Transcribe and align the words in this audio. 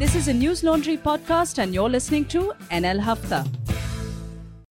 This 0.00 0.14
is 0.14 0.28
a 0.28 0.32
Newslaundry 0.32 0.96
podcast, 0.98 1.58
and 1.62 1.74
you're 1.74 1.90
listening 1.94 2.24
to 2.34 2.42
NL 2.76 3.00
Hafta. 3.06 3.40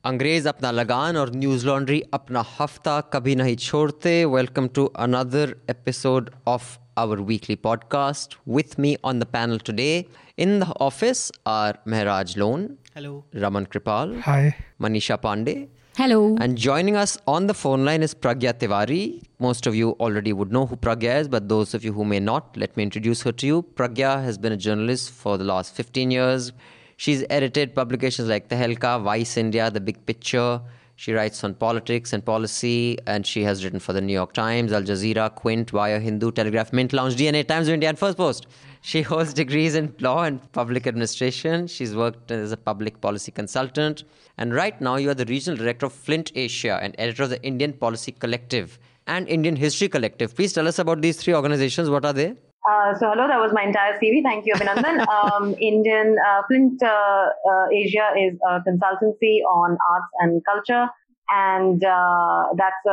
अंग्रेज 0.05 0.47
अपना 0.47 0.71
लगान 0.71 1.17
और 1.17 1.31
news 1.41 1.65
laundry 1.65 1.99
अपना 2.13 2.43
हफ्ता 2.59 2.99
कभी 3.13 3.35
नहीं 3.35 3.55
छोड़ते 3.55 4.13
Welcome 4.35 4.69
to 4.79 4.87
another 5.05 5.45
episode 5.73 6.31
of 6.53 6.71
our 7.03 7.19
weekly 7.29 7.57
podcast. 7.67 8.37
With 8.57 8.77
me 8.85 8.95
on 9.03 9.19
the 9.19 9.27
panel 9.37 9.59
today 9.69 10.07
in 10.37 10.59
the 10.63 10.71
office 10.89 11.23
are 11.45 11.73
Mehraj 11.95 12.35
Lone. 12.37 12.67
Hello. 12.95 13.23
Raman 13.45 13.67
Kirpal. 13.67 14.19
Hi. 14.21 14.55
Manisha 14.81 15.21
Pandey. 15.27 15.57
Hello. 15.99 16.37
And 16.39 16.57
joining 16.57 16.95
us 16.95 17.17
on 17.27 17.47
the 17.47 17.53
phone 17.53 17.83
line 17.83 18.01
is 18.03 18.15
Pragya 18.15 18.53
Tiwari. 18.53 19.21
Most 19.37 19.67
of 19.67 19.75
you 19.75 19.97
already 19.99 20.31
would 20.31 20.49
know 20.49 20.65
who 20.65 20.77
Pragya 20.77 21.19
is, 21.19 21.27
but 21.27 21.49
those 21.49 21.73
of 21.73 21.83
you 21.83 21.91
who 21.91 22.05
may 22.05 22.21
not, 22.21 22.55
let 22.55 22.77
me 22.77 22.83
introduce 22.83 23.21
her 23.23 23.33
to 23.33 23.45
you. 23.45 23.63
Pragya 23.75 24.23
has 24.23 24.37
been 24.37 24.53
a 24.53 24.55
journalist 24.55 25.11
for 25.11 25.37
the 25.37 25.43
last 25.43 25.75
15 25.75 26.09
years. 26.09 26.53
She's 26.95 27.25
edited 27.29 27.75
publications 27.75 28.29
like 28.29 28.47
Tehelka, 28.47 29.03
Vice 29.03 29.35
India, 29.35 29.69
The 29.69 29.81
Big 29.81 30.05
Picture. 30.05 30.61
She 30.95 31.11
writes 31.11 31.43
on 31.43 31.53
politics 31.55 32.13
and 32.13 32.23
policy, 32.23 32.97
and 33.05 33.27
she 33.27 33.43
has 33.43 33.65
written 33.65 33.81
for 33.81 33.91
the 33.91 33.99
New 33.99 34.13
York 34.13 34.31
Times, 34.31 34.71
Al 34.71 34.83
Jazeera, 34.83 35.35
Quint, 35.35 35.73
Wire 35.73 35.99
Hindu, 35.99 36.31
Telegraph, 36.31 36.71
Mint 36.71 36.93
Lounge, 36.93 37.17
DNA, 37.17 37.45
Times 37.45 37.67
of 37.67 37.73
India, 37.73 37.89
and 37.89 37.99
First 37.99 38.15
Post. 38.15 38.47
She 38.81 39.01
holds 39.01 39.33
degrees 39.33 39.75
in 39.75 39.93
law 39.99 40.23
and 40.23 40.51
public 40.53 40.87
administration. 40.87 41.67
She's 41.67 41.95
worked 41.95 42.31
as 42.31 42.51
a 42.51 42.57
public 42.57 43.01
policy 43.01 43.31
consultant. 43.31 44.03
And 44.37 44.53
right 44.53 44.79
now, 44.79 44.95
you 44.95 45.09
are 45.09 45.13
the 45.13 45.25
regional 45.25 45.57
director 45.57 45.87
of 45.87 45.93
Flint 45.93 46.31
Asia 46.35 46.79
and 46.81 46.95
editor 46.97 47.23
of 47.23 47.29
the 47.29 47.43
Indian 47.43 47.73
Policy 47.73 48.13
Collective 48.13 48.79
and 49.05 49.27
Indian 49.27 49.55
History 49.55 49.89
Collective. 49.89 50.35
Please 50.35 50.53
tell 50.53 50.67
us 50.67 50.79
about 50.79 51.01
these 51.01 51.17
three 51.17 51.33
organizations. 51.33 51.89
What 51.89 52.05
are 52.05 52.13
they? 52.13 52.35
Uh, 52.69 52.93
so 52.99 53.09
hello, 53.09 53.27
that 53.27 53.39
was 53.39 53.51
my 53.53 53.63
entire 53.63 53.97
CV. 53.99 54.21
Thank 54.21 54.45
you, 54.45 54.53
Abhinandan. 54.53 55.07
um, 55.17 55.55
Indian 55.59 56.15
uh, 56.27 56.41
Flint 56.47 56.81
uh, 56.83 56.87
uh, 56.87 57.67
Asia 57.73 58.11
is 58.19 58.37
a 58.47 58.59
consultancy 58.67 59.41
on 59.47 59.77
arts 59.89 60.11
and 60.19 60.43
culture, 60.45 60.87
and 61.29 61.83
uh, 61.83 62.43
that's 62.57 62.85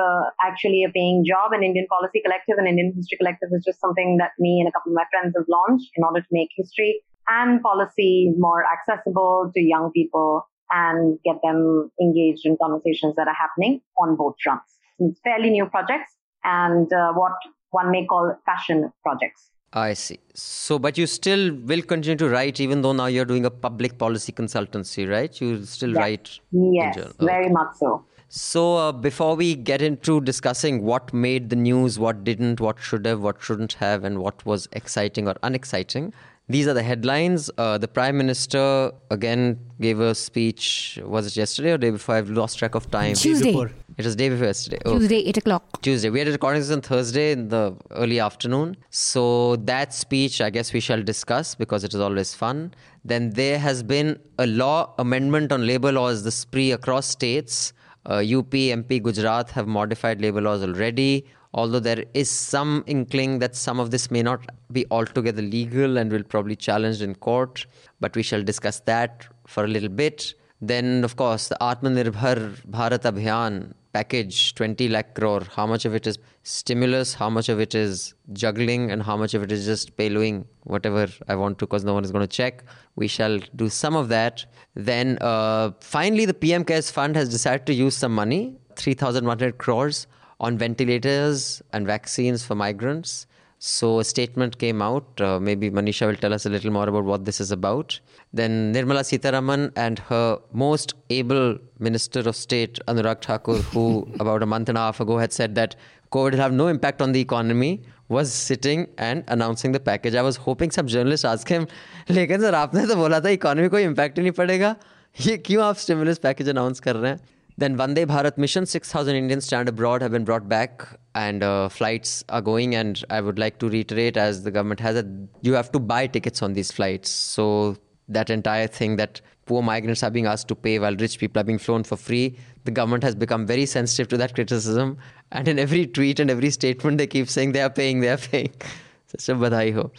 actually 0.44 0.84
a 0.84 0.90
paying 0.90 1.24
job. 1.26 1.52
And 1.52 1.64
Indian 1.64 1.86
Policy 1.88 2.20
Collective 2.24 2.56
and 2.58 2.68
Indian 2.68 2.92
History 2.94 3.18
Collective 3.18 3.48
is 3.52 3.64
just 3.64 3.80
something 3.80 4.18
that 4.18 4.32
me 4.38 4.60
and 4.60 4.68
a 4.68 4.72
couple 4.72 4.92
of 4.92 4.96
my 4.96 5.04
friends 5.10 5.34
have 5.36 5.46
launched 5.48 5.90
in 5.96 6.04
order 6.04 6.20
to 6.20 6.26
make 6.30 6.50
history 6.56 7.00
and 7.28 7.62
policy 7.62 8.32
more 8.38 8.64
accessible 8.66 9.50
to 9.54 9.60
young 9.60 9.90
people 9.92 10.46
and 10.70 11.18
get 11.24 11.36
them 11.42 11.90
engaged 12.00 12.44
in 12.44 12.56
conversations 12.60 13.14
that 13.16 13.28
are 13.28 13.34
happening 13.34 13.80
on 13.98 14.16
both 14.16 14.34
fronts. 14.42 14.76
It's 14.98 15.20
fairly 15.24 15.50
new 15.50 15.66
projects 15.66 16.12
and 16.44 16.92
uh, 16.92 17.12
what 17.12 17.32
one 17.70 17.90
may 17.90 18.06
call 18.06 18.34
fashion 18.44 18.92
projects. 19.02 19.50
I 19.72 19.94
see. 19.94 20.18
So, 20.34 20.78
but 20.78 20.96
you 20.96 21.06
still 21.06 21.54
will 21.54 21.82
continue 21.82 22.16
to 22.16 22.28
write, 22.28 22.60
even 22.60 22.82
though 22.82 22.92
now 22.92 23.06
you're 23.06 23.24
doing 23.24 23.44
a 23.44 23.50
public 23.50 23.98
policy 23.98 24.32
consultancy, 24.32 25.08
right? 25.08 25.38
You 25.40 25.64
still 25.64 25.90
yes. 25.90 25.98
write. 25.98 26.40
Yes, 26.52 27.12
very 27.20 27.50
much 27.50 27.74
so. 27.76 28.06
So, 28.28 28.76
uh, 28.76 28.92
before 28.92 29.36
we 29.36 29.54
get 29.54 29.80
into 29.80 30.20
discussing 30.20 30.82
what 30.82 31.14
made 31.14 31.48
the 31.48 31.56
news, 31.56 31.98
what 31.98 32.24
didn't, 32.24 32.60
what 32.60 32.80
should 32.80 33.06
have, 33.06 33.20
what 33.20 33.40
shouldn't 33.40 33.74
have, 33.74 34.02
and 34.02 34.18
what 34.18 34.44
was 34.44 34.68
exciting 34.72 35.28
or 35.28 35.36
unexciting, 35.44 36.12
these 36.48 36.66
are 36.68 36.74
the 36.74 36.82
headlines. 36.82 37.50
Uh, 37.58 37.76
the 37.78 37.88
Prime 37.88 38.16
Minister 38.16 38.92
again 39.10 39.58
gave 39.80 39.98
a 40.00 40.14
speech. 40.14 40.98
Was 41.04 41.26
it 41.26 41.36
yesterday 41.36 41.72
or 41.72 41.78
day 41.78 41.90
before? 41.90 42.16
I've 42.16 42.30
lost 42.30 42.58
track 42.58 42.74
of 42.74 42.88
time. 42.90 43.14
Tuesday. 43.14 43.54
It 43.96 44.04
was 44.04 44.14
day 44.14 44.28
before 44.28 44.46
yesterday. 44.46 44.78
Oh. 44.84 44.98
Tuesday, 44.98 45.24
8 45.26 45.36
o'clock. 45.38 45.82
Tuesday. 45.82 46.10
We 46.10 46.18
had 46.20 46.28
a 46.28 46.32
recording 46.32 46.62
on 46.70 46.82
Thursday 46.82 47.32
in 47.32 47.48
the 47.48 47.74
early 47.92 48.20
afternoon. 48.20 48.76
So 48.90 49.56
that 49.56 49.92
speech, 49.92 50.40
I 50.40 50.50
guess 50.50 50.72
we 50.72 50.80
shall 50.80 51.02
discuss 51.02 51.54
because 51.54 51.82
it 51.82 51.94
is 51.94 52.00
always 52.00 52.34
fun. 52.34 52.74
Then 53.04 53.30
there 53.30 53.58
has 53.58 53.82
been 53.82 54.18
a 54.38 54.46
law 54.46 54.94
amendment 54.98 55.50
on 55.50 55.66
labor 55.66 55.92
laws, 55.92 56.22
the 56.22 56.30
spree 56.30 56.72
across 56.72 57.06
states. 57.06 57.72
Uh, 58.08 58.38
UP, 58.38 58.50
MP, 58.50 59.02
Gujarat 59.02 59.50
have 59.50 59.66
modified 59.66 60.20
labor 60.20 60.40
laws 60.40 60.62
already 60.62 61.26
although 61.56 61.80
there 61.80 62.04
is 62.14 62.30
some 62.30 62.84
inkling 62.86 63.38
that 63.38 63.56
some 63.56 63.80
of 63.80 63.90
this 63.90 64.10
may 64.10 64.22
not 64.22 64.40
be 64.70 64.84
altogether 64.90 65.42
legal 65.42 65.96
and 65.96 66.12
will 66.12 66.22
probably 66.22 66.54
challenged 66.54 67.02
in 67.02 67.14
court 67.14 67.66
but 68.00 68.14
we 68.14 68.22
shall 68.22 68.42
discuss 68.42 68.80
that 68.80 69.26
for 69.46 69.64
a 69.64 69.68
little 69.68 69.88
bit 69.88 70.34
then 70.60 71.04
of 71.04 71.16
course 71.16 71.48
the 71.48 71.56
atmanirbhar 71.60 72.38
bharat 72.76 73.04
abhiyan 73.10 73.74
package 73.96 74.54
20 74.54 74.88
lakh 74.88 75.14
crore. 75.14 75.44
How 75.56 75.66
much 75.66 75.84
of 75.86 75.94
it 75.94 76.06
is 76.06 76.18
stimulus? 76.42 77.14
How 77.14 77.28
much 77.30 77.48
of 77.48 77.60
it 77.60 77.74
is 77.74 78.14
juggling? 78.32 78.90
And 78.90 79.02
how 79.02 79.16
much 79.16 79.32
of 79.34 79.42
it 79.42 79.52
is 79.56 79.64
just 79.64 79.96
payloading? 79.96 80.44
Whatever 80.64 81.06
i 81.28 81.36
want 81.42 81.58
to 81.60 81.66
because 81.66 81.84
no 81.84 81.94
one 81.94 82.04
is 82.04 82.12
going 82.16 82.26
to 82.26 82.34
check. 82.40 82.64
We 82.96 83.08
shall 83.08 83.38
do 83.62 83.68
some 83.68 83.96
of 84.02 84.08
that. 84.08 84.44
Then 84.74 85.18
uh, 85.20 85.70
finally 85.80 86.26
the 86.32 86.34
pm 86.34 86.64
cares 86.64 86.90
fund 86.90 87.16
has 87.16 87.28
decided 87.28 87.66
to 87.66 87.74
use 87.74 87.96
some 87.96 88.14
money 88.14 88.42
3100 88.76 89.58
crores 89.58 90.06
on 90.40 90.58
ventilators 90.58 91.62
and 91.72 91.86
vaccines 91.86 92.44
for 92.44 92.54
migrants. 92.54 93.26
So 93.58 94.00
a 94.00 94.04
statement 94.04 94.58
came 94.58 94.82
out. 94.82 95.20
Uh, 95.20 95.40
maybe 95.40 95.70
Manisha 95.70 96.06
will 96.06 96.16
tell 96.16 96.34
us 96.34 96.44
a 96.44 96.50
little 96.50 96.70
more 96.70 96.88
about 96.88 97.04
what 97.04 97.24
this 97.24 97.40
is 97.40 97.50
about. 97.50 97.98
Then 98.32 98.74
Nirmala 98.74 99.00
Sitharaman 99.00 99.72
and 99.76 99.98
her 99.98 100.38
most 100.52 100.94
able 101.08 101.58
Minister 101.78 102.20
of 102.20 102.36
State 102.36 102.78
Anurag 102.86 103.22
Thakur, 103.22 103.56
who 103.56 104.06
about 104.20 104.42
a 104.42 104.46
month 104.46 104.68
and 104.68 104.76
a 104.76 104.82
half 104.82 105.00
ago 105.00 105.16
had 105.16 105.32
said 105.32 105.54
that 105.54 105.74
COVID 106.12 106.32
will 106.32 106.38
have 106.38 106.52
no 106.52 106.66
impact 106.68 107.00
on 107.00 107.12
the 107.12 107.20
economy, 107.20 107.82
was 108.08 108.32
sitting 108.32 108.88
and 108.98 109.24
announcing 109.28 109.72
the 109.72 109.80
package. 109.80 110.14
I 110.14 110.22
was 110.22 110.36
hoping 110.36 110.70
some 110.70 110.86
journalist 110.86 111.24
ask 111.24 111.48
him, 111.48 111.66
लेकिन 112.08 112.40
Sir, 112.40 112.52
आपने 112.52 112.86
तो 112.86 112.96
बोला 112.96 113.20
था 113.20 113.32
economy 113.32 113.68
will 113.68 113.94
impact 113.94 114.18
ही 114.18 114.22
नहीं 114.22 114.32
पड़ेगा 114.32 114.76
ये 115.20 115.36
क्यों 115.38 115.64
आप 115.64 115.76
स्टिमुलस 115.76 116.18
पैकेज 116.18 116.48
अनाउंस 116.48 116.80
कर 116.80 116.96
रहे 116.96 117.16
Then 117.58 117.74
Vande 117.74 118.04
Bharat 118.04 118.36
mission, 118.36 118.66
6,000 118.66 119.16
Indians 119.16 119.46
stand 119.46 119.66
abroad 119.66 120.02
have 120.02 120.12
been 120.12 120.24
brought 120.24 120.46
back 120.46 120.82
and 121.16 121.42
uh, 121.42 121.68
flights 121.70 122.22
are 122.28 122.42
going. 122.42 122.74
And 122.74 123.02
I 123.10 123.20
would 123.20 123.38
like 123.38 123.58
to 123.60 123.68
reiterate, 123.68 124.16
as 124.16 124.42
the 124.44 124.50
government 124.50 124.80
has 124.80 124.96
it, 124.96 125.06
you 125.40 125.54
have 125.54 125.72
to 125.72 125.78
buy 125.78 126.06
tickets 126.06 126.42
on 126.42 126.52
these 126.52 126.70
flights. 126.70 127.10
So 127.10 127.76
that 128.08 128.28
entire 128.28 128.66
thing 128.66 128.96
that 128.96 129.20
poor 129.46 129.62
migrants 129.62 130.02
are 130.02 130.10
being 130.10 130.26
asked 130.26 130.48
to 130.48 130.54
pay 130.54 130.78
while 130.78 130.94
rich 130.94 131.18
people 131.18 131.40
are 131.40 131.44
being 131.44 131.58
flown 131.58 131.84
for 131.84 131.96
free, 131.96 132.38
the 132.64 132.70
government 132.70 133.02
has 133.02 133.14
become 133.14 133.46
very 133.46 133.64
sensitive 133.64 134.08
to 134.08 134.18
that 134.18 134.34
criticism. 134.34 134.98
And 135.32 135.48
in 135.48 135.58
every 135.58 135.86
tweet 135.86 136.20
and 136.20 136.30
every 136.30 136.50
statement, 136.50 136.98
they 136.98 137.06
keep 137.06 137.30
saying 137.30 137.52
they 137.52 137.62
are 137.62 137.70
paying, 137.70 138.00
they 138.00 138.10
are 138.10 138.18
paying. 138.18 138.52
Such 139.06 139.28
a 139.30 139.38
badhai 139.38 139.72
ho. 139.72 139.90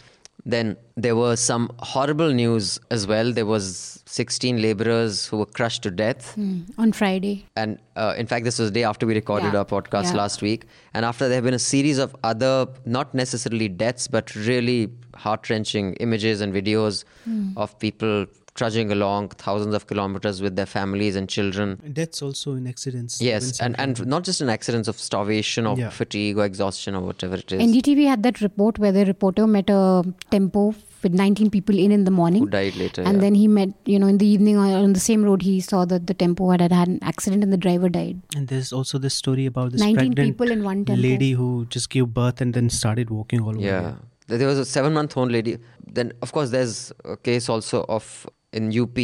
Then 0.44 0.76
there 0.96 1.16
were 1.16 1.36
some 1.36 1.70
horrible 1.78 2.32
news 2.32 2.78
as 2.90 3.06
well. 3.06 3.32
There 3.32 3.46
was 3.46 4.02
16 4.06 4.62
laborers 4.62 5.26
who 5.26 5.38
were 5.38 5.46
crushed 5.46 5.82
to 5.82 5.90
death 5.90 6.34
mm, 6.36 6.64
on 6.78 6.92
Friday. 6.92 7.46
And 7.56 7.78
uh, 7.96 8.14
in 8.16 8.26
fact, 8.26 8.44
this 8.44 8.58
was 8.58 8.70
the 8.70 8.74
day 8.74 8.84
after 8.84 9.06
we 9.06 9.14
recorded 9.14 9.52
yeah. 9.52 9.58
our 9.58 9.64
podcast 9.64 10.04
yeah. 10.04 10.14
last 10.14 10.40
week. 10.40 10.64
And 10.94 11.04
after 11.04 11.28
there 11.28 11.36
have 11.36 11.44
been 11.44 11.54
a 11.54 11.58
series 11.58 11.98
of 11.98 12.16
other, 12.24 12.66
not 12.86 13.14
necessarily 13.14 13.68
deaths, 13.68 14.08
but 14.08 14.34
really 14.34 14.90
heart 15.14 15.50
wrenching 15.50 15.94
images 15.94 16.40
and 16.40 16.54
videos 16.54 17.04
mm. 17.28 17.52
of 17.56 17.78
people 17.78 18.26
trudging 18.58 18.90
along 18.90 19.28
thousands 19.46 19.74
of 19.74 19.86
kilometers 19.86 20.42
with 20.42 20.56
their 20.56 20.66
families 20.66 21.14
and 21.14 21.28
children. 21.28 21.80
Deaths 21.92 22.20
also 22.20 22.54
in 22.54 22.66
accidents. 22.66 23.20
Yes, 23.22 23.60
and, 23.60 23.78
and 23.78 24.04
not 24.14 24.24
just 24.24 24.40
in 24.40 24.48
accidents 24.48 24.88
of 24.88 24.98
starvation 24.98 25.66
or 25.66 25.78
yeah. 25.78 25.90
fatigue 25.90 26.38
or 26.38 26.44
exhaustion 26.44 26.96
or 26.96 27.02
whatever 27.02 27.36
it 27.36 27.52
is. 27.52 27.62
NDTV 27.62 28.06
had 28.08 28.24
that 28.24 28.40
report 28.40 28.78
where 28.78 28.90
the 28.90 29.04
reporter 29.06 29.46
met 29.46 29.70
a 29.70 30.02
tempo 30.30 30.74
with 31.04 31.14
19 31.14 31.50
people 31.50 31.78
in 31.78 31.92
in 31.92 32.02
the 32.02 32.10
morning. 32.10 32.42
Who 32.42 32.48
died 32.48 32.74
later. 32.74 33.02
And 33.02 33.14
yeah. 33.14 33.20
then 33.20 33.34
he 33.36 33.46
met, 33.46 33.68
you 33.84 34.00
know, 34.00 34.08
in 34.08 34.18
the 34.18 34.26
evening 34.26 34.56
on 34.56 34.92
the 34.92 35.00
same 35.00 35.24
road, 35.24 35.42
he 35.42 35.60
saw 35.60 35.84
that 35.84 36.08
the 36.08 36.14
tempo 36.14 36.50
had, 36.50 36.60
had 36.60 36.88
an 36.88 36.98
accident 37.02 37.44
and 37.44 37.52
the 37.52 37.56
driver 37.56 37.88
died. 37.88 38.20
And 38.34 38.48
there's 38.48 38.72
also 38.72 38.98
this 38.98 39.14
story 39.14 39.46
about 39.46 39.70
this 39.70 39.80
19 39.80 39.96
pregnant 39.96 40.18
people 40.18 40.50
in 40.50 40.64
one 40.64 40.84
tempo. 40.84 41.00
lady 41.00 41.32
who 41.32 41.66
just 41.66 41.90
gave 41.90 42.08
birth 42.08 42.40
and 42.40 42.54
then 42.54 42.68
started 42.70 43.10
walking 43.10 43.40
all 43.40 43.50
over. 43.50 43.60
Yeah. 43.60 43.94
There 44.26 44.46
was 44.46 44.58
a 44.58 44.64
seven 44.64 44.92
month 44.92 45.16
old 45.16 45.32
lady. 45.32 45.58
Then, 45.86 46.12
of 46.20 46.32
course, 46.32 46.50
there's 46.50 46.92
a 47.04 47.16
case 47.16 47.48
also 47.48 47.86
of 47.88 48.26
in 48.52 48.78
UP, 48.78 48.98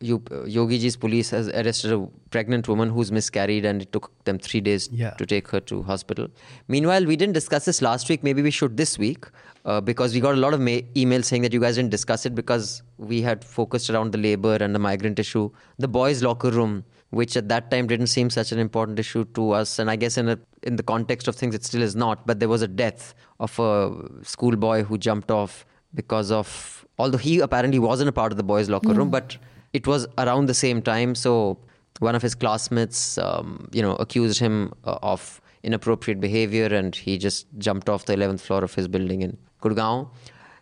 Yogi 0.00 0.78
Ji's 0.78 0.96
police 0.96 1.30
has 1.30 1.48
arrested 1.48 1.92
a 1.92 2.06
pregnant 2.30 2.66
woman 2.68 2.90
who's 2.90 3.12
miscarried 3.12 3.64
and 3.64 3.82
it 3.82 3.92
took 3.92 4.10
them 4.24 4.38
three 4.38 4.60
days 4.60 4.88
yeah. 4.92 5.10
to 5.10 5.24
take 5.24 5.48
her 5.48 5.60
to 5.60 5.82
hospital. 5.82 6.28
Meanwhile, 6.68 7.06
we 7.06 7.16
didn't 7.16 7.34
discuss 7.34 7.64
this 7.64 7.80
last 7.80 8.08
week. 8.08 8.24
Maybe 8.24 8.42
we 8.42 8.50
should 8.50 8.76
this 8.76 8.98
week 8.98 9.26
uh, 9.64 9.80
because 9.80 10.12
we 10.14 10.20
got 10.20 10.34
a 10.34 10.38
lot 10.38 10.54
of 10.54 10.60
ma- 10.60 10.82
emails 10.94 11.26
saying 11.26 11.42
that 11.42 11.52
you 11.52 11.60
guys 11.60 11.76
didn't 11.76 11.90
discuss 11.90 12.26
it 12.26 12.34
because 12.34 12.82
we 12.98 13.22
had 13.22 13.44
focused 13.44 13.90
around 13.90 14.12
the 14.12 14.18
labor 14.18 14.56
and 14.56 14.74
the 14.74 14.78
migrant 14.78 15.18
issue. 15.18 15.50
The 15.78 15.88
boys' 15.88 16.22
locker 16.22 16.50
room, 16.50 16.84
which 17.10 17.36
at 17.36 17.48
that 17.48 17.70
time 17.70 17.86
didn't 17.86 18.08
seem 18.08 18.30
such 18.30 18.52
an 18.52 18.58
important 18.58 18.98
issue 18.98 19.24
to 19.34 19.52
us, 19.52 19.78
and 19.78 19.90
I 19.90 19.96
guess 19.96 20.18
in 20.18 20.28
a, 20.28 20.38
in 20.62 20.76
the 20.76 20.82
context 20.82 21.28
of 21.28 21.36
things, 21.36 21.54
it 21.54 21.64
still 21.64 21.82
is 21.82 21.94
not. 21.94 22.26
But 22.26 22.40
there 22.40 22.48
was 22.48 22.62
a 22.62 22.68
death 22.68 23.14
of 23.38 23.58
a 23.58 23.92
schoolboy 24.22 24.82
who 24.82 24.98
jumped 24.98 25.30
off 25.30 25.64
because 25.94 26.30
of 26.32 26.81
although 26.98 27.18
he 27.18 27.40
apparently 27.40 27.78
wasn't 27.78 28.08
a 28.08 28.12
part 28.12 28.32
of 28.32 28.36
the 28.36 28.42
boys' 28.42 28.68
locker 28.68 28.92
room, 28.92 29.10
but 29.10 29.36
it 29.72 29.86
was 29.86 30.06
around 30.18 30.46
the 30.46 30.54
same 30.54 30.82
time. 30.82 31.14
So 31.14 31.58
one 31.98 32.14
of 32.14 32.22
his 32.22 32.34
classmates, 32.34 33.18
um, 33.18 33.68
you 33.72 33.82
know, 33.82 33.94
accused 33.96 34.38
him 34.38 34.72
uh, 34.84 34.98
of 35.02 35.40
inappropriate 35.62 36.20
behavior, 36.20 36.66
and 36.66 36.94
he 36.94 37.18
just 37.18 37.46
jumped 37.58 37.88
off 37.88 38.04
the 38.04 38.14
11th 38.14 38.40
floor 38.40 38.64
of 38.64 38.74
his 38.74 38.88
building 38.88 39.22
in 39.22 39.36
Gurgaon. 39.62 40.08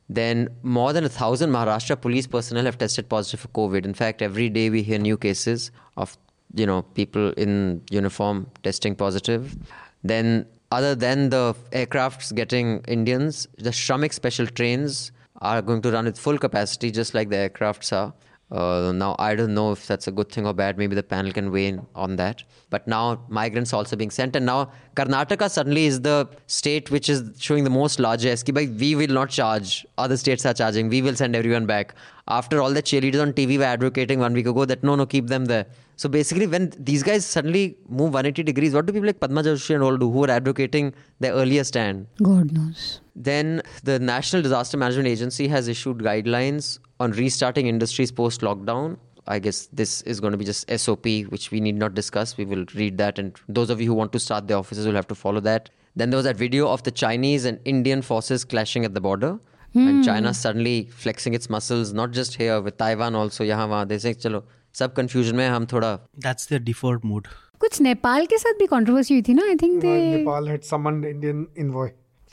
Then 0.08 0.48
more 0.62 0.92
than 0.92 1.04
a 1.04 1.08
thousand 1.08 1.50
Maharashtra 1.50 2.00
police 2.00 2.26
personnel 2.26 2.64
have 2.64 2.78
tested 2.78 3.08
positive 3.08 3.40
for 3.40 3.48
COVID. 3.48 3.84
In 3.84 3.94
fact, 3.94 4.22
every 4.22 4.48
day 4.48 4.68
we 4.68 4.82
hear 4.82 4.98
new 4.98 5.16
cases 5.16 5.70
of 5.96 6.16
you 6.54 6.66
know 6.66 6.82
people 6.82 7.32
in 7.34 7.82
uniform 7.90 8.48
testing 8.64 8.96
positive. 8.96 9.56
Then 10.02 10.46
other 10.72 10.96
than 10.96 11.30
the 11.30 11.54
aircrafts 11.70 12.34
getting 12.34 12.80
Indians, 12.88 13.46
the 13.58 13.70
Shramik 13.70 14.12
special 14.12 14.46
trains 14.48 15.12
are 15.40 15.62
going 15.62 15.82
to 15.82 15.92
run 15.92 16.04
with 16.04 16.18
full 16.18 16.38
capacity, 16.38 16.90
just 16.90 17.14
like 17.14 17.28
the 17.30 17.36
aircrafts 17.36 17.92
are. 17.92 18.12
Uh, 18.50 18.90
now, 18.90 19.14
I 19.18 19.36
don't 19.36 19.54
know 19.54 19.70
if 19.70 19.86
that's 19.86 20.08
a 20.08 20.10
good 20.10 20.30
thing 20.32 20.44
or 20.44 20.52
bad. 20.52 20.76
Maybe 20.76 20.96
the 20.96 21.04
panel 21.04 21.30
can 21.30 21.52
weigh 21.52 21.68
in 21.68 21.86
on 21.94 22.16
that. 22.16 22.42
But 22.68 22.86
now, 22.88 23.24
migrants 23.28 23.72
also 23.72 23.94
being 23.94 24.10
sent. 24.10 24.34
And 24.34 24.44
now, 24.44 24.72
Karnataka 24.96 25.48
suddenly 25.48 25.86
is 25.86 26.00
the 26.00 26.28
state 26.48 26.90
which 26.90 27.08
is 27.08 27.30
showing 27.38 27.62
the 27.62 27.70
most 27.70 28.00
largesse. 28.00 28.42
Ki, 28.42 28.52
we 28.52 28.96
will 28.96 29.14
not 29.14 29.30
charge. 29.30 29.86
Other 29.98 30.16
states 30.16 30.44
are 30.46 30.54
charging. 30.54 30.88
We 30.88 31.00
will 31.00 31.14
send 31.14 31.36
everyone 31.36 31.66
back. 31.66 31.94
After 32.26 32.60
all 32.60 32.72
the 32.72 32.82
cheerleaders 32.82 33.22
on 33.22 33.32
TV 33.34 33.56
were 33.56 33.64
advocating 33.64 34.18
one 34.18 34.32
week 34.32 34.46
ago 34.46 34.64
that 34.64 34.82
no, 34.82 34.96
no, 34.96 35.06
keep 35.06 35.28
them 35.28 35.44
there. 35.44 35.66
So 36.00 36.08
basically, 36.08 36.46
when 36.46 36.72
these 36.78 37.02
guys 37.02 37.26
suddenly 37.26 37.76
move 37.86 38.14
180 38.14 38.42
degrees, 38.42 38.72
what 38.72 38.86
do 38.86 38.92
people 38.94 39.06
like 39.06 39.20
Padma 39.20 39.42
Joshi 39.42 39.74
and 39.74 39.84
all 39.84 39.98
do 39.98 40.10
who 40.10 40.24
are 40.24 40.30
advocating 40.30 40.94
their 41.18 41.34
earlier 41.34 41.62
stand? 41.62 42.06
God 42.22 42.52
knows. 42.52 43.02
Then 43.14 43.60
the 43.84 43.98
National 43.98 44.40
Disaster 44.40 44.78
Management 44.78 45.08
Agency 45.08 45.46
has 45.48 45.68
issued 45.68 45.98
guidelines 45.98 46.78
on 47.00 47.12
restarting 47.12 47.66
industries 47.66 48.10
post 48.10 48.40
lockdown. 48.40 48.96
I 49.26 49.38
guess 49.40 49.66
this 49.74 50.00
is 50.12 50.20
going 50.20 50.30
to 50.30 50.38
be 50.38 50.46
just 50.46 50.70
SOP, 50.70 51.04
which 51.34 51.50
we 51.50 51.60
need 51.60 51.76
not 51.76 51.92
discuss. 51.92 52.38
We 52.38 52.46
will 52.46 52.64
read 52.74 52.96
that, 52.96 53.18
and 53.18 53.38
those 53.46 53.68
of 53.68 53.78
you 53.78 53.88
who 53.88 53.94
want 53.94 54.12
to 54.12 54.18
start 54.18 54.48
their 54.48 54.56
offices 54.56 54.86
will 54.86 54.94
have 54.94 55.08
to 55.08 55.14
follow 55.14 55.40
that. 55.40 55.68
Then 55.96 56.08
there 56.08 56.16
was 56.16 56.24
that 56.24 56.36
video 56.36 56.66
of 56.66 56.82
the 56.82 56.90
Chinese 56.90 57.44
and 57.44 57.60
Indian 57.66 58.00
forces 58.00 58.46
clashing 58.46 58.86
at 58.86 58.94
the 58.94 59.02
border. 59.02 59.38
And 59.74 59.98
hmm. 59.98 60.02
China 60.02 60.32
suddenly 60.34 60.88
flexing 60.92 61.34
its 61.34 61.48
muscles, 61.48 61.92
not 61.92 62.10
just 62.10 62.34
here, 62.34 62.60
with 62.60 62.76
Taiwan 62.76 63.14
also, 63.14 63.44
yahan 63.44 63.68
wahan. 63.68 63.88
They 63.88 63.98
say, 63.98 64.14
chalo, 64.14 64.42
सब 64.79 64.95
confusion 64.95 65.33
में 65.41 65.47
हम 65.47 65.65
थोड़ा 65.73 65.97
That's 66.27 66.49
their 66.53 66.63
default 66.71 67.05
mode. 67.11 67.27
कुछ 67.59 67.79
नेपाल 67.81 68.25
के 68.31 68.37
साथ 68.37 68.59
भी 68.59 68.65
controversy 68.71 69.13
हुई 69.13 69.21
थी 69.27 69.33
ना 69.33 69.43
I 69.49 69.55
think 69.61 69.79
they 69.81 69.93
Nepal 70.15 70.49
had 70.53 70.65
summoned 70.71 71.05
Indian 71.11 71.45
envoy 71.65 71.85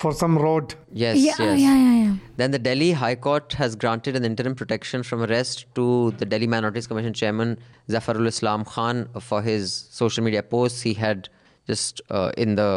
for 0.02 0.10
some 0.20 0.36
road. 0.44 0.72
yes 1.00 1.18
yeah, 1.18 1.40
yes 1.40 1.60
yeah 1.64 1.76
yeah 1.82 1.92
yeah 1.98 2.16
Then 2.40 2.50
the 2.54 2.58
Delhi 2.58 2.88
High 3.02 3.14
Court 3.26 3.52
has 3.60 3.76
granted 3.84 4.16
an 4.20 4.24
interim 4.28 4.54
protection 4.62 5.04
from 5.10 5.22
arrest 5.26 5.62
to 5.78 5.84
the 6.22 6.26
Delhi 6.32 6.48
Minorities 6.54 6.88
Commission 6.92 7.14
chairman 7.20 7.52
Zafarul 7.96 8.26
Islam 8.32 8.64
Khan 8.72 9.04
for 9.28 9.40
his 9.42 9.72
social 10.00 10.24
media 10.28 10.42
posts. 10.54 10.82
He 10.88 10.94
had 11.02 11.28
just 11.72 12.00
uh, 12.10 12.32
in 12.46 12.56
the 12.56 12.68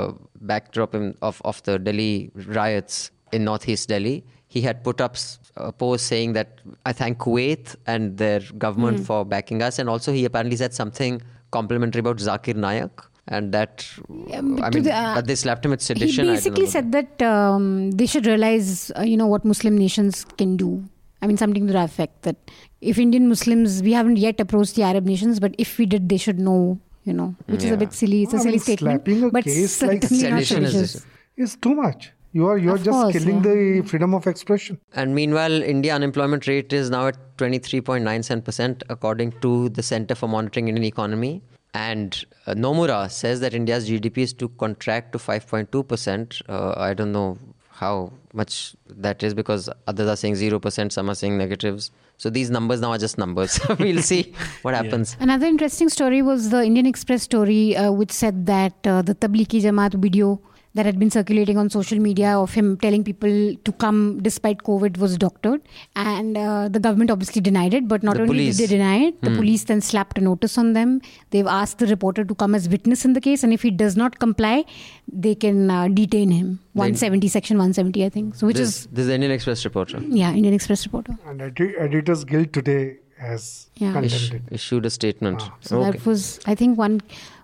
backdrop 0.52 0.94
in, 0.94 1.07
of, 1.22 1.42
of 1.54 1.63
the 1.63 1.80
Delhi 1.80 2.31
riots 2.60 3.00
in 3.31 3.44
northeast 3.46 3.90
Delhi, 3.90 4.16
he 4.50 4.61
had 4.61 4.82
put 4.82 5.00
up 5.00 5.17
a 5.56 5.70
post 5.70 6.08
saying 6.08 6.32
that 6.32 6.61
I 6.85 6.93
thank 6.93 7.19
Kuwait 7.19 7.76
and 7.87 8.17
their 8.19 8.41
government 8.58 9.06
for 9.06 9.25
backing 9.25 9.62
us. 9.62 9.79
And 9.79 9.88
also, 9.88 10.12
he 10.12 10.25
apparently 10.25 10.56
said 10.56 10.75
something 10.75 11.23
complimentary 11.52 12.00
about 12.00 12.17
Zakir 12.17 12.56
Naik. 12.56 12.91
And 13.29 13.52
that, 13.52 13.87
but 14.08 14.35
I 14.35 14.70
mean, 14.70 14.82
the, 14.82 14.93
uh, 14.93 15.20
they 15.20 15.37
slapped 15.37 15.64
him 15.64 15.70
with 15.70 15.81
sedition. 15.81 16.25
He 16.25 16.32
basically 16.32 16.67
said 16.67 16.91
that 16.91 17.23
um, 17.23 17.93
they 17.93 18.06
should 18.06 18.26
realize 18.26 18.91
uh, 18.99 19.02
you 19.02 19.17
know 19.17 19.29
what 19.29 19.44
muslim 19.44 19.76
nations 19.79 20.25
can 20.37 20.56
do 20.56 20.82
i 21.23 21.29
mean 21.29 21.37
something 21.37 21.64
to 21.69 21.73
that 21.73 21.85
effect 21.85 22.23
that 22.23 22.50
if 22.81 22.99
indian 22.99 23.29
muslims 23.29 23.82
we 23.85 23.93
haven't 23.93 24.17
yet 24.17 24.41
approached 24.41 24.75
the 24.75 24.82
arab 24.82 25.05
nations 25.05 25.38
but 25.38 25.55
if 25.58 25.79
we 25.79 25.87
did 25.87 26.08
they 26.08 26.17
should 26.17 26.41
know 26.41 26.81
you 27.05 27.12
know 27.12 27.29
which 27.46 27.62
is 27.62 27.70
a 27.70 27.76
bit 27.76 27.93
silly 27.93 28.25
it's 28.25 28.32
a 28.32 28.38
I 28.38 28.41
silly 28.41 28.53
mean, 28.53 28.61
statement 28.61 29.05
slapping 29.05 29.25
a 29.25 29.31
but 29.31 29.44
case 29.44 29.81
like 29.82 30.03
sedition 30.03 30.64
is 30.64 30.73
seditious. 30.73 31.06
It's 31.37 31.56
too 31.56 31.75
much. 31.75 32.12
You 32.32 32.47
are 32.47 32.59
you 32.59 32.71
are 32.71 32.79
just 32.79 32.91
course, 32.91 33.12
killing 33.12 33.37
yeah. 33.37 33.53
the 33.53 33.82
freedom 33.82 34.15
of 34.15 34.27
expression. 34.27 34.79
And 34.94 35.15
meanwhile, 35.15 35.62
India 35.62 35.94
unemployment 35.94 36.47
rate 36.47 36.73
is 36.73 36.88
now 36.88 37.09
at 37.09 37.17
23.97% 37.38 38.82
according 38.88 39.32
to 39.41 39.69
the 39.71 39.82
Center 39.82 40.15
for 40.15 40.29
Monitoring 40.29 40.69
Indian 40.69 40.85
Economy. 40.85 41.43
And 41.75 42.25
uh, 42.47 42.55
Nomura 42.55 43.11
says 43.11 43.41
that 43.41 43.55
India's 43.55 43.88
GDP 43.88 44.19
is 44.19 44.32
to 44.35 44.49
contract 44.49 45.12
to 45.12 45.19
5.2%. 45.19 46.43
Uh, 46.49 46.75
I 46.77 46.94
don't 46.94 47.12
know 47.12 47.38
how 47.71 48.12
much 48.32 48.77
that 48.88 49.23
is 49.23 49.35
because 49.35 49.69
others 49.87 50.09
are 50.09 50.17
saying 50.17 50.35
0%, 50.35 50.93
some 50.93 51.11
are 51.11 51.15
saying 51.15 51.38
negatives. 51.38 51.91
So 52.19 52.29
these 52.29 52.50
numbers 52.50 52.81
now 52.81 52.91
are 52.91 52.99
just 52.99 53.17
numbers. 53.19 53.59
we'll 53.79 54.03
see 54.03 54.35
what 54.62 54.75
happens. 54.81 55.17
Another 55.19 55.47
interesting 55.47 55.88
story 55.88 56.21
was 56.23 56.50
the 56.50 56.62
Indian 56.62 56.87
Express 56.87 57.23
story, 57.23 57.77
uh, 57.77 57.91
which 57.91 58.12
said 58.12 58.47
that 58.47 58.75
uh, 58.87 59.03
the 59.03 59.15
Tablighi 59.15 59.62
Jamaat 59.62 59.94
video 59.94 60.41
that 60.75 60.87
had 60.87 60.99
been 61.00 61.11
circulating 61.11 61.58
on 61.58 61.69
social 61.69 61.99
media 61.99 62.38
of 62.38 62.55
him 62.55 62.76
telling 62.76 63.02
people 63.02 63.56
to 63.64 63.72
come 63.72 64.20
despite 64.22 64.58
COVID 64.62 64.99
was 64.99 65.19
doctored. 65.19 65.61
And 65.96 66.37
uh, 66.38 66.69
the 66.69 66.78
government 66.78 67.11
obviously 67.11 67.40
denied 67.40 67.75
it, 67.75 67.88
but 67.88 68.02
not 68.05 68.14
The 68.17 68.22
only 68.22 68.34
police. 68.34 68.56
did 68.56 68.70
they 68.70 68.76
deny 68.76 68.96
it, 69.06 69.20
the 69.22 69.31
police 69.31 69.64
then 69.64 69.81
slapped 69.81 70.17
a 70.19 70.20
notice 70.20 70.56
on 70.58 70.72
them. 70.75 71.00
They've 71.31 71.46
asked 71.46 71.78
the 71.78 71.87
reporter 71.88 72.25
to 72.25 72.34
come 72.37 72.55
as 72.55 72.69
witness 72.69 73.05
in 73.05 73.14
the 73.14 73.20
case, 73.20 73.43
and 73.43 73.52
if 73.52 73.62
he 73.62 73.70
does 73.72 73.96
not 73.96 74.20
comply, 74.20 74.64
they 75.12 75.34
can 75.34 75.70
uh, 75.70 75.88
detain 75.88 76.31
him. 76.31 76.61
170, 76.75 77.26
section 77.28 77.56
170, 77.56 78.05
I 78.05 78.08
think. 78.08 78.34
So, 78.37 78.46
which 78.46 78.56
This, 78.56 78.69
is, 78.69 78.87
this 78.93 79.02
is 79.02 79.06
the 79.08 79.14
Indian 79.14 79.32
Express 79.32 79.64
reporter. 79.64 79.99
yeah, 80.08 80.32
Indian 80.32 80.55
Express 80.55 80.87
reporter. 80.87 81.17
And 81.26 81.43
edi- 81.43 81.75
Editors 81.76 82.25
Guild 82.25 82.52
today 82.52 82.99
has 83.19 83.67
Yeah. 83.75 83.93
condemned 83.93 84.12
Ish- 84.14 84.32
it. 84.32 84.43
issued 84.52 84.87
a 84.87 84.90
statement. 84.90 85.43
So 85.61 85.81
okay. 85.82 85.90
that 85.99 86.06
was, 86.06 86.38
I 86.46 86.55
think, 86.55 86.78
one 86.78 87.00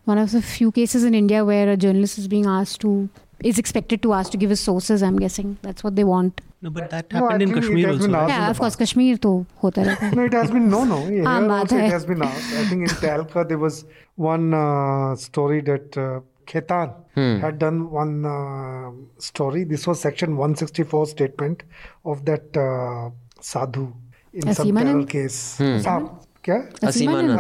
one 0.07 0.19
of 0.19 0.33
the 0.33 0.41
few 0.41 0.73
cases 0.73 1.05
in 1.05 1.15
India 1.15 1.45
where 1.45 1.71
a 1.71 1.77
journalist 1.77 2.19
is 2.19 2.29
being 2.29 2.47
asked 2.47 2.81
to 2.83 3.09
is 3.45 3.59
expected 3.59 4.03
to 4.03 4.13
ask 4.19 4.33
to 4.33 4.39
give 4.43 4.51
his 4.51 4.61
sources. 4.61 5.03
I'm 5.03 5.19
guessing 5.19 5.59
that's 5.63 5.85
what 5.85 5.97
they 5.97 6.05
want. 6.05 6.41
No, 6.63 6.71
but 6.71 6.91
that 6.91 7.13
happened 7.13 7.41
no, 7.41 7.47
in 7.47 7.55
Kashmir 7.55 7.91
also. 7.91 8.11
Right? 8.11 8.29
Yeah, 8.29 8.51
of 8.51 8.59
course, 8.59 8.77
Kashmir 8.77 9.19
to 9.19 9.33
hota. 9.57 9.85
No, 10.15 10.25
it 10.25 10.33
has 10.33 10.51
been 10.51 10.71
no, 10.71 10.85
no. 10.85 11.01
Yeah, 11.09 11.25
ah, 11.27 11.63
it 11.63 11.71
has 11.97 12.07
been 12.07 12.23
asked. 12.23 12.55
I 12.55 12.65
think 12.71 12.89
in 12.89 12.95
Tehelka 13.03 13.47
there 13.49 13.59
was 13.59 13.85
one 14.15 14.55
uh, 14.55 15.17
story 15.17 15.61
that. 15.73 16.03
Uh, 16.07 16.21
Khetan 16.47 16.95
hmm. 17.17 17.39
had 17.41 17.59
done 17.59 17.91
one 17.91 18.25
uh, 18.25 18.93
story. 19.19 19.65
This 19.65 19.85
was 19.85 20.01
section 20.01 20.37
164 20.37 21.07
statement 21.07 21.65
of 22.05 22.25
that 22.27 22.57
uh, 22.57 23.11
sadhu 23.41 23.93
in 24.33 24.43
Asimanand? 24.43 24.93
some 24.93 25.07
case. 25.07 25.59
Hmm. 25.59 25.79
Sa- 25.81 26.09
क्या 26.47 26.57
Aseemanand 26.89 27.39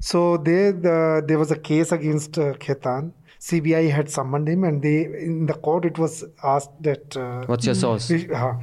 so 0.00 0.36
there, 0.36 0.72
the, 0.72 1.22
there 1.26 1.38
was 1.38 1.50
a 1.50 1.58
case 1.58 1.92
against 1.92 2.38
uh, 2.38 2.54
Khetan. 2.54 3.12
CBI 3.40 3.88
had 3.90 4.10
summoned 4.10 4.48
him, 4.48 4.64
and 4.64 4.82
they 4.82 5.04
in 5.04 5.46
the 5.46 5.54
court 5.54 5.84
it 5.84 5.96
was 5.96 6.24
asked 6.42 6.72
that. 6.82 7.16
Uh, 7.16 7.44
What's 7.46 7.66
your 7.66 7.76
source? 7.76 8.10
we- 8.10 8.28
uh, 8.32 8.54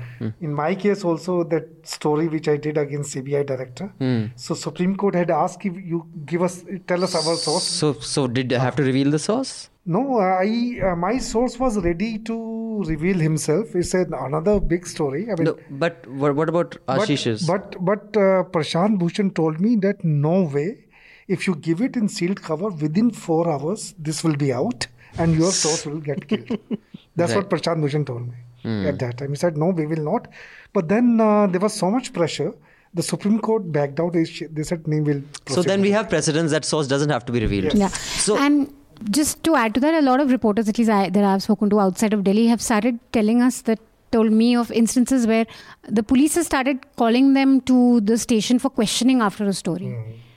In 0.41 0.53
my 0.53 0.75
case, 0.75 1.05
also 1.05 1.45
that 1.45 1.69
story 1.83 2.27
which 2.27 2.49
I 2.49 2.57
did 2.57 2.77
against 2.77 3.15
CBI 3.15 3.45
director. 3.45 3.91
So 4.35 4.53
Supreme 4.53 4.97
Court 4.97 5.15
had 5.15 5.31
asked 5.31 5.65
if 5.65 5.75
you 5.75 6.05
give 6.25 6.41
us, 6.41 6.65
tell 6.87 7.03
us 7.05 7.15
our 7.15 7.35
source. 7.35 7.63
So, 7.63 7.93
so 7.93 8.27
did 8.27 8.51
I 8.51 8.59
have 8.59 8.75
to 8.75 8.83
reveal 8.83 9.11
the 9.11 9.19
source? 9.19 9.69
No, 9.85 10.17
I 10.19 10.79
uh, 10.83 10.95
my 10.97 11.19
source 11.19 11.57
was 11.57 11.77
ready 11.81 12.17
to 12.19 12.83
reveal 12.85 13.17
himself. 13.19 13.75
It's 13.75 13.93
an, 13.93 14.13
another 14.13 14.59
big 14.59 14.85
story. 14.87 15.25
I 15.31 15.35
mean, 15.35 15.45
No, 15.45 15.57
but 15.69 16.05
what, 16.07 16.35
what 16.35 16.49
about 16.49 16.75
but 16.87 16.99
Ashish's? 17.01 17.45
but, 17.47 17.75
but 17.79 18.17
uh, 18.17 18.43
Prashant 18.55 18.97
Bhushan 18.99 19.31
told 19.33 19.61
me 19.61 19.75
that 19.77 20.03
no 20.03 20.41
way. 20.41 20.79
If 21.27 21.47
you 21.47 21.55
give 21.55 21.81
it 21.81 21.95
in 21.95 22.07
sealed 22.07 22.41
cover 22.41 22.69
within 22.69 23.11
four 23.11 23.49
hours, 23.49 23.95
this 23.97 24.23
will 24.23 24.35
be 24.35 24.53
out 24.53 24.87
and 25.17 25.35
your 25.35 25.51
source 25.51 25.85
will 25.85 25.99
get 25.99 26.27
killed. 26.27 26.59
That's 27.15 27.33
what 27.33 27.49
Prashant 27.49 27.81
Bhushan 27.81 28.05
told 28.05 28.27
me 28.27 28.87
at 28.87 28.99
that 28.99 29.17
time. 29.17 29.29
He 29.29 29.35
said, 29.35 29.57
no, 29.57 29.67
we 29.69 29.85
will 29.85 30.03
not. 30.03 30.27
But 30.73 30.89
then 30.89 31.19
uh, 31.21 31.47
there 31.47 31.61
was 31.61 31.73
so 31.73 31.89
much 31.89 32.13
pressure. 32.13 32.53
The 32.93 33.03
Supreme 33.03 33.39
Court 33.39 33.71
backed 33.71 33.99
out. 33.99 34.13
They 34.13 34.23
they 34.23 34.63
said, 34.63 34.83
we'll. 34.85 35.21
so 35.47 35.61
then 35.61 35.81
we 35.81 35.91
have 35.91 36.09
precedents 36.09 36.51
that 36.51 36.63
source 36.63 36.87
doesn't 36.87 37.09
have 37.09 37.25
to 37.25 37.31
be 37.31 37.39
revealed. 37.41 37.73
Yeah. 37.73 37.87
So 37.87 38.37
and 38.37 38.73
just 39.11 39.43
to 39.43 39.55
add 39.55 39.73
to 39.75 39.79
that, 39.81 39.93
a 39.93 40.01
lot 40.01 40.19
of 40.19 40.31
reporters, 40.31 40.69
at 40.69 40.77
least 40.77 40.89
I, 40.89 41.09
that 41.09 41.23
I've 41.23 41.43
spoken 41.43 41.69
to 41.71 41.79
outside 41.79 42.13
of 42.13 42.23
Delhi, 42.23 42.47
have 42.47 42.61
started 42.61 42.99
telling 43.11 43.41
us 43.41 43.61
that 43.63 43.79
told 44.11 44.31
me 44.31 44.55
of 44.55 44.71
instances 44.71 45.27
where 45.27 45.45
the 45.89 46.03
police 46.03 46.35
has 46.35 46.45
started 46.45 46.85
calling 46.95 47.33
them 47.33 47.59
to 47.61 47.99
the 48.01 48.17
station 48.17 48.59
for 48.59 48.69
questioning 48.69 49.21
after 49.21 49.43
a 49.45 49.53
story. 49.53 49.93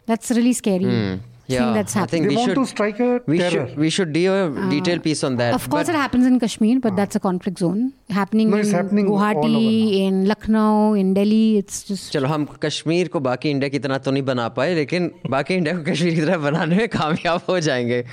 That's 0.08 0.32
really 0.40 0.54
scary. 0.64 0.90
Hmm. 0.96 1.14
yeah, 1.52 1.60
thing 1.62 1.74
that's 1.76 1.94
I 1.96 2.00
happening. 2.00 2.24
think 2.24 2.28
They 2.30 2.36
we 2.36 2.42
want 2.42 2.50
should 2.50 2.60
to 2.60 2.66
strike 2.74 3.00
a 3.06 3.08
we 3.32 3.38
terror. 3.40 3.50
should 3.54 3.80
we 3.84 3.90
should 3.96 4.12
do 4.18 4.22
a 4.34 4.70
detailed 4.74 5.02
piece 5.08 5.24
on 5.30 5.34
that. 5.42 5.56
Of 5.58 5.66
course, 5.74 5.88
but- 5.90 5.96
it 5.96 6.00
happens 6.02 6.28
in 6.30 6.38
Kashmir, 6.44 6.78
but 6.86 6.96
that's 7.00 7.20
a 7.20 7.22
conflict 7.26 7.60
zone 7.64 7.82
happening 8.18 8.54
No, 8.54 8.60
it's 8.64 8.70
in 8.70 8.78
happening 8.78 9.10
all 9.16 9.18
over 9.24 9.34
Guwahati, 9.42 9.98
in 10.06 10.22
Lucknow, 10.32 10.70
in 11.02 11.10
Delhi. 11.18 11.42
It's 11.64 11.82
just 11.90 12.14
चलो 12.16 12.28
हम 12.34 12.46
कश्मीर 12.68 13.08
को 13.16 13.20
बाकी 13.28 13.50
India 13.58 13.70
की 13.76 13.80
तरह 13.88 13.98
तो 14.08 14.12
नहीं 14.18 14.24
बना 14.32 14.48
पाए 14.62 14.74
लेकिन 14.80 15.12
बाकी 15.36 15.56
इंडिया 15.64 15.76
को 15.78 15.84
कश्मीर 15.92 16.16
की 16.16 16.22
तरह 16.22 16.38
बनाने 16.48 16.76
में 16.82 16.88
कामयाब 16.96 17.42
हो 17.50 17.60
जाएंगे 17.68 18.04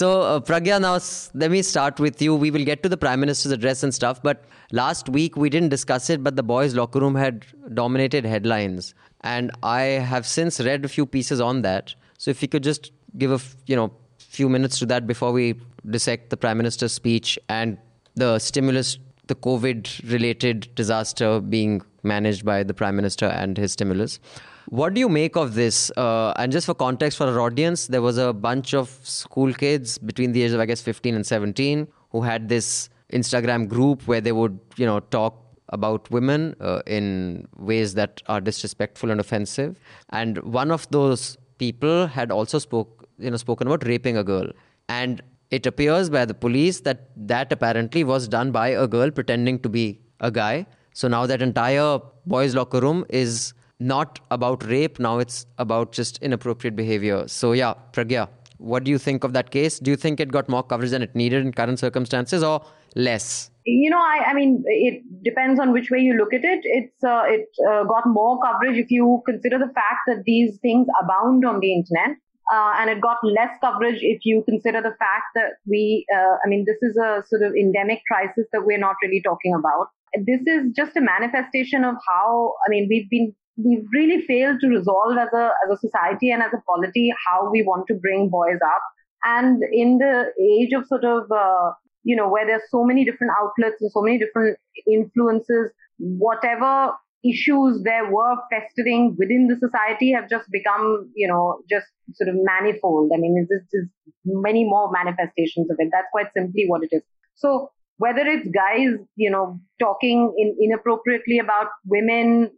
so 0.00 0.10
Pragya 0.50 0.78
now 0.88 0.98
let 1.44 1.50
me 1.56 1.62
start 1.72 2.04
with 2.08 2.26
you 2.28 2.36
we 2.44 2.50
will 2.58 2.66
get 2.72 2.82
to 2.88 2.94
the 2.96 3.00
prime 3.06 3.24
minister's 3.26 3.56
address 3.60 3.86
and 3.88 3.98
stuff 4.02 4.22
but 4.28 4.44
last 4.82 5.08
week 5.20 5.36
we 5.46 5.54
didn't 5.56 5.74
discuss 5.78 6.10
it 6.16 6.22
but 6.28 6.40
the 6.42 6.48
boys 6.54 6.74
locker 6.82 7.00
room 7.06 7.14
had 7.24 7.44
dominated 7.82 8.24
headlines 8.34 8.94
and 9.21 9.51
i 9.63 9.81
have 9.81 10.25
since 10.25 10.59
read 10.59 10.85
a 10.85 10.87
few 10.87 11.05
pieces 11.05 11.41
on 11.41 11.61
that 11.61 11.95
so 12.17 12.31
if 12.31 12.41
you 12.41 12.47
could 12.47 12.63
just 12.63 12.91
give 13.17 13.31
a 13.31 13.35
f- 13.35 13.55
you 13.65 13.75
know 13.75 13.91
few 14.17 14.47
minutes 14.47 14.79
to 14.79 14.85
that 14.85 15.05
before 15.05 15.31
we 15.31 15.55
dissect 15.89 16.29
the 16.29 16.37
prime 16.37 16.57
minister's 16.57 16.93
speech 16.93 17.37
and 17.49 17.77
the 18.15 18.37
stimulus 18.39 18.97
the 19.27 19.35
COVID 19.35 20.11
related 20.11 20.69
disaster 20.75 21.39
being 21.39 21.81
managed 22.03 22.43
by 22.43 22.63
the 22.63 22.73
Prime 22.73 22.95
Minister 22.95 23.27
and 23.27 23.57
his 23.57 23.71
stimulus. 23.71 24.19
What 24.67 24.93
do 24.93 24.99
you 24.99 25.09
make 25.09 25.35
of 25.37 25.53
this? 25.55 25.91
Uh, 25.97 26.33
and 26.37 26.51
just 26.51 26.65
for 26.65 26.73
context 26.73 27.17
for 27.17 27.27
our 27.27 27.39
audience, 27.39 27.87
there 27.87 28.01
was 28.01 28.17
a 28.17 28.33
bunch 28.33 28.73
of 28.73 28.89
school 29.03 29.53
kids 29.53 29.97
between 29.97 30.33
the 30.33 30.43
ages 30.43 30.53
of, 30.53 30.59
I 30.59 30.65
guess, 30.65 30.81
15 30.81 31.15
and 31.15 31.25
17 31.25 31.87
who 32.11 32.21
had 32.21 32.49
this 32.49 32.89
Instagram 33.13 33.67
group 33.67 34.07
where 34.07 34.21
they 34.21 34.31
would, 34.31 34.59
you 34.75 34.85
know, 34.85 34.99
talk 34.99 35.37
about 35.71 36.09
women 36.11 36.55
uh, 36.59 36.81
in 36.85 37.47
ways 37.57 37.93
that 37.95 38.21
are 38.27 38.41
disrespectful 38.41 39.11
and 39.11 39.19
offensive. 39.19 39.79
And 40.09 40.37
one 40.39 40.71
of 40.71 40.89
those 40.91 41.37
people 41.57 42.07
had 42.07 42.31
also 42.31 42.59
spoke, 42.59 43.07
you 43.17 43.31
know, 43.31 43.37
spoken 43.37 43.67
about 43.67 43.85
raping 43.85 44.17
a 44.17 44.23
girl. 44.23 44.47
And 44.89 45.21
it 45.51 45.65
appears 45.65 46.09
by 46.09 46.25
the 46.25 46.33
police 46.33 46.81
that 46.81 47.09
that 47.15 47.51
apparently 47.51 48.03
was 48.03 48.27
done 48.27 48.51
by 48.51 48.69
a 48.69 48.87
girl 48.87 49.11
pretending 49.11 49.59
to 49.59 49.69
be 49.69 49.99
a 50.19 50.31
guy. 50.31 50.65
So 50.93 51.07
now 51.07 51.25
that 51.25 51.41
entire 51.41 51.99
boys' 52.25 52.55
locker 52.55 52.79
room 52.79 53.05
is 53.09 53.53
not 53.79 54.19
about 54.31 54.65
rape. 54.65 54.99
Now 54.99 55.19
it's 55.19 55.45
about 55.57 55.91
just 55.91 56.17
inappropriate 56.21 56.75
behavior. 56.75 57.27
So 57.27 57.51
yeah, 57.53 57.73
Pragya, 57.93 58.27
what 58.57 58.83
do 58.83 58.91
you 58.91 58.97
think 58.97 59.23
of 59.23 59.33
that 59.33 59.51
case? 59.51 59.79
Do 59.79 59.91
you 59.91 59.97
think 59.97 60.19
it 60.19 60.31
got 60.31 60.49
more 60.49 60.63
coverage 60.63 60.91
than 60.91 61.01
it 61.01 61.15
needed 61.15 61.45
in 61.45 61.51
current 61.51 61.79
circumstances, 61.79 62.43
or 62.43 62.63
less? 62.95 63.50
You 63.65 63.89
know, 63.89 63.99
I, 63.99 64.23
I 64.27 64.33
mean, 64.33 64.63
it 64.65 65.03
depends 65.23 65.59
on 65.59 65.71
which 65.71 65.91
way 65.91 65.99
you 65.99 66.15
look 66.15 66.33
at 66.33 66.43
it. 66.43 66.61
It's 66.63 67.03
uh, 67.03 67.23
it 67.27 67.47
uh, 67.69 67.83
got 67.83 68.07
more 68.07 68.39
coverage 68.41 68.77
if 68.77 68.89
you 68.89 69.21
consider 69.25 69.59
the 69.59 69.71
fact 69.73 70.01
that 70.07 70.23
these 70.25 70.57
things 70.61 70.87
abound 71.01 71.45
on 71.45 71.59
the 71.59 71.73
internet. 71.73 72.17
Uh, 72.51 72.73
and 72.79 72.89
it 72.89 72.99
got 72.99 73.17
less 73.23 73.51
coverage 73.61 73.99
if 74.01 74.19
you 74.25 74.43
consider 74.49 74.81
the 74.81 74.95
fact 74.99 75.23
that 75.35 75.51
we, 75.65 76.05
uh, 76.13 76.35
I 76.43 76.49
mean, 76.49 76.65
this 76.67 76.75
is 76.81 76.97
a 76.97 77.23
sort 77.29 77.43
of 77.43 77.53
endemic 77.53 78.01
crisis 78.11 78.45
that 78.51 78.65
we're 78.65 78.79
not 78.79 78.95
really 79.01 79.21
talking 79.23 79.53
about. 79.53 79.87
This 80.25 80.41
is 80.45 80.73
just 80.75 80.97
a 80.97 81.01
manifestation 81.01 81.85
of 81.85 81.95
how, 82.09 82.53
I 82.67 82.69
mean, 82.69 82.87
we've 82.89 83.09
been 83.09 83.33
we've 83.57 83.85
really 83.93 84.25
failed 84.25 84.59
to 84.61 84.67
resolve 84.67 85.17
as 85.17 85.29
a 85.33 85.51
as 85.65 85.77
a 85.77 85.77
society 85.77 86.31
and 86.31 86.41
as 86.41 86.51
a 86.53 86.61
polity 86.67 87.11
how 87.27 87.49
we 87.51 87.63
want 87.63 87.85
to 87.87 87.93
bring 87.93 88.29
boys 88.29 88.59
up. 88.65 88.81
And 89.23 89.61
in 89.71 89.99
the 89.99 90.33
age 90.41 90.73
of 90.73 90.87
sort 90.87 91.05
of 91.05 91.31
uh, 91.31 91.71
you 92.03 92.15
know 92.15 92.29
where 92.29 92.45
there's 92.45 92.69
so 92.69 92.83
many 92.83 93.05
different 93.05 93.33
outlets 93.39 93.77
and 93.81 93.91
so 93.91 94.01
many 94.01 94.17
different 94.17 94.57
influences, 94.87 95.71
whatever 95.97 96.93
issues 97.23 97.83
there 97.83 98.11
were 98.11 98.35
festering 98.49 99.15
within 99.19 99.47
the 99.47 99.55
society 99.55 100.11
have 100.11 100.27
just 100.27 100.49
become 100.51 101.11
you 101.15 101.27
know 101.27 101.59
just 101.69 101.85
sort 102.13 102.29
of 102.29 102.35
manifold. 102.37 103.11
I 103.13 103.17
mean, 103.17 103.47
it's 103.49 103.71
just 103.71 103.89
many 104.25 104.63
more 104.63 104.91
manifestations 104.91 105.69
of 105.69 105.77
it. 105.79 105.89
That's 105.91 106.07
quite 106.11 106.27
simply 106.35 106.65
what 106.67 106.83
it 106.83 106.89
is. 106.91 107.03
So 107.35 107.71
whether 108.01 108.21
it's 108.25 108.47
guys, 108.49 108.97
you 109.15 109.29
know, 109.29 109.59
talking 109.79 110.33
in, 110.35 110.55
inappropriately 110.59 111.37
about 111.37 111.67
women, 111.85 112.49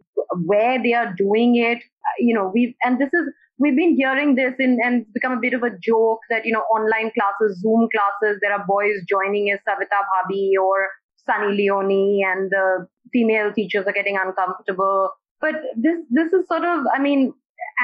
where 0.46 0.82
they 0.82 0.94
are 0.94 1.14
doing 1.18 1.58
it, 1.58 1.80
you 2.18 2.34
know, 2.34 2.50
we've, 2.54 2.74
and 2.82 2.98
this 2.98 3.10
is, 3.14 3.28
we've 3.58 3.76
been 3.76 3.96
hearing 3.96 4.36
this 4.36 4.54
in, 4.60 4.80
and 4.84 5.02
it's 5.02 5.12
become 5.12 5.34
a 5.34 5.40
bit 5.40 5.54
of 5.54 5.64
a 5.64 5.72
joke 5.82 6.20
that, 6.30 6.46
you 6.46 6.54
know, 6.54 6.62
online 6.76 7.12
classes, 7.12 7.60
Zoom 7.60 7.88
classes, 7.92 8.40
there 8.42 8.54
are 8.54 8.66
boys 8.68 8.96
joining 9.08 9.52
as 9.52 9.60
Savita 9.68 10.00
Bhabhi 10.12 10.52
or 10.62 10.90
Sunny 11.26 11.56
Leone 11.56 12.22
and 12.26 12.50
the 12.50 12.88
female 13.12 13.54
teachers 13.54 13.86
are 13.88 13.94
getting 13.94 14.18
uncomfortable. 14.18 15.10
But 15.40 15.56
this, 15.78 15.98
this 16.10 16.34
is 16.34 16.48
sort 16.48 16.64
of, 16.64 16.86
I 16.94 17.00
mean, 17.00 17.34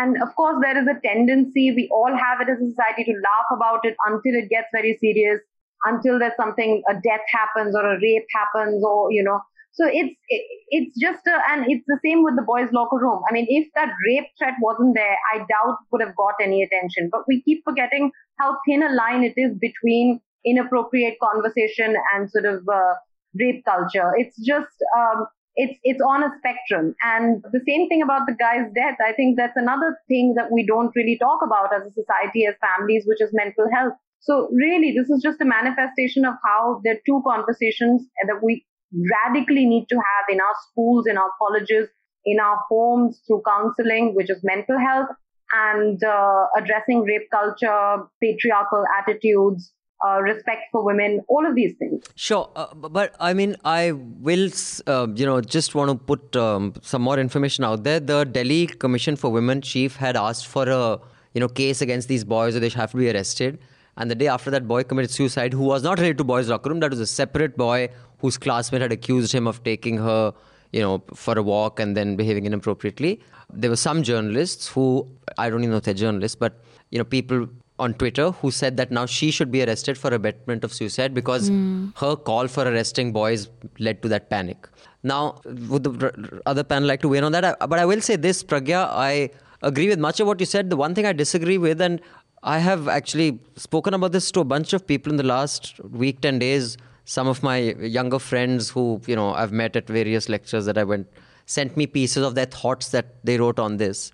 and 0.02 0.22
of 0.22 0.36
course, 0.36 0.58
there 0.62 0.78
is 0.78 0.88
a 0.88 1.00
tendency, 1.06 1.72
we 1.72 1.90
all 1.92 2.16
have 2.16 2.42
it 2.42 2.52
as 2.52 2.60
a 2.60 2.70
society 2.70 3.06
to 3.06 3.14
laugh 3.14 3.50
about 3.56 3.86
it 3.86 3.96
until 4.08 4.36
it 4.36 4.50
gets 4.50 4.68
very 4.74 4.98
serious 5.00 5.40
until 5.86 6.20
there's 6.20 6.36
something 6.36 6.82
a 6.90 6.94
death 6.94 7.24
happens 7.32 7.76
or 7.76 7.86
a 7.86 8.00
rape 8.02 8.26
happens 8.34 8.84
or 8.84 9.12
you 9.12 9.24
know 9.24 9.40
so 9.72 9.86
it's 9.88 10.16
it, 10.28 10.42
it's 10.70 11.00
just 11.00 11.26
a, 11.28 11.38
and 11.52 11.66
it's 11.68 11.86
the 11.88 12.00
same 12.04 12.24
with 12.24 12.36
the 12.36 12.46
boys 12.46 12.70
locker 12.72 12.98
room. 12.98 13.22
I 13.30 13.34
mean 13.34 13.46
if 13.50 13.68
that 13.76 13.90
rape 14.08 14.30
threat 14.38 14.56
wasn't 14.62 14.96
there 14.96 15.18
i 15.34 15.38
doubt 15.40 15.78
would 15.92 16.02
have 16.02 16.16
got 16.16 16.36
any 16.42 16.64
attention. 16.64 17.10
But 17.12 17.22
we 17.28 17.42
keep 17.44 17.64
forgetting 17.64 18.12
how 18.40 18.58
thin 18.68 18.84
a 18.84 18.94
line 18.94 19.24
it 19.24 19.34
is 19.36 19.58
between 19.60 20.22
inappropriate 20.46 21.18
conversation 21.22 21.96
and 22.14 22.30
sort 22.30 22.46
of 22.46 22.68
uh, 22.68 22.94
rape 23.40 23.64
culture. 23.66 24.12
It's 24.18 24.36
just 24.46 24.74
um, 24.98 25.28
it's 25.56 25.78
it's 25.84 26.02
on 26.02 26.24
a 26.24 26.32
spectrum. 26.40 26.96
And 27.04 27.44
the 27.52 27.62
same 27.68 27.88
thing 27.90 28.02
about 28.02 28.28
the 28.28 28.36
guy's 28.40 28.72
death. 28.74 28.98
I 29.06 29.14
think 29.14 29.38
that's 29.38 29.58
another 29.58 29.98
thing 30.08 30.36
that 30.38 30.52
we 30.52 30.66
don't 30.66 30.96
really 30.96 31.18
talk 31.20 31.42
about 31.44 31.74
as 31.76 31.86
a 31.86 31.92
society 31.92 32.46
as 32.46 32.56
families 32.62 33.04
which 33.06 33.22
is 33.22 33.30
mental 33.34 33.68
health. 33.74 33.94
So 34.22 34.50
really, 34.52 34.94
this 34.98 35.10
is 35.10 35.24
just 35.24 35.40
a 35.42 35.46
manifestation 35.46 36.26
of 36.26 36.36
how 36.44 36.82
there 36.84 36.96
are 36.96 37.06
two 37.06 37.22
conversations 37.26 38.04
that 38.28 38.44
we 38.44 38.66
radically 38.93 39.65
need 39.65 39.88
to 39.89 39.96
have 39.96 40.25
in 40.29 40.39
our 40.39 40.55
schools, 40.69 41.05
in 41.08 41.17
our 41.17 41.31
colleges, 41.41 41.89
in 42.25 42.39
our 42.39 42.62
homes 42.69 43.22
through 43.27 43.41
counseling, 43.48 44.15
which 44.15 44.29
is 44.29 44.39
mental 44.43 44.77
health, 44.77 45.10
and 45.51 46.03
uh, 46.03 46.46
addressing 46.58 47.01
rape 47.03 47.29
culture, 47.31 48.03
patriarchal 48.22 48.84
attitudes, 49.00 49.74
uh, 50.05 50.19
respect 50.22 50.62
for 50.72 50.86
women, 50.86 51.22
all 51.27 51.46
of 51.46 51.55
these 51.55 51.75
things. 51.77 52.03
Sure, 52.15 52.50
uh, 52.55 52.74
but 52.74 53.15
I 53.19 53.34
mean, 53.34 53.55
I 53.65 53.91
will, 53.91 54.50
uh, 54.88 55.08
you 55.15 55.25
know, 55.25 55.41
just 55.41 55.75
want 55.75 55.91
to 55.91 55.96
put 55.96 56.36
um, 56.36 56.74
some 56.81 57.01
more 57.01 57.19
information 57.19 57.63
out 57.63 57.84
there. 57.84 58.00
The 58.00 58.24
Delhi 58.25 58.67
Commission 58.67 59.15
for 59.15 59.29
Women 59.29 59.62
chief 59.62 59.98
had 59.98 60.15
asked 60.15 60.48
for 60.48 60.69
a, 60.69 61.00
you 61.34 61.41
know, 61.41 61.48
case 61.48 61.81
against 61.81 62.08
these 62.08 62.24
boys, 62.24 62.55
or 62.55 62.60
they 62.60 62.69
have 62.69 62.91
to 62.91 62.98
be 62.98 63.10
arrested. 63.10 63.60
And 64.00 64.10
the 64.10 64.15
day 64.15 64.27
after 64.27 64.50
that 64.50 64.68
boy 64.68 64.84
committed 64.84 65.12
suicide, 65.12 65.53
who 65.53 65.63
was 65.63 65.84
not 65.84 66.00
related 66.00 66.18
to 66.20 66.24
boys' 66.24 66.50
locker 66.50 66.70
room, 66.70 66.79
that 66.79 66.89
was 66.89 67.00
a 67.00 67.06
separate 67.06 67.56
boy 67.56 67.89
whose 68.20 68.38
classmate 68.38 68.82
had 68.82 68.91
accused 68.91 69.32
him 69.34 69.46
of 69.46 69.63
taking 69.63 69.98
her, 69.98 70.34
you 70.72 70.82
know, 70.82 71.03
for 71.13 71.38
a 71.38 71.44
walk 71.44 71.79
and 71.79 71.96
then 71.96 72.15
behaving 72.15 72.46
inappropriately. 72.46 73.22
There 73.51 73.70
were 73.70 73.75
some 73.75 74.03
journalists 74.03 74.68
who, 74.70 75.08
I 75.38 75.50
don't 75.50 75.60
even 75.60 75.72
know 75.72 75.77
if 75.77 75.84
they're 75.84 75.94
journalists, 75.94 76.36
but, 76.36 76.63
you 76.91 76.98
know, 76.98 77.03
people 77.03 77.48
on 77.77 77.94
Twitter 77.94 78.32
who 78.32 78.51
said 78.51 78.77
that 78.77 78.91
now 78.91 79.06
she 79.06 79.32
should 79.32 79.51
be 79.51 79.63
arrested 79.63 79.98
for 79.98 80.13
abetment 80.13 80.63
of 80.63 80.74
suicide 80.74 81.13
because 81.13 81.50
mm. 81.50 81.98
her 81.98 82.15
call 82.15 82.48
for 82.48 82.63
arresting 82.63 83.13
boys 83.13 83.50
led 83.79 84.01
to 84.01 84.10
that 84.10 84.29
panic. 84.29 84.68
Now, 85.01 85.39
would 85.46 85.84
the 85.84 86.41
other 86.46 86.63
panel 86.63 86.88
like 86.88 87.01
to 87.01 87.08
weigh 87.08 87.20
in 87.20 87.24
on 87.24 87.32
that? 87.32 87.58
But 87.60 87.79
I 87.79 87.86
will 87.86 88.01
say 88.01 88.18
this, 88.18 88.44
Pragya, 88.44 88.89
I 88.91 89.29
agree 89.62 89.88
with 89.88 90.00
much 90.00 90.20
of 90.20 90.27
what 90.27 90.39
you 90.39 90.46
said. 90.46 90.70
The 90.70 90.75
one 90.75 90.94
thing 90.94 91.06
I 91.06 91.13
disagree 91.13 91.58
with, 91.58 91.79
and 91.79 92.01
I 92.43 92.60
have 92.60 92.88
actually 92.88 93.39
spoken 93.58 93.93
about 93.93 94.13
this 94.13 94.31
to 94.31 94.39
a 94.39 94.46
bunch 94.46 94.72
of 94.72 94.88
people 94.88 95.12
in 95.12 95.17
the 95.17 95.24
last 95.24 95.79
week, 95.84 96.22
10 96.22 96.39
days. 96.39 96.77
Some 97.03 97.27
of 97.27 97.43
my 97.43 97.58
younger 97.58 98.19
friends 98.19 98.69
who, 98.69 99.01
you 99.08 99.15
know, 99.15 99.34
I've 99.34 99.51
met 99.51 99.75
at 99.75 99.88
various 99.88 100.29
lectures 100.29 100.65
that 100.65 100.77
I 100.77 100.84
went, 100.86 101.08
sent 101.48 101.75
me 101.75 101.86
pieces 101.86 102.24
of 102.24 102.36
their 102.36 102.46
thoughts 102.46 102.89
that 102.89 103.15
they 103.25 103.38
wrote 103.38 103.60
on 103.60 103.77
this. 103.77 104.13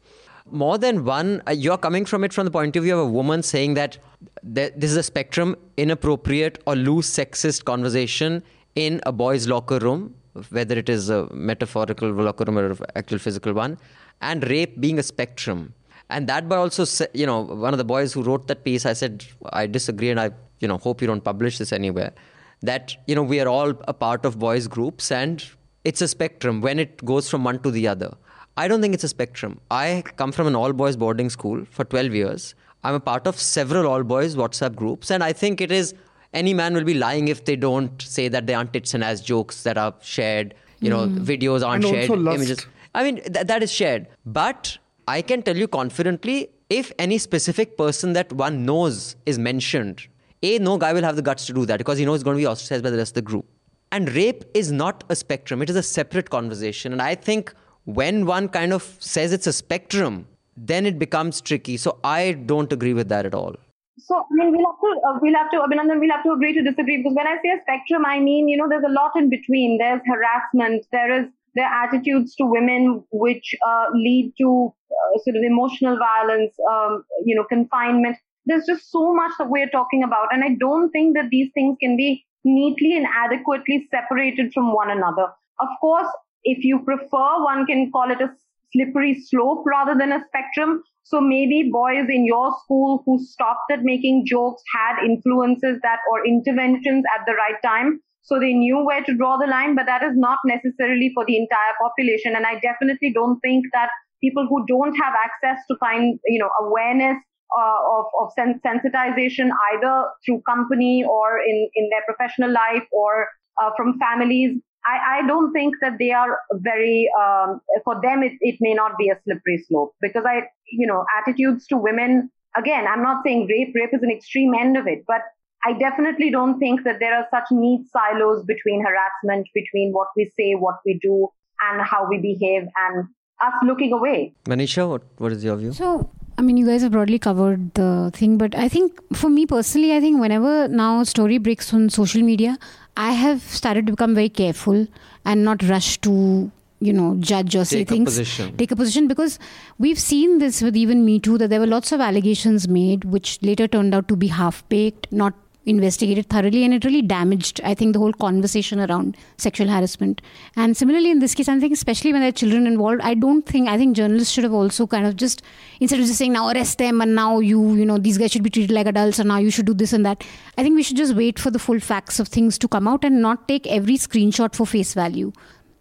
More 0.50 0.78
than 0.78 1.06
one, 1.06 1.44
uh, 1.48 1.52
you're 1.52 1.78
coming 1.78 2.06
from 2.06 2.24
it 2.24 2.34
from 2.34 2.46
the 2.46 2.52
point 2.52 2.76
of 2.76 2.84
view 2.84 2.98
of 2.98 3.08
a 3.08 3.12
woman 3.12 3.44
saying 3.44 3.76
that 3.76 3.98
this 4.44 4.92
is 4.92 4.98
a 4.98 5.04
spectrum, 5.04 5.56
inappropriate 5.78 6.62
or 6.66 6.76
loose 6.76 7.10
sexist 7.10 7.66
conversation 7.66 8.44
in 8.76 9.02
a 9.06 9.12
boys' 9.12 9.48
locker 9.48 9.80
room, 9.80 10.16
whether 10.50 10.78
it 10.78 10.90
is 10.90 11.10
a 11.10 11.28
metaphorical 11.34 12.12
locker 12.12 12.46
room 12.46 12.58
or 12.58 12.76
actual 12.96 13.20
physical 13.20 13.54
one, 13.54 13.78
and 14.22 14.48
rape 14.50 14.80
being 14.80 14.98
a 15.00 15.04
spectrum 15.04 15.74
and 16.10 16.28
that 16.28 16.48
boy 16.48 16.58
also 16.58 17.08
you 17.14 17.26
know, 17.26 17.42
one 17.42 17.74
of 17.74 17.78
the 17.78 17.84
boys 17.84 18.14
who 18.14 18.24
wrote 18.24 18.48
that 18.48 18.64
piece, 18.64 18.86
I 18.86 18.94
said, 18.94 19.26
I 19.52 19.68
disagree 19.68 20.10
and 20.10 20.20
I, 20.20 20.32
you 20.60 20.68
know, 20.68 20.78
hope 20.78 21.02
you 21.02 21.08
don't 21.08 21.24
publish 21.24 21.58
this 21.58 21.74
anywhere. 21.74 22.14
That, 22.62 22.96
you 23.08 23.16
know, 23.16 23.24
we 23.24 23.40
are 23.40 23.48
all 23.48 23.74
a 23.88 23.94
part 23.94 24.26
of 24.26 24.40
boys 24.40 24.68
groups 24.68 25.12
and 25.12 25.44
it's 25.84 26.02
a 26.02 26.08
spectrum 26.08 26.62
when 26.62 26.80
it 26.80 27.04
goes 27.04 27.30
from 27.30 27.44
one 27.44 27.60
to 27.60 27.72
the 27.72 27.88
other. 27.88 28.16
I 28.58 28.68
don't 28.68 28.82
think 28.82 28.94
it's 28.94 29.04
a 29.04 29.10
spectrum. 29.10 29.60
I 29.70 30.04
come 30.16 30.32
from 30.32 30.48
an 30.48 30.56
all 30.56 30.74
boys 30.74 30.96
boarding 30.96 31.30
school 31.30 31.66
for 31.70 31.84
12 31.84 32.14
years. 32.14 32.56
I'm 32.84 32.94
a 32.94 33.00
part 33.00 33.28
of 33.28 33.40
several 33.40 33.88
all 33.88 34.04
boys 34.04 34.36
WhatsApp 34.36 34.76
groups, 34.76 35.10
and 35.10 35.24
I 35.24 35.34
think 35.34 35.60
it 35.60 35.72
is 35.72 35.94
any 36.34 36.54
man 36.54 36.74
will 36.74 36.84
be 36.84 36.94
lying 36.94 37.28
if 37.30 37.46
they 37.46 37.56
don't 37.56 38.02
say 38.02 38.28
that 38.28 38.46
they 38.46 38.54
aren't 38.54 38.74
tits 38.74 38.94
and 38.94 39.04
ass 39.04 39.22
jokes 39.22 39.64
that 39.64 39.78
are 39.78 39.94
shared. 40.02 40.54
You 40.80 40.90
know, 40.90 41.08
mm. 41.08 41.26
videos 41.26 41.66
aren't 41.66 41.86
and 41.86 41.94
shared, 41.94 42.12
images. 42.12 42.68
I 42.94 43.04
mean, 43.04 43.16
th- 43.22 43.48
that 43.48 43.64
is 43.64 43.72
shared. 43.72 44.08
But 44.26 44.78
I 45.08 45.22
can 45.22 45.44
tell 45.44 45.56
you 45.56 45.68
confidently 45.68 46.50
if 46.70 46.92
any 46.98 47.20
specific 47.20 47.78
person 47.78 48.14
that 48.14 48.34
one 48.34 48.66
knows 48.66 49.16
is 49.26 49.38
mentioned, 49.38 50.08
A, 50.42 50.58
no 50.58 50.78
guy 50.78 50.94
will 50.94 51.04
have 51.04 51.16
the 51.16 51.22
guts 51.22 51.46
to 51.46 51.54
do 51.54 51.66
that 51.68 51.78
because 51.78 52.00
he 52.00 52.06
knows 52.06 52.20
he's 52.20 52.24
going 52.24 52.38
to 52.38 52.42
be 52.42 52.48
ostracized 52.48 52.84
by 52.84 52.90
the 52.90 52.98
rest 52.98 53.12
of 53.12 53.16
the 53.16 53.22
group. 53.22 53.46
And 53.92 54.12
rape 54.16 54.44
is 54.56 54.72
not 54.72 55.04
a 55.10 55.16
spectrum, 55.16 55.62
it 55.62 55.70
is 55.70 55.76
a 55.76 55.84
separate 55.84 56.30
conversation. 56.30 56.92
And 56.92 57.02
I 57.02 57.14
think 57.14 57.54
when 57.84 58.26
one 58.26 58.50
kind 58.50 58.74
of 58.74 58.98
says 59.00 59.32
it's 59.32 59.46
a 59.46 59.54
spectrum, 59.54 60.28
then 60.58 60.88
it 60.88 60.98
becomes 60.98 61.40
tricky. 61.40 61.78
So 61.78 62.00
I 62.04 62.32
don't 62.32 62.74
agree 62.74 62.94
with 62.94 63.10
that 63.10 63.28
at 63.28 63.36
all. 63.36 63.56
So 64.00 64.16
I 64.16 64.26
mean, 64.32 64.52
we'll 64.52 64.66
have 64.66 64.80
to 64.82 65.02
uh, 65.08 65.20
we'll 65.22 65.36
have 65.36 65.52
to 65.52 65.58
Abhinandan, 65.58 66.00
we'll 66.00 66.12
have 66.12 66.24
to 66.24 66.32
agree 66.32 66.54
to 66.54 66.64
disagree 66.64 66.98
because 66.98 67.16
when 67.16 67.28
I 67.28 67.38
say 67.44 67.50
a 67.50 67.62
spectrum, 67.62 68.06
I 68.06 68.20
mean 68.20 68.48
you 68.48 68.58
know 68.58 68.68
there's 68.68 68.84
a 68.84 68.92
lot 68.92 69.12
in 69.16 69.30
between. 69.30 69.78
There's 69.78 70.02
harassment, 70.06 70.86
there 70.92 71.22
is 71.22 71.28
their 71.56 71.66
attitudes 71.66 72.36
to 72.36 72.46
women, 72.46 73.04
which 73.12 73.56
uh, 73.66 73.86
lead 73.94 74.34
to 74.40 74.74
uh, 75.04 75.20
sort 75.24 75.36
of 75.36 75.44
emotional 75.44 75.98
violence, 75.98 76.54
um, 76.72 77.04
you 77.26 77.36
know, 77.36 77.44
confinement. 77.44 78.18
There's 78.46 78.66
just 78.66 78.92
so 78.92 79.14
much 79.14 79.32
that 79.40 79.50
we're 79.50 79.70
talking 79.70 80.04
about, 80.04 80.28
and 80.32 80.44
I 80.44 80.56
don't 80.60 80.92
think 80.92 81.16
that 81.16 81.30
these 81.30 81.50
things 81.54 81.78
can 81.82 81.98
be 81.98 82.26
neatly 82.44 82.96
and 82.96 83.08
adequately 83.14 83.88
separated 83.90 84.54
from 84.54 84.74
one 84.74 84.92
another. 84.92 85.28
Of 85.60 85.70
course, 85.82 86.08
if 86.44 86.64
you 86.64 86.80
prefer, 86.80 87.44
one 87.44 87.66
can 87.66 87.92
call 87.92 88.12
it 88.12 88.22
a 88.22 88.30
slippery 88.72 89.20
slope 89.20 89.64
rather 89.66 89.96
than 89.98 90.12
a 90.12 90.24
spectrum. 90.28 90.84
So 91.04 91.22
maybe 91.22 91.70
boys 91.72 92.08
in 92.10 92.26
your 92.26 92.56
school 92.64 93.04
who 93.06 93.20
stopped 93.24 93.72
at 93.72 93.84
making 93.84 94.26
jokes 94.26 94.62
had 94.74 95.04
influences 95.04 95.80
that 95.84 96.00
or 96.12 96.26
interventions 96.26 97.04
at 97.18 97.26
the 97.26 97.34
right 97.34 97.62
time. 97.64 98.00
So 98.24 98.40
they 98.40 98.54
knew 98.54 98.84
where 98.84 99.04
to 99.04 99.16
draw 99.16 99.38
the 99.38 99.46
line, 99.46 99.76
but 99.76 99.86
that 99.86 100.02
is 100.02 100.14
not 100.16 100.40
necessarily 100.46 101.12
for 101.14 101.26
the 101.26 101.38
entire 101.38 101.74
population. 101.80 102.36
And 102.36 102.46
I 102.46 102.60
definitely 102.60 103.14
don't 103.14 103.40
think 103.40 103.66
that 103.74 103.90
people 104.22 104.48
who 104.50 104.66
don't 104.68 104.96
have 104.96 105.14
access 105.14 105.64
to 105.70 105.76
find, 105.78 106.20
you 106.26 106.40
know, 106.40 106.50
awareness 106.68 107.18
uh, 107.58 107.80
of, 107.98 108.06
of 108.20 108.32
sen- 108.36 108.60
sensitization 108.66 109.50
either 109.74 110.06
through 110.26 110.42
company 110.42 111.04
or 111.08 111.40
in, 111.40 111.70
in 111.76 111.90
their 111.90 112.02
professional 112.06 112.52
life 112.52 112.84
or 112.92 113.28
uh, 113.62 113.70
from 113.78 113.98
families 114.00 114.60
I, 114.86 115.20
I, 115.20 115.28
don't 115.28 115.52
think 115.52 115.76
that 115.82 115.98
they 115.98 116.12
are 116.12 116.38
very 116.54 117.10
um, 117.20 117.62
for 117.84 118.00
them 118.02 118.24
it, 118.24 118.34
it 118.42 118.58
may 118.62 118.74
not 118.74 118.98
be 118.98 119.10
a 119.10 119.18
slippery 119.24 119.64
slope 119.68 119.94
because 120.02 120.24
i 120.28 120.42
you 120.70 120.86
know 120.86 121.06
attitudes 121.18 121.66
to 121.68 121.78
women 121.78 122.30
again 122.56 122.86
i'm 122.88 123.02
not 123.02 123.24
saying 123.24 123.48
rape 123.48 123.74
rape 123.74 123.94
is 123.94 124.04
an 124.04 124.12
extreme 124.12 124.54
end 124.54 124.78
of 124.78 124.88
it 124.88 125.04
but 125.08 125.22
i 125.66 125.74
definitely 125.74 126.30
don't 126.30 126.60
think 126.60 126.84
that 126.84 127.00
there 127.00 127.16
are 127.16 127.28
such 127.32 127.46
neat 127.52 127.86
silos 127.90 128.44
between 128.46 128.84
harassment 128.84 129.48
between 129.54 129.92
what 129.92 130.08
we 130.16 130.26
say 130.38 130.54
what 130.54 130.76
we 130.86 131.00
do 131.02 131.28
and 131.70 131.82
how 131.82 132.08
we 132.08 132.18
behave 132.18 132.64
and 132.88 133.08
us 133.42 133.54
looking 133.64 133.94
away. 133.94 134.34
Manisha 134.46 134.88
what, 134.90 135.04
what 135.18 135.32
is 135.32 135.44
your 135.44 135.56
view? 135.58 135.74
So 135.74 136.10
I 136.38 136.42
mean, 136.42 136.58
you 136.58 136.66
guys 136.66 136.82
have 136.82 136.92
broadly 136.92 137.18
covered 137.18 137.74
the 137.76 138.12
thing, 138.14 138.38
but 138.38 138.56
I 138.56 138.68
think 138.68 139.00
for 139.16 139.30
me 139.30 139.46
personally, 139.46 139.94
I 139.96 140.02
think 140.02 140.20
whenever 140.20 140.68
now 140.68 141.04
story 141.04 141.38
breaks 141.38 141.74
on 141.74 141.90
social 141.90 142.22
media, 142.22 142.58
I 142.98 143.12
have 143.12 143.42
started 143.42 143.86
to 143.86 143.94
become 143.94 144.14
very 144.16 144.30
careful 144.30 144.88
and 145.24 145.46
not 145.46 145.64
rush 145.64 145.98
to 146.02 146.52
you 146.82 146.92
know 146.92 147.16
judge 147.20 147.56
or 147.56 147.64
say 147.64 147.80
take 147.80 147.90
things. 147.90 148.02
a 148.02 148.06
position. 148.06 148.58
take 148.58 148.72
a 148.72 148.76
position 148.76 149.08
because 149.08 149.40
we've 149.78 149.98
seen 149.98 150.40
this 150.40 150.62
with 150.62 150.76
even 150.76 151.06
me 151.06 151.20
too 151.20 151.38
that 151.38 151.50
there 151.50 151.60
were 151.62 151.68
lots 151.68 151.94
of 151.94 152.02
allegations 152.02 152.68
made 152.68 153.06
which 153.06 153.42
later 153.42 153.66
turned 153.66 153.96
out 153.96 154.10
to 154.10 154.16
be 154.18 154.28
half 154.28 154.68
baked 154.68 155.10
not 155.12 155.34
investigated 155.66 156.30
thoroughly 156.30 156.64
and 156.64 156.74
it 156.74 156.86
really 156.86 157.02
damaged 157.02 157.60
i 157.64 157.74
think 157.74 157.94
the 157.94 158.00
whole 158.00 158.14
conversation 158.14 158.80
around 158.80 159.18
sexual 159.38 159.68
harassment. 159.68 160.22
And 160.56 160.78
similarly 160.78 161.12
in 161.12 161.20
this 161.20 161.34
case 161.34 161.50
i 161.50 161.60
think 161.60 161.74
especially 161.74 162.12
when 162.12 162.22
there 162.22 162.30
are 162.30 162.40
children 162.44 162.68
involved 162.68 163.02
i 163.02 163.14
don't 163.14 163.46
think 163.46 163.68
i 163.68 163.78
think 163.78 163.96
journalists 163.96 164.34
should 164.34 164.44
have 164.44 164.54
also 164.54 164.88
kind 164.88 165.06
of 165.06 165.16
just 165.16 165.42
instead 165.80 166.00
of 166.00 166.06
just 166.06 166.18
saying 166.18 166.34
now 166.34 166.50
arrest 166.50 166.78
them 166.78 167.02
and 167.02 167.16
now 167.16 167.40
you 167.40 167.76
you 167.76 167.86
know 167.86 167.98
these 167.98 168.18
guys 168.18 168.32
should 168.32 168.44
be 168.44 168.50
treated 168.50 168.72
like 168.72 168.88
adults 168.88 169.20
and 169.20 169.28
now 169.28 169.38
you 169.38 169.50
should 169.50 169.66
do 169.66 169.74
this 169.74 169.94
and 169.94 170.06
that. 170.06 170.24
I 170.58 170.64
think 170.64 170.76
we 170.76 170.84
should 170.84 170.98
just 170.98 171.16
wait 171.16 171.40
for 171.40 171.52
the 171.52 171.60
full 171.60 171.80
facts 171.80 172.20
of 172.20 172.28
things 172.28 172.58
to 172.60 172.68
come 172.68 172.88
out 172.88 173.04
and 173.04 173.22
not 173.22 173.48
take 173.48 173.68
every 173.68 173.98
screenshot 173.98 174.56
for 174.56 174.66
face 174.66 174.94
value. 174.94 175.32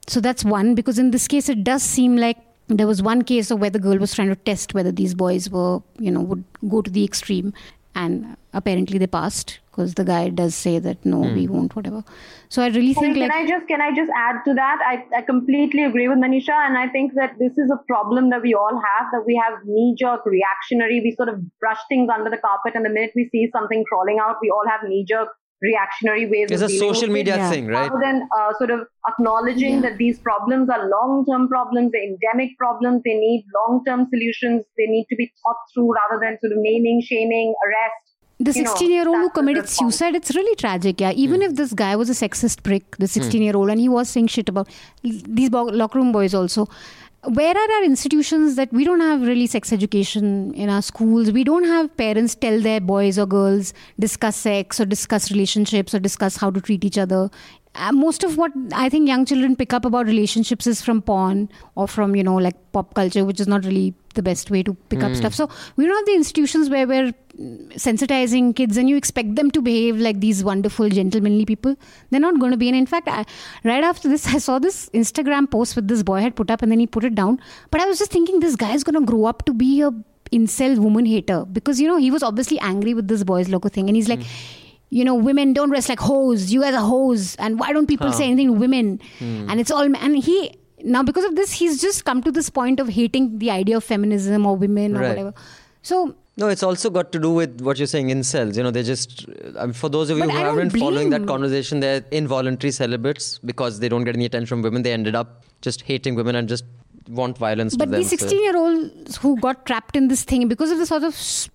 So 0.07 0.21
that's 0.21 0.45
one 0.45 0.75
because 0.75 0.99
in 0.99 1.11
this 1.11 1.29
case 1.29 1.49
it 1.49 1.65
does 1.65 1.83
seem 1.83 2.17
like 2.17 2.39
there 2.69 2.87
was 2.87 3.03
one 3.03 3.23
case 3.23 3.51
of 3.51 3.61
where 3.61 3.71
the 3.71 3.79
girl 3.79 3.99
was 3.99 4.15
trying 4.15 4.29
to 4.29 4.37
test 4.37 4.75
whether 4.75 4.93
these 4.93 5.15
boys 5.15 5.51
were 5.51 5.81
you 5.99 6.11
know 6.11 6.21
would 6.21 6.45
go 6.69 6.81
to 6.83 6.91
the 6.91 7.05
extreme 7.05 7.53
and 7.95 8.37
apparently 8.53 8.99
they 8.99 9.07
passed 9.07 9.59
because 9.75 9.95
the 9.95 10.05
guy 10.05 10.29
does 10.29 10.55
say 10.55 10.79
that 10.79 11.05
no 11.05 11.21
mm. 11.23 11.35
we 11.35 11.47
won't 11.49 11.75
whatever 11.75 12.03
so 12.49 12.63
i 12.63 12.69
really 12.69 12.95
think 12.95 13.17
can 13.17 13.29
like, 13.29 13.33
i 13.33 13.47
just 13.47 13.67
can 13.67 13.81
i 13.81 13.91
just 13.95 14.11
add 14.17 14.37
to 14.47 14.55
that 14.55 14.79
I, 14.87 15.05
I 15.19 15.23
completely 15.23 15.85
agree 15.85 16.09
with 16.09 16.19
manisha 16.19 16.57
and 16.67 16.79
i 16.79 16.89
think 16.89 17.15
that 17.15 17.35
this 17.39 17.59
is 17.59 17.71
a 17.77 17.79
problem 17.89 18.31
that 18.31 18.43
we 18.43 18.55
all 18.55 18.81
have 18.89 19.07
that 19.13 19.25
we 19.27 19.41
have 19.43 19.59
knee-jerk 19.65 20.27
reactionary 20.27 21.01
we 21.01 21.15
sort 21.17 21.29
of 21.29 21.41
brush 21.59 21.81
things 21.89 22.09
under 22.17 22.31
the 22.31 22.39
carpet 22.39 22.75
and 22.75 22.85
the 22.85 22.91
minute 22.91 23.13
we 23.17 23.29
see 23.33 23.49
something 23.53 23.85
crawling 23.89 24.19
out 24.21 24.37
we 24.43 24.51
all 24.51 24.69
have 24.69 24.89
knee-jerk 24.89 25.29
reactionary 25.63 26.27
ways 26.31 26.51
it's 26.51 26.63
a 26.63 26.69
social 26.79 27.09
media 27.09 27.37
yeah. 27.37 27.51
thing 27.51 27.67
right 27.67 27.91
rather 27.91 28.01
than 28.05 28.29
uh, 28.39 28.53
sort 28.59 28.71
of 28.71 28.81
acknowledging 29.09 29.77
yeah. 29.77 29.85
that 29.87 29.99
these 29.99 30.19
problems 30.19 30.69
are 30.69 30.89
long-term 30.89 31.49
problems 31.49 31.91
they're 31.93 32.09
endemic 32.13 32.57
problems 32.59 33.01
they 33.05 33.15
need 33.15 33.47
long-term 33.59 34.07
solutions 34.11 34.65
they 34.77 34.89
need 34.95 35.07
to 35.09 35.17
be 35.17 35.31
thought 35.43 35.63
through 35.73 35.89
rather 36.01 36.21
than 36.25 36.37
sort 36.43 36.53
of 36.53 36.59
naming 36.71 37.01
shaming 37.11 37.55
arrest 37.67 38.04
the 38.41 38.53
16 38.53 38.91
year 38.91 39.09
old 39.09 39.17
who 39.19 39.31
committed 39.31 39.69
suicide 39.69 40.15
it's 40.15 40.35
really 40.35 40.55
tragic 40.57 41.01
yeah 41.01 41.13
even 41.13 41.41
mm. 41.41 41.45
if 41.45 41.55
this 41.55 41.73
guy 41.73 41.95
was 41.95 42.11
a 42.11 42.13
sexist 42.13 42.63
prick 42.63 42.97
the 42.97 43.07
16 43.07 43.41
year 43.41 43.57
old 43.57 43.71
and 43.71 43.81
he 43.81 43.89
was 43.89 44.09
saying 44.09 44.27
shit 44.27 44.49
about 44.49 44.69
these 45.03 45.51
locker 45.51 45.99
room 45.99 46.11
boys 46.11 46.35
also 46.35 46.69
where 47.29 47.57
are 47.57 47.73
our 47.77 47.85
institutions 47.85 48.57
that 48.57 48.71
we 48.73 48.85
don't 48.85 49.01
have 49.01 49.23
really 49.23 49.47
sex 49.47 49.73
education 49.73 50.53
in 50.55 50.69
our 50.69 50.83
schools 50.83 51.31
we 51.31 51.45
don't 51.45 51.65
have 51.65 51.97
parents 51.97 52.35
tell 52.35 52.61
their 52.61 52.81
boys 52.81 53.19
or 53.19 53.27
girls 53.27 53.73
discuss 54.01 54.37
sex 54.37 54.81
or 54.81 54.85
discuss 54.85 55.31
relationships 55.31 55.95
or 55.95 56.01
discuss 56.01 56.37
how 56.37 56.51
to 56.51 56.61
treat 56.61 56.85
each 56.85 56.99
other 56.99 57.31
uh, 57.77 57.93
most 57.93 58.23
of 58.23 58.37
what 58.37 58.53
I 58.73 58.89
think 58.89 59.09
young 59.09 59.25
children 59.25 59.57
pick 59.57 59.73
up 59.73 59.85
about 59.85 60.07
relationships 60.07 60.67
is 60.67 60.81
from 60.81 61.03
porn 61.03 61.49
or 61.75 61.89
from 61.89 62.15
you 62.15 62.23
know 62.23 62.37
like 62.37 62.55
pop 62.73 62.95
culture, 62.95 63.25
which 63.25 63.41
is 63.41 63.49
not 63.49 63.65
really 63.65 63.95
the 64.15 64.23
best 64.23 64.51
way 64.51 64.63
to 64.63 64.75
pick 64.91 65.01
mm. 65.01 65.05
up 65.05 65.11
hmm. 65.11 65.17
stuff. 65.17 65.35
So 65.35 65.51
we 65.77 65.87
don't 65.87 65.97
have 65.97 66.07
the 66.07 66.15
institutions 66.15 66.71
where 66.71 66.87
we're 66.87 67.13
sensitizing 67.39 68.55
kids 68.55 68.77
and 68.77 68.89
you 68.89 68.97
expect 68.97 69.35
them 69.37 69.51
to 69.51 69.61
behave 69.61 69.97
like 69.97 70.21
these 70.21 70.45
wonderful, 70.45 70.89
gentlemanly 70.89 71.45
people. 71.45 71.77
They're 72.11 72.21
not 72.21 72.39
going 72.39 72.53
to 72.53 72.57
be. 72.57 72.69
And 72.69 72.77
in 72.77 72.87
fact, 72.87 73.09
I, 73.09 73.25
right 73.65 73.85
after 73.85 74.09
this, 74.09 74.27
I 74.27 74.39
saw 74.39 74.59
this 74.59 74.89
Instagram 74.91 75.51
post 75.51 75.77
with 75.77 75.89
this 75.89 76.03
boy 76.03 76.21
had 76.21 76.37
put 76.37 76.51
up 76.51 76.63
and 76.63 76.71
then 76.71 76.81
he 76.81 76.87
put 76.87 77.05
it 77.05 77.15
down. 77.15 77.41
But 77.71 77.81
I 77.81 77.87
was 77.87 77.99
just 77.99 78.11
thinking, 78.11 78.41
this 78.41 78.57
guy 78.57 78.75
is 78.75 78.85
going 78.85 78.95
to 78.95 79.05
grow 79.05 79.25
up 79.25 79.45
to 79.47 79.55
be 79.55 79.83
a 79.83 79.91
incel 80.33 80.79
woman 80.79 81.05
hater 81.05 81.45
because 81.45 81.79
you 81.79 81.87
know 81.87 81.97
he 81.97 82.11
was 82.11 82.23
obviously 82.23 82.59
angry 82.59 82.95
with 82.95 83.07
this 83.09 83.23
boys 83.23 83.49
loco 83.49 83.69
thing 83.69 83.89
and 83.89 83.97
he's 83.97 84.09
like. 84.09 84.21
Mm 84.21 84.61
you 84.95 85.05
know, 85.05 85.17
women 85.17 85.53
don't 85.53 85.71
dress 85.71 85.89
like 85.89 85.99
hoes. 85.99 86.53
You 86.53 86.61
guys 86.61 86.75
are 86.75 86.87
hoes. 86.87 87.35
And 87.37 87.59
why 87.59 87.73
don't 87.73 87.89
people 87.89 88.09
huh. 88.09 88.13
say 88.13 88.27
anything 88.27 88.47
to 88.47 88.53
women? 88.53 89.01
Hmm. 89.19 89.51
And 89.51 89.59
it's 89.59 89.73
all, 89.73 89.83
and 89.83 90.17
he, 90.17 90.55
now 90.85 91.03
because 91.03 91.25
of 91.25 91.35
this, 91.35 91.51
he's 91.51 91.81
just 91.81 92.05
come 92.05 92.23
to 92.23 92.31
this 92.31 92.49
point 92.49 92.79
of 92.79 92.89
hating 92.89 93.41
the 93.41 93.51
idea 93.51 93.77
of 93.77 93.83
feminism 93.83 94.47
or 94.47 94.55
women 94.57 94.97
or 94.97 95.01
right. 95.01 95.09
whatever. 95.09 95.35
So, 95.83 96.15
no, 96.37 96.49
it's 96.49 96.63
also 96.63 96.91
got 96.91 97.13
to 97.13 97.19
do 97.19 97.31
with 97.31 97.61
what 97.61 97.79
you're 97.79 97.87
saying 97.87 98.09
incels. 98.09 98.57
You 98.57 98.65
know, 98.65 98.71
they're 98.71 98.83
just, 98.83 99.27
uh, 99.29 99.61
I 99.61 99.67
mean, 99.67 99.73
for 99.73 99.89
those 99.89 100.11
of 100.11 100.19
you 100.19 100.25
who 100.25 100.31
haven't 100.31 100.73
been 100.73 100.81
following 100.81 101.11
that 101.11 101.27
conversation, 101.27 101.81
they're 101.81 102.05
involuntary 102.11 102.73
celibates 102.73 103.39
because 103.39 103.79
they 103.79 103.89
don't 103.89 104.05
get 104.05 104.17
any 104.17 104.25
attention 104.25 104.49
from 104.49 104.63
women. 104.63 104.83
They 104.83 104.93
ended 104.93 105.15
up 105.15 105.45
just 105.61 105.83
hating 105.83 106.17
women 106.17 106.35
and 106.35 106.49
just 106.49 106.65
want 107.09 107.39
violence 107.39 107.77
but 107.77 107.85
to 107.87 107.91
them. 107.93 108.03
The 108.03 108.09
16 108.09 108.43
year 108.43 108.57
olds 108.57 109.17
who 109.19 109.39
got 109.39 109.65
trapped 109.67 109.95
in 109.95 110.09
this 110.09 110.25
thing 110.25 110.49
because 110.49 110.71
of 110.71 110.79
the 110.79 110.87
sort 110.87 111.05
of 111.05 111.15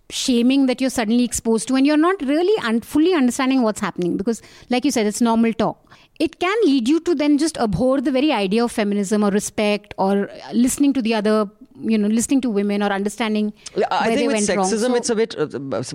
shaming 0.10 0.68
that 0.68 0.80
you're 0.80 0.90
suddenly 0.90 1.24
exposed 1.24 1.68
to, 1.70 1.76
and 1.76 1.86
you're 1.86 1.98
not 1.98 2.22
really 2.22 2.58
un- 2.64 2.82
fully 2.82 3.14
understanding 3.14 3.64
what's 3.64 3.80
happening 3.82 4.16
because, 4.16 4.42
like 4.70 4.86
you 4.86 4.92
said, 4.92 5.06
it's 5.08 5.22
normal 5.22 5.52
talk. 5.54 5.89
It 6.20 6.40
can 6.40 6.58
lead 6.66 6.90
you 6.90 7.00
to 7.02 7.16
then 7.16 7.38
just 7.38 7.58
abhor 7.58 8.02
the 8.02 8.12
very 8.12 8.34
idea 8.34 8.64
of 8.64 8.74
feminism 8.74 9.24
or 9.24 9.30
respect 9.30 9.94
or 9.98 10.30
listening 10.54 10.94
to 10.94 11.02
the 11.02 11.14
other 11.14 11.50
you 11.82 11.98
know 11.98 12.08
listening 12.10 12.42
to 12.42 12.50
women 12.50 12.84
or 12.84 12.88
understanding 12.88 13.54
yeah, 13.76 13.86
I 13.90 14.16
think 14.16 14.32
with 14.32 14.46
sexism 14.48 14.90
so, 14.90 14.96
it's 14.96 15.10
a 15.10 15.16
bit 15.16 15.36
uh, 15.40 15.46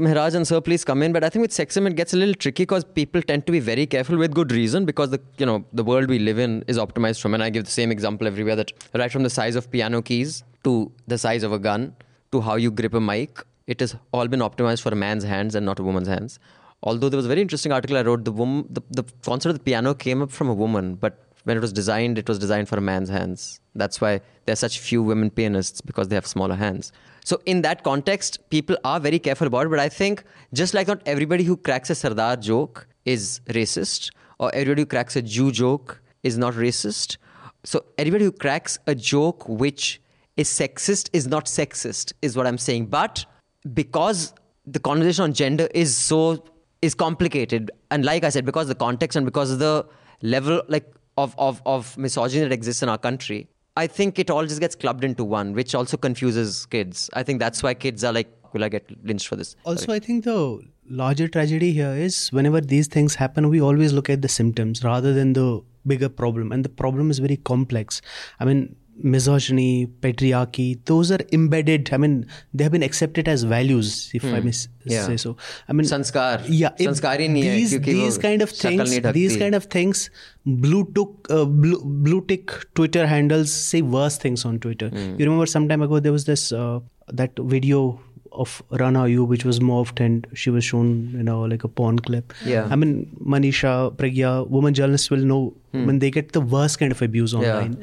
Mehraj 0.06 0.34
and 0.34 0.46
Sir 0.46 0.60
please 0.60 0.84
come 0.84 1.02
in 1.02 1.12
but 1.12 1.22
I 1.24 1.28
think 1.28 1.42
with 1.42 1.50
sexism 1.50 1.86
it 1.86 1.96
gets 1.96 2.14
a 2.14 2.16
little 2.16 2.34
tricky 2.34 2.62
because 2.62 2.84
people 2.84 3.20
tend 3.20 3.44
to 3.46 3.52
be 3.52 3.60
very 3.60 3.86
careful 3.86 4.16
with 4.16 4.32
good 4.32 4.50
reason 4.50 4.86
because 4.86 5.10
the 5.10 5.20
you 5.36 5.46
know 5.46 5.64
the 5.72 5.84
world 5.84 6.08
we 6.08 6.18
live 6.18 6.38
in 6.38 6.64
is 6.68 6.78
optimized 6.78 7.20
from 7.20 7.34
and 7.34 7.42
I 7.42 7.50
give 7.50 7.64
the 7.64 7.70
same 7.70 7.92
example 7.92 8.26
everywhere 8.26 8.56
that 8.56 8.72
right 8.94 9.12
from 9.12 9.24
the 9.24 9.30
size 9.30 9.56
of 9.56 9.70
piano 9.70 10.00
keys 10.00 10.42
to 10.64 10.90
the 11.06 11.18
size 11.18 11.42
of 11.42 11.52
a 11.52 11.58
gun 11.58 11.94
to 12.32 12.40
how 12.40 12.54
you 12.54 12.70
grip 12.70 12.94
a 12.94 13.00
mic 13.00 13.44
it 13.66 13.80
has 13.80 13.96
all 14.12 14.28
been 14.28 14.40
optimized 14.40 14.82
for 14.82 14.90
a 14.90 14.96
man's 14.96 15.24
hands 15.24 15.54
and 15.54 15.66
not 15.66 15.78
a 15.78 15.82
woman's 15.82 16.08
hands 16.08 16.38
although 16.84 17.08
there 17.08 17.16
was 17.22 17.26
a 17.26 17.32
very 17.34 17.40
interesting 17.40 17.72
article 17.72 17.96
I 17.96 18.02
wrote 18.02 18.24
the 18.24 18.32
woman 18.40 18.66
the, 18.70 18.82
the 18.90 19.04
concept 19.28 19.50
of 19.50 19.58
the 19.58 19.64
piano 19.64 19.94
came 20.06 20.22
up 20.22 20.30
from 20.30 20.48
a 20.48 20.54
woman 20.54 20.94
but 20.94 21.24
when 21.44 21.56
it 21.58 21.60
was 21.60 21.72
designed, 21.72 22.18
it 22.18 22.28
was 22.28 22.38
designed 22.38 22.68
for 22.68 22.76
a 22.76 22.80
man's 22.80 23.08
hands. 23.08 23.60
That's 23.74 24.00
why 24.00 24.20
there 24.44 24.54
are 24.54 24.56
such 24.56 24.78
few 24.78 25.02
women 25.02 25.30
pianists 25.30 25.80
because 25.80 26.08
they 26.08 26.14
have 26.14 26.26
smaller 26.26 26.54
hands. 26.54 26.90
So 27.24 27.40
in 27.46 27.62
that 27.62 27.84
context, 27.84 28.38
people 28.50 28.76
are 28.84 28.98
very 28.98 29.18
careful 29.18 29.46
about 29.46 29.66
it. 29.66 29.68
But 29.70 29.78
I 29.78 29.88
think 29.88 30.24
just 30.52 30.74
like 30.74 30.88
not 30.88 31.02
everybody 31.06 31.44
who 31.44 31.56
cracks 31.56 31.90
a 31.90 31.94
Sardar 31.94 32.36
joke 32.36 32.86
is 33.04 33.40
racist, 33.48 34.10
or 34.38 34.54
everybody 34.54 34.82
who 34.82 34.86
cracks 34.86 35.16
a 35.16 35.22
Jew 35.22 35.52
joke 35.52 36.02
is 36.22 36.38
not 36.38 36.54
racist. 36.54 37.18
So 37.62 37.84
everybody 37.98 38.24
who 38.24 38.32
cracks 38.32 38.78
a 38.86 38.94
joke 38.94 39.48
which 39.48 40.00
is 40.36 40.48
sexist 40.48 41.10
is 41.12 41.26
not 41.26 41.46
sexist, 41.46 42.12
is 42.22 42.36
what 42.36 42.46
I'm 42.46 42.58
saying. 42.58 42.86
But 42.86 43.24
because 43.72 44.34
the 44.66 44.80
conversation 44.80 45.24
on 45.24 45.34
gender 45.34 45.68
is 45.74 45.94
so 45.96 46.44
is 46.84 46.94
complicated, 46.94 47.70
and 47.90 48.04
like 48.04 48.24
I 48.24 48.28
said, 48.28 48.44
because 48.44 48.68
the 48.68 48.74
context 48.74 49.16
and 49.16 49.24
because 49.24 49.50
of 49.50 49.58
the 49.58 49.86
level, 50.22 50.62
like 50.68 50.92
of, 51.16 51.34
of, 51.38 51.62
of 51.66 51.96
misogyny 51.96 52.42
that 52.44 52.52
exists 52.52 52.82
in 52.82 52.88
our 52.88 52.98
country, 52.98 53.48
I 53.76 53.86
think 53.86 54.18
it 54.18 54.30
all 54.30 54.46
just 54.46 54.60
gets 54.60 54.74
clubbed 54.74 55.04
into 55.04 55.24
one, 55.24 55.52
which 55.52 55.74
also 55.74 55.96
confuses 55.96 56.66
kids. 56.66 57.10
I 57.14 57.22
think 57.22 57.40
that's 57.40 57.62
why 57.62 57.74
kids 57.74 58.04
are 58.04 58.12
like, 58.12 58.32
will 58.52 58.62
I 58.62 58.68
get 58.68 58.88
lynched 59.04 59.26
for 59.26 59.36
this? 59.36 59.56
Also, 59.64 59.86
Sorry. 59.86 59.96
I 59.96 60.00
think 60.00 60.24
the 60.24 60.60
larger 60.88 61.26
tragedy 61.26 61.72
here 61.72 61.92
is 61.92 62.28
whenever 62.28 62.60
these 62.60 62.86
things 62.86 63.16
happen, 63.16 63.48
we 63.48 63.60
always 63.60 63.92
look 63.92 64.08
at 64.08 64.22
the 64.22 64.28
symptoms 64.28 64.84
rather 64.84 65.12
than 65.12 65.32
the 65.32 65.62
bigger 65.86 66.08
problem. 66.08 66.52
And 66.52 66.64
the 66.64 66.68
problem 66.68 67.10
is 67.10 67.18
very 67.18 67.36
complex. 67.36 68.00
I 68.38 68.44
mean, 68.44 68.76
misogyny, 68.96 69.86
patriarchy, 69.86 70.78
those 70.84 71.10
are 71.10 71.18
embedded. 71.32 71.90
I 71.92 71.96
mean, 71.96 72.26
they 72.52 72.64
have 72.64 72.72
been 72.72 72.82
accepted 72.82 73.28
as 73.28 73.42
values, 73.42 74.10
if 74.14 74.22
hmm. 74.22 74.34
I 74.34 74.40
may 74.40 74.52
yeah. 74.84 75.06
say 75.06 75.16
so. 75.16 75.36
I 75.68 75.72
mean, 75.72 75.86
sanskar. 75.86 76.44
Yeah, 76.48 76.70
sanskari. 76.78 77.28
these, 77.32 77.78
these 77.80 78.18
kind 78.18 78.42
of 78.42 78.50
things, 78.50 79.00
these 79.12 79.36
kind 79.36 79.54
of 79.54 79.64
things, 79.64 80.10
blue 80.46 80.84
tick, 80.94 81.08
uh, 81.30 81.44
blue, 81.44 81.80
blue 81.84 82.24
tick 82.26 82.52
Twitter 82.74 83.06
handles 83.06 83.52
say 83.52 83.82
worse 83.82 84.18
things 84.18 84.44
on 84.44 84.58
Twitter. 84.60 84.88
Hmm. 84.88 85.16
You 85.18 85.26
remember 85.26 85.46
some 85.46 85.68
time 85.68 85.82
ago 85.82 86.00
there 86.00 86.12
was 86.12 86.24
this 86.24 86.52
uh, 86.52 86.80
that 87.08 87.32
video 87.38 88.00
of 88.34 88.62
Rana 88.70 89.00
Ayyub, 89.00 89.28
which 89.28 89.44
was 89.44 89.60
morphed 89.60 90.04
and 90.04 90.26
she 90.34 90.50
was 90.50 90.64
shown, 90.64 91.10
you 91.12 91.22
know, 91.22 91.42
like 91.42 91.64
a 91.64 91.68
porn 91.68 91.98
clip. 91.98 92.32
Yeah. 92.44 92.66
I 92.70 92.76
mean, 92.76 93.16
Manisha, 93.24 93.94
Pragya, 93.96 94.48
woman 94.48 94.74
journalists 94.74 95.10
will 95.10 95.24
know 95.24 95.54
when 95.74 95.98
they 95.98 96.10
get 96.16 96.32
the 96.32 96.40
worst 96.54 96.78
kind 96.78 96.92
of 96.92 97.00
abuse 97.02 97.32
Hmm. 97.32 97.42
Yeah. 97.42 97.54
online 97.56 97.76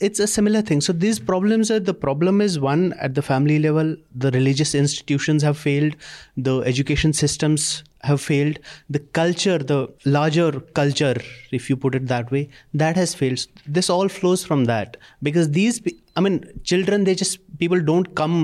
it's 0.00 0.18
a 0.18 0.26
similar 0.26 0.60
thing. 0.62 0.80
So 0.80 0.92
these 0.92 1.18
problems 1.18 1.70
are 1.70 1.78
the 1.80 1.94
problem 1.94 2.40
is 2.40 2.58
one 2.58 2.94
at 3.08 3.14
the 3.14 3.22
family 3.22 3.58
level 3.66 3.94
the 4.24 4.30
religious 4.38 4.74
institutions 4.74 5.42
have 5.42 5.58
failed 5.66 5.94
the 6.48 6.56
education 6.72 7.12
systems 7.12 7.68
have 8.08 8.20
failed 8.20 8.58
the 8.96 9.00
culture 9.20 9.58
the 9.70 9.78
larger 10.16 10.50
culture 10.80 11.14
if 11.60 11.68
you 11.70 11.76
put 11.84 11.94
it 12.00 12.06
that 12.06 12.30
way 12.30 12.48
that 12.74 12.96
has 12.96 13.14
failed. 13.14 13.46
This 13.78 13.90
all 13.90 14.08
flows 14.08 14.44
from 14.44 14.64
that. 14.66 14.96
Because 15.22 15.50
these 15.50 15.80
i 16.18 16.20
mean 16.20 16.36
children 16.68 17.04
they 17.08 17.14
just 17.14 17.34
people 17.58 17.80
don't 17.88 18.08
come 18.20 18.36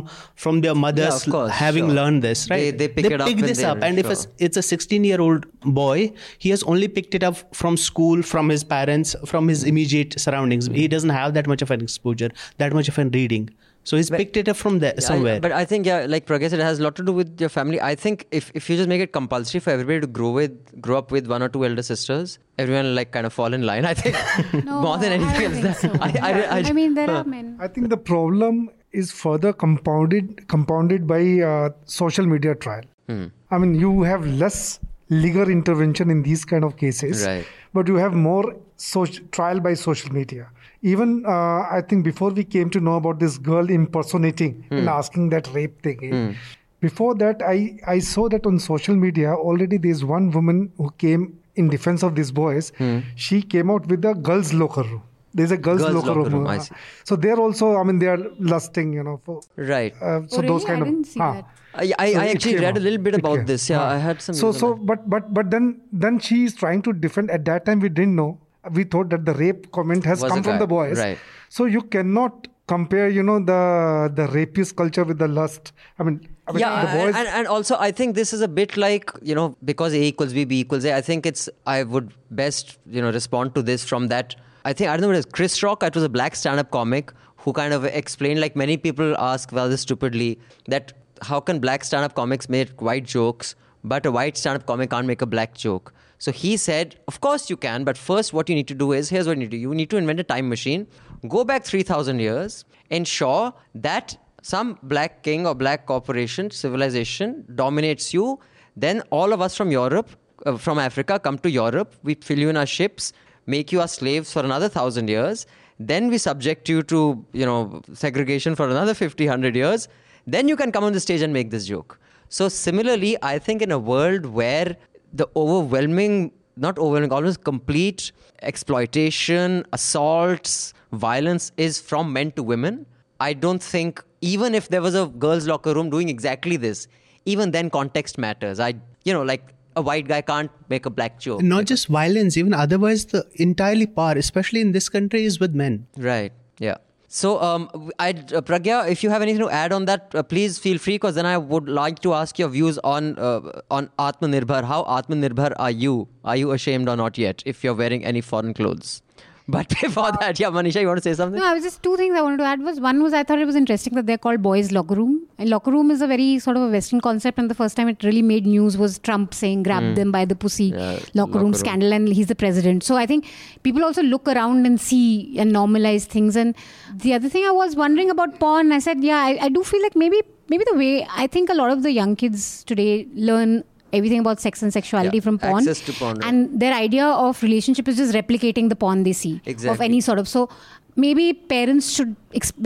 from 0.42 0.60
their 0.64 0.74
mothers 0.82 1.14
of 1.26 1.32
course, 1.32 1.50
having 1.60 1.86
sure. 1.86 1.94
learned 1.98 2.22
this 2.26 2.42
right? 2.50 2.58
They- 2.66 2.76
they 2.82 2.88
pick 2.96 3.06
it 3.06 3.20
up 3.20 3.28
when 3.28 3.40
this 3.46 3.58
they're- 3.62 3.70
up. 3.70 3.82
And 3.88 3.98
if 4.02 4.10
it's 4.14 4.26
it's 4.48 4.56
a 4.62 4.62
16 4.66 5.04
year 5.08 5.20
old 5.24 5.46
boy 5.80 6.12
he 6.44 6.50
has 6.54 6.62
only 6.74 6.88
picked 6.98 7.14
it 7.20 7.24
up 7.30 7.40
from 7.62 7.76
school 7.86 8.22
from 8.34 8.48
his 8.54 8.64
parents 8.74 9.14
from 9.32 9.48
his 9.54 9.64
immediate 9.74 10.18
surroundings 10.26 10.66
he 10.80 10.86
doesn't 10.96 11.14
have 11.20 11.34
that 11.38 11.46
much 11.54 11.62
of 11.68 11.70
an 11.76 11.80
exposure 11.90 12.30
that 12.64 12.72
much 12.80 12.88
of 12.94 12.98
an 13.04 13.10
reading 13.20 13.46
so 13.88 13.96
he's 14.00 14.08
picked 14.18 14.36
it 14.40 14.48
up 14.50 14.56
from 14.58 14.76
there 14.82 14.92
Yeah, 14.96 15.02
I- 15.04 15.08
somewhere 15.08 15.40
but 15.46 15.52
I 15.60 15.64
think 15.70 15.88
yeah, 15.88 16.06
like 16.12 16.24
Pragya 16.28 16.48
said, 16.50 16.60
it 16.60 16.68
has 16.68 16.78
a 16.82 16.84
lot 16.84 16.94
to 17.00 17.02
do 17.08 17.12
with 17.16 17.42
your 17.44 17.50
family. 17.56 17.78
I 17.88 17.94
think 18.04 18.22
if, 18.38 18.46
if 18.60 18.68
you 18.70 18.76
just 18.78 18.88
make 18.92 19.02
it 19.06 19.10
compulsory 19.16 19.60
for 19.66 19.72
everybody 19.74 19.98
to 20.04 20.06
grow 20.18 20.30
with 20.36 20.54
grow 20.86 20.96
up 21.00 21.10
with 21.16 21.26
one 21.32 21.42
or 21.46 21.48
two 21.56 21.64
elder 21.66 21.84
sisters, 21.88 22.38
everyone 22.64 22.86
will, 22.86 22.94
like 23.00 23.10
kind 23.16 23.26
of 23.30 23.34
fall 23.40 23.52
in 23.58 23.66
line. 23.70 23.84
I 23.90 23.92
think 23.92 24.16
No, 24.70 24.80
more 24.86 24.96
than 25.02 25.12
anything 25.18 25.52
don't 25.52 25.66
else. 25.66 25.82
think 25.82 25.94
so. 25.96 26.00
I, 26.08 26.30
I, 26.30 26.32
I, 26.56 26.58
I 26.70 26.72
mean, 26.80 26.94
there 27.00 27.10
are 27.18 27.24
men. 27.34 27.50
I 27.60 27.68
think 27.74 27.90
the 27.96 28.00
problem 28.12 28.70
is 29.02 29.12
further 29.20 29.52
compounded 29.52 30.48
compounded 30.56 31.06
by 31.06 31.20
uh, 31.50 31.68
social 31.84 32.26
media 32.34 32.54
trial. 32.54 32.84
Hmm. 33.10 33.26
I 33.50 33.58
mean, 33.58 33.74
you 33.86 33.92
have 34.12 34.26
less 34.44 34.80
legal 35.10 35.50
intervention 35.58 36.10
in 36.18 36.22
these 36.22 36.46
kind 36.54 36.64
of 36.64 36.78
cases, 36.78 37.26
Right. 37.26 37.46
but 37.74 37.86
you 37.94 37.96
have 37.96 38.14
more 38.14 38.56
social, 38.88 39.24
trial 39.38 39.60
by 39.68 39.74
social 39.74 40.12
media. 40.18 40.48
Even 40.92 41.12
uh, 41.26 41.60
I 41.76 41.80
think 41.88 42.04
before 42.04 42.30
we 42.38 42.44
came 42.56 42.70
to 42.76 42.80
know 42.88 42.96
about 43.02 43.18
this 43.24 43.38
girl 43.38 43.70
impersonating 43.78 44.66
and 44.70 44.88
asking 44.88 45.30
that 45.30 45.48
rape 45.54 45.80
thing. 45.86 46.04
eh, 46.10 46.34
Before 46.80 47.14
that, 47.22 47.42
I, 47.50 47.78
I 47.86 47.98
saw 48.10 48.28
that 48.34 48.46
on 48.50 48.58
social 48.58 48.94
media 49.06 49.32
already 49.34 49.78
there's 49.78 50.04
one 50.04 50.30
woman 50.30 50.60
who 50.76 50.90
came 51.04 51.38
in 51.62 51.70
defense 51.74 52.02
of 52.02 52.14
these 52.20 52.30
boys. 52.42 52.70
She 53.16 53.40
came 53.56 53.70
out 53.70 53.86
with 53.94 54.04
a 54.04 54.14
girls' 54.30 54.52
locker 54.52 54.82
room. 54.82 55.02
There's 55.38 55.50
a 55.50 55.56
girls', 55.56 55.80
Girls' 55.84 55.94
locker, 55.94 56.08
locker 56.08 56.20
room. 56.30 56.34
room, 56.40 56.46
I 56.46 56.56
uh, 56.58 56.60
see. 56.60 56.74
So 57.04 57.16
they're 57.16 57.40
also, 57.44 57.76
I 57.76 57.82
mean, 57.84 57.98
they 57.98 58.06
are 58.08 58.18
lusting, 58.38 58.92
you 58.92 59.02
know. 59.02 59.20
For, 59.24 59.40
right. 59.56 59.92
uh, 60.00 60.20
so 60.28 60.36
Oh, 60.36 60.42
really? 60.42 60.48
those 60.48 60.64
kind 60.64 60.78
I 60.78 60.86
of. 60.86 60.92
didn't 60.92 61.06
see 61.14 61.20
huh. 61.20 61.32
that. 61.32 61.44
I, 61.74 61.92
I, 61.98 62.12
So 62.12 62.20
I 62.20 62.26
actually 62.28 62.52
came 62.52 62.62
read 62.62 62.76
a 62.76 62.80
little 62.80 63.02
bit 63.06 63.14
about 63.16 63.46
this. 63.46 63.68
Yeah, 63.70 63.78
Huh. 63.78 63.94
I 63.94 63.98
had 63.98 64.20
some. 64.22 64.34
So 64.42 64.52
so 64.52 64.74
but 64.92 65.08
but 65.14 65.32
but 65.38 65.50
then 65.54 65.80
then 66.04 66.20
she 66.28 66.44
is 66.44 66.54
trying 66.64 66.82
to 66.82 66.92
defend. 66.92 67.32
At 67.38 67.44
that 67.46 67.64
time, 67.70 67.80
we 67.80 67.88
didn't 67.88 68.14
know. 68.22 68.28
We 68.72 68.84
thought 68.84 69.10
that 69.10 69.24
the 69.24 69.34
rape 69.34 69.70
comment 69.72 70.04
has 70.04 70.20
Was 70.22 70.32
come 70.32 70.42
from 70.42 70.52
guy, 70.54 70.58
the 70.58 70.66
boys. 70.66 70.98
right. 70.98 71.18
So 71.48 71.64
you 71.66 71.82
cannot 71.82 72.48
compare, 72.66 73.08
you 73.08 73.22
know, 73.22 73.38
the 73.40 74.12
the 74.14 74.26
rapist 74.28 74.76
culture 74.76 75.04
with 75.04 75.18
the 75.18 75.28
lust. 75.28 75.72
I 75.98 76.02
mean, 76.02 76.20
I 76.48 76.52
mean 76.52 76.60
yeah, 76.60 76.84
the 76.84 76.98
boys. 76.98 77.14
and, 77.14 77.28
and 77.28 77.46
also 77.46 77.76
I 77.78 77.90
think 77.90 78.14
this 78.14 78.32
is 78.32 78.40
a 78.40 78.48
bit 78.48 78.76
like 78.76 79.10
you 79.22 79.34
know 79.34 79.56
because 79.64 79.92
A 79.92 80.02
equals 80.02 80.32
B, 80.32 80.44
B 80.44 80.60
equals 80.60 80.84
A. 80.84 80.94
I 80.94 81.00
think 81.00 81.26
it's 81.26 81.48
I 81.66 81.82
would 81.82 82.14
best 82.30 82.78
you 82.86 83.02
know 83.02 83.10
respond 83.10 83.54
to 83.56 83.62
this 83.62 83.84
from 83.84 84.08
that. 84.08 84.36
I 84.64 84.72
think 84.72 84.88
I 84.88 84.96
don't 84.96 85.02
know 85.02 85.08
what 85.08 85.16
it 85.16 85.26
is. 85.26 85.26
Chris 85.26 85.62
Rock. 85.62 85.82
It 85.82 85.94
was 85.94 86.04
a 86.04 86.08
black 86.08 86.34
stand-up 86.34 86.70
comic 86.70 87.12
who 87.36 87.52
kind 87.52 87.74
of 87.74 87.84
explained 87.84 88.40
like 88.40 88.56
many 88.56 88.78
people 88.78 89.14
ask 89.18 89.52
rather 89.52 89.76
stupidly 89.76 90.38
that 90.68 90.94
how 91.22 91.38
can 91.40 91.58
black 91.58 91.84
stand-up 91.84 92.14
comics 92.14 92.48
make 92.48 92.80
white 92.80 93.04
jokes, 93.04 93.54
but 93.84 94.06
a 94.06 94.10
white 94.10 94.38
stand-up 94.38 94.64
comic 94.66 94.90
can't 94.90 95.06
make 95.06 95.20
a 95.20 95.26
black 95.26 95.54
joke. 95.54 95.92
So 96.24 96.32
he 96.32 96.56
said, 96.56 96.96
of 97.06 97.20
course 97.20 97.50
you 97.50 97.56
can, 97.58 97.84
but 97.84 97.98
first 97.98 98.32
what 98.32 98.48
you 98.48 98.54
need 98.54 98.68
to 98.68 98.74
do 98.74 98.92
is 98.92 99.10
here's 99.10 99.26
what 99.26 99.36
you 99.36 99.40
need 99.40 99.50
to 99.50 99.58
do. 99.58 99.60
You 99.60 99.74
need 99.74 99.90
to 99.90 99.98
invent 99.98 100.20
a 100.20 100.24
time 100.24 100.48
machine, 100.48 100.86
go 101.28 101.44
back 101.44 101.64
3,000 101.64 102.18
years, 102.18 102.64
ensure 102.88 103.52
that 103.74 104.16
some 104.40 104.78
black 104.84 105.22
king 105.22 105.46
or 105.46 105.54
black 105.54 105.84
corporation, 105.84 106.50
civilization 106.50 107.44
dominates 107.54 108.14
you. 108.14 108.40
Then 108.74 109.02
all 109.10 109.34
of 109.34 109.42
us 109.42 109.54
from 109.54 109.70
Europe, 109.70 110.08
uh, 110.46 110.56
from 110.56 110.78
Africa, 110.78 111.18
come 111.18 111.36
to 111.40 111.50
Europe. 111.50 111.94
We 112.02 112.14
fill 112.14 112.38
you 112.38 112.48
in 112.48 112.56
our 112.56 112.64
ships, 112.64 113.12
make 113.44 113.70
you 113.70 113.82
our 113.82 113.88
slaves 113.88 114.32
for 114.32 114.42
another 114.42 114.70
thousand 114.70 115.08
years. 115.08 115.46
Then 115.78 116.08
we 116.08 116.16
subject 116.16 116.70
you 116.70 116.82
to, 116.84 117.22
you 117.34 117.44
know, 117.44 117.82
segregation 117.92 118.54
for 118.54 118.66
another 118.70 118.94
50, 118.94 119.26
100 119.26 119.54
years. 119.54 119.88
Then 120.26 120.48
you 120.48 120.56
can 120.56 120.72
come 120.72 120.84
on 120.84 120.94
the 120.94 121.00
stage 121.00 121.20
and 121.20 121.34
make 121.34 121.50
this 121.50 121.66
joke. 121.66 122.00
So 122.30 122.48
similarly, 122.48 123.18
I 123.22 123.38
think 123.38 123.60
in 123.60 123.70
a 123.70 123.78
world 123.78 124.24
where 124.24 124.76
the 125.14 125.26
overwhelming, 125.36 126.32
not 126.56 126.78
overwhelming, 126.78 127.12
almost 127.12 127.44
complete 127.44 128.10
exploitation, 128.42 129.64
assaults, 129.72 130.74
violence 130.92 131.52
is 131.56 131.80
from 131.80 132.12
men 132.12 132.32
to 132.32 132.42
women. 132.42 132.86
I 133.20 133.32
don't 133.32 133.62
think, 133.62 134.02
even 134.20 134.54
if 134.54 134.68
there 134.68 134.82
was 134.82 134.94
a 134.94 135.06
girls' 135.06 135.46
locker 135.46 135.74
room 135.74 135.90
doing 135.90 136.08
exactly 136.08 136.56
this, 136.56 136.88
even 137.26 137.52
then 137.52 137.70
context 137.70 138.18
matters. 138.18 138.58
I, 138.60 138.74
you 139.04 139.12
know, 139.12 139.22
like 139.22 139.52
a 139.76 139.82
white 139.82 140.06
guy 140.08 140.20
can't 140.22 140.50
make 140.68 140.86
a 140.86 140.90
black 140.90 141.18
joke. 141.18 141.42
not 141.42 141.64
just 141.64 141.88
violence 141.88 142.36
even 142.36 142.54
otherwise 142.54 143.06
the 143.06 143.20
entirely 143.46 143.86
power 143.86 144.12
especially 144.12 144.60
in 144.60 144.70
this 144.70 144.88
country 144.88 145.24
is 145.24 145.40
with 145.40 145.52
men 145.52 145.88
Right. 145.96 146.32
Yeah. 146.60 146.76
So, 147.16 147.40
um, 147.40 147.70
I, 148.00 148.10
uh, 148.10 148.40
Pragya, 148.40 148.90
if 148.90 149.04
you 149.04 149.10
have 149.10 149.22
anything 149.22 149.40
to 149.42 149.48
add 149.48 149.72
on 149.72 149.84
that, 149.84 150.12
uh, 150.16 150.24
please 150.24 150.58
feel 150.58 150.78
free. 150.78 150.94
Because 150.94 151.14
then 151.14 151.26
I 151.26 151.38
would 151.38 151.68
like 151.68 152.00
to 152.00 152.12
ask 152.12 152.40
your 152.40 152.48
views 152.48 152.80
on 152.82 153.16
uh, 153.20 153.60
on 153.70 153.88
Atmanirbhar. 154.00 154.64
How 154.64 154.82
Atmanirbhar 154.96 155.52
are 155.56 155.70
you? 155.70 156.08
Are 156.24 156.36
you 156.36 156.50
ashamed 156.50 156.88
or 156.88 156.96
not 156.96 157.16
yet? 157.16 157.40
If 157.46 157.62
you're 157.62 157.78
wearing 157.82 158.04
any 158.04 158.20
foreign 158.20 158.52
clothes. 158.52 159.03
But 159.46 159.68
before 159.80 160.06
uh, 160.06 160.16
that, 160.20 160.40
yeah, 160.40 160.48
Manisha, 160.48 160.80
you 160.80 160.86
want 160.86 161.02
to 161.02 161.02
say 161.02 161.14
something? 161.14 161.38
No, 161.38 161.46
I 161.46 161.52
was 161.52 161.62
just 161.62 161.82
two 161.82 161.96
things 161.96 162.16
I 162.16 162.22
wanted 162.22 162.38
to 162.38 162.44
add 162.44 162.62
was 162.62 162.80
one 162.80 163.02
was 163.02 163.12
I 163.12 163.24
thought 163.24 163.38
it 163.38 163.44
was 163.44 163.56
interesting 163.56 163.94
that 163.94 164.06
they're 164.06 164.18
called 164.18 164.40
boys 164.42 164.72
locker 164.72 164.94
room. 164.94 165.26
And 165.36 165.50
locker 165.50 165.70
room 165.70 165.90
is 165.90 166.00
a 166.00 166.06
very 166.06 166.38
sort 166.38 166.56
of 166.56 166.62
a 166.62 166.70
Western 166.70 167.00
concept, 167.00 167.38
and 167.38 167.50
the 167.50 167.54
first 167.54 167.76
time 167.76 167.88
it 167.88 168.02
really 168.02 168.22
made 168.22 168.46
news 168.46 168.78
was 168.78 168.98
Trump 168.98 169.34
saying 169.34 169.64
grab 169.64 169.82
hmm. 169.82 169.94
them 169.94 170.12
by 170.12 170.24
the 170.24 170.34
pussy. 170.34 170.66
Yeah, 170.66 170.92
locker, 170.92 171.10
locker 171.14 171.32
room 171.34 171.42
room. 171.42 171.54
scandal, 171.54 171.92
and 171.92 172.08
he's 172.08 172.28
the 172.28 172.34
president. 172.34 172.84
So 172.84 172.96
I 172.96 173.04
think 173.04 173.26
people 173.62 173.84
also 173.84 174.02
look 174.02 174.26
around 174.28 174.64
and 174.64 174.80
see 174.80 175.38
and 175.38 175.52
normalize 175.52 176.04
things. 176.04 176.36
And 176.36 176.54
the 176.94 177.12
other 177.12 177.28
thing 177.28 177.44
I 177.44 177.50
was 177.50 177.76
wondering 177.76 178.10
about 178.10 178.40
porn, 178.40 178.72
I 178.72 178.78
said, 178.78 179.04
yeah, 179.04 179.18
I, 179.18 179.38
I 179.42 179.48
do 179.50 179.62
feel 179.62 179.82
like 179.82 179.94
maybe 179.94 180.22
maybe 180.48 180.64
the 180.70 180.76
way 180.76 181.06
I 181.10 181.26
think 181.26 181.50
a 181.50 181.54
lot 181.54 181.70
of 181.70 181.82
the 181.82 181.92
young 181.92 182.16
kids 182.16 182.64
today 182.64 183.06
learn 183.14 183.64
everything 183.98 184.20
about 184.24 184.40
sex 184.46 184.62
and 184.62 184.72
sexuality 184.78 185.18
Yeah, 185.18 185.26
from 185.28 185.38
porn. 185.38 185.58
Access 185.58 185.80
to 185.88 185.92
porn, 185.98 186.18
right. 186.18 186.28
and 186.28 186.60
their 186.60 186.74
idea 186.74 187.06
of 187.06 187.42
relationship 187.42 187.88
is 187.88 187.96
just 188.02 188.14
replicating 188.20 188.68
the 188.68 188.78
porn 188.84 189.02
they 189.08 189.12
see 189.24 189.34
of 189.74 189.80
any 189.80 190.00
sort 190.08 190.18
of 190.24 190.28
so 190.36 190.48
maybe 190.96 191.32
parents 191.32 191.90
should 191.94 192.14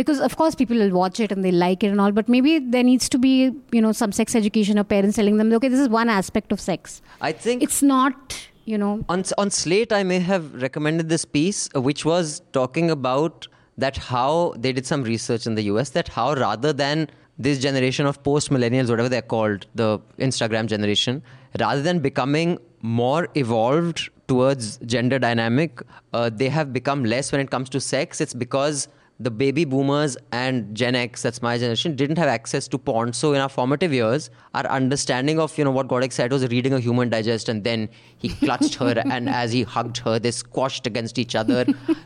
because 0.00 0.20
of 0.20 0.36
course 0.40 0.54
people 0.54 0.76
will 0.76 0.90
watch 0.90 1.18
it 1.26 1.32
and 1.32 1.44
they 1.44 1.50
like 1.50 1.82
it 1.82 1.88
and 1.88 2.00
all 2.00 2.12
but 2.12 2.28
maybe 2.28 2.58
there 2.58 2.82
needs 2.82 3.08
to 3.08 3.18
be 3.18 3.32
you 3.72 3.80
know 3.80 3.92
some 3.92 4.12
sex 4.12 4.34
education 4.34 4.78
or 4.78 4.84
parents 4.84 5.16
telling 5.16 5.38
them 5.38 5.52
okay 5.58 5.68
this 5.68 5.80
is 5.80 5.88
one 5.88 6.08
aspect 6.08 6.52
of 6.52 6.60
sex. 6.60 7.00
I 7.20 7.32
think 7.32 7.62
it's 7.62 7.82
not 7.82 8.38
you 8.64 8.76
know. 8.76 9.02
On 9.08 9.24
on 9.38 9.50
Slate, 9.50 9.92
I 9.92 10.02
may 10.02 10.18
have 10.18 10.54
recommended 10.62 11.08
this 11.08 11.24
piece, 11.24 11.60
uh, 11.74 11.80
which 11.80 12.04
was 12.04 12.42
talking 12.52 12.90
about 12.90 13.46
that 13.78 13.96
how 13.96 14.52
they 14.58 14.72
did 14.72 14.86
some 14.86 15.02
research 15.04 15.46
in 15.46 15.54
the 15.54 15.62
US 15.72 15.90
that 15.90 16.08
how 16.08 16.34
rather 16.34 16.72
than 16.72 17.08
this 17.38 17.58
generation 17.58 18.06
of 18.06 18.22
post 18.22 18.50
millennials, 18.50 18.90
whatever 18.90 19.08
they're 19.08 19.22
called, 19.22 19.66
the 19.74 19.98
Instagram 20.18 20.66
generation, 20.66 21.22
rather 21.58 21.82
than 21.82 22.00
becoming 22.00 22.58
more 22.82 23.28
evolved 23.34 24.10
towards 24.26 24.78
gender 24.78 25.18
dynamic, 25.18 25.80
uh, 26.12 26.30
they 26.30 26.48
have 26.48 26.72
become 26.72 27.04
less 27.04 27.32
when 27.32 27.40
it 27.40 27.50
comes 27.50 27.68
to 27.70 27.80
sex. 27.80 28.20
It's 28.20 28.34
because 28.34 28.88
the 29.19 29.29
baby 29.31 29.63
boomers 29.63 30.17
and 30.31 30.75
Gen 30.75 30.95
X, 30.95 31.21
that's 31.21 31.41
my 31.41 31.57
generation, 31.57 31.95
didn't 31.95 32.17
have 32.17 32.27
access 32.27 32.67
to 32.67 32.77
porn. 32.77 33.13
So 33.13 33.33
in 33.33 33.41
our 33.41 33.47
formative 33.47 33.93
years, 33.93 34.29
our 34.53 34.65
understanding 34.67 35.39
of 35.39 35.55
you 35.57 35.63
know 35.63 35.71
what 35.71 35.87
Godek 35.87 36.11
said 36.11 36.31
was 36.31 36.47
reading 36.47 36.73
a 36.73 36.79
human 36.79 37.09
digest, 37.09 37.47
and 37.47 37.63
then 37.63 37.89
he 38.17 38.29
clutched 38.29 38.75
her, 38.75 39.01
and 39.05 39.29
as 39.29 39.51
he 39.51 39.63
hugged 39.63 39.99
her, 39.99 40.17
they 40.19 40.31
squashed 40.31 40.87
against 40.87 41.19
each 41.19 41.35
other. 41.35 41.63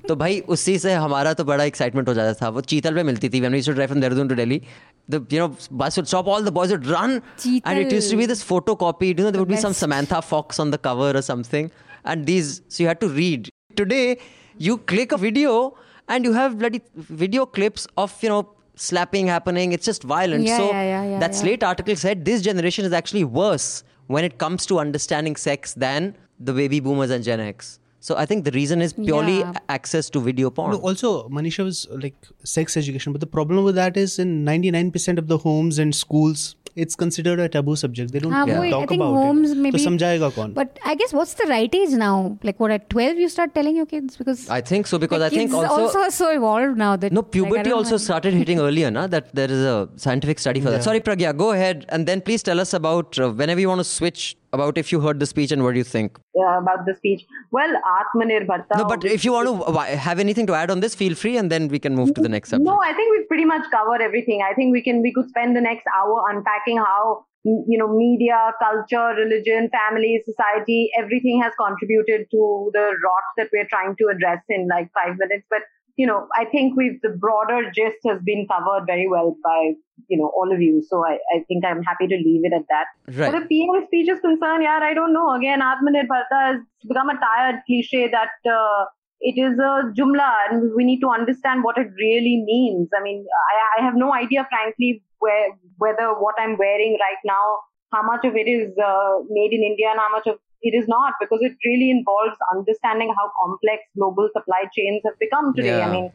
तो 0.07 0.15
भाई 0.15 0.41
उसी 0.47 0.77
से 0.79 0.93
हमारा 0.93 1.33
तो 1.33 1.45
बड़ा 1.45 1.65
excitement 1.71 2.07
हो 2.07 2.13
जाता 2.13 2.33
था 2.41 2.49
वो 2.49 2.61
चीतल 2.61 2.95
पे 2.95 3.03
मिलती 3.03 3.29
थी 3.29 3.41
when 3.41 3.51
we 3.51 3.63
used 3.63 3.71
to 3.71 3.73
drive 3.73 3.89
from 3.89 4.01
Dehradun 4.01 4.29
to 4.29 4.35
Delhi. 4.35 4.61
The 5.09 5.23
you 5.29 5.39
know 5.39 5.57
bus 5.71 5.97
would 5.97 6.07
stop, 6.07 6.27
all 6.27 6.41
the 6.41 6.51
boys 6.51 6.71
would 6.71 6.85
run, 6.85 7.21
and 7.63 7.79
it 7.79 7.91
used 7.91 8.11
to 8.11 8.17
be 8.17 8.23
Cheetal. 8.23 8.27
this 8.27 8.43
photocopied. 8.43 9.17
You 9.17 9.23
know 9.25 9.31
there 9.31 9.41
would 9.41 9.55
be 9.55 9.63
some 9.65 9.71
best. 9.71 9.79
Samantha 9.79 10.21
Fox 10.21 10.59
on 10.59 10.71
the 10.71 10.77
cover 10.77 11.11
or 11.17 11.21
something, 11.21 11.71
and 12.03 12.25
these 12.25 12.61
so 12.67 12.83
you 12.83 12.87
had 12.87 13.01
to 13.01 13.09
read. 13.09 13.49
Today 13.75 14.19
you 14.57 14.77
click 14.77 15.11
a 15.11 15.17
video 15.17 15.75
and 16.12 16.24
you 16.28 16.32
have 16.38 16.58
bloody 16.62 16.80
video 16.94 17.44
clips 17.58 17.86
of 17.96 18.16
you 18.22 18.28
know 18.28 18.40
slapping 18.88 19.26
happening. 19.34 19.72
It's 19.72 19.84
just 19.92 20.02
violent. 20.14 20.44
Yeah, 20.44 20.56
so 20.58 20.66
yeah, 20.70 20.82
yeah, 20.82 21.04
yeah, 21.12 21.18
that 21.24 21.32
yeah. 21.32 21.40
Slate 21.42 21.62
article 21.72 21.96
said 21.96 22.24
this 22.24 22.42
generation 22.42 22.84
is 22.84 22.92
actually 23.02 23.24
worse 23.24 23.84
when 24.06 24.24
it 24.24 24.38
comes 24.38 24.66
to 24.72 24.78
understanding 24.78 25.36
sex 25.36 25.74
than 25.74 26.16
the 26.40 26.52
baby 26.52 26.80
boomers 26.80 27.10
and 27.10 27.24
Gen 27.24 27.40
X. 27.40 27.78
So 28.06 28.16
I 28.16 28.26
think 28.26 28.44
the 28.44 28.50
reason 28.50 28.82
is 28.82 28.92
purely 28.92 29.38
Yeah. 29.40 29.52
access 29.68 30.10
to 30.14 30.20
video 30.20 30.50
porn. 30.50 30.72
No, 30.72 30.78
also, 30.78 31.28
Manisha 31.28 31.64
was 31.64 31.86
like 32.06 32.16
sex 32.54 32.76
education, 32.76 33.12
but 33.12 33.20
the 33.20 33.28
problem 33.34 33.62
with 33.64 33.76
that 33.76 33.96
is 33.96 34.18
in 34.18 34.44
99% 34.48 35.18
of 35.18 35.28
the 35.28 35.38
homes 35.38 35.78
and 35.78 35.94
schools, 35.94 36.56
it's 36.74 36.94
considered 36.94 37.40
a 37.40 37.48
taboo 37.48 37.76
subject. 37.76 38.12
They 38.12 38.18
don't 38.18 38.32
yeah. 38.32 38.70
talk 38.70 38.90
about 38.90 39.14
homes 39.14 39.50
it. 39.50 39.56
Maybe, 39.56 39.78
so 39.78 39.90
samjayega 39.90 40.32
kaun? 40.34 40.54
But 40.54 40.78
I 40.84 40.94
guess 40.94 41.12
what's 41.12 41.34
the 41.34 41.46
right 41.46 41.74
age 41.74 41.90
now? 41.90 42.38
Like 42.42 42.58
what 42.58 42.70
at 42.70 42.88
12 42.90 43.16
you 43.16 43.28
start 43.28 43.54
telling 43.54 43.76
your 43.76 43.86
kids 43.86 44.16
because 44.16 44.48
I 44.48 44.60
think 44.60 44.86
so 44.86 44.98
because 44.98 45.22
I 45.22 45.28
think 45.28 45.52
also, 45.52 45.82
also 45.82 46.08
so 46.08 46.30
evolved 46.30 46.76
now 46.76 46.96
that 46.96 47.12
No, 47.12 47.22
puberty 47.22 47.70
like, 47.70 47.74
also 47.74 47.92
know. 47.92 47.96
started 47.98 48.34
hitting 48.34 48.58
earlier 48.68 48.90
na 48.90 49.06
that 49.06 49.34
there 49.34 49.50
is 49.50 49.64
a 49.64 49.88
scientific 49.96 50.38
study 50.38 50.60
for 50.60 50.70
yeah. 50.70 50.76
that. 50.78 50.84
Sorry 50.84 51.00
Pragya, 51.00 51.36
go 51.36 51.52
ahead 51.52 51.84
and 51.88 52.06
then 52.06 52.20
please 52.20 52.42
tell 52.42 52.60
us 52.60 52.72
about 52.74 53.18
uh, 53.18 53.30
whenever 53.30 53.60
you 53.60 53.68
want 53.68 53.80
to 53.80 53.84
switch 53.84 54.36
about 54.52 54.78
if 54.78 54.92
you 54.92 55.00
heard 55.00 55.18
the 55.18 55.26
speech 55.26 55.52
and 55.52 55.64
what 55.64 55.72
do 55.72 55.78
you 55.78 55.84
think. 55.84 56.18
uh, 56.38 56.58
about 56.58 56.84
the 56.86 56.94
speech. 56.94 57.24
Well, 57.50 57.74
Atmanirbharta. 57.98 58.76
No, 58.76 58.84
but 58.84 59.04
if 59.04 59.24
you 59.24 59.32
want 59.32 59.48
to 59.48 59.96
have 59.96 60.18
anything 60.18 60.46
to 60.46 60.54
add 60.54 60.70
on 60.70 60.80
this, 60.80 60.94
feel 60.94 61.14
free, 61.14 61.36
and 61.36 61.50
then 61.50 61.68
we 61.68 61.78
can 61.78 61.94
move 61.94 62.14
to 62.14 62.20
the 62.20 62.28
next 62.28 62.50
subject. 62.50 62.66
No, 62.66 62.78
I 62.82 62.92
think 62.92 63.16
we've 63.16 63.28
pretty 63.28 63.44
much 63.44 63.70
covered 63.70 64.02
everything. 64.02 64.42
I 64.48 64.54
think 64.54 64.72
we 64.72 64.82
can 64.82 65.02
we 65.02 65.12
could 65.12 65.28
spend 65.28 65.56
the 65.56 65.60
next 65.60 65.84
hour 65.96 66.24
unpacking 66.30 66.78
how 66.78 67.24
you 67.44 67.78
know 67.78 67.88
media, 67.88 68.52
culture, 68.62 69.14
religion, 69.16 69.68
family, 69.70 70.22
society, 70.24 70.90
everything 70.98 71.42
has 71.42 71.52
contributed 71.58 72.26
to 72.30 72.70
the 72.72 72.86
rot 73.04 73.24
that 73.36 73.48
we're 73.52 73.66
trying 73.68 73.96
to 73.96 74.08
address 74.14 74.42
in 74.48 74.68
like 74.68 74.90
five 74.92 75.16
minutes. 75.18 75.46
But 75.50 75.62
you 75.96 76.06
know, 76.06 76.26
I 76.34 76.46
think 76.46 76.76
we've 76.76 77.00
the 77.02 77.10
broader 77.10 77.70
gist 77.74 77.98
has 78.06 78.20
been 78.24 78.46
covered 78.50 78.86
very 78.86 79.08
well 79.08 79.36
by 79.44 79.72
you 80.08 80.18
know 80.18 80.32
all 80.34 80.52
of 80.52 80.60
you. 80.60 80.82
So 80.88 81.04
I, 81.06 81.18
I 81.34 81.44
think 81.48 81.64
I'm 81.64 81.82
happy 81.82 82.06
to 82.06 82.16
leave 82.16 82.42
it 82.44 82.52
at 82.54 82.66
that. 82.68 82.86
Right. 83.06 83.32
For 83.32 83.40
the 83.40 83.46
PM 83.46 83.84
speech 83.86 84.08
is 84.08 84.20
concerned, 84.20 84.62
yeah, 84.62 84.80
I 84.82 84.94
don't 84.94 85.12
know. 85.12 85.34
Again, 85.34 85.60
Atmanirbharta 85.60 86.40
has 86.52 86.60
become 86.88 87.10
a 87.10 87.18
tired 87.18 87.60
cliche 87.66 88.08
that 88.08 88.32
uh, 88.50 88.86
it 89.20 89.38
is 89.38 89.58
a 89.58 89.92
jumla 89.96 90.50
and 90.50 90.72
we 90.74 90.84
need 90.84 91.00
to 91.00 91.08
understand 91.08 91.62
what 91.62 91.78
it 91.78 91.88
really 91.96 92.42
means. 92.44 92.88
I 92.98 93.02
mean, 93.02 93.24
I, 93.52 93.80
I 93.80 93.84
have 93.84 93.94
no 93.94 94.12
idea, 94.14 94.46
frankly, 94.50 95.02
where 95.18 95.50
whether 95.78 96.08
what 96.14 96.34
I'm 96.38 96.56
wearing 96.58 96.98
right 97.00 97.22
now, 97.24 97.58
how 97.92 98.02
much 98.02 98.24
of 98.24 98.34
it 98.34 98.48
is 98.48 98.72
uh, 98.78 99.20
made 99.28 99.52
in 99.52 99.62
India 99.62 99.90
and 99.90 100.00
how 100.00 100.10
much 100.10 100.26
of 100.26 100.38
it 100.62 100.74
is 100.80 100.86
not, 100.88 101.14
because 101.20 101.40
it 101.42 101.52
really 101.64 101.90
involves 101.90 102.36
understanding 102.54 103.12
how 103.18 103.30
complex 103.42 103.82
global 103.96 104.28
supply 104.32 104.62
chains 104.76 105.02
have 105.04 105.18
become 105.18 105.52
today. 105.54 105.76
Yeah. 105.78 105.88
I 105.88 105.92
mean, 105.92 106.12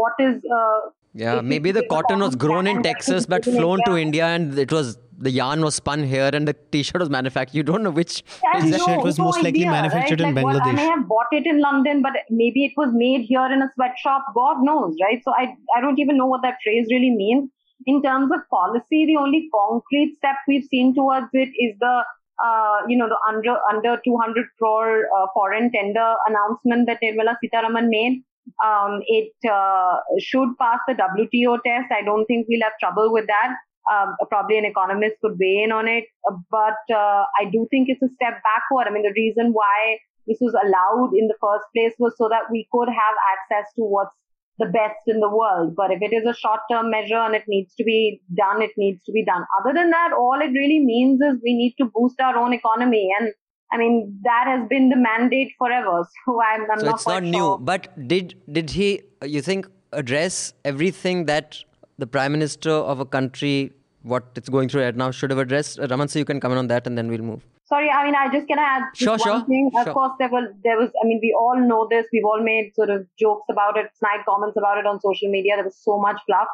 what 0.00 0.12
is 0.18 0.42
uh, 0.60 0.80
Yeah, 1.14 1.40
maybe 1.40 1.70
the 1.72 1.84
cotton 1.92 2.20
was 2.20 2.34
grown 2.36 2.66
in 2.66 2.82
Texas 2.82 3.26
but 3.26 3.46
made 3.46 3.54
in 3.54 3.60
flown 3.60 3.78
to 3.86 3.96
India, 3.96 4.02
India, 4.06 4.26
and 4.26 4.58
it 4.58 4.72
was 4.72 4.98
the 5.26 5.30
yarn 5.30 5.60
was 5.66 5.74
spun 5.74 6.02
here 6.02 6.30
and 6.32 6.48
the 6.48 6.54
T-shirt 6.74 6.98
was 6.98 7.10
manufactured. 7.10 7.54
You 7.54 7.62
don't 7.62 7.82
know 7.82 7.90
which. 7.90 8.22
I 8.50 8.56
have 8.58 8.70
This 8.70 8.78
no- 8.78 8.86
shirt 8.86 9.02
was 9.08 9.18
no 9.18 9.24
most 9.24 9.42
likely 9.42 9.50
idea, 9.64 9.70
manufactured 9.70 10.20
right? 10.20 10.28
in 10.30 10.34
Like, 10.34 10.44
what- 10.44 10.62
I 10.66 10.72
may 10.72 10.86
have 10.86 11.06
bought 11.08 11.32
it 11.32 11.46
in 11.46 11.60
London, 11.60 12.00
but 12.06 12.12
maybe 12.30 12.64
it 12.64 12.72
was 12.82 12.90
made 12.94 13.26
here 13.32 13.44
in 13.56 13.60
a 13.60 13.68
sweatshop. 13.74 14.22
God 14.34 14.62
knows, 14.62 14.96
right? 15.02 15.20
So 15.22 15.34
I, 15.36 15.54
I 15.76 15.80
don't 15.82 15.98
even 15.98 16.16
know 16.16 16.26
what 16.26 16.42
that 16.42 16.56
phrase 16.64 16.86
really 16.90 17.10
means. 17.10 17.50
In 17.86 18.02
terms 18.02 18.30
of 18.32 18.40
policy, 18.50 19.04
the 19.10 19.16
only 19.16 19.48
concrete 19.58 20.16
step 20.18 20.36
we've 20.48 20.64
seen 20.64 20.94
towards 20.94 21.28
it 21.32 21.50
is 21.66 21.76
the, 21.80 22.02
uh, 22.44 22.78
you 22.88 22.96
know, 22.96 23.08
the 23.08 23.18
under 23.28 23.56
under 23.70 24.00
200 24.04 24.46
crore 24.58 25.04
uh, 25.16 25.26
foreign 25.34 25.70
tender 25.72 26.14
announcement 26.26 26.86
that 26.86 26.98
Nirmala 27.02 27.36
Sitharaman 27.42 27.88
made. 27.88 28.22
Um, 28.64 29.00
it 29.06 29.32
uh, 29.48 29.98
should 30.18 30.56
pass 30.58 30.80
the 30.88 30.94
WTO 30.94 31.58
test. 31.64 31.92
I 31.92 32.02
don't 32.02 32.24
think 32.26 32.46
we'll 32.48 32.62
have 32.62 32.72
trouble 32.80 33.12
with 33.12 33.26
that. 33.26 33.56
Um, 33.90 34.16
probably 34.28 34.58
an 34.58 34.64
economist 34.64 35.16
could 35.22 35.36
weigh 35.40 35.62
in 35.64 35.72
on 35.72 35.88
it, 35.88 36.04
uh, 36.28 36.36
but 36.50 36.78
uh, 36.94 37.24
I 37.40 37.46
do 37.50 37.66
think 37.70 37.88
it's 37.88 38.02
a 38.02 38.12
step 38.14 38.40
backward. 38.44 38.86
I 38.86 38.92
mean, 38.92 39.02
the 39.02 39.14
reason 39.16 39.52
why 39.52 39.98
this 40.26 40.38
was 40.40 40.54
allowed 40.54 41.12
in 41.16 41.26
the 41.28 41.36
first 41.40 41.64
place 41.74 41.94
was 41.98 42.14
so 42.16 42.28
that 42.28 42.50
we 42.50 42.68
could 42.70 42.88
have 42.88 43.16
access 43.34 43.72
to 43.74 43.82
what's 43.82 44.14
the 44.60 44.66
best 44.66 45.02
in 45.08 45.20
the 45.20 45.28
world. 45.28 45.74
But 45.76 45.90
if 45.90 46.00
it 46.02 46.14
is 46.14 46.24
a 46.32 46.34
short 46.34 46.60
term 46.70 46.90
measure 46.90 47.16
and 47.26 47.34
it 47.34 47.44
needs 47.48 47.74
to 47.76 47.84
be 47.84 48.20
done, 48.36 48.62
it 48.62 48.70
needs 48.76 49.02
to 49.04 49.12
be 49.12 49.24
done. 49.24 49.44
Other 49.60 49.72
than 49.74 49.90
that, 49.90 50.12
all 50.12 50.38
it 50.40 50.52
really 50.60 50.80
means 50.84 51.20
is 51.20 51.40
we 51.44 51.54
need 51.62 51.74
to 51.80 51.90
boost 51.94 52.20
our 52.20 52.36
own 52.36 52.52
economy. 52.52 53.08
And 53.18 53.32
I 53.72 53.78
mean, 53.78 54.20
that 54.24 54.46
has 54.52 54.68
been 54.68 54.88
the 54.90 54.96
mandate 54.96 55.52
forever. 55.58 56.04
So 56.26 56.40
I'm, 56.42 56.70
I'm 56.70 56.80
So 56.80 56.86
not 56.86 56.94
it's 56.96 57.06
not 57.06 57.22
new. 57.22 57.32
sure. 57.38 57.58
But 57.58 57.90
did 58.14 58.34
did 58.60 58.70
he? 58.70 59.02
You 59.24 59.42
think 59.42 59.66
address 59.92 60.52
everything 60.64 61.26
that 61.26 61.58
the 61.98 62.06
prime 62.06 62.32
minister 62.32 62.70
of 62.70 63.00
a 63.00 63.04
country 63.04 63.72
what 64.02 64.24
it's 64.34 64.48
going 64.48 64.68
through 64.68 64.82
right 64.82 64.96
now 64.96 65.10
should 65.10 65.30
have 65.30 65.38
addressed? 65.38 65.78
Raman, 65.78 66.08
so 66.08 66.18
you 66.18 66.24
can 66.24 66.40
comment 66.40 66.58
on 66.58 66.68
that, 66.68 66.86
and 66.86 66.96
then 66.96 67.08
we'll 67.08 67.22
move. 67.30 67.46
Sorry, 67.72 67.88
I 67.88 68.04
mean, 68.04 68.16
I 68.16 68.30
just 68.32 68.48
gonna 68.48 68.62
add 68.62 68.82
Sure, 68.94 69.16
one 69.16 69.20
sure, 69.20 69.44
thing. 69.46 69.70
Of 69.76 69.84
sure. 69.84 69.92
course, 69.94 70.12
there 70.18 70.28
was 70.28 70.48
there 70.64 70.76
was. 70.78 70.90
I 71.02 71.06
mean, 71.06 71.20
we 71.22 71.34
all 71.38 71.56
know 71.56 71.86
this. 71.90 72.06
We've 72.12 72.24
all 72.24 72.42
made 72.42 72.72
sort 72.74 72.90
of 72.90 73.06
jokes 73.18 73.46
about 73.48 73.78
it, 73.78 73.90
snide 73.98 74.24
comments 74.28 74.56
about 74.56 74.78
it 74.78 74.86
on 74.86 75.00
social 75.00 75.30
media. 75.30 75.54
There 75.56 75.64
was 75.64 75.78
so 75.90 76.00
much 76.00 76.20
fluff. 76.26 76.48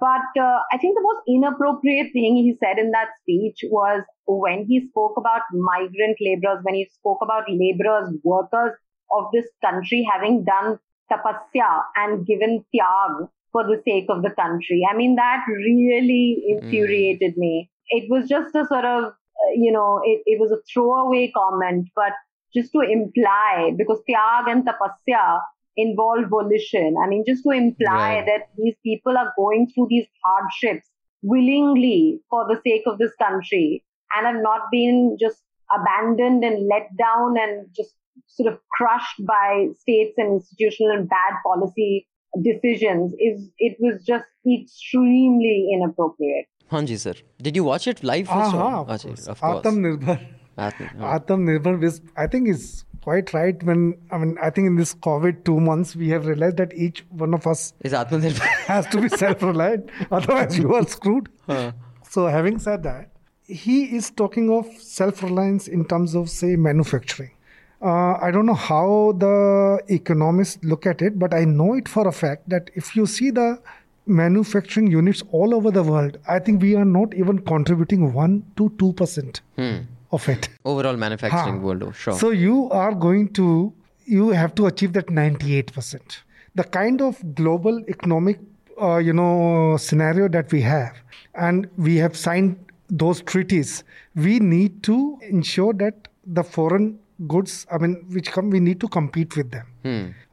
But 0.00 0.40
uh, 0.40 0.60
I 0.72 0.78
think 0.78 0.96
the 0.96 1.02
most 1.02 1.22
inappropriate 1.28 2.14
thing 2.14 2.36
he 2.36 2.56
said 2.58 2.78
in 2.78 2.92
that 2.92 3.08
speech 3.20 3.58
was 3.70 4.02
when 4.26 4.64
he 4.64 4.88
spoke 4.88 5.18
about 5.18 5.42
migrant 5.52 6.16
laborers, 6.20 6.60
when 6.62 6.74
he 6.74 6.88
spoke 6.90 7.18
about 7.20 7.44
laborers, 7.50 8.10
workers 8.24 8.72
of 9.12 9.24
this 9.34 9.44
country 9.62 10.06
having 10.10 10.44
done 10.44 10.78
tapasya 11.12 11.82
and 11.96 12.26
given 12.26 12.64
tyag 12.74 13.28
for 13.52 13.64
the 13.64 13.80
sake 13.84 14.06
of 14.08 14.22
the 14.22 14.30
country. 14.30 14.82
I 14.90 14.96
mean, 14.96 15.16
that 15.16 15.44
really 15.46 16.42
infuriated 16.48 17.36
me. 17.36 17.70
It 17.88 18.10
was 18.10 18.26
just 18.26 18.54
a 18.54 18.64
sort 18.66 18.86
of, 18.86 19.12
you 19.54 19.72
know, 19.72 20.00
it, 20.04 20.22
it 20.26 20.40
was 20.40 20.50
a 20.52 20.60
throwaway 20.72 21.30
comment, 21.36 21.88
but 21.94 22.12
just 22.54 22.72
to 22.72 22.80
imply, 22.80 23.72
because 23.76 24.00
tyag 24.08 24.48
and 24.50 24.64
tapasya 24.66 25.40
involve 25.76 26.28
volition. 26.28 26.96
I 27.02 27.08
mean, 27.08 27.24
just 27.26 27.42
to 27.44 27.50
imply 27.50 28.20
Right. 28.20 28.26
that 28.26 28.48
these 28.56 28.76
people 28.84 29.16
are 29.18 29.32
going 29.36 29.68
through 29.74 29.88
these 29.90 30.06
hardships 30.24 30.88
willingly 31.22 32.20
for 32.30 32.46
the 32.46 32.60
sake 32.64 32.82
of 32.86 32.98
this 32.98 33.12
country 33.20 33.84
and 34.16 34.26
have 34.26 34.42
not 34.42 34.62
been 34.70 35.16
just 35.20 35.42
abandoned 35.74 36.44
and 36.44 36.68
let 36.68 36.88
down 36.96 37.36
and 37.38 37.66
just 37.74 37.94
sort 38.28 38.52
of 38.52 38.60
crushed 38.70 39.24
by 39.26 39.68
states 39.80 40.14
and 40.18 40.34
institutional 40.40 40.92
and 40.96 41.08
bad 41.08 41.34
policy 41.44 42.06
decisions 42.42 43.12
is 43.18 43.50
it 43.58 43.76
was 43.80 44.04
just 44.04 44.26
extremely 44.46 45.70
inappropriate. 45.72 46.46
Hanji 46.70 46.98
sir, 46.98 47.14
did 47.40 47.56
you 47.56 47.64
watch 47.64 47.86
it 47.86 48.02
live? 48.02 48.28
Also? 48.28 48.58
of 48.58 48.88
Acha, 48.88 49.06
course. 49.06 49.26
of 49.26 49.40
course. 49.40 49.64
Atmanirbhar. 49.66 50.26
Atma- 50.56 50.90
ah. 51.00 51.18
Atmanirbhar 51.18 51.82
is, 51.82 52.00
I 52.16 52.26
think, 52.26 52.48
is 52.48 52.84
quite 53.02 53.32
right. 53.34 53.62
When 53.62 53.94
I 54.10 54.18
mean, 54.18 54.36
I 54.42 54.50
think 54.50 54.66
in 54.66 54.76
this 54.76 54.94
COVID 54.94 55.44
two 55.44 55.60
months, 55.60 55.94
we 55.94 56.08
have 56.10 56.26
realized 56.26 56.56
that 56.56 56.72
each 56.74 57.04
one 57.10 57.34
of 57.34 57.46
us 57.46 57.74
Is 57.80 57.92
has 58.72 58.86
to 58.86 59.00
be 59.00 59.08
self-reliant. 59.08 59.90
Otherwise, 60.10 60.58
you 60.58 60.74
are 60.74 60.86
screwed. 60.86 61.28
So, 62.08 62.26
having 62.26 62.58
said 62.58 62.82
that, 62.84 63.10
he 63.46 63.94
is 63.96 64.10
talking 64.10 64.50
of 64.50 64.66
self-reliance 64.80 65.68
in 65.68 65.84
terms 65.84 66.14
of, 66.14 66.30
say, 66.30 66.56
manufacturing. 66.56 67.32
Uh, 67.82 68.14
I 68.22 68.30
don't 68.30 68.46
know 68.46 68.54
how 68.54 69.12
the 69.18 69.82
economists 69.88 70.64
look 70.64 70.86
at 70.86 71.02
it, 71.02 71.18
but 71.18 71.34
I 71.34 71.44
know 71.44 71.74
it 71.74 71.88
for 71.88 72.08
a 72.08 72.12
fact 72.12 72.48
that 72.48 72.70
if 72.74 72.96
you 72.96 73.04
see 73.04 73.30
the 73.30 73.60
manufacturing 74.06 74.86
units 74.90 75.22
all 75.30 75.54
over 75.54 75.70
the 75.70 75.82
world, 75.82 76.18
I 76.28 76.38
think 76.38 76.62
we 76.62 76.74
are 76.76 76.84
not 76.84 77.14
even 77.14 77.38
contributing 77.40 78.12
one 78.12 78.44
to 78.56 78.70
two 78.78 78.92
percent 78.92 79.40
of 80.12 80.28
it. 80.28 80.48
Overall 80.64 80.96
manufacturing 80.96 81.56
Ha. 81.60 81.64
world, 81.66 81.82
oh, 81.82 81.92
sure. 81.92 82.14
So 82.14 82.30
you 82.30 82.70
are 82.70 82.94
going 82.94 83.32
to 83.34 83.72
you 84.06 84.28
have 84.30 84.54
to 84.56 84.66
achieve 84.66 84.92
that 84.92 85.06
98%. 85.06 86.00
The 86.54 86.64
kind 86.64 87.00
of 87.00 87.34
global 87.34 87.82
economic 87.88 88.38
uh, 88.80 88.98
you 88.98 89.12
know 89.12 89.76
scenario 89.78 90.28
that 90.28 90.52
we 90.52 90.60
have 90.60 90.96
and 91.34 91.68
we 91.76 91.96
have 91.96 92.16
signed 92.16 92.56
those 92.90 93.22
treaties 93.22 93.84
we 94.14 94.38
need 94.40 94.82
to 94.82 95.18
ensure 95.22 95.72
that 95.72 96.08
the 96.26 96.42
foreign 96.42 96.98
goods 97.32 97.66
i 97.70 97.78
mean 97.78 97.92
which 98.14 98.30
come 98.32 98.50
we 98.50 98.58
need 98.60 98.78
to 98.80 98.88
compete 98.88 99.36
with 99.36 99.50
them 99.50 99.66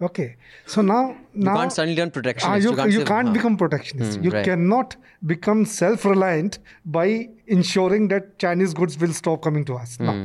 okay 0.01 0.35
so 0.65 0.81
now 0.81 1.01
Hmm. 1.11 1.39
you 1.39 1.45
now 1.45 1.55
can't 1.57 1.73
suddenly 1.73 1.95
turn 1.95 2.11
protectionist. 2.11 2.63
you, 2.67 2.85
you 2.85 2.99
say, 3.01 3.05
can't 3.05 3.27
huh. 3.27 3.33
become 3.33 3.55
protectionist. 3.57 4.17
Hmm, 4.17 4.23
you 4.25 4.31
right. 4.31 4.43
cannot 4.45 4.95
become 5.25 5.63
self-reliant 5.65 6.57
by 6.85 7.29
ensuring 7.47 8.07
that 8.13 8.37
Chinese 8.39 8.73
goods 8.73 8.97
will 9.03 9.13
stop 9.19 9.41
coming 9.41 9.63
to 9.65 9.75
us. 9.75 9.95
Hmm. 9.97 10.05
No. 10.05 10.15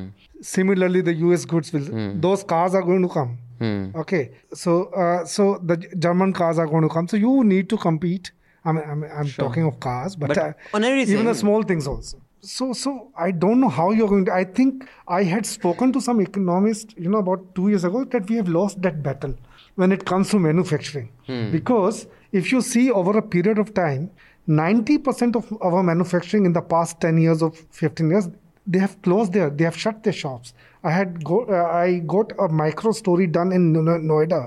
Similarly, 0.40 1.00
the 1.10 1.14
U.S. 1.26 1.44
goods 1.44 1.72
will. 1.72 1.86
Those 2.26 2.42
cars 2.54 2.74
are 2.74 2.82
going 2.82 3.02
to 3.02 3.08
come. 3.08 3.38
Hmm. 3.60 3.84
Okay, 4.04 4.22
so 4.62 4.74
uh, 5.04 5.24
so 5.24 5.58
the 5.72 5.76
German 6.06 6.32
cars 6.32 6.58
are 6.58 6.66
going 6.66 6.82
to 6.82 6.92
come. 6.96 7.06
So 7.14 7.16
you 7.16 7.44
need 7.44 7.68
to 7.74 7.76
compete. 7.76 8.32
I 8.64 8.72
mean, 8.72 8.84
I'm, 8.94 9.04
I'm 9.04 9.28
talking 9.28 9.64
of 9.64 9.78
cars, 9.78 10.16
but, 10.16 10.28
But 10.34 10.38
uh, 10.38 10.52
on 10.74 10.82
everything- 10.82 11.14
even 11.14 11.26
the 11.26 11.34
small 11.34 11.62
things 11.62 11.86
also. 11.86 12.18
So 12.40 12.72
so 12.72 13.10
I 13.18 13.30
don't 13.32 13.60
know 13.60 13.68
how 13.68 13.90
you're 13.90 14.08
going 14.08 14.24
to. 14.26 14.32
I 14.32 14.44
think 14.44 14.88
I 15.08 15.22
had 15.24 15.46
spoken 15.46 15.92
to 15.92 16.00
some 16.00 16.20
economists, 16.20 16.94
you 16.96 17.08
know, 17.10 17.18
about 17.18 17.54
two 17.54 17.68
years 17.68 17.84
ago 17.84 18.04
that 18.04 18.28
we 18.28 18.36
have 18.36 18.48
lost 18.48 18.82
that 18.82 19.02
battle. 19.02 19.34
when 19.80 19.92
it 19.94 20.02
comes 20.08 20.30
to 20.32 20.38
manufacturing. 20.42 21.08
Because 21.54 21.96
if 22.32 22.50
you 22.50 22.60
see 22.68 22.84
over 22.90 23.18
a 23.18 23.22
period 23.32 23.58
of 23.62 23.72
time, 23.78 24.04
90% 24.48 25.36
of 25.40 25.50
our 25.70 25.82
manufacturing 25.88 26.46
in 26.50 26.54
the 26.54 26.62
past 26.70 26.98
10 27.02 27.18
years 27.24 27.42
or 27.42 27.50
15 27.80 28.08
years, 28.14 28.28
they 28.66 28.78
have 28.78 28.94
closed 29.02 29.34
their, 29.34 29.50
they 29.50 29.64
have 29.64 29.76
shut 29.76 30.02
their 30.02 30.14
shops. 30.14 30.54
I 30.82 30.92
had 30.92 31.22
go, 31.22 31.40
uh, 31.58 31.64
I 31.82 31.98
got 32.14 32.32
a 32.38 32.48
micro 32.48 32.92
story 32.92 33.26
done 33.26 33.52
in 33.52 33.66
No- 33.74 34.00
Noida, 34.12 34.40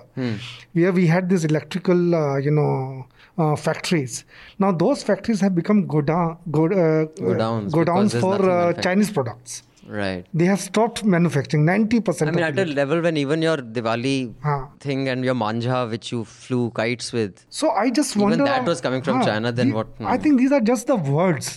where 0.73 0.91
we 0.91 1.05
had 1.05 1.29
this 1.29 1.43
electrical, 1.43 2.15
uh, 2.15 2.37
you 2.37 2.51
know, 2.59 3.05
uh, 3.39 3.55
factories. 3.55 4.25
Now 4.59 4.71
those 4.83 5.01
factories 5.09 5.41
have 5.41 5.55
become 5.55 5.87
godown, 5.87 6.37
go, 6.51 6.65
uh, 6.65 7.05
Godowns, 7.29 7.71
godowns 7.79 8.11
because 8.11 8.11
there's 8.11 8.23
for 8.23 8.49
uh. 8.49 8.73
Chinese 8.87 9.11
products. 9.17 9.63
Right. 9.99 10.25
They 10.39 10.45
have 10.45 10.59
stopped 10.63 11.03
manufacturing 11.03 11.65
90%. 11.65 12.21
I 12.21 12.31
mean, 12.31 12.43
of 12.43 12.49
at 12.49 12.59
a 12.59 12.61
it. 12.71 12.75
level 12.79 13.01
when 13.05 13.17
even 13.21 13.41
your 13.41 13.57
Diwali 13.77 14.17
Huh. 14.43 14.65
thing 14.79 15.07
and 15.13 15.25
your 15.29 15.33
manja, 15.33 15.87
which 15.93 16.11
you 16.11 16.19
flew 16.25 16.69
kites 16.81 17.07
with, 17.11 17.43
So 17.49 17.71
I 17.71 17.89
just 17.89 18.15
Even 18.15 18.23
wonder. 18.29 18.43
that 18.49 18.65
was 18.65 18.81
coming 18.81 19.01
from 19.07 19.17
Huh, 19.21 19.25
China, 19.31 19.51
then 19.51 19.69
the- 19.69 19.75
what- 19.79 19.87
I 19.99 20.17
hmm. 20.17 20.21
think 20.25 20.37
these 20.43 20.51
are 20.51 20.61
just 20.61 20.85
the 20.93 20.95
words. 21.17 21.49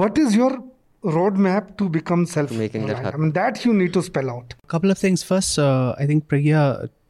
What 0.00 0.18
is 0.18 0.34
your 0.34 0.50
roadmap 1.04 1.76
to 1.78 1.88
become 1.88 2.26
self 2.26 2.50
making 2.50 2.86
that 2.86 3.14
I 3.14 3.16
mean, 3.16 3.32
that 3.32 3.64
you 3.64 3.72
need 3.72 3.92
to 3.92 4.02
spell 4.02 4.30
out. 4.30 4.54
couple 4.66 4.90
of 4.90 4.98
things 4.98 5.22
first 5.22 5.58
uh, 5.58 5.94
i 5.98 6.06
think 6.06 6.26
pragya 6.32 6.62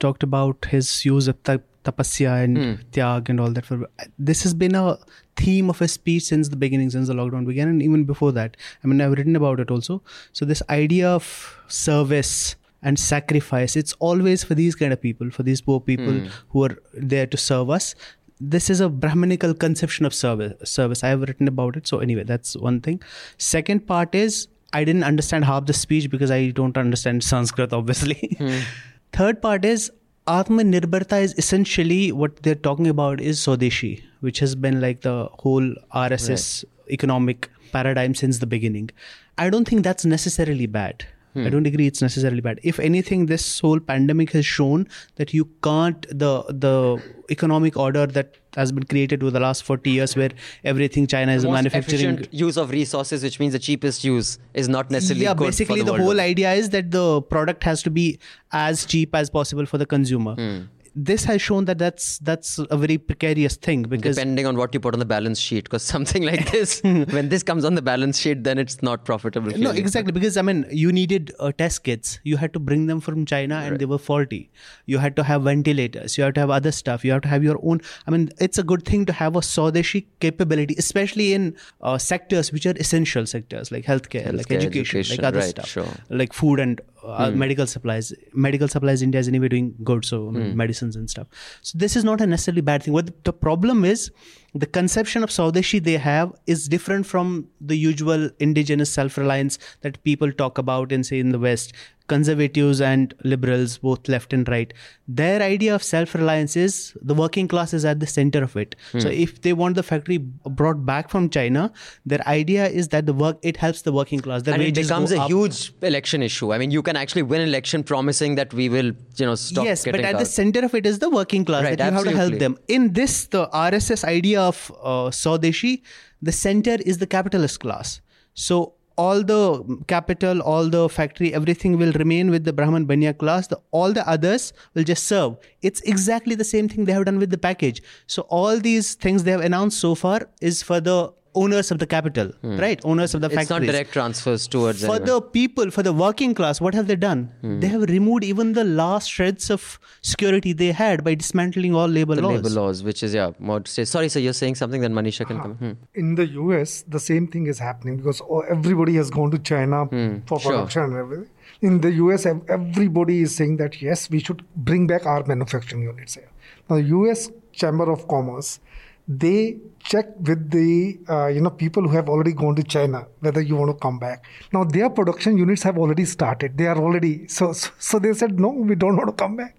talked 0.04 0.22
about 0.26 0.66
his 0.72 0.90
use 1.06 1.26
of 1.32 1.38
ta- 1.48 1.56
tapasya 1.88 2.44
and 2.44 2.58
hmm. 2.58 2.72
tyag 2.92 3.28
and 3.28 3.40
all 3.40 3.50
that 3.50 3.66
for 3.66 3.88
this 4.18 4.42
has 4.42 4.54
been 4.54 4.74
a 4.74 4.98
theme 5.36 5.70
of 5.70 5.78
his 5.78 5.92
speech 5.92 6.24
since 6.24 6.48
the 6.48 6.56
beginning 6.56 6.90
since 6.90 7.08
the 7.08 7.14
lockdown 7.14 7.46
began 7.46 7.68
and 7.68 7.82
even 7.82 8.04
before 8.04 8.32
that. 8.32 8.56
I 8.84 8.86
mean 8.86 9.00
i've 9.00 9.12
written 9.12 9.36
about 9.36 9.60
it 9.60 9.70
also. 9.70 10.02
So 10.32 10.44
this 10.44 10.62
idea 10.68 11.08
of 11.08 11.28
service 11.68 12.56
and 12.82 12.98
sacrifice 12.98 13.74
it's 13.74 13.94
always 13.94 14.44
for 14.44 14.54
these 14.54 14.76
kind 14.76 14.92
of 14.92 15.00
people 15.00 15.30
for 15.30 15.42
these 15.42 15.60
poor 15.60 15.80
people 15.80 16.12
hmm. 16.12 16.26
who 16.50 16.64
are 16.64 16.76
there 16.94 17.26
to 17.26 17.36
serve 17.36 17.70
us. 17.70 17.94
This 18.40 18.70
is 18.70 18.80
a 18.80 18.88
brahminical 18.88 19.52
conception 19.52 20.06
of 20.06 20.14
service 20.14 20.70
service. 20.70 21.02
I 21.02 21.08
have 21.08 21.22
written 21.22 21.48
about 21.48 21.76
it. 21.76 21.88
So 21.88 21.98
anyway 21.98 22.24
that's 22.24 22.56
one 22.56 22.80
thing. 22.80 23.02
Second 23.38 23.86
part 23.86 24.14
is 24.14 24.46
i 24.78 24.84
didn't 24.84 25.04
understand 25.04 25.46
half 25.46 25.64
the 25.68 25.72
speech 25.72 26.10
because 26.14 26.30
i 26.30 26.50
don't 26.50 26.76
understand 26.76 27.24
sanskrit 27.24 27.72
obviously. 27.72 28.36
Hmm. 28.38 28.60
Third 29.12 29.40
part 29.42 29.64
is 29.64 29.90
atmanirbharta 30.36 31.20
is 31.26 31.34
essentially 31.38 32.12
what 32.12 32.42
they're 32.42 32.62
talking 32.66 32.88
about 32.94 33.20
is 33.20 33.38
swadeshi 33.44 33.92
which 34.20 34.40
has 34.40 34.54
been 34.54 34.80
like 34.80 35.00
the 35.02 35.16
whole 35.44 35.68
rss 36.06 36.64
economic 36.90 37.48
paradigm 37.72 38.14
since 38.14 38.38
the 38.38 38.46
beginning. 38.46 38.90
I 39.36 39.50
don't 39.50 39.66
think 39.68 39.84
that's 39.84 40.04
necessarily 40.04 40.66
bad 40.66 41.04
I 41.36 41.50
don't 41.50 41.66
agree 41.66 41.86
it's 41.86 42.02
necessarily 42.02 42.40
bad. 42.40 42.60
If 42.62 42.80
anything, 42.80 43.26
this 43.26 43.60
whole 43.60 43.80
pandemic 43.80 44.32
has 44.32 44.44
shown 44.46 44.88
that 45.16 45.32
you 45.32 45.48
can't 45.62 46.06
the 46.08 46.44
the 46.48 47.02
economic 47.30 47.76
order 47.76 48.06
that 48.06 48.36
has 48.56 48.72
been 48.72 48.82
created 48.84 49.22
over 49.22 49.30
the 49.30 49.40
last 49.40 49.62
40 49.62 49.90
years 49.90 50.16
where 50.16 50.30
everything 50.64 51.06
China 51.06 51.32
is 51.32 51.44
manufacturing 51.44 52.26
use 52.30 52.56
of 52.56 52.70
resources, 52.70 53.22
which 53.22 53.38
means 53.38 53.52
the 53.52 53.58
cheapest 53.58 54.04
use, 54.04 54.38
is 54.54 54.68
not 54.68 54.90
necessarily 54.90 55.24
yeah 55.24 55.34
good 55.34 55.46
basically 55.46 55.82
the, 55.82 55.92
the, 55.92 56.02
whole 56.02 56.20
idea 56.20 56.52
is 56.54 56.70
that 56.70 56.90
the 56.90 57.22
product 57.22 57.62
has 57.64 57.82
to 57.82 57.90
be 57.90 58.18
as 58.52 58.84
cheap 58.86 59.14
as 59.14 59.30
possible 59.30 59.66
for 59.66 59.78
the 59.78 59.86
consumer 59.86 60.34
Hmm. 60.34 60.58
This 61.04 61.24
has 61.24 61.40
shown 61.40 61.66
that 61.66 61.78
that's 61.78 62.18
that's 62.18 62.58
a 62.58 62.76
very 62.76 62.98
precarious 62.98 63.56
thing 63.56 63.82
because 63.82 64.16
Depending 64.16 64.46
on 64.46 64.56
what 64.56 64.74
you 64.74 64.80
put 64.80 64.94
on 64.94 64.98
the 64.98 65.04
balance 65.06 65.38
sheet, 65.38 65.64
because 65.64 65.82
something 65.82 66.24
like 66.24 66.50
this, 66.50 66.82
when 66.82 67.28
this 67.28 67.42
comes 67.42 67.64
on 67.64 67.74
the 67.76 67.82
balance 67.82 68.18
sheet, 68.18 68.42
then 68.44 68.58
it's 68.58 68.82
not 68.82 69.04
profitable. 69.04 69.52
no 69.56 69.70
exactly 69.70 70.12
because 70.12 70.36
i 70.36 70.42
mean 70.42 70.66
you 70.70 70.92
needed 70.92 71.32
uh, 71.38 71.52
test 71.52 71.84
kits. 71.84 72.18
You 72.24 72.36
had 72.36 72.52
to 72.54 72.58
bring 72.58 72.86
them 72.86 73.00
from 73.00 73.24
china 73.26 73.56
and 73.56 73.78
they 73.78 73.84
were 73.84 73.98
faulty. 73.98 74.50
You 74.86 74.98
had 74.98 75.14
to 75.16 75.22
have 75.22 75.42
ventilators. 75.42 76.18
You 76.18 76.24
have 76.24 76.34
to 76.34 76.40
have 76.40 76.50
other 76.50 76.72
stuff. 76.72 77.04
You 77.04 77.12
have 77.12 77.22
to 77.22 77.28
have 77.28 77.44
your 77.44 77.58
own 77.62 77.80
i 78.06 78.10
mean 78.10 78.30
it's 78.38 78.58
a 78.58 78.62
good 78.62 78.84
thing 78.84 79.04
to 79.06 79.12
have 79.12 79.36
a 79.36 79.40
swadeshi 79.40 80.04
capability 80.20 80.74
especially 80.78 81.32
in 81.32 81.56
uh, 81.82 81.98
sectors 81.98 82.52
which 82.52 82.66
are 82.66 82.74
essential 82.76 83.26
sectors 83.26 83.70
like 83.70 83.84
healthcare, 83.84 84.32
like 84.32 84.50
education, 84.50 85.00
education, 85.00 85.16
like 85.16 85.26
other 85.26 85.40
right, 85.40 85.50
stuff 85.50 85.68
sure. 85.68 85.88
like 86.10 86.32
food 86.32 86.60
and 86.60 86.80
uh, 87.04 87.30
medical 87.30 87.66
supplies 87.66 88.12
medical 88.32 88.68
supplies 88.68 89.02
india 89.02 89.20
is 89.20 89.28
anyway 89.28 89.48
doing 89.48 89.74
good 89.84 90.04
so 90.04 90.28
I 90.30 90.48
medicines 90.54 90.96
and 90.96 91.08
stuff. 91.08 91.26
So 91.62 91.78
this 91.78 91.96
is 91.96 92.04
not 92.04 92.20
a 92.20 92.26
necessarily 92.26 92.60
bad 92.60 92.82
thing. 92.82 92.94
What 92.94 93.24
the 93.24 93.32
problem 93.32 93.84
is 93.84 94.10
the 94.54 94.66
conception 94.66 95.22
of 95.22 95.30
Swadeshi 95.30 95.82
they 95.82 95.98
have 95.98 96.32
is 96.46 96.68
different 96.68 97.06
from 97.06 97.48
the 97.60 97.76
usual 97.76 98.30
indigenous 98.38 98.90
self-reliance 98.90 99.58
that 99.82 100.02
people 100.04 100.32
talk 100.32 100.58
about 100.58 100.90
in 100.90 101.04
say 101.04 101.18
in 101.20 101.32
the 101.32 101.38
west. 101.38 101.72
Conservatives 102.08 102.80
and 102.80 103.12
liberals 103.22 103.76
both 103.76 104.08
left 104.08 104.32
and 104.32 104.48
right. 104.48 104.72
Their 105.06 105.42
idea 105.42 105.74
of 105.74 105.82
self-reliance 105.82 106.56
is 106.56 106.96
the 107.02 107.12
working 107.12 107.46
class 107.48 107.74
is 107.74 107.84
at 107.84 108.00
the 108.00 108.06
center 108.06 108.42
of 108.42 108.56
it. 108.56 108.76
Hmm. 108.92 109.00
So 109.00 109.08
if 109.10 109.42
they 109.42 109.52
want 109.52 109.74
the 109.74 109.82
factory 109.82 110.16
brought 110.16 110.86
back 110.86 111.10
from 111.10 111.28
china 111.28 111.70
their 112.06 112.26
idea 112.26 112.66
is 112.66 112.88
that 112.88 113.04
the 113.04 113.12
work 113.12 113.36
it 113.42 113.58
helps 113.58 113.82
the 113.82 113.92
working 113.92 114.20
class. 114.20 114.44
The 114.44 114.54
and 114.54 114.62
it 114.62 114.74
becomes 114.74 115.12
a 115.12 115.20
up. 115.20 115.28
huge 115.28 115.74
election 115.82 116.22
issue. 116.22 116.54
I 116.54 116.56
mean, 116.56 116.70
you 116.70 116.82
can 116.82 116.96
actually 116.96 117.24
win 117.24 117.42
an 117.42 117.48
election 117.48 117.84
promising 117.84 118.36
that 118.36 118.54
we 118.54 118.70
will, 118.70 118.92
you 119.16 119.26
know, 119.26 119.34
stop 119.34 119.66
yes 119.66 119.84
but 119.84 120.00
at 120.00 120.18
the 120.18 120.24
center 120.24 120.64
of 120.64 120.74
it 120.74 120.86
is 120.86 121.00
the 121.00 121.10
working 121.10 121.44
class 121.44 121.64
Right, 121.64 121.76
that 121.76 121.92
you 121.92 121.96
have 121.98 122.04
to 122.04 122.16
help 122.16 122.38
them. 122.38 122.56
In 122.68 122.94
this 122.94 123.26
the 123.26 123.46
rss 123.48 124.02
idea 124.04 124.37
of 124.38 124.72
uh, 124.82 125.10
swadeshi 125.10 125.82
the 126.22 126.32
center 126.32 126.76
is 126.84 126.98
the 126.98 127.06
capitalist 127.06 127.60
class. 127.60 128.00
So 128.34 128.74
all 128.96 129.22
the 129.22 129.82
capital 129.86 130.40
all 130.42 130.68
the 130.68 130.88
factory 130.88 131.32
everything 131.32 131.78
will 131.78 131.92
remain 131.92 132.30
with 132.30 132.44
the 132.44 132.52
brahman 132.52 132.84
banya 132.84 133.14
class. 133.14 133.46
The, 133.46 133.60
all 133.70 133.92
the 133.92 134.08
others 134.08 134.52
will 134.74 134.84
just 134.84 135.04
serve. 135.04 135.36
It's 135.62 135.80
exactly 135.82 136.34
the 136.34 136.44
same 136.44 136.68
thing 136.68 136.84
they 136.84 136.92
have 136.92 137.04
done 137.04 137.18
with 137.18 137.30
the 137.30 137.38
package. 137.38 137.82
So 138.06 138.22
all 138.22 138.58
these 138.58 138.94
things 138.94 139.24
they 139.24 139.30
have 139.30 139.40
announced 139.40 139.78
so 139.78 139.94
far 139.94 140.28
is 140.40 140.62
for 140.62 140.80
the 140.80 141.12
owners 141.34 141.70
of 141.70 141.78
the 141.78 141.86
capital 141.86 142.30
right 142.42 142.80
owners 142.84 143.14
of 143.14 143.20
the 143.20 143.28
Hmm. 143.28 143.38
it's 143.38 143.48
factories 143.48 143.66
not 143.68 143.72
direct 143.72 143.92
transfers 143.92 144.46
towards 144.48 144.80
for 144.84 144.94
anyone. 144.96 145.04
the 145.06 145.20
people, 145.20 145.70
for 145.70 145.82
the 145.82 145.92
working 145.92 146.34
class, 146.34 146.60
what 146.60 146.74
have 146.74 146.86
they 146.86 146.96
done? 146.96 147.30
Hmm. 147.42 147.60
They 147.60 147.68
have 147.68 147.82
removed 147.82 148.24
even 148.24 148.52
the 148.54 148.64
last 148.64 149.10
shreds 149.10 149.50
of 149.50 149.78
security 150.02 150.52
they 150.52 150.72
had 150.72 151.04
by 151.04 151.14
dismantling 151.14 151.74
all 151.74 151.86
labor 151.86 152.14
the 152.14 152.22
laws. 152.22 152.36
labor 152.36 152.50
laws, 152.60 152.82
which 152.82 153.02
is 153.02 153.14
yeah, 153.14 153.30
more 153.38 153.60
to 153.60 153.70
say. 153.70 153.84
Sorry, 153.84 154.08
sir, 154.08 154.20
you're 154.20 154.32
saying 154.32 154.54
something. 154.56 154.80
Then 154.80 154.94
Manisha 154.94 155.26
can 155.26 155.40
come. 155.40 155.54
Hmm. 155.54 155.72
In 155.94 156.14
the 156.14 156.26
US, 156.42 156.84
the 156.88 157.00
same 157.00 157.26
thing 157.28 157.46
is 157.46 157.58
happening 157.58 157.96
because 157.98 158.20
oh, 158.28 158.40
everybody 158.40 158.94
has 158.96 159.10
gone 159.10 159.30
to 159.30 159.38
China 159.38 159.86
for 159.86 159.94
Hmm, 159.96 160.24
sure. 160.26 160.38
production 160.52 160.82
and 160.84 160.96
everything. 160.96 161.28
In 161.60 161.80
the 161.80 161.92
US, 162.04 162.26
everybody 162.58 163.20
is 163.22 163.34
saying 163.34 163.56
that 163.58 163.80
yes, 163.82 164.08
we 164.10 164.20
should 164.20 164.42
bring 164.56 164.86
back 164.86 165.06
our 165.06 165.24
manufacturing 165.26 165.82
units 165.82 166.14
here. 166.14 166.30
Now, 166.70 166.76
the 166.76 166.88
US 166.98 167.30
Chamber 167.52 167.90
of 167.90 168.06
Commerce, 168.08 168.60
they 169.08 169.56
check 169.80 170.06
with 170.28 170.50
the 170.50 170.98
uh, 171.08 171.26
you 171.28 171.40
know 171.40 171.50
people 171.50 171.82
who 171.82 171.90
have 171.96 172.08
already 172.08 172.32
gone 172.32 172.54
to 172.56 172.62
China 172.62 173.06
whether 173.20 173.40
you 173.40 173.56
want 173.56 173.70
to 173.70 173.78
come 173.82 173.98
back. 173.98 174.24
Now 174.52 174.64
their 174.64 174.90
production 174.90 175.38
units 175.38 175.62
have 175.62 175.78
already 175.78 176.04
started. 176.04 176.58
They 176.58 176.66
are 176.66 176.76
already 176.78 177.26
so 177.28 177.52
so, 177.52 177.70
so 177.78 177.98
they 177.98 178.12
said 178.12 178.38
no, 178.38 178.50
we 178.50 178.74
don't 178.74 178.96
want 178.96 179.08
to 179.08 179.14
come 179.24 179.36
back. 179.36 179.54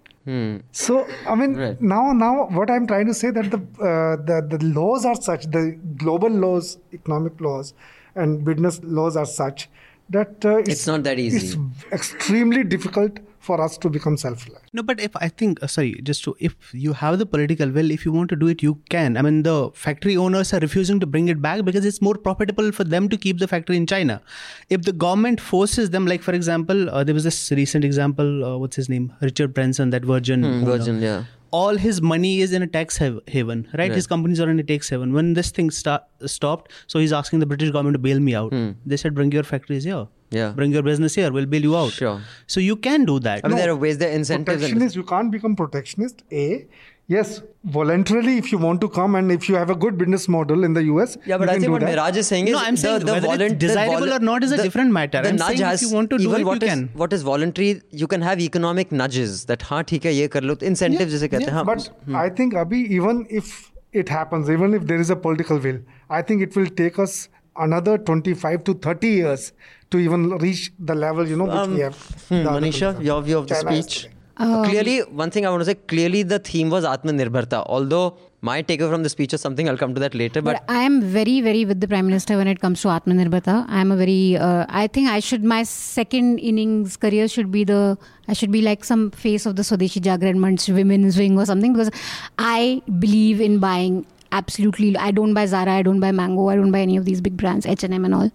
So 0.70 1.06
I 1.26 1.34
mean 1.34 1.56
Right. 1.56 1.80
now 1.80 2.12
now 2.12 2.46
what 2.58 2.70
I'm 2.70 2.86
trying 2.86 3.06
to 3.06 3.14
say 3.14 3.30
that 3.30 3.50
the 3.50 3.58
uh, 3.90 4.16
the 4.28 4.36
the 4.56 4.64
laws 4.66 5.04
are 5.04 5.16
such 5.16 5.46
the 5.46 5.76
global 5.96 6.28
laws, 6.30 6.78
economic 6.92 7.40
laws, 7.40 7.74
and 8.14 8.44
business 8.44 8.80
laws 8.84 9.16
are 9.16 9.26
such 9.26 9.68
that 10.10 10.44
uh, 10.44 10.58
It's 10.58 10.86
not 10.86 11.02
that 11.04 11.18
easy. 11.18 11.38
It's 11.38 11.56
extremely 11.92 12.62
difficult 12.62 13.18
for 13.40 13.60
us 13.64 13.76
to 13.78 13.88
become 13.88 14.16
self-reliant. 14.16 14.66
No, 14.74 14.82
but 14.82 15.00
if 15.00 15.16
I 15.16 15.28
think, 15.28 15.62
uh, 15.62 15.66
sorry, 15.66 15.98
just 16.02 16.22
to, 16.24 16.36
if 16.38 16.54
you 16.74 16.92
have 16.92 17.18
the 17.18 17.26
political 17.26 17.70
will, 17.70 17.90
if 17.90 18.04
you 18.04 18.12
want 18.12 18.28
to 18.30 18.36
do 18.36 18.48
it, 18.48 18.62
you 18.62 18.74
can. 18.90 19.16
I 19.16 19.22
mean, 19.22 19.42
the 19.44 19.70
factory 19.74 20.16
owners 20.16 20.52
are 20.52 20.60
refusing 20.60 21.00
to 21.00 21.06
bring 21.06 21.28
it 21.28 21.40
back 21.40 21.64
because 21.64 21.86
it's 21.86 22.02
more 22.02 22.14
profitable 22.14 22.70
for 22.70 22.84
them 22.84 23.08
to 23.08 23.16
keep 23.16 23.38
the 23.38 23.48
factory 23.48 23.78
in 23.78 23.86
China. 23.86 24.20
If 24.68 24.82
the 24.82 24.92
government 24.92 25.40
forces 25.40 25.90
them, 25.90 26.06
like 26.06 26.22
for 26.22 26.32
example, 26.32 26.90
uh, 26.90 27.02
there 27.02 27.14
was 27.14 27.24
this 27.24 27.50
recent 27.52 27.84
example, 27.84 28.44
uh, 28.44 28.56
what's 28.58 28.76
his 28.76 28.88
name? 28.88 29.12
Richard 29.22 29.54
Branson, 29.54 29.90
that 29.90 30.04
Virgin. 30.04 30.44
Hmm, 30.44 30.64
Virgin, 30.66 31.00
yeah. 31.00 31.24
all 31.58 31.76
his 31.76 32.00
money 32.00 32.40
is 32.42 32.52
in 32.52 32.62
a 32.62 32.66
tax 32.66 32.98
haven, 32.98 33.66
right? 33.78 33.90
His 33.92 34.06
companies 34.06 34.40
are 34.42 34.48
in 34.50 34.60
a 34.60 34.62
tax 34.62 34.88
haven. 34.90 35.12
When 35.12 35.32
this 35.34 35.50
thing 35.50 35.70
sta- 35.70 36.04
stopped, 36.26 36.70
so 36.86 36.98
he's 37.00 37.12
asking 37.12 37.40
the 37.40 37.46
British 37.46 37.70
government 37.70 37.94
to 37.94 37.98
bail 37.98 38.20
me 38.20 38.34
out. 38.34 38.52
They 38.86 38.96
said, 38.96 39.14
bring 39.14 39.32
your 39.32 39.42
factories 39.42 39.84
here 39.84 40.06
yeah. 40.30 40.50
Bring 40.50 40.72
your 40.72 40.82
business 40.82 41.14
here. 41.14 41.32
We'll 41.32 41.46
bail 41.46 41.62
you 41.62 41.76
out. 41.76 41.92
Sure. 41.92 42.20
So 42.46 42.60
you 42.60 42.76
can 42.76 43.04
do 43.04 43.18
that. 43.20 43.40
I 43.44 43.48
mean 43.48 43.56
no, 43.56 43.62
there 43.62 43.70
are 43.70 43.76
ways 43.76 43.98
there 43.98 44.10
are 44.10 44.12
incentives 44.12 44.62
protectionist 44.62 44.96
you 44.96 45.04
can't 45.04 45.30
become 45.30 45.56
protectionist 45.56 46.22
a. 46.32 46.66
Yes 47.08 47.42
voluntarily 47.64 48.38
if 48.38 48.50
you 48.50 48.56
want 48.56 48.80
to 48.80 48.88
come 48.88 49.14
and 49.14 49.30
if 49.30 49.46
you 49.46 49.54
have 49.54 49.68
a 49.68 49.74
good 49.74 49.98
business 49.98 50.26
model 50.28 50.64
in 50.64 50.72
the 50.72 50.82
us 50.82 51.18
yeah 51.26 51.36
but 51.36 51.50
i 51.50 51.58
think 51.58 51.70
what 51.70 51.82
Miraj 51.82 52.16
is 52.16 52.26
saying 52.26 52.46
is 52.48 52.52
no 52.52 52.58
i'm 52.58 52.74
the, 52.76 52.80
saying 52.80 53.04
the, 53.04 53.12
whether 53.28 53.44
it's 53.46 53.54
desirable 53.56 54.06
volu- 54.06 54.16
or 54.16 54.20
not 54.20 54.42
is 54.42 54.52
a 54.52 54.56
the, 54.56 54.62
different 54.62 54.90
matter. 54.92 55.20
the 55.20 55.28
I'm 55.28 55.36
nudge 55.36 55.58
has, 55.58 55.82
if 55.82 55.88
you 55.88 55.94
want 55.94 56.08
to 56.10 56.16
do 56.16 56.34
it 56.34 56.44
what 56.44 56.62
you 56.62 56.68
is, 56.68 56.72
can. 56.72 56.88
what 56.94 57.12
is 57.12 57.22
voluntary 57.22 57.82
you 57.90 58.06
can 58.06 58.22
have 58.22 58.40
economic 58.40 58.90
nudges 58.90 59.44
that 59.44 59.60
ha 59.60 59.82
hai 59.90 60.08
ye 60.20 60.28
kar 60.28 60.40
lo 60.40 60.56
incentives 60.70 61.20
yeah, 61.20 61.28
jise 61.28 61.46
yeah. 61.48 61.62
but 61.62 61.90
hmm. 62.06 62.16
i 62.16 62.30
think 62.30 62.54
abhi 62.54 62.80
even 63.00 63.26
if 63.28 63.52
it 63.92 64.08
happens 64.08 64.48
even 64.48 64.72
if 64.72 64.86
there 64.86 65.04
is 65.06 65.10
a 65.10 65.16
political 65.16 65.58
will 65.58 65.80
i 66.08 66.22
think 66.22 66.40
it 66.40 66.56
will 66.56 66.72
take 66.82 66.98
us 66.98 67.28
another 67.56 67.98
25 67.98 68.64
to 68.64 68.74
30 68.74 69.08
years 69.08 69.52
to 69.90 69.98
even 69.98 70.30
reach 70.38 70.72
the 70.78 70.94
level, 70.94 71.26
you 71.26 71.36
know, 71.36 71.44
which 71.44 71.54
Um, 71.54 71.74
we 71.74 71.80
have. 71.80 71.96
hmm, 72.28 72.34
Manisha, 72.46 72.80
countries. 72.92 73.06
your 73.06 73.22
view 73.22 73.38
of 73.38 73.48
the 73.48 73.54
China 73.54 73.72
is 73.72 73.84
speech? 73.84 74.08
Um, 74.36 74.64
clearly, 74.64 75.00
one 75.00 75.30
thing 75.30 75.44
I 75.44 75.50
want 75.50 75.60
to 75.60 75.64
say 75.66 75.74
clearly 75.74 76.22
the 76.22 76.38
theme 76.38 76.70
was 76.70 76.82
Atmanirbharta. 76.84 77.62
Although 77.66 78.16
my 78.40 78.62
takeaway 78.62 78.88
from 78.90 79.02
the 79.02 79.10
speech 79.10 79.34
is 79.34 79.40
something 79.42 79.68
I'll 79.68 79.76
come 79.76 79.92
to 79.94 80.00
that 80.00 80.14
later. 80.14 80.40
But, 80.40 80.62
But 80.66 80.74
I 80.74 80.82
am 80.84 81.02
very, 81.02 81.42
very 81.42 81.66
with 81.66 81.80
the 81.80 81.86
Prime 81.88 82.06
Minister 82.06 82.38
when 82.38 82.46
it 82.46 82.58
comes 82.58 82.80
to 82.82 82.88
Atmanirbharta. 82.88 83.66
I 83.68 83.82
am 83.82 83.92
a 83.92 83.96
very, 83.96 84.38
uh, 84.38 84.64
I 84.70 84.86
think 84.86 85.10
I 85.10 85.20
should, 85.20 85.44
my 85.44 85.62
second 85.64 86.38
innings 86.38 86.96
career 86.96 87.28
should 87.28 87.50
be 87.52 87.64
the, 87.64 87.98
I 88.28 88.32
should 88.32 88.50
be 88.50 88.62
like 88.62 88.82
some 88.82 89.10
face 89.10 89.44
of 89.44 89.56
the 89.56 89.62
Swadeshi 89.62 90.00
Jagran 90.00 90.36
Manch 90.38 90.72
women's 90.74 91.18
wing 91.18 91.38
or 91.38 91.44
something 91.44 91.74
because 91.74 91.90
I 92.38 92.80
believe 92.98 93.42
in 93.42 93.58
buying 93.58 94.06
absolutely, 94.32 94.96
I 94.96 95.10
don't 95.10 95.34
buy 95.34 95.46
Zara, 95.46 95.72
I 95.72 95.82
don't 95.82 96.00
buy 96.00 96.12
Mango, 96.12 96.48
I 96.48 96.56
don't 96.56 96.70
buy 96.70 96.80
any 96.80 96.96
of 96.96 97.04
these 97.04 97.20
big 97.20 97.36
brands, 97.36 97.66
H&M 97.66 98.04
and 98.04 98.14
all. 98.14 98.30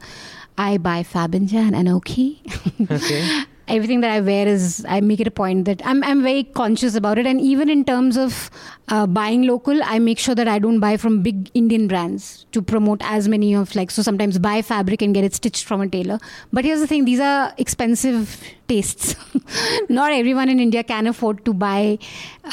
I 0.57 0.77
buy 0.77 1.03
Fabindia 1.03 1.55
and 1.55 1.75
Anokhi. 1.75 2.39
Okay. 2.89 3.43
Everything 3.67 4.01
that 4.01 4.11
I 4.11 4.21
wear 4.21 4.47
is, 4.47 4.85
I 4.87 5.01
make 5.01 5.19
it 5.19 5.27
a 5.27 5.31
point 5.31 5.65
that 5.65 5.81
I'm, 5.85 6.03
I'm 6.03 6.21
very 6.21 6.43
conscious 6.43 6.95
about 6.95 7.17
it. 7.17 7.25
And 7.25 7.41
even 7.41 7.69
in 7.69 7.83
terms 7.83 8.17
of 8.17 8.51
uh, 8.89 9.07
buying 9.07 9.43
local, 9.43 9.81
I 9.83 9.99
make 9.99 10.19
sure 10.19 10.35
that 10.35 10.47
I 10.47 10.59
don't 10.59 10.79
buy 10.79 10.97
from 10.97 11.21
big 11.21 11.49
Indian 11.53 11.87
brands 11.87 12.45
to 12.51 12.61
promote 12.61 13.01
as 13.03 13.27
many 13.27 13.55
of 13.55 13.75
like, 13.75 13.91
so 13.91 14.01
sometimes 14.01 14.37
buy 14.37 14.61
fabric 14.61 15.01
and 15.01 15.13
get 15.13 15.23
it 15.23 15.33
stitched 15.33 15.65
from 15.65 15.81
a 15.81 15.87
tailor. 15.87 16.19
But 16.53 16.65
here's 16.65 16.79
the 16.79 16.87
thing 16.87 17.05
these 17.05 17.19
are 17.19 17.53
expensive 17.57 18.39
tastes. 18.67 19.15
Not 19.89 20.11
everyone 20.11 20.49
in 20.49 20.59
India 20.59 20.83
can 20.83 21.07
afford 21.07 21.45
to 21.45 21.53
buy, 21.53 21.97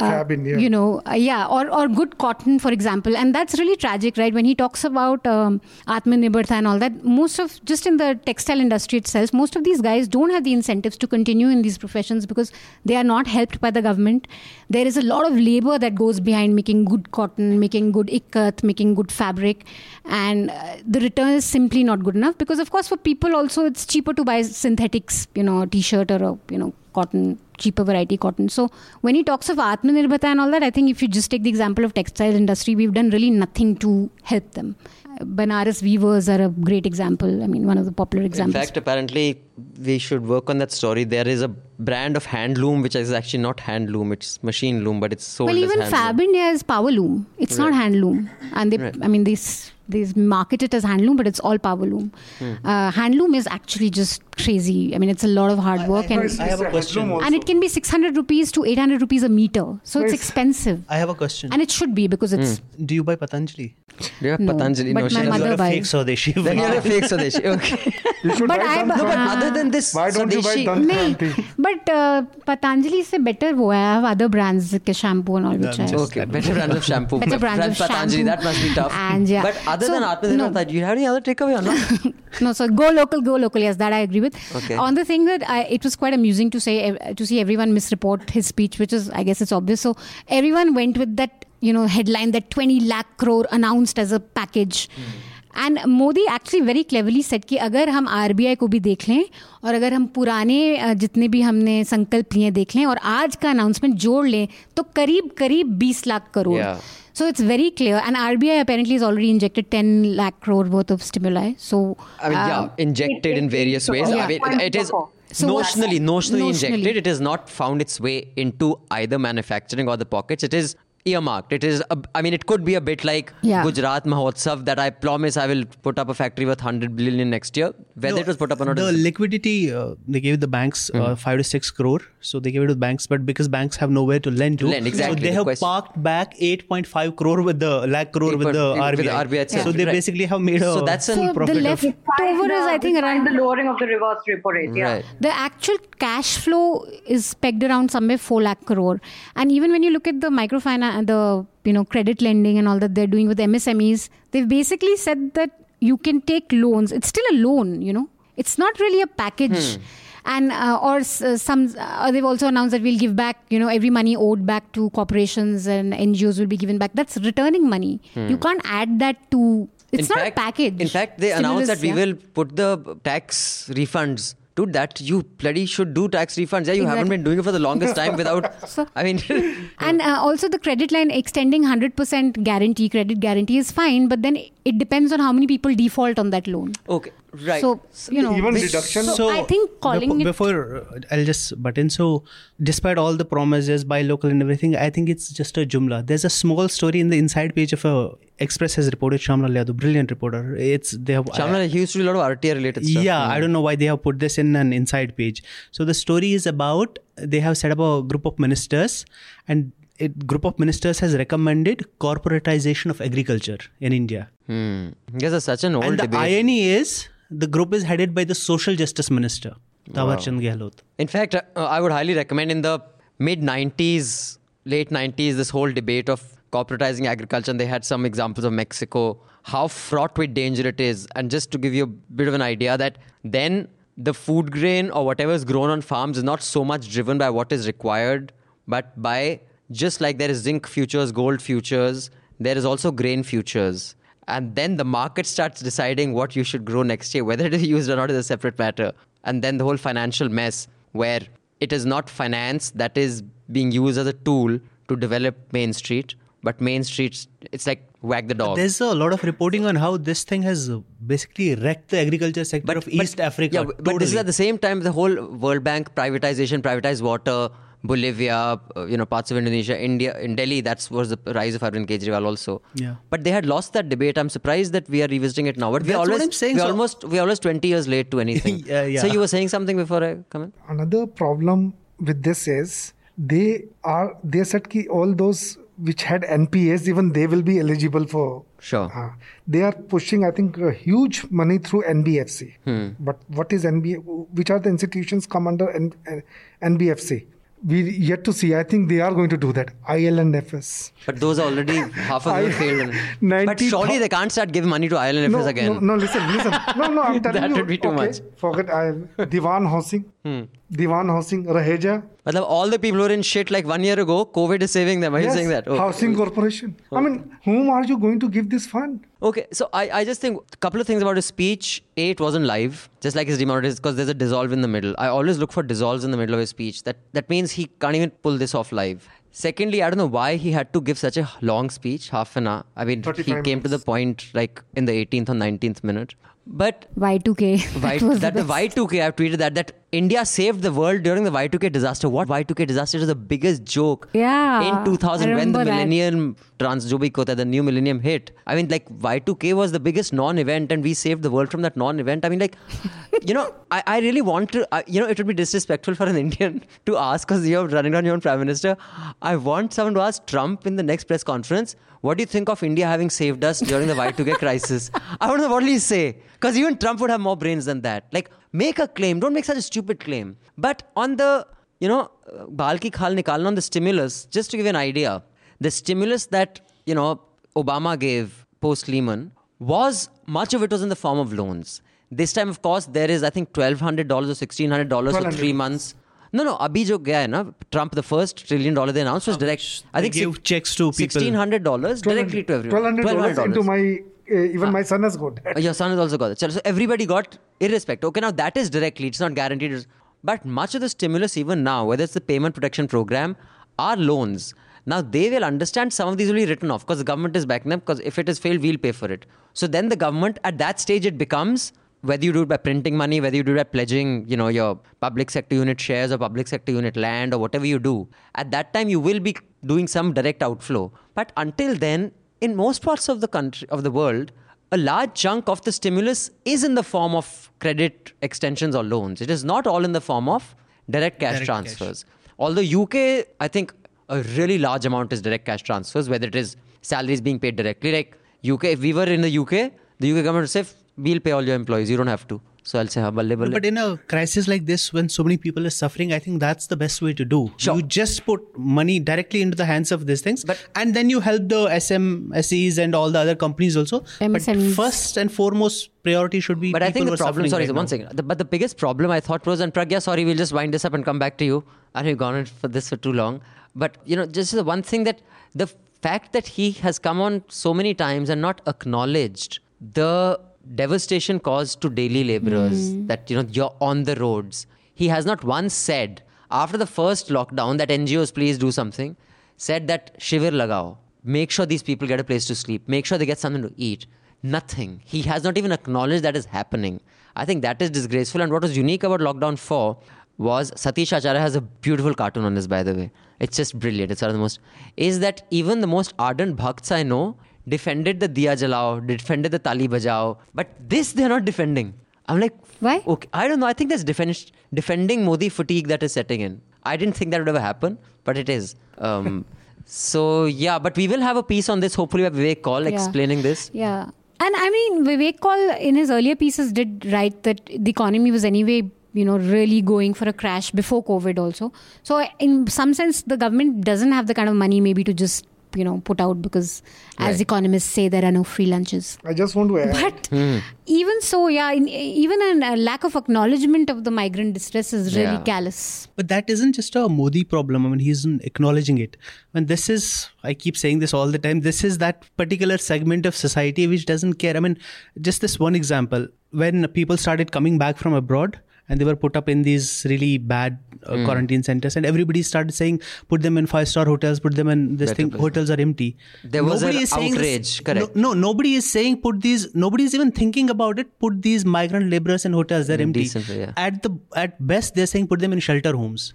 uh, 0.00 0.24
you 0.28 0.70
know, 0.70 1.02
uh, 1.06 1.14
yeah, 1.14 1.46
or, 1.46 1.68
or 1.70 1.88
good 1.88 2.18
cotton, 2.18 2.58
for 2.58 2.70
example. 2.70 3.16
And 3.16 3.34
that's 3.34 3.58
really 3.58 3.76
tragic, 3.76 4.16
right? 4.16 4.32
When 4.32 4.44
he 4.44 4.54
talks 4.54 4.84
about 4.84 5.26
um, 5.26 5.60
Atmanirbharta 5.86 6.52
and 6.52 6.66
all 6.66 6.78
that, 6.78 7.04
most 7.04 7.38
of, 7.38 7.62
just 7.64 7.86
in 7.86 7.96
the 7.96 8.18
textile 8.26 8.60
industry 8.60 8.98
itself, 8.98 9.32
most 9.32 9.56
of 9.56 9.64
these 9.64 9.80
guys 9.80 10.08
don't 10.08 10.30
have 10.30 10.44
the 10.44 10.52
incentives 10.52 10.96
to 11.03 11.09
continue 11.14 11.48
in 11.48 11.62
these 11.66 11.78
professions 11.84 12.26
because 12.32 12.53
they 12.84 12.96
are 12.96 13.05
not 13.05 13.26
helped 13.26 13.61
by 13.61 13.70
the 13.70 13.82
government. 13.82 14.26
There 14.70 14.86
is 14.86 14.96
a 14.96 15.03
lot 15.03 15.30
of 15.30 15.38
labor 15.38 15.78
that 15.78 15.94
goes 15.94 16.20
behind 16.20 16.57
making 16.57 16.84
good 16.86 17.11
cotton, 17.12 17.61
making 17.61 17.92
good 17.92 18.09
ikat, 18.09 18.62
making 18.72 18.94
good 18.94 19.12
fabric. 19.12 19.64
And 20.05 20.50
uh, 20.50 20.76
the 20.86 21.00
return 21.00 21.32
is 21.40 21.44
simply 21.44 21.84
not 21.84 22.05
good 22.05 22.16
enough 22.16 22.38
because, 22.38 22.59
of 22.59 22.70
course, 22.70 22.88
for 22.88 22.96
people 22.96 23.36
also, 23.36 23.66
it's 23.66 23.86
cheaper 23.86 24.14
to 24.14 24.24
buy 24.24 24.42
synthetics, 24.42 25.26
you 25.34 25.42
know, 25.42 25.64
t-shirt 25.66 26.11
or 26.11 26.22
a, 26.32 26.38
you 26.50 26.59
know, 26.59 26.72
cotton 26.94 27.38
cheaper 27.59 27.84
variety 27.84 28.16
cotton 28.16 28.48
so 28.48 28.70
when 29.03 29.14
he 29.14 29.22
talks 29.28 29.48
of 29.53 29.59
atmanirbharta 29.66 30.24
and 30.32 30.40
all 30.42 30.50
that 30.55 30.64
i 30.68 30.70
think 30.76 30.90
if 30.90 31.03
you 31.03 31.09
just 31.18 31.30
take 31.30 31.42
the 31.46 31.53
example 31.55 31.84
of 31.86 31.94
textile 31.94 32.34
industry 32.42 32.74
we've 32.80 32.94
done 32.98 33.09
really 33.11 33.30
nothing 33.30 33.70
to 33.84 34.11
help 34.32 34.50
them 34.59 34.74
banaras 35.20 35.82
weavers 35.82 36.28
are 36.28 36.42
a 36.42 36.48
great 36.48 36.86
example 36.86 37.42
i 37.42 37.46
mean 37.46 37.66
one 37.66 37.78
of 37.78 37.84
the 37.84 37.92
popular 37.92 38.24
examples. 38.24 38.54
in 38.54 38.60
fact, 38.60 38.76
apparently, 38.76 39.40
we 39.86 39.98
should 39.98 40.26
work 40.26 40.48
on 40.50 40.58
that 40.58 40.72
story. 40.72 41.04
There 41.04 41.26
is 41.28 41.42
a 41.42 41.48
brand 41.48 42.16
of 42.16 42.26
handloom 42.26 42.82
which 42.82 42.96
is 42.96 43.12
actually 43.12 43.40
not 43.42 43.58
handloom; 43.58 44.12
it's 44.12 44.42
machine 44.42 44.82
loom, 44.84 45.00
but 45.00 45.12
it's 45.12 45.24
sold 45.26 45.48
well 45.50 45.56
as 45.64 45.72
even 45.72 45.90
fab 45.90 46.20
india 46.20 46.46
is 46.56 46.62
power 46.62 46.90
loom 46.90 47.26
it's 47.38 47.58
not 47.58 47.72
handloom 47.72 48.28
and 48.54 48.72
they 48.72 48.78
Right. 48.78 48.96
i 49.02 49.08
mean 49.08 49.24
these 49.24 49.72
they 49.88 50.02
market 50.16 50.62
it 50.62 50.72
as 50.74 50.84
handloom 50.84 51.16
but 51.20 51.26
it's 51.32 51.40
all 51.40 51.58
power 51.68 51.86
loom 51.92 52.10
Hmm. 52.38 52.52
uh, 52.64 52.90
handloom 53.00 53.36
is 53.40 53.46
actually 53.58 53.90
just 53.90 54.22
crazy. 54.37 54.95
I 54.95 54.99
mean, 54.99 55.11
it's 55.11 55.24
a 55.24 55.28
lot 55.28 55.51
of 55.51 55.59
hard 55.59 55.89
work, 55.89 56.11
I, 56.11 56.14
I 56.14 56.20
and 56.20 56.41
I 56.41 56.47
have 56.47 56.61
a 56.61 56.70
question. 56.70 57.11
And 57.11 57.35
it 57.35 57.47
can 57.47 57.61
be 57.61 57.68
600 57.68 58.16
rupees 58.16 58.53
to 58.53 58.64
800 58.64 59.01
rupees 59.01 59.22
a 59.22 59.28
meter, 59.28 59.78
so 59.83 60.01
it's 60.01 60.12
expensive. 60.12 60.85
I 60.89 60.99
have 60.99 61.09
a 61.09 61.14
question, 61.14 61.53
and 61.53 61.62
it 61.62 61.70
should 61.70 61.95
be 61.95 62.07
because 62.09 62.33
it's. 62.33 62.61
Mm. 62.61 62.87
Do 62.87 62.95
you 62.95 63.05
buy 63.05 63.16
Patanjali? 63.16 63.76
Yeah, 64.20 64.37
no, 64.39 64.53
Patanjali. 64.53 64.93
But 64.95 65.12
my 65.12 65.22
mother 65.24 65.57
buys. 65.57 65.72
Fake 65.74 65.83
Swadeshi. 65.85 66.35
Then 66.43 66.59
you're 66.59 66.74
a 66.74 66.80
fake 66.80 67.05
Swadeshi. 67.11 67.45
Okay. 67.45 67.93
you 68.24 68.37
should 68.37 68.49
but 68.49 68.61
buy 68.61 68.66
I, 68.66 68.83
no, 68.85 68.97
but 68.97 69.18
other 69.18 69.51
than 69.51 69.70
this, 69.70 69.95
why 69.95 70.11
don't 70.11 70.33
you 70.33 70.43
buy 70.43 70.64
Dant 70.64 71.22
But 71.59 71.89
uh, 71.89 72.22
Patanjali 72.47 73.01
is 73.01 73.14
better 73.20 73.55
wo 73.55 73.70
I 73.70 73.76
have 73.76 74.05
other 74.05 74.28
brands 74.28 74.74
ke 74.87 74.95
shampoo 74.95 75.37
and 75.37 75.47
all 75.47 75.57
which 75.57 75.78
I 75.78 75.95
okay 76.05 76.24
better 76.24 76.55
brands 76.55 76.76
of 76.76 76.85
shampoo. 76.85 77.20
Better 77.20 77.39
brands 77.39 77.66
of 77.66 77.87
Patanjali. 77.87 78.24
That 78.24 78.43
must 78.43 78.62
be 78.62 78.74
tough. 78.74 78.93
And 78.93 79.28
yeah. 79.28 79.43
But 79.43 79.61
other 79.66 79.87
than 79.87 80.03
Atmanirbhar, 80.03 80.66
do 80.68 80.74
you 80.74 80.85
have 80.85 80.97
any 80.97 81.07
other 81.07 81.20
takeaway 81.20 81.59
or 81.59 81.62
not? 81.62 82.14
No. 82.41 82.53
So 82.55 82.66
go 82.66 82.91
local, 82.91 83.20
go 83.20 83.37
local. 83.37 83.61
Yes, 83.61 83.76
that 83.76 83.93
I 83.93 83.99
agree 84.01 84.20
with. 84.20 84.32
Okay. 84.55 84.76
on 84.76 84.95
the 84.95 85.05
thing 85.05 85.24
that 85.26 85.49
I, 85.49 85.64
it 85.64 85.85
was 85.85 85.97
quite 85.97 86.14
amusing 86.14 86.51
to 86.51 86.61
say 86.61 86.97
to 87.14 87.26
see 87.26 87.41
everyone 87.41 87.72
misreport 87.72 88.30
his 88.30 88.47
speech 88.47 88.78
which 88.78 88.93
is 88.93 89.11
I 89.11 89.22
guess 89.22 89.41
it's 89.41 89.53
obvious. 89.53 89.80
So 89.80 89.97
everyone 90.28 90.74
went 90.74 90.99
with 90.99 91.16
that 91.16 91.45
you 91.61 91.72
know 91.72 91.87
headline 91.87 92.33
that 92.33 92.51
20 92.51 92.80
lakh 92.80 93.16
crore 93.18 93.47
announced 93.51 93.99
as 93.99 94.12
a 94.12 94.20
package 94.20 94.89
hmm. 94.91 95.32
And 95.57 95.78
Modi 95.88 96.22
actually 96.34 96.66
very 96.66 96.82
cleverly 96.92 97.22
set 97.22 97.44
कि 97.48 97.57
अगर 97.66 97.88
हम 97.88 98.09
RBI 98.09 98.55
को 98.62 98.66
भी 98.74 98.80
देख 98.80 99.09
लें 99.09 99.24
और 99.64 99.74
अगर 99.74 99.94
हम 99.94 100.07
पुराने 100.14 100.94
जितने 101.05 101.28
भी 101.28 101.40
हमने 101.42 101.82
संकल्प 101.84 102.34
लिए 102.34 102.50
देख 102.59 102.76
लें 102.76 102.84
और 102.86 102.98
आज 103.18 103.36
का 103.42 103.50
अनाउंसमेंट 103.50 103.94
जोड़ 104.07 104.26
लें 104.26 104.46
तो 104.76 104.82
करीब 104.96 105.30
करीब 105.38 105.78
20 105.80 106.07
lakh 106.07 106.30
crore 106.34 106.59
Yeah. 106.59 106.80
So 107.18 107.26
it's 107.30 107.42
very 107.48 107.70
clear, 107.78 107.96
and 108.09 108.16
RBI 108.16 108.55
apparently 108.61 108.94
has 108.94 109.03
already 109.07 109.30
injected 109.30 109.66
10 109.72 109.88
lakh 110.20 110.36
crore 110.44 110.64
worth 110.74 110.92
of 110.94 111.03
stimuli. 111.09 111.42
So 111.64 111.80
I 112.20 112.28
mean, 112.30 112.38
uh, 112.38 112.46
yeah, 112.53 112.68
injected 112.84 113.40
in 113.40 113.50
various 113.55 113.88
ways. 113.94 114.09
Yeah. 114.12 114.22
I 114.24 114.53
mean, 114.53 114.62
it 114.68 114.78
is 114.82 114.92
So 115.32 115.46
notionally, 115.48 115.98
notionally 116.07 116.46
Notionally. 116.46 116.78
injected. 116.78 116.96
It 117.03 117.07
has 117.07 117.20
not 117.26 117.53
found 117.59 117.84
its 117.84 118.00
way 118.07 118.14
into 118.36 118.70
either 118.90 119.18
manufacturing 119.26 119.88
or 119.88 119.96
the 119.96 120.07
pockets. 120.07 120.48
It 120.48 120.55
is 120.55 120.74
earmarked. 121.05 121.53
It 121.53 121.64
is, 121.64 121.82
a, 121.90 121.98
I 122.14 122.22
mean, 122.22 122.32
it 122.34 122.46
could 122.46 122.64
be 122.64 122.74
a 122.74 122.80
bit 122.80 123.05
like 123.05 123.32
Yeah. 123.42 123.62
Gujarat 123.64 124.05
Mahotsav 124.05 124.64
that 124.66 124.78
I 124.78 124.90
promise 124.90 125.36
I 125.36 125.46
will 125.46 125.64
put 125.82 125.98
up 125.98 126.09
a 126.09 126.14
factory 126.14 126.46
worth 126.46 126.62
100 126.62 126.94
billion 126.96 127.30
next 127.30 127.57
year. 127.57 127.72
Whether 127.94 128.20
it 128.20 128.26
was 128.26 128.36
put 128.36 128.53
up 128.53 128.61
or 128.61 128.66
not. 128.66 128.76
The 128.76 128.92
liquidity 128.92 129.72
uh, 129.72 129.94
they 130.07 130.20
gave 130.20 130.40
the 130.40 130.48
banks 130.48 130.90
uh, 130.90 130.98
Mm-hmm. 130.98 131.14
five 131.14 131.38
to 131.38 131.44
six 131.44 131.70
crore, 131.70 132.00
so 132.23 132.41
they 132.41 132.51
gave 132.53 132.62
it 132.62 132.68
to 132.68 132.75
banks. 132.77 133.07
But 133.07 133.27
because 133.27 133.49
banks 133.49 133.77
have 133.77 133.91
nowhere 133.91 134.18
to 134.20 134.31
lend 134.31 134.59
to, 134.61 134.68
Lend, 134.68 134.87
exactly, 134.87 135.16
so 135.18 135.20
they 135.23 135.29
the 135.31 135.35
have 135.35 135.45
question- 135.45 135.66
parked 135.66 136.03
back 136.03 136.35
eight 136.39 136.68
point 136.68 136.87
five 136.87 137.14
crore 137.16 137.43
with 137.43 137.59
the 137.61 137.87
lakh 137.95 138.12
crore 138.12 138.37
with 138.37 138.49
8.5 138.49 138.53
the 138.53 138.66
with 138.73 138.83
RBI. 138.83 139.05
the 139.05 139.37
RBI 139.37 139.41
itself, 139.47 139.64
So 139.66 139.73
they 139.73 139.85
right. 139.85 139.93
basically 139.93 140.25
have 140.33 140.41
made 140.41 140.62
a 140.62 140.73
So 140.79 140.81
that's 140.91 141.09
an- 141.09 141.16
full 141.16 141.27
So 141.27 141.33
the 141.33 141.39
profit. 141.41 141.62
left- 141.68 141.85
of, 141.85 141.95
October 142.16 142.53
is, 142.61 142.66
I 142.75 142.79
think, 142.79 142.99
around- 143.03 143.27
the 143.27 143.33
lowering 143.41 143.68
of 143.68 143.79
the 143.79 143.87
reverse 143.87 144.23
repo 144.29 144.53
rate. 144.59 144.75
Yeah. 144.83 144.93
Right. 144.93 145.05
the 145.20 145.33
actual 145.47 145.79
cash 145.99 146.37
flow 146.45 146.87
is 147.07 147.35
pegged 147.35 147.64
around 147.64 147.91
somewhere 147.97 148.18
4 148.18 148.43
lakh 148.43 148.64
crore. 148.64 149.01
And 149.37 149.51
even 149.53 149.70
when 149.70 149.83
you 149.83 149.91
look 149.91 150.07
at 150.14 150.20
the 150.20 150.29
microfinance, 150.43 151.07
the 151.07 151.47
you 151.64 151.73
know 151.73 151.85
credit 151.85 152.20
lending 152.23 152.57
and 152.59 152.66
all 152.68 152.79
that 152.85 152.95
they're 152.95 153.07
doing 153.16 153.29
with 153.29 153.39
MSMEs, 153.39 154.09
they've 154.33 154.49
basically 154.49 154.97
said 154.97 155.33
that 155.35 155.51
you 155.81 155.97
can 155.97 156.20
take 156.20 156.53
loans. 156.53 156.93
It's 156.93 157.09
still 157.09 157.25
a 157.33 157.37
loan, 157.37 157.83
you 157.83 157.93
know. 157.93 158.09
It's 158.37 158.57
not 158.59 158.79
really 158.81 159.01
a 159.03 159.07
package. 159.07 159.75
Hmm. 159.77 159.83
And 160.25 160.53
uh, 160.53 160.79
or 160.83 160.99
s- 160.99 161.20
uh, 161.20 161.37
some 161.37 161.75
uh, 161.79 162.11
they've 162.12 162.25
also 162.25 162.47
announced 162.49 162.73
that 162.73 162.83
we'll 162.83 162.99
give 162.99 163.16
back 163.16 163.39
you 163.51 163.59
know 163.59 163.68
every 163.68 163.91
money 163.91 164.16
owed 164.16 164.47
back 164.47 164.73
to 164.73 164.91
corporations 164.91 165.66
and 165.66 165.93
NGOs 165.93 166.39
will 166.39 166.47
be 166.47 166.57
given 166.57 166.79
back. 166.79 166.93
That's 166.95 167.16
returning 167.18 167.68
money. 167.68 168.01
You 168.14 168.39
can't 168.39 168.61
add 168.64 168.99
that 169.01 169.31
to. 169.33 169.68
It's 169.91 170.09
in 170.09 170.14
not 170.14 170.25
fact, 170.25 170.39
a 170.39 170.41
package. 170.41 170.81
In 170.81 170.89
fact, 170.89 171.18
they 171.18 171.33
announced 171.33 171.66
that 171.66 171.79
we 171.81 171.89
yeah. 171.89 171.95
will 171.95 172.14
put 172.14 172.57
the 172.57 172.97
tax 173.05 173.68
refunds. 173.75 174.35
Dude, 174.55 174.75
that 174.75 175.01
you 175.01 175.23
bloody 175.39 175.64
should 175.64 175.95
do 175.95 176.09
tax 176.11 176.35
refunds. 176.37 176.66
Yeah, 176.66 176.75
you 176.75 176.87
haven't 176.87 177.09
been 177.09 177.23
doing 177.25 177.39
it 177.39 177.43
for 177.43 177.53
the 177.53 177.59
longest 177.59 177.97
time 177.97 178.16
without. 178.16 178.68
So- 178.68 178.87
I 178.95 179.03
mean, 179.03 179.18
And 179.79 180.03
uh, 180.03 180.18
also 180.20 180.47
the 180.47 180.59
credit 180.59 180.93
line 180.93 181.11
extending 181.11 181.64
100% 181.64 182.43
guarantee, 182.45 182.91
credit 182.91 183.18
guarantee 183.20 183.57
is 183.57 183.70
fine, 183.73 184.09
but 184.09 184.20
then 184.20 184.37
it 184.64 184.78
depends 184.78 185.12
on 185.12 185.20
how 185.20 185.32
many 185.32 185.46
people 185.46 185.74
default 185.74 186.18
on 186.18 186.30
that 186.30 186.46
loan. 186.46 186.72
okay, 186.88 187.10
right. 187.46 187.60
So, 187.60 187.80
you 188.10 188.22
know. 188.22 188.36
Even 188.36 188.54
Which- 188.54 188.62
deduction. 188.62 189.04
So, 189.04 189.28
I 189.28 189.42
think 189.44 189.80
calling 189.80 190.18
before, 190.18 190.50
it. 190.50 190.84
before 190.84 190.96
uh, 190.96 191.00
I'll 191.10 191.24
just 191.24 191.60
butt 191.62 191.78
in. 191.78 191.90
So, 191.90 192.24
despite 192.62 192.98
all 192.98 193.14
the 193.14 193.24
promises 193.24 193.84
by 193.84 194.02
local 194.02 194.30
and 194.30 194.40
everything, 194.42 194.76
I 194.76 194.90
think 194.90 195.08
it's 195.08 195.30
just 195.30 195.58
a 195.58 195.66
jumla. 195.66 196.06
There's 196.06 196.24
a 196.24 196.30
small 196.30 196.68
story 196.68 197.00
in 197.00 197.08
the 197.08 197.18
inside 197.18 197.54
page 197.54 197.72
of 197.72 197.84
a 197.84 198.10
Express 198.38 198.74
has 198.74 198.86
reported 198.90 199.20
Shyamlal 199.20 199.52
Yadav, 199.56 199.76
brilliant 199.76 200.10
reporter. 200.10 200.56
It's 200.56 200.92
they 200.92 201.12
have 201.12 201.26
Shamla, 201.26 201.68
he 201.68 201.78
used 201.80 201.92
to 201.92 201.98
do 201.98 202.04
a 202.04 202.08
lot 202.12 202.16
of 202.16 202.38
RTA 202.38 202.54
related 202.54 202.84
stuff. 202.86 203.04
yeah, 203.04 203.20
I 203.20 203.38
don't 203.38 203.52
know 203.52 203.60
why 203.60 203.76
they 203.76 203.84
have 203.84 204.02
put 204.02 204.18
this 204.18 204.36
in 204.36 204.56
an 204.56 204.72
inside 204.72 205.16
page. 205.16 205.42
So 205.70 205.84
the 205.84 205.94
story 205.94 206.32
is 206.32 206.46
about 206.46 206.98
they 207.16 207.38
have 207.40 207.56
set 207.56 207.70
up 207.70 207.78
a 207.78 208.02
group 208.02 208.26
of 208.26 208.38
ministers, 208.40 209.04
and 209.46 209.70
a 210.00 210.08
group 210.08 210.44
of 210.44 210.58
ministers 210.58 210.98
has 210.98 211.14
recommended 211.14 211.84
corporatization 212.00 212.90
of 212.90 213.00
agriculture 213.00 213.58
in 213.80 213.92
India. 213.92 214.28
Hmm. 214.47 214.90
Because 215.12 215.32
there's 215.32 215.45
such 215.45 215.64
an 215.64 215.74
old 215.74 215.84
and 215.84 215.99
the 215.99 216.03
debate. 216.03 216.20
irony 216.20 216.68
is 216.68 217.09
the 217.30 217.47
group 217.47 217.72
is 217.72 217.84
headed 217.84 218.14
by 218.14 218.24
the 218.24 218.34
social 218.34 218.74
justice 218.74 219.11
minister, 219.11 219.55
Thawar 219.90 220.20
Chand 220.20 220.40
Gehlot. 220.40 220.74
In 220.99 221.07
fact, 221.09 221.34
uh, 221.34 221.40
I 221.57 221.80
would 221.80 221.93
highly 221.93 222.14
recommend 222.14 222.51
in 222.51 222.62
the 222.62 222.82
mid 223.18 223.40
90s, 223.40 224.38
late 224.64 224.90
90s, 224.90 225.36
this 225.36 225.51
whole 225.51 225.72
debate 225.72 226.09
of 226.09 226.22
corporatizing 226.53 227.07
agriculture, 227.07 227.51
and 227.51 227.59
they 227.59 227.66
had 227.66 227.84
some 227.84 228.05
examples 228.05 228.45
of 228.45 228.53
Mexico, 228.53 229.20
how 229.45 229.68
fraught 229.68 230.18
with 230.18 230.34
danger 230.34 230.66
it 230.68 230.80
is. 230.80 231.09
And 231.16 231.30
just 231.30 231.51
to 231.53 231.59
give 231.59 231.74
you 231.74 231.84
a 231.84 231.86
bit 231.86 232.28
of 232.28 232.34
an 232.34 232.43
idea, 232.43 232.76
that 232.76 232.99
then 233.24 233.68
the 233.97 234.14
food 234.14 234.53
grain 234.53 234.90
or 234.90 235.05
whatever 235.05 235.32
is 235.32 235.45
grown 235.45 235.70
on 235.70 235.80
farms 235.80 236.18
is 236.18 236.24
not 236.24 236.43
so 236.43 236.64
much 236.64 236.90
driven 236.90 237.18
by 237.18 237.30
what 237.30 237.53
is 237.53 237.66
required, 237.66 238.32
but 238.68 239.01
by 239.01 239.40
just 239.70 240.01
like 240.01 240.18
there 240.18 240.30
is 240.30 240.38
zinc 240.38 240.66
futures, 240.66 241.12
gold 241.12 241.40
futures, 241.40 242.11
there 242.38 242.57
is 242.57 242.64
also 242.64 242.90
grain 242.90 243.22
futures. 243.22 243.95
And 244.29 244.55
then 244.55 244.77
the 244.77 244.85
market 244.85 245.27
starts 245.27 245.61
deciding 245.61 246.12
what 246.12 246.37
you 246.37 246.45
should 246.45 246.64
grow 246.64 246.83
next 246.83 247.14
year, 247.14 247.25
whether 247.25 247.47
it 247.47 247.55
is 247.55 247.66
used 247.66 247.91
or 247.91 247.97
not 247.97 248.11
is 248.11 248.16
a 248.16 248.23
separate 248.23 248.59
matter. 248.59 248.93
And 249.25 249.43
then 249.43 249.59
the 249.59 249.64
whole 249.64 249.77
financial 249.77 250.29
mess 250.29 250.68
where 250.93 251.20
it 251.61 251.73
is 251.73 251.85
not 251.85 252.09
finance 252.09 252.70
that 252.70 252.97
is 252.97 253.23
being 253.51 253.73
used 253.73 253.99
as 253.99 254.07
a 254.07 254.12
tool 254.12 254.59
to 254.89 254.97
develop 254.97 255.37
Main 255.53 255.73
Street, 255.73 256.14
but 256.43 256.61
Main 256.61 256.85
Street, 256.85 257.27
it's 257.53 257.66
like 257.66 257.89
whack 258.01 258.29
the 258.29 258.35
dog. 258.35 258.57
There's 258.57 258.81
a 258.81 258.95
lot 258.95 259.12
of 259.12 259.23
reporting 259.23 259.64
on 259.64 259.77
how 259.77 259.97
this 259.97 260.25
thing 260.25 260.43
has 260.43 260.70
basically 261.07 261.55
wrecked 261.55 261.89
the 261.91 261.99
agriculture 261.99 262.45
sector 262.45 262.79
of 262.79 262.89
East 262.89 263.20
Africa. 263.20 263.55
Yeah, 263.55 263.64
but 263.79 263.99
this 263.99 264.11
is 264.11 264.16
at 264.16 264.27
the 264.27 264.33
same 264.33 264.59
time 264.59 264.81
the 264.81 264.93
whole 264.93 265.14
World 265.14 265.62
Bank 265.64 265.95
privatization, 265.95 266.62
privatized 266.62 267.03
water, 267.03 267.49
Bolivia, 267.85 268.61
uh, 268.76 268.87
you 268.87 268.97
know, 268.97 269.05
parts 269.05 269.30
of 269.30 269.37
Indonesia, 269.37 269.78
India, 269.78 270.16
in 270.20 270.37
Delhi, 270.37 270.61
that 270.61 270.87
was 270.91 271.09
the 271.11 271.18
rise 271.35 271.55
of 271.55 271.62
Arvind 271.62 271.87
Kejriwal 271.87 272.24
also. 272.24 272.62
Yeah. 272.74 272.95
But 273.11 273.24
they 273.24 273.30
had 273.30 273.45
lost 273.45 273.72
that 273.72 273.89
debate. 273.89 274.16
I'm 274.16 274.28
surprised 274.28 274.72
that 274.72 274.89
we 274.89 275.03
are 275.03 275.09
revisiting 275.09 275.47
it 275.47 275.57
now. 275.57 275.72
But 275.72 275.83
we 275.83 275.89
That's 275.89 275.99
what 275.99 276.09
always, 276.09 276.22
I'm 276.22 276.33
saying, 276.33 276.55
we 276.57 276.61
so- 276.61 276.68
almost, 276.68 277.05
we're 277.05 277.20
almost 277.20 277.43
20 277.43 277.66
years 277.66 277.89
late 277.89 278.11
to 278.12 278.20
anything. 278.20 278.62
Yeah, 278.72 278.85
yeah. 278.85 279.01
So 279.01 279.09
you 279.09 279.18
were 279.18 279.26
saying 279.28 279.49
something 279.49 279.76
before 279.76 280.03
I 280.05 280.18
come 280.30 280.45
in? 280.45 280.53
Another 280.68 281.07
problem 281.07 281.74
with 281.99 282.22
this 282.22 282.47
is 282.47 282.93
they 283.18 283.64
are 283.85 284.16
they 284.24 284.45
said 284.45 284.68
ki 284.70 284.87
all 284.89 285.12
those 285.14 285.59
which 285.78 286.03
had 286.05 286.22
NPAs 286.22 286.87
even 286.89 287.12
they 287.12 287.26
will 287.26 287.43
be 287.43 287.59
eligible 287.59 288.07
for. 288.07 288.45
Sure. 288.61 288.91
Uh, 288.95 289.11
they 289.47 289.62
are 289.62 289.72
pushing 289.72 290.24
I 290.24 290.30
think 290.30 290.59
uh, 290.59 290.70
huge 290.70 291.24
money 291.30 291.59
through 291.59 291.83
NBFC. 291.83 292.55
Hmm. 292.64 292.89
But 293.01 293.20
what 293.28 293.53
is 293.53 293.64
NB? 293.64 294.05
Which 294.33 294.51
are 294.51 294.61
the 294.61 294.68
institutions 294.70 295.26
come 295.26 295.47
under 295.47 295.70
N, 295.70 295.93
N, 296.07 296.22
NBFC? 296.62 297.26
We 297.64 297.82
yet 297.90 298.24
to 298.24 298.32
see. 298.32 298.54
I 298.56 298.62
think 298.64 298.88
they 298.88 299.00
are 299.00 299.12
going 299.12 299.28
to 299.30 299.36
do 299.36 299.52
that. 299.52 299.70
IL 299.88 300.18
and 300.18 300.34
FS. 300.34 300.92
But 301.06 301.20
those 301.20 301.38
are 301.38 301.46
already 301.46 301.76
half 301.76 302.26
of 302.26 302.34
them 302.36 302.52
failed. 302.52 302.90
But 303.20 303.22
90 303.22 303.68
surely 303.68 303.98
they 303.98 304.08
can't 304.08 304.32
start 304.32 304.50
giving 304.52 304.68
money 304.68 304.88
to 304.88 304.96
Ireland 304.96 305.32
no, 305.32 305.38
FS 305.38 305.48
again. 305.48 305.72
No, 305.74 305.80
no, 305.80 305.94
listen, 305.94 306.26
listen. 306.32 306.52
No, 306.76 306.88
no, 306.88 307.02
I'm 307.02 307.22
telling 307.26 307.40
That 307.40 307.50
you. 307.50 307.56
would 307.56 307.68
be 307.68 307.78
too 307.78 307.88
okay, 307.88 307.96
much. 308.06 308.20
Forget 308.36 308.68
I 308.70 309.24
Dewan 309.26 309.66
Housing. 309.66 310.04
Hmm. 310.24 310.42
Dewan 310.70 311.08
Housing, 311.08 311.44
Raheja. 311.44 312.02
Matlab, 312.25 312.45
all 312.47 312.70
the 312.70 312.79
people 312.79 312.99
who 312.99 313.05
were 313.09 313.12
in 313.12 313.23
shit 313.23 313.51
like 313.51 313.66
one 313.66 313.83
year 313.83 313.99
ago, 313.99 314.25
COVID 314.25 314.62
is 314.62 314.70
saving 314.70 315.01
them. 315.01 315.12
Are 315.12 315.20
you 315.20 315.31
saying 315.31 315.49
that? 315.49 315.66
Oh. 315.66 315.77
Housing 315.77 316.14
Corporation. 316.14 316.77
I 316.93 317.01
mean, 317.01 317.37
whom 317.45 317.68
are 317.68 317.85
you 317.85 317.99
going 317.99 318.20
to 318.20 318.29
give 318.29 318.49
this 318.49 318.64
fund? 318.64 319.05
Okay, 319.20 319.47
so 319.53 319.68
I, 319.73 319.91
I 319.91 320.05
just 320.05 320.20
think 320.20 320.41
a 320.53 320.57
couple 320.59 320.81
of 320.81 320.87
things 320.87 321.03
about 321.03 321.16
his 321.16 321.27
speech. 321.27 321.83
A, 321.97 322.11
it 322.11 322.20
wasn't 322.20 322.45
live, 322.45 322.89
just 323.01 323.16
like 323.16 323.27
his 323.27 323.39
demonetization, 323.39 323.83
because 323.83 323.97
there's 323.97 324.09
a 324.09 324.14
dissolve 324.14 324.53
in 324.53 324.61
the 324.61 324.68
middle. 324.68 324.95
I 324.99 325.09
always 325.09 325.39
look 325.39 325.51
for 325.51 325.64
dissolves 325.64 326.05
in 326.05 326.12
the 326.12 326.16
middle 326.16 326.35
of 326.35 326.41
his 326.41 326.51
speech. 326.51 326.85
That 326.85 326.99
that 327.12 327.29
means 327.29 327.53
he 327.53 327.66
can't 327.81 327.97
even 327.97 328.11
pull 328.11 328.39
this 328.39 328.55
off 328.55 328.70
live. 328.70 329.09
Secondly, 329.33 329.83
I 329.83 329.91
don't 329.91 329.99
know 329.99 330.07
why 330.07 330.37
he 330.37 330.53
had 330.53 330.73
to 330.75 330.81
give 330.81 330.99
such 330.99 331.16
a 331.16 331.29
long 331.41 331.70
speech, 331.70 332.11
half 332.11 332.37
an 332.37 332.47
hour. 332.47 332.64
I 332.77 332.85
mean, 332.85 332.99
he 332.99 333.03
35 333.03 333.43
came 333.45 333.62
to 333.62 333.68
the 333.68 333.79
point 333.81 334.29
like 334.33 334.62
in 334.77 334.85
the 334.85 334.93
18th 335.05 335.31
or 335.31 335.35
19th 335.35 335.83
minute. 335.83 336.14
But 336.45 336.86
Y2K. 336.99 337.82
Y, 337.82 337.99
that 337.99 338.03
was 338.03 338.20
that 338.20 338.34
the 338.34 338.43
the. 338.43 338.53
Y2K, 338.53 339.03
I've 339.05 339.14
tweeted 339.14 339.36
that 339.38 339.55
that 339.55 339.72
India 339.93 340.24
saved 340.26 340.62
the 340.62 340.72
world 340.72 341.03
during 341.05 341.22
the 341.22 341.30
Y2K 341.30 341.70
disaster. 341.70 342.09
What 342.09 342.26
Y2K 342.28 342.66
disaster 342.66 342.99
is 342.99 343.07
the 343.07 343.14
biggest 343.14 343.62
joke 343.64 344.09
Yeah, 344.12 344.80
in 344.80 344.84
2000 344.84 345.34
when 345.36 345.53
the 345.53 345.59
that. 345.59 345.64
millennium 345.66 346.34
trans 346.59 346.90
jo 346.90 346.99
bhi 346.99 347.12
kota, 347.12 347.36
the 347.36 347.45
new 347.45 347.62
millennium 347.62 348.01
hit. 348.01 348.32
I 348.47 348.57
mean, 348.57 348.68
like 348.68 348.88
Y2K 348.88 349.53
was 349.55 349.70
the 349.70 349.78
biggest 349.78 350.12
non-event, 350.12 350.72
and 350.72 350.82
we 350.82 350.95
saved 350.95 351.22
the 351.22 351.30
world 351.30 351.51
from 351.51 351.62
that 351.62 351.76
non-event. 351.76 352.24
I 352.24 352.28
mean, 352.28 352.40
like, 352.40 352.57
you 353.24 353.34
know, 353.34 353.55
I, 353.70 353.82
I 353.86 354.01
really 354.01 354.22
want 354.22 354.51
to. 354.53 354.66
I, 354.74 354.82
you 354.88 355.01
know, 355.01 355.07
it 355.07 355.18
would 355.18 355.28
be 355.28 355.34
disrespectful 355.34 355.95
for 355.95 356.07
an 356.07 356.16
Indian 356.16 356.64
to 356.86 356.97
ask 356.97 357.28
because 357.28 357.49
you're 357.49 357.68
running 357.68 357.95
on 357.95 358.05
your 358.05 358.14
own 358.14 358.20
prime 358.20 358.40
minister. 358.40 358.76
I 359.20 359.36
want 359.36 359.72
someone 359.74 359.95
to 359.95 360.01
ask 360.01 360.26
Trump 360.26 360.66
in 360.66 360.74
the 360.74 360.82
next 360.82 361.05
press 361.05 361.22
conference. 361.22 361.76
What 362.03 362.18
do 362.18 362.22
you 362.22 362.26
think 362.26 362.48
of 362.48 362.62
India 362.64 362.86
having 362.86 363.11
saved 363.11 363.44
us 363.44 363.61
during 363.61 363.86
the 363.86 363.94
Y2K 363.94 364.34
crisis? 364.44 364.90
I 365.20 365.28
don't 365.28 365.38
know 365.38 365.48
what 365.48 365.62
will 365.62 365.70
he 365.70 365.78
say. 365.78 366.16
Because 366.34 366.59
even 366.59 366.76
Trump 366.76 367.00
would 367.00 367.11
have 367.11 367.20
more 367.20 367.36
brains 367.36 367.64
than 367.64 367.80
that. 367.82 368.07
Like, 368.12 368.28
make 368.53 368.80
a 368.80 368.88
claim. 368.88 369.20
Don't 369.20 369.32
make 369.32 369.44
such 369.44 369.57
a 369.57 369.62
stupid 369.62 370.00
claim. 370.00 370.36
But 370.59 370.90
on 370.96 371.14
the, 371.14 371.46
you 371.78 371.88
know, 371.88 372.11
uh, 372.36 372.46
baal 372.46 372.78
ki 372.78 372.90
khal 372.90 373.16
nikalna 373.18 373.46
on 373.46 373.55
the 373.55 373.62
stimulus, 373.62 374.24
just 374.26 374.50
to 374.50 374.57
give 374.57 374.66
you 374.66 374.70
an 374.70 374.76
idea, 374.76 375.22
the 375.61 375.70
stimulus 375.70 376.26
that, 376.26 376.61
you 376.86 376.94
know, 376.96 377.20
Obama 377.57 377.96
gave 377.96 378.46
post 378.61 378.88
Lehman 378.88 379.30
was, 379.61 380.09
much 380.26 380.55
of 380.55 380.62
it 380.64 380.72
was 380.72 380.82
in 380.82 380.88
the 380.88 380.96
form 380.96 381.20
of 381.20 381.32
loans. 381.32 381.82
This 382.11 382.32
time, 382.32 382.48
of 382.48 382.62
course, 382.62 382.86
there 382.86 383.11
is, 383.11 383.22
I 383.22 383.30
think, 383.30 383.53
$1,200 383.53 384.11
or 384.11 384.34
$1,600 384.34 385.22
for 385.22 385.30
three 385.30 385.53
months. 385.53 385.94
No, 386.35 386.45
no, 386.45 386.57
abhi 386.57 386.87
jo 386.87 386.99
gaya 386.99 387.20
hai 387.20 387.26
na, 387.26 387.45
Trump, 387.70 387.95
the 387.95 388.03
first 388.03 388.47
trillion 388.49 388.74
dollar 388.74 388.93
they 388.93 389.03
announced 389.03 389.26
was 389.26 389.37
direct. 389.37 389.85
I 389.93 390.01
They 390.01 390.09
think 390.09 390.14
gave 390.14 390.43
checks 390.43 390.74
to 390.76 390.85
people. 390.85 390.95
Sixteen 390.95 391.35
hundred 391.35 391.62
dollars 391.62 392.01
directly 392.01 392.43
to 392.45 392.55
everyone. 392.55 392.97
$1,200 392.97 393.45
into 393.45 393.62
my. 393.62 393.99
Uh, 394.30 394.45
even 394.57 394.72
my 394.72 394.83
son 394.83 395.03
has 395.03 395.16
got 395.16 395.43
that. 395.45 395.61
Your 395.62 395.74
son 395.74 395.91
has 395.91 395.99
also 395.99 396.16
got 396.16 396.30
it. 396.30 396.39
So 396.41 396.61
everybody 396.64 397.05
got 397.05 397.37
irrespective. 397.61 398.09
Okay, 398.09 398.20
now 398.20 398.30
that 398.30 398.57
is 398.57 398.70
directly. 398.70 399.09
It's 399.09 399.20
not 399.20 399.35
guaranteed. 399.35 399.85
But 400.24 400.47
much 400.47 400.74
of 400.74 400.80
the 400.80 400.89
stimulus, 400.89 401.37
even 401.37 401.62
now, 401.64 401.85
whether 401.85 402.05
it's 402.05 402.14
the 402.14 402.20
payment 402.20 402.55
protection 402.55 402.89
program, 402.89 403.37
are 403.78 403.97
loans. 403.97 404.55
Now 404.87 405.03
they 405.03 405.28
will 405.28 405.45
understand 405.45 405.93
some 405.93 406.09
of 406.09 406.16
these 406.16 406.28
will 406.28 406.37
be 406.37 406.47
written 406.47 406.70
off 406.70 406.87
because 406.87 406.99
the 406.99 407.05
government 407.05 407.37
is 407.37 407.45
backing 407.45 407.70
them. 407.70 407.80
Because 407.80 408.01
if 408.01 408.18
it 408.18 408.26
has 408.28 408.39
failed, 408.39 408.62
we'll 408.62 408.78
pay 408.78 408.93
for 408.93 409.12
it. 409.12 409.26
So 409.53 409.66
then 409.66 409.89
the 409.89 409.97
government, 409.97 410.39
at 410.45 410.57
that 410.59 410.80
stage, 410.80 411.05
it 411.05 411.18
becomes 411.18 411.72
whether 412.03 412.24
you 412.24 412.32
do 412.32 412.42
it 412.42 412.48
by 412.48 412.57
printing 412.57 412.96
money, 412.96 413.20
whether 413.20 413.36
you 413.36 413.42
do 413.42 413.53
it 413.53 413.57
by 413.57 413.64
pledging, 413.64 414.26
you 414.28 414.36
know, 414.36 414.48
your 414.48 414.78
public 415.00 415.30
sector 415.30 415.55
unit 415.55 415.80
shares 415.80 416.12
or 416.12 416.18
public 416.18 416.48
sector 416.48 416.72
unit 416.72 416.96
land 416.96 417.32
or 417.32 417.38
whatever 417.38 417.64
you 417.64 417.78
do. 417.78 418.09
At 418.34 418.50
that 418.50 418.74
time, 418.74 418.88
you 418.88 419.00
will 419.00 419.20
be 419.20 419.36
doing 419.64 419.86
some 419.86 420.12
direct 420.12 420.42
outflow. 420.42 420.92
But 421.14 421.32
until 421.36 421.76
then, 421.76 422.12
in 422.40 422.57
most 422.57 422.82
parts 422.82 423.09
of 423.09 423.20
the 423.20 423.28
country 423.28 423.68
of 423.68 423.84
the 423.84 423.90
world, 423.90 424.32
a 424.72 424.76
large 424.76 425.14
chunk 425.14 425.48
of 425.48 425.62
the 425.62 425.70
stimulus 425.70 426.30
is 426.44 426.64
in 426.64 426.74
the 426.74 426.82
form 426.82 427.14
of 427.14 427.50
credit 427.61 428.12
extensions 428.22 428.74
or 428.74 428.82
loans. 428.82 429.20
It 429.20 429.30
is 429.30 429.44
not 429.44 429.66
all 429.66 429.84
in 429.84 429.92
the 429.92 430.00
form 430.00 430.28
of 430.28 430.57
direct 430.90 431.20
cash 431.20 431.34
Direct 431.34 431.46
cash. 431.46 431.46
transfers. 431.46 432.05
Although 432.38 432.62
UK, 432.82 433.26
I 433.38 433.48
think 433.48 433.72
a 434.09 434.22
really 434.22 434.59
large 434.59 434.84
amount 434.86 435.12
is 435.12 435.22
direct 435.22 435.44
cash 435.44 435.62
transfers, 435.62 436.09
whether 436.09 436.26
it 436.26 436.34
is 436.34 436.57
salaries 436.80 437.20
being 437.20 437.38
paid 437.38 437.57
directly. 437.57 437.92
Like 437.92 438.18
UK, 438.44 438.64
if 438.64 438.80
we 438.80 438.92
were 438.92 439.05
in 439.05 439.20
the 439.20 439.38
UK, 439.38 439.72
the 440.00 440.11
UK 440.12 440.24
government 440.24 440.44
would 440.44 440.50
say, 440.50 440.64
we'll 440.97 441.20
pay 441.20 441.32
all 441.32 441.43
your 441.43 441.55
employees, 441.57 441.90
you 441.90 441.97
don't 441.97 442.07
have 442.07 442.26
to. 442.28 442.40
So 442.64 442.78
I'll 442.78 442.86
say, 442.86 443.01
"Ha, 443.01 443.11
balle, 443.11 443.34
balle." 443.34 443.51
But 443.51 443.64
in 443.64 443.76
a 443.76 443.97
crisis 444.11 444.47
like 444.47 444.66
this, 444.66 444.93
when 444.93 445.09
so 445.09 445.24
many 445.24 445.36
people 445.36 445.66
are 445.66 445.70
suffering, 445.76 446.12
I 446.12 446.18
think 446.20 446.38
that's 446.38 446.68
the 446.68 446.76
best 446.76 447.03
way 447.03 447.12
to 447.20 447.24
do. 447.24 447.40
Sure. 447.57 447.74
You 447.76 447.82
just 447.82 448.24
put 448.24 448.40
money 448.57 449.01
directly 449.01 449.43
into 449.43 449.57
the 449.57 449.64
hands 449.64 449.90
of 449.90 450.07
these 450.07 450.20
things, 450.20 450.45
But- 450.45 450.61
and 450.76 450.95
then 450.95 451.11
you 451.11 451.18
help 451.20 451.49
the 451.49 451.62
SMSEs 451.78 452.78
and 452.78 452.95
all 452.95 453.11
the 453.11 453.18
other 453.18 453.34
companies 453.34 453.76
also. 453.76 454.05
But 454.20 454.43
first 454.76 455.16
and 455.16 455.32
foremost, 455.32 455.90
priority 456.05 456.38
should 456.40 456.61
be. 456.61 456.70
But 456.72 456.84
I 456.84 456.93
think 456.93 457.11
the 457.11 457.16
problem, 457.16 457.34
suffering 457.34 457.51
sorry, 457.51 457.62
right 457.64 457.68
so 457.70 457.74
one 457.74 457.84
now. 457.86 457.88
second. 457.88 458.16
The, 458.16 458.22
but 458.22 458.38
the 458.38 458.45
biggest 458.45 458.76
problem 458.76 459.11
I 459.11 459.18
thought 459.20 459.45
was, 459.45 459.59
and 459.61 459.74
Pragya, 459.74 460.01
sorry, 460.01 460.24
we'll 460.24 460.36
just 460.36 460.53
wind 460.53 460.72
this 460.72 460.84
up 460.84 460.95
and 460.95 461.05
come 461.05 461.18
back 461.18 461.38
to 461.38 461.45
you. 461.45 461.64
I 461.97 462.03
know 462.03 462.11
you've 462.11 462.18
gone 462.18 462.34
on 462.36 462.45
for 462.45 462.68
this 462.68 462.88
for 462.90 462.97
too 462.97 463.12
long. 463.12 463.40
But, 463.74 463.97
you 464.05 464.14
know, 464.14 464.26
just 464.26 464.53
the 464.53 464.62
one 464.62 464.82
thing 464.82 465.03
that 465.05 465.20
the 465.55 465.66
fact 466.01 466.32
that 466.32 466.47
he 466.47 466.70
has 466.86 466.99
come 467.01 467.20
on 467.20 467.43
so 467.49 467.74
many 467.74 467.93
times 467.95 468.28
and 468.28 468.40
not 468.40 468.61
acknowledged 468.66 469.59
the 469.80 470.38
devastation 470.74 471.38
caused 471.40 471.80
to 471.82 471.90
daily 471.90 472.24
laborers, 472.24 472.90
hmm. 472.90 473.06
that, 473.06 473.30
you 473.30 473.36
know, 473.36 473.48
you're 473.50 473.74
on 473.80 474.04
the 474.04 474.14
roads. 474.16 474.66
He 474.94 475.08
has 475.08 475.26
not 475.26 475.44
once 475.44 475.74
said, 475.74 476.22
after 476.50 476.76
the 476.76 476.86
first 476.86 477.28
lockdown, 477.28 477.78
that 477.78 477.88
NGOs 477.88 478.32
please 478.34 478.58
do 478.58 478.70
something, 478.70 479.16
said 479.56 479.88
that 479.88 480.18
shivir 480.20 480.52
lagao, 480.52 480.96
make 481.24 481.50
sure 481.50 481.66
these 481.66 481.82
people 481.82 482.06
get 482.06 482.20
a 482.20 482.24
place 482.24 482.46
to 482.46 482.54
sleep, 482.54 482.88
make 482.88 483.06
sure 483.06 483.18
they 483.18 483.26
get 483.26 483.38
something 483.38 483.62
to 483.62 483.72
eat. 483.76 484.06
Nothing. 484.42 485.00
He 485.04 485.22
has 485.22 485.44
not 485.44 485.56
even 485.56 485.70
acknowledged 485.70 486.24
that 486.24 486.36
is 486.36 486.46
happening. 486.46 487.00
I 487.36 487.44
think 487.44 487.62
that 487.62 487.80
is 487.80 487.90
disgraceful. 487.90 488.40
And 488.40 488.52
what 488.52 488.62
was 488.62 488.76
unique 488.76 489.04
about 489.04 489.20
Lockdown 489.20 489.56
4 489.56 489.96
was 490.38 490.72
Satish 490.72 491.16
Acharya 491.16 491.40
has 491.40 491.54
a 491.54 491.60
beautiful 491.60 492.14
cartoon 492.14 492.44
on 492.44 492.54
this, 492.54 492.66
by 492.66 492.82
the 492.82 492.94
way. 492.94 493.10
It's 493.38 493.56
just 493.56 493.78
brilliant. 493.78 494.10
It's 494.10 494.22
one 494.22 494.30
of 494.30 494.34
the 494.34 494.40
most. 494.40 494.58
Is 494.96 495.20
that 495.20 495.42
even 495.50 495.80
the 495.80 495.86
most 495.86 496.12
ardent 496.18 496.56
bhakts 496.56 496.90
I 496.90 497.02
know 497.02 497.36
defended 497.68 498.20
the 498.20 498.28
Diya 498.28 498.52
Jalao, 498.62 499.06
defended 499.06 499.52
the 499.52 499.58
Tali 499.58 499.88
Bajao, 499.88 500.36
but 500.54 500.68
this 500.88 501.12
they're 501.12 501.28
not 501.28 501.44
defending. 501.44 501.94
I'm 502.28 502.40
like, 502.40 502.54
Why? 502.80 503.02
Okay, 503.06 503.28
I 503.32 503.48
don't 503.48 503.60
know. 503.60 503.66
I 503.66 503.72
think 503.72 503.90
that's 503.90 504.04
defend- 504.04 504.50
defending 504.72 505.24
Modi 505.24 505.48
fatigue 505.48 505.88
that 505.88 506.02
is 506.02 506.12
setting 506.12 506.40
in. 506.40 506.60
I 506.84 506.96
didn't 506.96 507.14
think 507.16 507.30
that 507.32 507.38
would 507.40 507.48
ever 507.48 507.60
happen, 507.60 507.98
but 508.24 508.36
it 508.38 508.48
is. 508.48 508.74
Um, 508.98 509.44
so 509.84 510.44
yeah, 510.46 510.78
but 510.78 510.96
we 510.96 511.08
will 511.08 511.20
have 511.20 511.36
a 511.36 511.42
piece 511.42 511.68
on 511.68 511.80
this. 511.80 511.94
Hopefully, 511.94 512.22
by 512.28 512.30
Vivek 512.30 512.62
Kaul 512.62 512.82
Yeah. 512.82 512.90
explaining 512.90 513.42
this. 513.42 513.70
Yeah. 513.72 514.10
And 514.40 514.54
I 514.56 514.70
mean, 514.70 515.04
Vivek 515.04 515.40
Kaul 515.40 515.70
in 515.76 515.94
his 515.94 516.10
earlier 516.10 516.34
pieces 516.34 516.72
did 516.72 517.06
write 517.12 517.42
that 517.44 517.64
the 517.66 517.90
economy 517.90 518.32
was 518.32 518.44
anyway, 518.44 518.90
you 519.14 519.24
know, 519.24 519.36
really 519.38 519.80
going 519.82 520.14
for 520.14 520.28
a 520.28 520.32
crash 520.32 520.70
before 520.72 521.04
COVID 521.04 521.38
also. 521.38 521.72
So 522.02 522.24
in 522.40 522.66
some 522.66 522.92
sense, 522.94 523.22
the 523.22 523.36
government 523.36 523.84
doesn't 523.84 524.10
have 524.10 524.26
the 524.26 524.34
kind 524.34 524.48
of 524.48 524.56
money 524.56 524.80
maybe 524.80 525.04
to 525.04 525.14
just, 525.14 525.46
you 525.77 525.85
know, 525.85 526.01
put 526.05 526.20
out 526.20 526.43
because 526.43 526.83
as 527.18 527.35
Right. 527.37 527.41
economists 527.41 527.91
say, 527.99 528.09
there 528.09 528.25
are 528.25 528.33
no 528.33 528.45
free 528.45 528.66
lunches. 528.66 529.18
I 529.25 529.35
just 529.35 529.55
want 529.57 529.70
to 529.70 529.79
add. 529.81 529.93
But 530.01 530.27
Hmm. 530.33 530.59
even 530.87 531.20
so, 531.20 531.49
yeah, 531.49 531.73
in, 531.73 531.89
even 531.89 532.62
a 532.62 532.77
lack 532.77 533.05
of 533.05 533.16
acknowledgement 533.16 533.91
of 533.91 534.05
the 534.05 534.11
migrant 534.11 534.55
distress 534.55 534.93
is 534.93 535.14
really 535.16 535.33
Yeah. 535.39 535.43
callous. 535.51 536.09
But 536.16 536.29
that 536.29 536.49
isn't 536.49 536.75
just 536.75 536.97
a 536.97 537.09
Modi 537.09 537.45
problem. 537.45 537.87
I 537.87 537.91
mean, 537.91 537.99
he 538.01 538.11
isn't 538.11 538.43
acknowledging 538.43 538.99
it. 538.99 539.16
And 539.55 539.68
this 539.68 539.89
is, 539.89 540.29
I 540.43 540.55
keep 540.55 540.77
saying 540.77 540.99
this 541.01 541.14
all 541.14 541.29
the 541.29 541.39
time, 541.39 541.61
this 541.61 541.85
is 541.85 541.99
that 541.99 542.25
particular 542.37 542.79
segment 542.79 543.27
of 543.27 543.37
society 543.37 543.87
which 543.87 544.07
doesn't 544.07 544.35
care. 544.35 544.57
I 544.57 544.61
mean, 544.61 544.79
just 545.20 545.41
this 545.41 545.59
one 545.59 545.75
example 545.75 546.29
when 546.51 546.87
people 546.89 547.16
started 547.16 547.51
coming 547.53 547.79
back 547.79 547.97
from 547.97 548.12
abroad 548.12 548.61
and 548.89 549.01
they 549.01 549.05
were 549.07 549.18
put 549.22 549.36
up 549.38 549.49
in 549.51 549.63
these 549.63 549.88
really 550.09 550.34
bad 550.49 550.76
uh, 551.05 551.15
Hmm. 551.15 551.24
quarantine 551.26 551.63
centers 551.68 551.95
and 551.99 552.05
everybody 552.09 552.41
started 552.49 552.74
saying 552.76 552.95
put 553.34 553.41
them 553.45 553.57
in 553.61 553.65
five 553.72 553.88
star 553.93 554.03
hotels 554.09 554.39
put 554.45 554.55
them 554.59 554.70
in 554.74 554.86
this 555.01 555.09
Better 555.09 555.18
thing 555.18 555.30
place. 555.34 555.41
hotels 555.45 555.74
are 555.76 555.78
empty 555.86 556.07
There 556.55 556.63
was 556.68 556.86
an 556.89 556.93
saying 557.11 557.36
this- 557.36 557.41
outrage, 557.41 557.72
correct. 557.89 558.15
no, 558.15 558.30
no 558.32 558.39
nobody 558.45 558.72
is 558.80 558.88
saying 558.93 559.18
put 559.26 559.41
these 559.47 559.65
nobody 559.84 560.05
is 560.11 560.15
even 560.20 560.32
thinking 560.39 560.72
about 560.76 561.01
it 561.03 561.11
put 561.26 561.38
these 561.49 561.65
migrant 561.76 562.09
laborers 562.15 562.47
in 562.51 562.57
hotels 562.59 562.88
they're 562.91 563.03
empty 563.07 563.26
decent, 563.28 563.51
yeah. 563.59 563.74
at 563.86 564.01
the 564.07 564.11
at 564.45 564.57
best 564.74 564.95
they're 564.99 565.11
saying 565.13 565.28
put 565.36 565.45
them 565.45 565.57
in 565.59 565.63
shelter 565.70 565.93
homes 566.01 566.28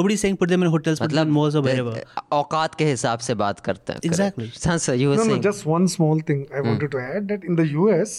nobody's 0.00 0.20
saying 0.26 0.36
put 0.44 0.54
them 0.56 0.62
in 0.68 0.74
hotels 0.78 1.04
put 1.06 1.16
them 1.18 1.28
in 1.28 1.36
malls 1.40 1.58
or 1.62 1.66
wherever 1.68 1.96
औकात 2.42 2.74
के 2.82 2.90
हिसाब 2.94 3.18
से 3.30 3.34
बात 3.44 3.60
करते 3.70 3.92
हैं 3.92 4.00
correct. 4.00 4.12
Exactly. 4.12 4.50
हाँ, 4.70 4.78
sir, 4.86 4.94
you 5.04 5.08
were 5.14 5.16
No, 5.22 5.24
no, 5.24 5.30
saying. 5.34 5.46
just 5.50 5.66
one 5.76 5.88
small 5.98 6.20
thing 6.32 6.46
I 6.54 6.66
wanted 6.70 6.92
to 6.98 7.04
add 7.10 7.28
that 7.34 7.44
in 7.52 7.56
the 7.62 7.66
US, 7.78 8.18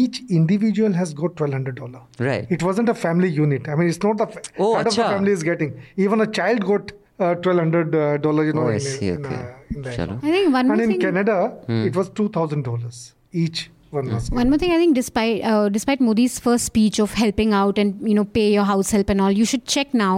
each 0.00 0.18
individual 0.38 0.92
has 1.00 1.12
got 1.20 1.36
twelve 1.36 1.52
hundred 1.58 1.76
dollar. 1.82 2.00
Right. 2.18 2.46
It 2.56 2.62
wasn't 2.68 2.88
a 2.88 2.94
family 3.04 3.28
unit. 3.38 3.68
I 3.68 3.74
mean, 3.74 3.88
it's 3.94 4.02
not 4.02 4.18
the 4.22 4.26
fa- 4.26 4.42
Oh, 4.58 4.74
head 4.76 4.86
of 4.86 4.96
the 4.96 5.02
family 5.02 5.32
is 5.32 5.42
getting. 5.50 5.74
Even 6.06 6.20
a 6.20 6.26
child 6.38 6.64
got 6.72 6.92
uh, 7.18 7.34
twelve 7.46 7.58
hundred 7.64 7.94
uh, 7.94 8.16
dollar. 8.28 8.44
You 8.50 8.54
know, 8.58 8.66
Oh, 8.68 8.74
I 8.78 8.78
see, 8.78 9.08
in, 9.08 9.26
okay. 9.26 9.34
uh, 9.34 9.76
in 9.76 9.82
the 9.82 9.90
Chalo. 9.90 10.04
account. 10.04 10.24
I 10.24 10.30
think 10.36 10.52
one 10.52 10.60
And 10.66 10.68
more 10.74 10.82
in 10.88 10.90
thing. 10.96 11.00
Canada, 11.06 11.38
Hmm. 11.68 11.86
it 11.92 11.96
was 12.02 12.10
two 12.22 12.28
thousand 12.38 12.62
dollars 12.70 13.00
each 13.44 13.62
one. 13.98 14.06
One 14.40 14.48
more 14.50 14.58
thing, 14.60 14.70
I 14.74 14.78
think, 14.82 14.94
despite 14.98 15.42
uh, 15.54 15.68
despite 15.78 16.00
Modi's 16.10 16.38
first 16.48 16.64
speech 16.72 16.98
of 17.06 17.12
helping 17.24 17.52
out 17.62 17.78
and 17.84 18.08
you 18.12 18.14
know 18.20 18.24
pay 18.38 18.46
your 18.52 18.64
house 18.70 18.90
help 18.98 19.10
and 19.16 19.20
all, 19.26 19.30
you 19.42 19.44
should 19.54 19.66
check 19.74 19.92
now 20.02 20.14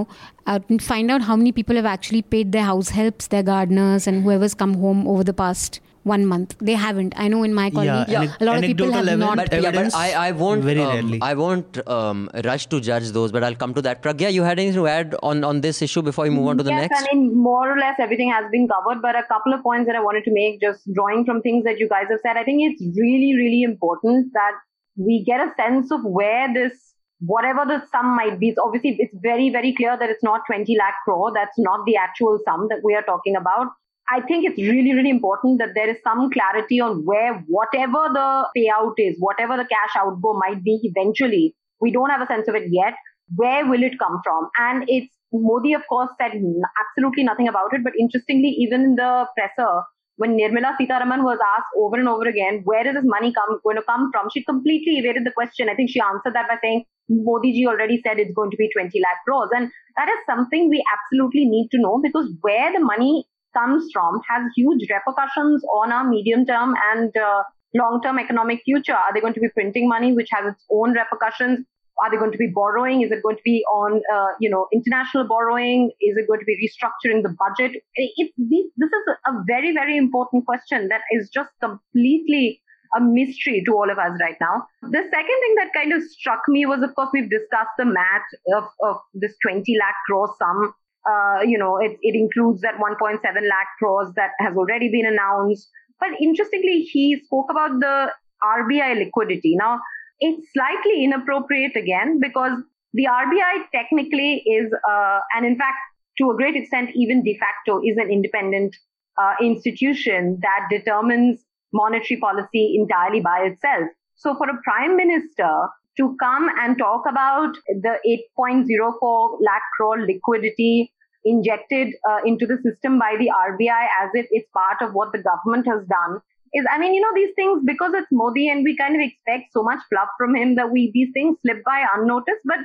uh, 0.46 0.60
and 0.68 0.82
find 0.90 1.10
out 1.16 1.22
how 1.30 1.36
many 1.40 1.50
people 1.62 1.74
have 1.82 1.88
actually 1.94 2.22
paid 2.36 2.52
their 2.58 2.68
house 2.68 2.90
helps, 3.00 3.26
their 3.34 3.42
gardeners, 3.42 4.06
and 4.12 4.22
whoever's 4.28 4.54
come 4.62 4.74
home 4.84 5.08
over 5.14 5.24
the 5.32 5.34
past 5.42 5.80
one 6.04 6.26
month. 6.26 6.54
They 6.60 6.74
haven't. 6.74 7.14
I 7.16 7.28
know 7.28 7.42
in 7.42 7.54
my 7.54 7.70
colony, 7.70 8.04
Yeah, 8.08 8.36
a 8.40 8.44
lot 8.44 8.56
of 8.58 8.62
people 8.62 8.92
have 8.92 9.08
anecdotal 9.08 9.36
not. 9.36 9.52
evidence- 9.52 9.94
but, 9.94 10.08
yeah, 10.08 10.14
but 10.14 10.22
I, 10.22 10.28
I 10.28 10.32
won't 10.32 10.62
very 10.62 10.82
um, 10.82 10.88
rarely. 10.88 11.18
I 11.20 11.34
won't 11.34 11.88
um, 11.88 12.30
rush 12.44 12.66
to 12.66 12.80
judge 12.80 13.08
those, 13.10 13.32
but 13.32 13.42
I'll 13.42 13.54
come 13.54 13.74
to 13.74 13.82
that. 13.82 14.02
Pragya, 14.02 14.32
you 14.32 14.42
had 14.42 14.58
anything 14.58 14.80
to 14.82 14.86
add 14.86 15.16
on, 15.22 15.42
on 15.44 15.60
this 15.62 15.82
issue 15.82 16.02
before 16.02 16.24
we 16.24 16.30
move 16.30 16.46
on 16.48 16.58
to 16.58 16.62
the 16.62 16.70
yes, 16.70 16.90
next? 16.90 17.02
I 17.02 17.14
mean, 17.14 17.34
more 17.36 17.72
or 17.72 17.78
less 17.78 17.96
everything 17.98 18.30
has 18.30 18.44
been 18.52 18.68
covered, 18.68 19.00
but 19.02 19.16
a 19.16 19.24
couple 19.24 19.54
of 19.54 19.62
points 19.62 19.86
that 19.86 19.96
I 19.96 20.00
wanted 20.00 20.24
to 20.24 20.32
make, 20.32 20.60
just 20.60 20.80
drawing 20.92 21.24
from 21.24 21.40
things 21.40 21.64
that 21.64 21.78
you 21.78 21.88
guys 21.88 22.06
have 22.10 22.20
said. 22.22 22.36
I 22.36 22.44
think 22.44 22.60
it's 22.62 22.82
really, 22.98 23.34
really 23.34 23.62
important 23.62 24.32
that 24.34 24.52
we 24.96 25.24
get 25.24 25.40
a 25.40 25.52
sense 25.56 25.90
of 25.90 26.00
where 26.04 26.52
this, 26.52 26.72
whatever 27.20 27.64
the 27.64 27.82
sum 27.90 28.14
might 28.14 28.38
be. 28.38 28.50
It's 28.50 28.58
obviously, 28.58 28.96
it's 28.98 29.14
very, 29.22 29.50
very 29.50 29.74
clear 29.74 29.96
that 29.98 30.10
it's 30.10 30.22
not 30.22 30.42
20 30.46 30.76
lakh 30.76 30.94
crore. 31.04 31.32
That's 31.34 31.58
not 31.58 31.86
the 31.86 31.96
actual 31.96 32.38
sum 32.44 32.68
that 32.68 32.80
we 32.84 32.94
are 32.94 33.02
talking 33.02 33.36
about. 33.36 33.68
I 34.10 34.20
think 34.20 34.44
it's 34.44 34.58
really, 34.58 34.92
really 34.92 35.10
important 35.10 35.58
that 35.60 35.74
there 35.74 35.88
is 35.88 35.96
some 36.04 36.30
clarity 36.30 36.80
on 36.80 37.04
where 37.04 37.42
whatever 37.48 38.08
the 38.12 38.48
payout 38.56 38.94
is, 38.98 39.16
whatever 39.18 39.56
the 39.56 39.64
cash 39.64 39.96
outgo 39.96 40.34
might 40.34 40.62
be 40.62 40.78
eventually, 40.82 41.54
we 41.80 41.90
don't 41.90 42.10
have 42.10 42.20
a 42.20 42.26
sense 42.26 42.46
of 42.48 42.54
it 42.54 42.64
yet. 42.70 42.94
Where 43.34 43.66
will 43.66 43.82
it 43.82 43.98
come 43.98 44.20
from? 44.22 44.50
And 44.58 44.84
it's 44.88 45.08
Modi, 45.32 45.72
of 45.72 45.82
course, 45.88 46.10
said 46.20 46.32
absolutely 46.32 47.24
nothing 47.24 47.48
about 47.48 47.72
it. 47.72 47.82
But 47.82 47.94
interestingly, 47.98 48.54
even 48.60 48.82
in 48.82 48.94
the 48.96 49.26
presser, 49.34 49.82
when 50.16 50.36
Nirmala 50.36 50.76
Sitharaman 50.78 51.24
was 51.24 51.38
asked 51.56 51.72
over 51.76 51.96
and 51.96 52.08
over 52.08 52.28
again, 52.28 52.60
where 52.64 52.86
is 52.86 52.94
this 52.94 53.04
money 53.04 53.32
come, 53.32 53.58
going 53.64 53.76
to 53.76 53.82
come 53.82 54.10
from? 54.12 54.28
She 54.32 54.44
completely 54.44 54.98
evaded 54.98 55.24
the 55.24 55.32
question. 55.32 55.68
I 55.68 55.74
think 55.74 55.90
she 55.90 55.98
answered 55.98 56.34
that 56.34 56.46
by 56.46 56.56
saying, 56.62 56.84
Modi 57.08 57.52
ji 57.52 57.66
already 57.66 58.00
said 58.06 58.18
it's 58.18 58.34
going 58.34 58.50
to 58.50 58.56
be 58.56 58.70
20 58.72 59.00
lakh 59.00 59.18
crores. 59.26 59.50
And 59.52 59.70
that 59.96 60.08
is 60.08 60.18
something 60.26 60.70
we 60.70 60.84
absolutely 60.94 61.46
need 61.46 61.68
to 61.72 61.80
know 61.80 62.00
because 62.02 62.30
where 62.42 62.72
the 62.72 62.80
money 62.80 63.26
comes 63.56 63.88
from 63.92 64.20
has 64.28 64.42
huge 64.56 64.88
repercussions 64.90 65.64
on 65.64 65.92
our 65.92 66.08
medium 66.08 66.44
term 66.46 66.74
and 66.92 67.16
uh, 67.16 67.42
long 67.74 68.00
term 68.02 68.18
economic 68.18 68.62
future. 68.64 68.94
Are 68.94 69.12
they 69.12 69.20
going 69.20 69.34
to 69.34 69.40
be 69.40 69.48
printing 69.48 69.88
money, 69.88 70.12
which 70.12 70.28
has 70.32 70.52
its 70.52 70.64
own 70.70 70.94
repercussions? 70.94 71.66
Are 72.02 72.10
they 72.10 72.16
going 72.16 72.32
to 72.32 72.38
be 72.38 72.50
borrowing? 72.52 73.02
Is 73.02 73.12
it 73.12 73.22
going 73.22 73.36
to 73.36 73.42
be 73.44 73.62
on, 73.72 74.00
uh, 74.12 74.32
you 74.40 74.50
know, 74.50 74.66
international 74.72 75.28
borrowing? 75.28 75.92
Is 76.00 76.16
it 76.16 76.26
going 76.26 76.40
to 76.40 76.44
be 76.44 76.58
restructuring 76.58 77.22
the 77.22 77.28
budget? 77.38 77.80
It, 77.94 78.10
it, 78.16 78.32
this, 78.36 78.88
is 78.88 79.04
a 79.26 79.32
very, 79.46 79.72
very 79.72 79.96
important 79.96 80.44
question 80.44 80.88
that 80.88 81.02
is 81.12 81.30
just 81.32 81.50
completely 81.60 82.60
a 82.96 83.00
mystery 83.00 83.62
to 83.66 83.72
all 83.72 83.90
of 83.90 83.98
us 83.98 84.12
right 84.20 84.36
now. 84.40 84.66
The 84.82 85.02
second 85.02 85.38
thing 85.42 85.54
that 85.56 85.68
kind 85.74 85.92
of 85.92 86.02
struck 86.02 86.42
me 86.48 86.66
was, 86.66 86.82
of 86.82 86.94
course, 86.94 87.10
we've 87.12 87.30
discussed 87.30 87.74
the 87.78 87.84
math 87.84 88.28
of, 88.56 88.64
of 88.82 88.96
this 89.14 89.34
20 89.42 89.64
lakh 89.78 89.94
crore 90.06 90.34
sum. 90.38 90.74
Uh, 91.08 91.40
you 91.44 91.58
know, 91.58 91.76
it, 91.78 91.98
it 92.02 92.14
includes 92.14 92.62
that 92.62 92.74
1.7 92.76 93.20
lakh 93.22 93.68
crores 93.78 94.12
that 94.16 94.30
has 94.38 94.56
already 94.56 94.90
been 94.90 95.06
announced. 95.06 95.68
But 96.00 96.10
interestingly, 96.20 96.80
he 96.80 97.20
spoke 97.24 97.46
about 97.50 97.78
the 97.80 98.10
RBI 98.42 98.98
liquidity. 99.04 99.54
Now, 99.56 99.80
it's 100.20 100.46
slightly 100.52 101.04
inappropriate 101.04 101.76
again 101.76 102.20
because 102.20 102.58
the 102.94 103.06
RBI 103.10 103.64
technically 103.74 104.42
is, 104.46 104.72
uh, 104.88 105.18
and 105.36 105.44
in 105.44 105.58
fact, 105.58 105.76
to 106.18 106.30
a 106.30 106.36
great 106.36 106.56
extent, 106.56 106.90
even 106.94 107.24
de 107.24 107.36
facto, 107.38 107.80
is 107.84 107.96
an 107.96 108.10
independent 108.10 108.74
uh, 109.20 109.34
institution 109.42 110.38
that 110.42 110.68
determines 110.70 111.40
monetary 111.72 112.20
policy 112.20 112.76
entirely 112.78 113.20
by 113.20 113.50
itself. 113.50 113.88
So, 114.14 114.36
for 114.36 114.48
a 114.48 114.60
prime 114.62 114.96
minister 114.96 115.50
to 115.96 116.16
come 116.20 116.48
and 116.60 116.78
talk 116.78 117.02
about 117.08 117.54
the 117.68 117.98
8.04 118.38 119.38
lakh 119.40 119.62
crore 119.76 120.00
liquidity 120.00 120.92
injected 121.24 121.94
uh, 122.08 122.18
into 122.24 122.46
the 122.46 122.58
system 122.62 122.98
by 122.98 123.16
the 123.18 123.28
RBI 123.28 123.86
as 124.02 124.10
if 124.14 124.26
it's 124.30 124.48
part 124.52 124.82
of 124.82 124.94
what 124.94 125.12
the 125.12 125.22
government 125.22 125.66
has 125.66 125.86
done 125.86 126.20
is, 126.54 126.64
I 126.70 126.78
mean, 126.78 126.94
you 126.94 127.00
know, 127.00 127.12
these 127.14 127.34
things 127.34 127.62
because 127.66 127.92
it's 127.94 128.06
Modi 128.12 128.48
and 128.48 128.62
we 128.62 128.76
kind 128.76 128.94
of 128.94 129.02
expect 129.02 129.52
so 129.52 129.62
much 129.62 129.80
fluff 129.90 130.08
from 130.16 130.36
him 130.36 130.54
that 130.54 130.70
we 130.70 130.90
these 130.94 131.10
things 131.12 131.36
slip 131.42 131.62
by 131.64 131.84
unnoticed. 131.96 132.42
But 132.44 132.58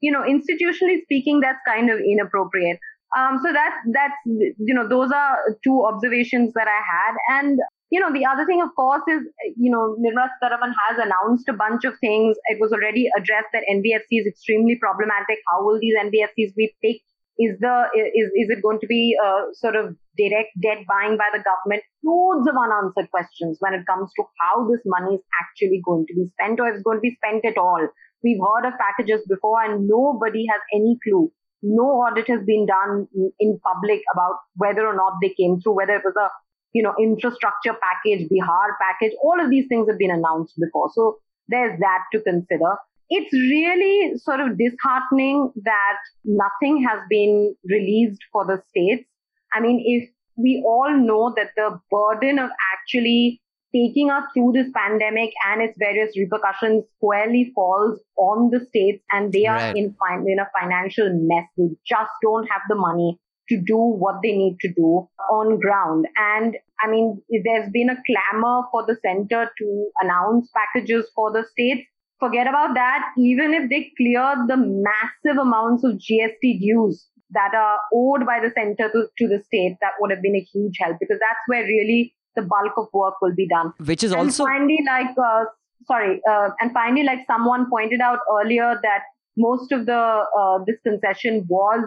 you 0.00 0.12
know, 0.12 0.22
institutionally 0.22 1.02
speaking, 1.04 1.40
that's 1.40 1.58
kind 1.66 1.88
of 1.88 1.98
inappropriate. 2.00 2.78
Um, 3.16 3.38
so 3.42 3.52
that 3.52 3.72
that's 3.94 4.20
you 4.26 4.74
know, 4.74 4.88
those 4.88 5.10
are 5.14 5.38
two 5.62 5.86
observations 5.86 6.52
that 6.54 6.66
I 6.66 6.80
had, 6.82 7.40
and 7.40 7.58
you 7.90 8.00
know, 8.00 8.12
the 8.12 8.26
other 8.26 8.44
thing, 8.46 8.60
of 8.62 8.74
course, 8.74 9.02
is 9.08 9.22
you 9.56 9.70
know, 9.70 9.96
Nirmala 10.02 10.28
Sitharaman 10.36 10.74
has 10.88 10.98
announced 10.98 11.48
a 11.48 11.52
bunch 11.52 11.84
of 11.84 11.94
things. 12.00 12.36
It 12.46 12.58
was 12.60 12.72
already 12.72 13.08
addressed 13.16 13.48
that 13.52 13.62
NBFC 13.72 14.20
is 14.20 14.26
extremely 14.26 14.76
problematic. 14.76 15.38
How 15.50 15.64
will 15.64 15.78
these 15.80 15.94
NBFCs 15.94 16.54
be 16.56 16.74
picked? 16.82 17.06
Is 17.38 17.58
the 17.60 17.88
is 17.94 18.28
is 18.32 18.48
it 18.48 18.62
going 18.62 18.80
to 18.80 18.86
be 18.86 19.16
uh, 19.22 19.52
sort 19.52 19.76
of 19.76 19.94
direct 20.16 20.56
debt 20.62 20.88
buying 20.88 21.18
by 21.18 21.28
the 21.32 21.44
government? 21.44 21.82
Loads 22.02 22.48
of 22.48 22.56
unanswered 22.56 23.10
questions 23.10 23.58
when 23.60 23.74
it 23.74 23.84
comes 23.86 24.10
to 24.16 24.24
how 24.40 24.66
this 24.68 24.80
money 24.86 25.16
is 25.16 25.24
actually 25.40 25.82
going 25.84 26.06
to 26.08 26.14
be 26.14 26.24
spent 26.32 26.60
or 26.60 26.68
if 26.68 26.76
it's 26.76 26.82
going 26.82 26.96
to 26.96 27.08
be 27.08 27.16
spent 27.20 27.44
at 27.44 27.58
all. 27.58 27.86
We've 28.24 28.40
heard 28.40 28.66
of 28.66 28.80
packages 28.80 29.20
before, 29.28 29.62
and 29.62 29.86
nobody 29.86 30.46
has 30.50 30.60
any 30.74 30.98
clue. 31.04 31.30
No 31.62 31.84
audit 32.08 32.26
has 32.28 32.40
been 32.46 32.64
done 32.64 33.06
in 33.38 33.60
public 33.60 34.00
about 34.14 34.40
whether 34.56 34.86
or 34.86 34.96
not 34.96 35.20
they 35.20 35.34
came 35.36 35.60
through, 35.60 35.76
whether 35.76 35.96
it 35.96 36.04
was 36.04 36.16
a 36.16 36.32
you 36.72 36.82
know 36.82 36.94
infrastructure 36.98 37.76
package, 37.76 38.28
Bihar 38.32 38.68
package. 38.80 39.12
All 39.22 39.38
of 39.44 39.50
these 39.50 39.68
things 39.68 39.88
have 39.88 39.98
been 39.98 40.10
announced 40.10 40.54
before, 40.56 40.88
so 40.94 41.18
there's 41.48 41.78
that 41.80 42.08
to 42.12 42.20
consider 42.22 42.80
it's 43.08 43.32
really 43.32 44.18
sort 44.18 44.40
of 44.40 44.58
disheartening 44.58 45.52
that 45.64 45.98
nothing 46.24 46.84
has 46.88 47.00
been 47.08 47.54
released 47.68 48.20
for 48.32 48.44
the 48.46 48.62
states. 48.68 49.08
I 49.52 49.60
mean, 49.60 49.82
if 49.84 50.10
we 50.36 50.62
all 50.66 50.92
know 50.96 51.32
that 51.36 51.50
the 51.56 51.78
burden 51.90 52.38
of 52.38 52.50
actually 52.74 53.40
taking 53.74 54.10
us 54.10 54.24
through 54.32 54.52
this 54.54 54.68
pandemic 54.74 55.30
and 55.46 55.62
its 55.62 55.76
various 55.78 56.16
repercussions 56.16 56.84
squarely 56.96 57.52
falls 57.54 58.00
on 58.16 58.50
the 58.50 58.64
states 58.66 59.02
and 59.12 59.32
they 59.32 59.46
are 59.46 59.56
Right. 59.56 59.76
in, 59.76 59.94
fin- 59.94 60.26
in 60.28 60.38
a 60.38 60.48
financial 60.58 61.08
mess. 61.12 61.44
They 61.56 61.74
just 61.86 62.10
don't 62.22 62.46
have 62.46 62.62
the 62.68 62.74
money 62.76 63.18
to 63.48 63.60
do 63.64 63.76
what 63.76 64.16
they 64.22 64.32
need 64.32 64.56
to 64.60 64.72
do 64.72 65.08
on 65.30 65.58
ground. 65.60 66.06
And 66.16 66.56
I 66.82 66.90
mean, 66.90 67.22
there's 67.44 67.70
been 67.72 67.90
a 67.90 67.96
clamor 68.06 68.62
for 68.70 68.84
the 68.86 68.96
center 69.04 69.50
to 69.58 69.90
announce 70.02 70.50
packages 70.54 71.06
for 71.14 71.32
the 71.32 71.44
states 71.52 71.86
forget 72.18 72.46
about 72.46 72.74
that. 72.74 73.02
Even 73.18 73.54
if 73.54 73.70
they 73.70 73.92
clear 73.96 74.34
the 74.46 74.56
massive 74.56 75.38
amounts 75.38 75.84
of 75.84 75.92
GST 75.92 76.60
dues 76.60 77.08
that 77.30 77.54
are 77.54 77.78
owed 77.92 78.24
by 78.26 78.40
the 78.40 78.50
center 78.54 78.90
to, 78.90 79.06
to 79.18 79.28
the 79.28 79.42
state, 79.44 79.76
that 79.80 79.92
would 80.00 80.10
have 80.10 80.22
been 80.22 80.36
a 80.36 80.46
huge 80.52 80.76
help 80.80 80.96
because 81.00 81.18
that's 81.20 81.40
where 81.46 81.62
really 81.64 82.14
the 82.36 82.42
bulk 82.42 82.72
of 82.76 82.86
work 82.92 83.14
will 83.20 83.34
be 83.34 83.48
done. 83.48 83.72
Which 83.84 84.04
is 84.04 84.12
and 84.12 84.22
also 84.22 84.44
finally, 84.44 84.78
like, 84.86 85.16
uh, 85.18 85.44
sorry, 85.86 86.20
uh, 86.30 86.50
and 86.60 86.72
finally, 86.72 87.02
like 87.02 87.20
someone 87.26 87.68
pointed 87.70 88.00
out 88.00 88.20
earlier 88.40 88.78
that 88.82 89.02
most 89.36 89.72
of 89.72 89.86
the 89.86 89.92
uh, 89.92 90.58
this 90.66 90.76
concession 90.86 91.46
was 91.48 91.86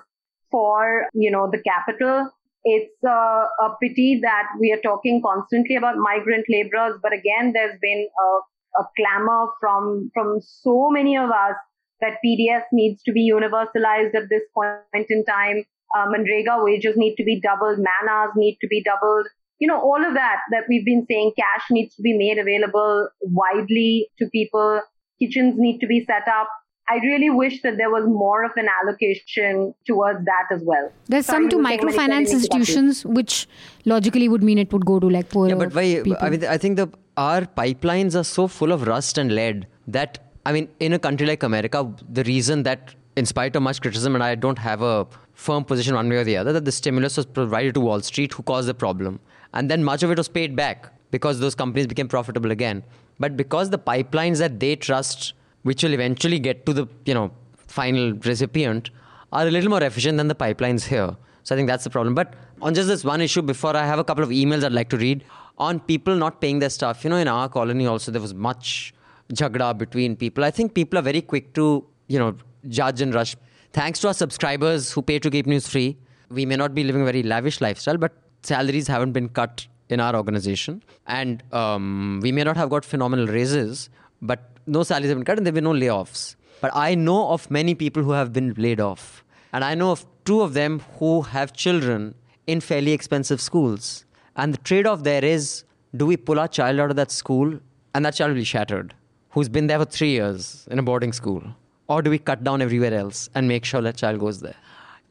for 0.51 1.07
you 1.13 1.31
know 1.31 1.49
the 1.51 1.61
capital. 1.61 2.29
It's 2.65 3.03
uh, 3.05 3.45
a 3.63 3.69
pity 3.81 4.19
that 4.21 4.47
we 4.59 4.73
are 4.73 4.81
talking 4.81 5.21
constantly 5.25 5.77
about 5.77 5.95
migrant 5.95 6.45
laborers, 6.49 6.99
but 7.01 7.13
again, 7.13 7.53
there's 7.53 7.79
been 7.81 8.07
a, 8.19 8.39
a 8.79 8.83
clamor 8.97 9.47
from 9.59 10.09
from 10.13 10.39
so 10.41 10.89
many 10.89 11.17
of 11.17 11.29
us 11.29 11.55
that 12.01 12.13
PDS 12.25 12.63
needs 12.71 13.03
to 13.03 13.11
be 13.11 13.29
universalized 13.31 14.15
at 14.15 14.29
this 14.29 14.43
point 14.55 15.07
in 15.09 15.25
time. 15.25 15.63
Uh, 15.97 16.05
Manrega 16.07 16.63
wages 16.63 16.95
need 16.95 17.15
to 17.15 17.23
be 17.23 17.41
doubled, 17.41 17.77
man 17.79 18.09
hours 18.09 18.31
need 18.35 18.57
to 18.61 18.67
be 18.67 18.81
doubled. 18.83 19.27
You 19.59 19.67
know, 19.67 19.79
all 19.79 20.05
of 20.05 20.13
that 20.13 20.37
that 20.51 20.63
we've 20.69 20.85
been 20.85 21.05
saying, 21.09 21.33
cash 21.37 21.65
needs 21.69 21.95
to 21.95 22.01
be 22.01 22.17
made 22.17 22.37
available 22.37 23.09
widely 23.21 24.07
to 24.19 24.27
people. 24.29 24.81
Kitchens 25.21 25.55
need 25.57 25.79
to 25.79 25.87
be 25.87 26.05
set 26.05 26.27
up. 26.29 26.47
I 26.91 26.95
really 27.05 27.29
wish 27.29 27.61
that 27.63 27.77
there 27.77 27.89
was 27.91 28.05
more 28.07 28.43
of 28.43 28.51
an 28.55 28.67
allocation 28.81 29.75
towards 29.85 30.23
that 30.25 30.45
as 30.55 30.61
well. 30.63 30.91
There's 31.07 31.25
some 31.25 31.49
to 31.49 31.57
microfinance 31.57 32.31
institutions, 32.31 33.05
which 33.05 33.47
logically 33.85 34.27
would 34.27 34.41
mean 34.41 34.57
it 34.57 34.71
would 34.73 34.85
go 34.85 34.99
to 34.99 35.07
like 35.09 35.29
poor 35.29 35.49
Yeah, 35.49 35.55
but 35.55 35.73
why? 35.75 36.01
people. 36.03 36.17
I 36.19 36.29
mean, 36.29 36.45
I 36.45 36.57
think 36.57 36.77
the 36.77 36.87
our 37.19 37.41
pipelines 37.61 38.15
are 38.19 38.23
so 38.23 38.47
full 38.47 38.71
of 38.71 38.87
rust 38.87 39.17
and 39.17 39.35
lead 39.35 39.67
that 39.87 40.19
I 40.45 40.51
mean, 40.53 40.69
in 40.79 40.93
a 40.93 40.99
country 40.99 41.27
like 41.27 41.43
America, 41.43 41.93
the 42.09 42.23
reason 42.23 42.63
that, 42.63 42.95
in 43.15 43.25
spite 43.25 43.55
of 43.55 43.61
much 43.61 43.81
criticism, 43.81 44.15
and 44.15 44.23
I 44.23 44.35
don't 44.35 44.57
have 44.57 44.81
a 44.81 45.05
firm 45.33 45.65
position 45.65 45.95
one 45.95 46.09
way 46.09 46.15
or 46.15 46.23
the 46.23 46.37
other, 46.37 46.53
that 46.53 46.65
the 46.65 46.71
stimulus 46.71 47.17
was 47.17 47.25
provided 47.25 47.73
to 47.75 47.81
Wall 47.81 48.01
Street, 48.01 48.33
who 48.33 48.43
caused 48.43 48.69
the 48.69 48.73
problem, 48.73 49.19
and 49.53 49.69
then 49.69 49.83
much 49.83 50.01
of 50.01 50.11
it 50.11 50.17
was 50.17 50.29
paid 50.29 50.55
back 50.55 50.91
because 51.11 51.39
those 51.39 51.55
companies 51.55 51.87
became 51.87 52.07
profitable 52.07 52.51
again. 52.51 52.83
But 53.19 53.35
because 53.35 53.69
the 53.69 53.77
pipelines 53.77 54.37
that 54.39 54.59
they 54.59 54.75
trust, 54.75 55.33
which 55.63 55.83
will 55.83 55.93
eventually 55.93 56.39
get 56.39 56.65
to 56.65 56.73
the 56.73 56.87
you 57.05 57.13
know 57.13 57.31
final 57.67 58.13
recipient, 58.13 58.91
are 59.33 59.45
a 59.45 59.51
little 59.51 59.69
more 59.69 59.83
efficient 59.83 60.17
than 60.17 60.29
the 60.29 60.35
pipelines 60.35 60.87
here. 60.87 61.15
So 61.43 61.53
I 61.53 61.57
think 61.57 61.67
that's 61.67 61.83
the 61.83 61.89
problem. 61.89 62.15
But 62.15 62.33
on 62.61 62.73
just 62.73 62.87
this 62.87 63.03
one 63.03 63.21
issue, 63.21 63.41
before 63.41 63.75
I 63.75 63.85
have 63.85 63.99
a 63.99 64.03
couple 64.03 64.23
of 64.23 64.29
emails 64.29 64.63
I'd 64.63 64.71
like 64.71 64.89
to 64.89 64.97
read 64.97 65.23
on 65.59 65.79
people 65.79 66.15
not 66.15 66.41
paying 66.41 66.59
their 66.59 66.69
stuff. 66.69 67.03
You 67.03 67.09
know, 67.09 67.17
in 67.17 67.27
our 67.27 67.49
colony 67.49 67.85
also 67.85 68.11
there 68.11 68.21
was 68.21 68.33
much 68.33 68.93
jhagda 69.33 69.77
between 69.77 70.15
people. 70.15 70.43
I 70.43 70.51
think 70.51 70.73
people 70.73 70.99
are 70.99 71.01
very 71.01 71.21
quick 71.21 71.53
to 71.53 71.85
you 72.07 72.19
know 72.19 72.35
judge 72.67 73.01
and 73.01 73.13
rush. 73.13 73.35
Thanks 73.73 73.99
to 74.01 74.07
our 74.07 74.13
subscribers 74.13 74.91
who 74.91 75.01
pay 75.01 75.19
to 75.19 75.29
keep 75.29 75.45
news 75.45 75.67
free, 75.67 75.97
we 76.29 76.45
may 76.45 76.55
not 76.55 76.73
be 76.73 76.83
living 76.83 77.03
a 77.03 77.05
very 77.05 77.21
lavish 77.23 77.61
lifestyle, 77.61 77.97
but 77.97 78.13
salaries 78.41 78.87
haven't 78.87 79.11
been 79.11 79.29
cut 79.29 79.67
in 79.89 79.99
our 79.99 80.15
organization, 80.15 80.83
and 81.07 81.43
um, 81.51 82.19
we 82.21 82.31
may 82.31 82.43
not 82.43 82.55
have 82.57 82.69
got 82.69 82.85
phenomenal 82.85 83.27
raises, 83.27 83.89
but 84.21 84.51
no 84.67 84.83
salaries 84.83 85.09
have 85.09 85.17
been 85.17 85.25
cut 85.25 85.37
and 85.37 85.45
there 85.45 85.51
have 85.51 85.55
been 85.55 85.63
no 85.63 85.73
layoffs. 85.73 86.35
But 86.61 86.71
I 86.75 86.95
know 86.95 87.29
of 87.29 87.49
many 87.49 87.73
people 87.73 88.03
who 88.03 88.11
have 88.11 88.33
been 88.33 88.53
laid 88.55 88.79
off. 88.79 89.23
And 89.53 89.63
I 89.63 89.75
know 89.75 89.91
of 89.91 90.05
two 90.25 90.41
of 90.41 90.53
them 90.53 90.81
who 90.99 91.21
have 91.21 91.53
children 91.53 92.15
in 92.45 92.61
fairly 92.61 92.91
expensive 92.91 93.41
schools. 93.41 94.05
And 94.35 94.53
the 94.53 94.57
trade 94.59 94.87
off 94.87 95.03
there 95.03 95.23
is 95.23 95.63
do 95.95 96.05
we 96.05 96.17
pull 96.17 96.39
our 96.39 96.47
child 96.47 96.79
out 96.79 96.89
of 96.89 96.95
that 96.95 97.11
school 97.11 97.59
and 97.93 98.05
that 98.05 98.15
child 98.15 98.29
will 98.29 98.35
be 98.35 98.43
shattered, 98.43 98.93
who's 99.31 99.49
been 99.49 99.67
there 99.67 99.79
for 99.79 99.85
three 99.85 100.11
years 100.11 100.67
in 100.71 100.79
a 100.79 100.83
boarding 100.83 101.13
school? 101.13 101.43
Or 101.87 102.01
do 102.01 102.09
we 102.09 102.19
cut 102.19 102.43
down 102.43 102.61
everywhere 102.61 102.93
else 102.93 103.29
and 103.33 103.47
make 103.47 103.65
sure 103.65 103.81
that 103.81 103.97
child 103.97 104.19
goes 104.19 104.41
there? 104.41 104.55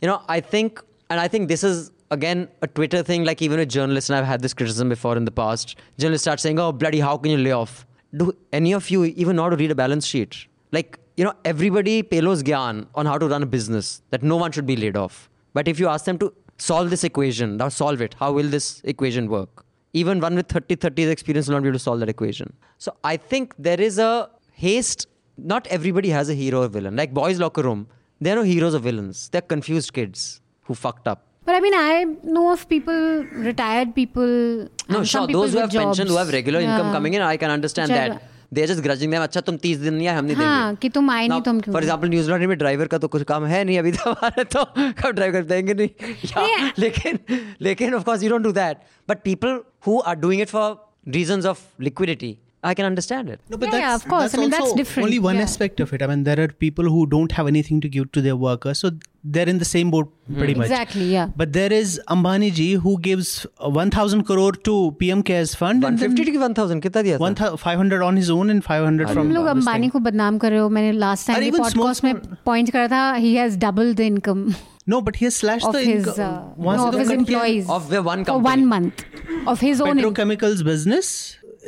You 0.01 0.09
know, 0.09 0.23
I 0.29 0.41
think, 0.41 0.81
and 1.11 1.19
I 1.19 1.27
think 1.27 1.49
this 1.49 1.65
is 1.65 1.91
again 2.11 2.49
a 2.63 2.69
Twitter 2.69 3.03
thing, 3.03 3.25
like 3.25 3.43
even 3.43 3.59
a 3.59 3.67
journalist, 3.67 4.11
and 4.11 4.17
I've 4.17 4.25
had 4.25 4.41
this 4.41 4.55
criticism 4.55 4.89
before 4.89 5.17
in 5.17 5.25
the 5.25 5.33
past. 5.33 5.77
Journalists 5.99 6.25
start 6.25 6.39
saying, 6.39 6.59
oh, 6.61 6.71
bloody, 6.71 7.01
how 7.01 7.17
can 7.17 7.33
you 7.33 7.39
lay 7.39 7.53
off? 7.53 7.85
Do 8.17 8.33
any 8.53 8.73
of 8.73 8.89
you 8.91 9.05
even 9.05 9.37
know 9.37 9.43
how 9.43 9.51
to 9.51 9.57
read 9.57 9.73
a 9.73 9.75
balance 9.75 10.07
sheet? 10.07 10.47
Like, 10.71 10.99
you 11.17 11.25
know, 11.25 11.35
everybody 11.45 12.03
pelos 12.03 12.43
gyan 12.45 12.87
on 12.95 13.07
how 13.07 13.19
to 13.19 13.27
run 13.27 13.43
a 13.43 13.47
business, 13.47 14.03
that 14.11 14.23
no 14.23 14.37
one 14.37 14.53
should 14.53 14.67
be 14.67 14.77
laid 14.77 14.97
off. 14.97 15.29
But 15.53 15.67
if 15.67 15.81
you 15.81 15.89
ask 15.89 16.05
them 16.05 16.19
to 16.19 16.33
solve 16.59 16.91
this 16.91 17.05
equation, 17.05 17.57
now 17.57 17.69
solve 17.69 18.01
it, 18.01 18.15
how 18.19 18.33
will 18.33 18.49
this 18.49 18.81
equation 18.85 19.29
work? 19.29 19.65
Even 19.95 20.21
one 20.21 20.35
with 20.35 20.49
30 20.49 20.77
30 20.77 21.05
experience 21.05 21.49
will 21.49 21.55
not 21.55 21.63
be 21.63 21.69
able 21.69 21.79
to 21.79 21.83
solve 21.83 22.01
that 22.01 22.09
equation. 22.09 22.53
So 22.79 22.95
I 23.05 23.17
think 23.17 23.55
there 23.59 23.81
is 23.81 23.99
a 23.99 24.29
haste. 24.53 25.07
Not 25.37 25.67
everybody 25.69 26.11
has 26.11 26.29
a 26.29 26.35
hero 26.35 26.63
or 26.65 26.69
villain. 26.69 26.97
Like 26.97 27.15
boys' 27.15 27.39
locker 27.39 27.63
room, 27.63 27.87
there 28.21 28.35
are 28.35 28.41
no 28.41 28.43
heroes 28.43 28.75
or 28.75 28.81
villains. 28.81 29.29
They're 29.31 29.41
confused 29.41 29.93
kids 29.93 30.41
who 30.65 30.75
fucked 30.75 31.09
up. 31.09 31.25
But 31.45 31.55
I 31.55 31.61
mean, 31.61 31.73
I 31.75 32.05
know 32.25 32.51
of 32.53 32.69
people, 32.69 33.25
retired 33.33 33.95
people. 33.95 34.69
No, 34.89 34.99
sure. 34.99 35.05
some 35.07 35.27
people 35.27 35.43
Those 35.43 35.53
who 35.55 35.59
have 35.61 35.71
pension, 35.71 36.07
who 36.09 36.17
have 36.17 36.31
regular 36.33 36.61
income 36.61 36.89
Yeah. 36.89 36.93
coming 36.93 37.15
in, 37.15 37.23
I 37.23 37.37
can 37.39 37.51
understand 37.51 37.91
Chalo. 37.91 37.97
that. 38.19 38.23
They're 38.53 38.69
just 38.69 38.81
grudging 38.83 39.11
ma'am 39.11 39.23
अच्छा 39.23 39.41
तुम 39.41 39.57
तीस 39.63 39.79
दिन 39.79 39.95
नहीं 39.95 40.07
आए 40.09 40.15
हम 40.17 40.25
नहीं 40.25 40.37
हाँ, 40.37 40.67
देंगे 40.67 40.81
कि 40.83 40.89
तुम 40.89 41.11
आए 41.11 41.27
नहीं, 41.29 41.41
तुम 41.43 41.61
फॉर 41.61 41.83
एग्ज़ाम्पल 41.83 42.09
न्यूजीलैंड 42.09 42.47
में 42.49 42.57
ड्राइवर 42.59 42.87
का 42.87 42.99
तो 42.99 43.09
कुछ 43.09 43.23
काम 43.23 43.45
है 43.47 43.63
नहीं 43.65 43.79
अभी 43.79 43.93
तो 43.93 44.11
हमारे 44.11 44.45
तो 44.45 44.65
कब 44.75 45.11
ड्राइव 45.15 45.33
कर 45.33 45.43
देंगे 45.45 45.75
नहीं। 45.75 45.89
Yeah. 46.27 46.79
लेकिन 46.79 47.19
लेकिन 47.61 47.95
of course 47.95 48.23
you 48.23 48.31
don't 48.31 48.43
do 48.43 48.53
that 48.53 48.79
but 49.09 49.23
people 49.25 49.61
who 49.87 49.99
are 50.01 50.17
doing 50.17 50.43
it 50.43 50.49
for 50.49 50.77
reason 51.09 51.47
of 51.49 51.61
liquidity 51.81 52.37
I 52.66 52.74
can 52.80 52.86
understand 52.86 53.30
it 53.30 53.40
No, 53.54 53.58
but 53.62 53.64
Yeah, 53.68 53.72
that's, 53.72 53.84
yeah, 53.86 53.96
of 54.00 54.04
course. 54.12 54.36
I 54.36 54.38
mean, 54.42 54.52
that's 54.54 54.66
also 54.66 54.76
different. 54.82 55.06
Only 55.08 55.18
one 55.24 55.40
Yeah. 55.40 55.48
aspect 55.50 55.82
of 55.86 55.90
it. 55.96 56.04
I 56.06 56.08
mean, 56.12 56.22
there 56.28 56.44
are 56.44 56.52
people 56.66 56.90
who 56.94 57.02
don't 57.14 57.34
have 57.40 57.50
anything 57.52 57.82
to 57.86 57.90
give 57.96 58.06
to 58.18 58.22
their 58.28 58.36
workers, 58.44 58.84
so 58.86 58.92
they're 59.38 59.52
in 59.54 59.60
the 59.64 59.68
same 59.72 59.92
boat 59.96 60.14
pretty 60.38 60.56
much. 60.62 60.70
Exactly, 60.70 61.08
yeah. 61.16 61.34
But 61.42 61.52
there 61.58 61.74
is 61.80 61.96
Ambani 62.16 62.50
ji 62.60 62.68
who 62.86 62.94
gives 63.10 63.34
uh, 63.70 63.72
1,000 63.80 64.24
crore 64.32 64.54
to 64.70 64.78
PM 65.04 65.26
Cares 65.32 65.56
Fund. 65.64 65.88
and 65.90 66.04
then 66.06 66.16
150 66.16 66.36
की 66.38 66.44
1000 66.46 66.82
कितना 66.88 67.04
दिया 67.10 67.18
था 67.18 67.26
one 67.28 67.38
thou- 67.42 67.52
500 67.66 68.06
on 68.10 68.22
his 68.24 68.32
own 68.38 68.56
and 68.56 68.66
500 68.70 69.08
तुम 69.12 69.20
from 69.20 69.34
लोग 69.40 69.46
this 69.50 69.56
Ambani 69.58 69.88
thing. 69.88 69.92
को 69.98 70.00
बदनाम 70.10 70.38
कर 70.46 70.52
रहे 70.58 70.60
हो 70.66 70.70
मैंने 70.80 70.92
लास्ट 71.06 71.28
टाइम 71.28 71.40
Or 71.40 71.44
के 71.44 71.52
even 71.54 71.66
small, 71.66 71.78
पॉडकास्ट 71.78 72.04
में 72.04 72.12
small- 72.14 72.38
पॉइंट 72.46 72.72
करा 72.78 72.88
था 72.96 73.04
he 73.26 73.34
has 73.36 73.58
double 73.66 73.94
the 73.94 74.10
income 74.14 74.48
No, 74.92 74.98
but 75.08 75.18
he 75.20 75.26
has 75.26 75.36
slashed 75.42 75.68
of 75.68 75.76
the 75.76 75.82
his 75.90 76.08
income. 76.08 76.18
uh, 76.24 76.64
Once 76.70 76.80
no, 76.80 76.88
the 76.94 76.98
of 76.98 77.02
his 77.02 77.12
company- 77.12 77.36
employees 77.36 77.70
Of 77.76 77.86
the 77.92 78.00
one 78.08 78.24
for 78.30 78.34
company. 78.34 78.48
one 78.50 78.66
month 78.72 79.04
of 79.52 79.62
his 79.68 79.84
own 79.86 79.92
income. 79.92 80.02
Petrochemicals 80.02 80.64
business 80.70 81.12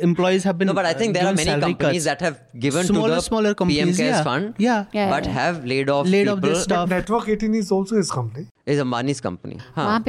employees 0.01 0.43
have 0.43 0.57
been. 0.57 0.67
No, 0.67 0.73
but 0.73 0.85
I 0.85 0.93
think 0.93 1.13
there 1.13 1.25
are 1.25 1.33
many 1.33 1.59
companies 1.59 2.05
cuts. 2.05 2.05
that 2.05 2.21
have 2.21 2.41
given 2.59 2.85
smaller, 2.85 3.09
to 3.09 3.15
the 3.15 3.21
smaller 3.21 3.53
companies, 3.53 3.83
PM 3.83 3.95
Cares 3.95 4.17
yeah. 4.17 4.23
Fund, 4.23 4.55
yeah, 4.57 4.85
yeah 4.93 5.09
but 5.09 5.25
yeah. 5.25 5.31
have 5.31 5.65
laid 5.65 5.89
off 5.89 6.07
laid 6.07 6.25
people. 6.25 6.37
off 6.37 6.41
this 6.41 6.63
stuff. 6.63 6.89
But 6.89 6.95
Network 6.95 7.29
18 7.29 7.55
is 7.55 7.71
also 7.71 7.97
his 7.97 8.11
company. 8.11 8.47
Is 8.65 8.79
Ambani's 8.79 9.21
company. 9.21 9.59
Huh. 9.75 9.99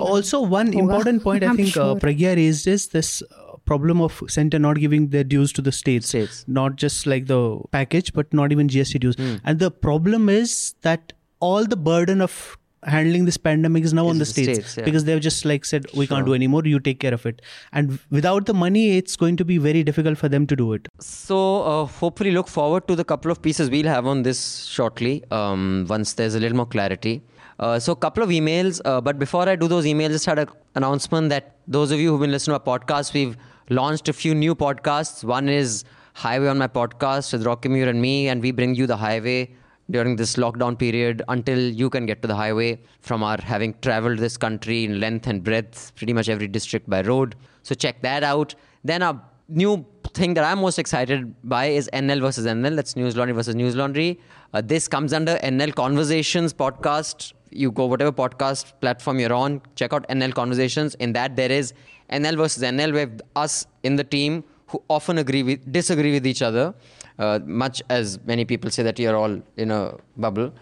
also, 0.00 0.40
one 0.40 0.72
important 0.72 1.22
point 1.22 1.44
I 1.44 1.54
think 1.54 1.68
uh, 1.68 1.70
sure. 1.70 1.96
uh, 1.96 2.00
Pragya 2.06 2.36
raised 2.36 2.66
is 2.66 2.88
this 2.88 3.22
uh, 3.22 3.56
problem 3.64 4.00
of 4.00 4.22
center 4.28 4.58
not 4.58 4.78
giving 4.78 5.08
their 5.08 5.24
dues 5.24 5.52
to 5.54 5.62
the 5.62 5.72
states, 5.72 6.08
states. 6.08 6.44
not 6.46 6.76
just 6.76 7.06
like 7.06 7.26
the 7.26 7.60
package, 7.70 8.12
but 8.12 8.32
not 8.32 8.52
even 8.52 8.68
GST 8.68 9.00
dues. 9.00 9.16
Mm. 9.16 9.40
And 9.44 9.58
the 9.58 9.70
problem 9.70 10.28
is 10.28 10.74
that 10.82 11.12
all 11.40 11.64
the 11.64 11.76
burden 11.76 12.20
of 12.20 12.58
handling 12.84 13.24
this 13.24 13.36
pandemic 13.36 13.84
is 13.84 13.92
now 13.92 14.06
on 14.06 14.14
the 14.14 14.20
the 14.20 14.24
states, 14.24 14.52
states, 14.52 14.76
yeah. 14.76 14.84
because 14.84 15.04
they've 15.04 15.20
just 15.20 15.44
like 15.44 15.64
said 15.64 15.86
we 15.94 16.06
can't 16.06 16.24
do 16.24 16.34
anymore 16.34 16.62
you 16.64 16.80
take 16.80 17.00
care 17.00 17.12
of 17.12 17.26
it 17.26 17.42
and 17.72 17.98
without 18.10 18.46
the 18.46 18.54
money 18.54 18.96
it's 18.96 19.16
going 19.16 19.36
to 19.36 19.44
be 19.44 19.58
very 19.58 19.82
difficult 19.82 20.16
for 20.16 20.28
them 20.28 20.46
to 20.46 20.56
do 20.56 20.72
it 20.72 20.88
So 21.00 21.62
uh, 21.62 21.86
hopefully 21.86 22.30
look 22.30 22.48
forward 22.48 22.86
to 22.88 22.96
the 22.96 23.04
couple 23.04 23.30
of 23.30 23.42
pieces 23.42 23.70
we'll 23.70 23.86
have 23.86 24.06
on 24.06 24.22
this 24.22 24.64
shortly 24.64 25.24
um, 25.30 25.86
once 25.88 26.14
there's 26.14 26.34
a 26.34 26.40
little 26.40 26.56
more 26.56 26.66
clarity. 26.66 27.22
Uh, 27.58 27.78
so 27.78 27.92
a 27.92 27.96
couple 27.96 28.22
of 28.22 28.30
emails, 28.30 28.80
uh, 28.84 29.00
but 29.00 29.18
before 29.18 29.48
I 29.48 29.54
do 29.54 29.68
those 29.68 29.84
emails, 29.84 30.08
just 30.10 30.24
had 30.26 30.38
an 30.38 30.48
announcement 30.76 31.28
that 31.28 31.56
those 31.68 31.90
of 31.90 32.00
you 32.00 32.10
who've 32.10 32.20
been 32.20 32.30
listening 32.30 32.58
to 32.58 32.70
our 32.70 32.78
podcast, 32.78 33.12
we've 33.12 33.36
launched 33.68 34.08
a 34.08 34.14
few 34.14 34.34
new 34.34 34.54
podcasts. 34.54 35.22
One 35.24 35.48
is 35.48 35.84
Highway 36.14 36.48
on 36.48 36.58
my 36.58 36.68
podcast 36.68 37.32
with 37.32 37.44
Rocky 37.44 37.68
Mayur 37.68 37.88
and 37.88 38.00
me, 38.00 38.28
and 38.28 38.42
we 38.42 38.50
bring 38.50 38.74
you 38.74 38.86
the 38.86 38.96
highway 38.96 39.50
during 39.90 40.16
this 40.16 40.36
lockdown 40.36 40.78
period 40.78 41.22
until 41.28 41.58
you 41.58 41.90
can 41.90 42.06
get 42.06 42.22
to 42.22 42.28
the 42.28 42.34
highway 42.34 42.78
from 43.00 43.22
our 43.22 43.38
having 43.40 43.74
traveled 43.82 44.18
this 44.18 44.36
country 44.36 44.84
in 44.84 45.00
length 45.00 45.26
and 45.26 45.42
breadth, 45.42 45.92
pretty 45.96 46.12
much 46.12 46.28
every 46.28 46.48
district 46.48 46.88
by 46.88 47.02
road. 47.02 47.34
So 47.62 47.74
check 47.74 48.02
that 48.02 48.22
out. 48.22 48.54
Then 48.84 49.02
our 49.02 49.20
new 49.48 49.84
thing 50.14 50.34
that 50.34 50.44
I'm 50.44 50.60
most 50.60 50.78
excited 50.78 51.34
by 51.44 51.66
is 51.66 51.90
NL 51.92 52.20
versus 52.20 52.46
NL. 52.46 52.76
That's 52.76 52.94
Newslaundry 52.94 53.34
versus 53.34 53.54
Newslaundry. 53.54 54.18
Uh, 54.54 54.60
this 54.60 54.88
comes 54.88 55.12
under 55.12 55.36
NL 55.36 55.74
Conversations 55.74 56.52
podcast. 56.52 57.32
You 57.50 57.70
go 57.72 57.86
whatever 57.86 58.12
podcast 58.12 58.72
platform 58.80 59.18
you're 59.18 59.32
on, 59.32 59.60
check 59.74 59.92
out 59.92 60.08
NL 60.08 60.34
Conversations. 60.34 60.94
In 60.96 61.12
that 61.14 61.36
there 61.36 61.50
is 61.50 61.72
NL 62.10 62.36
versus 62.36 62.62
NL, 62.62 62.92
where 62.92 63.10
us 63.36 63.66
in 63.82 63.96
the 63.96 64.04
team 64.04 64.44
who 64.68 64.82
often 64.88 65.18
agree 65.18 65.42
with 65.42 65.72
disagree 65.72 66.12
with 66.12 66.26
each 66.26 66.42
other, 66.42 66.74
uh, 67.20 67.38
much 67.44 67.82
as 67.90 68.18
many 68.24 68.44
people 68.44 68.70
say 68.70 68.82
that 68.82 68.98
you're 68.98 69.16
all 69.16 69.40
in 69.56 69.70
a 69.70 69.94
bubble. 70.16 70.52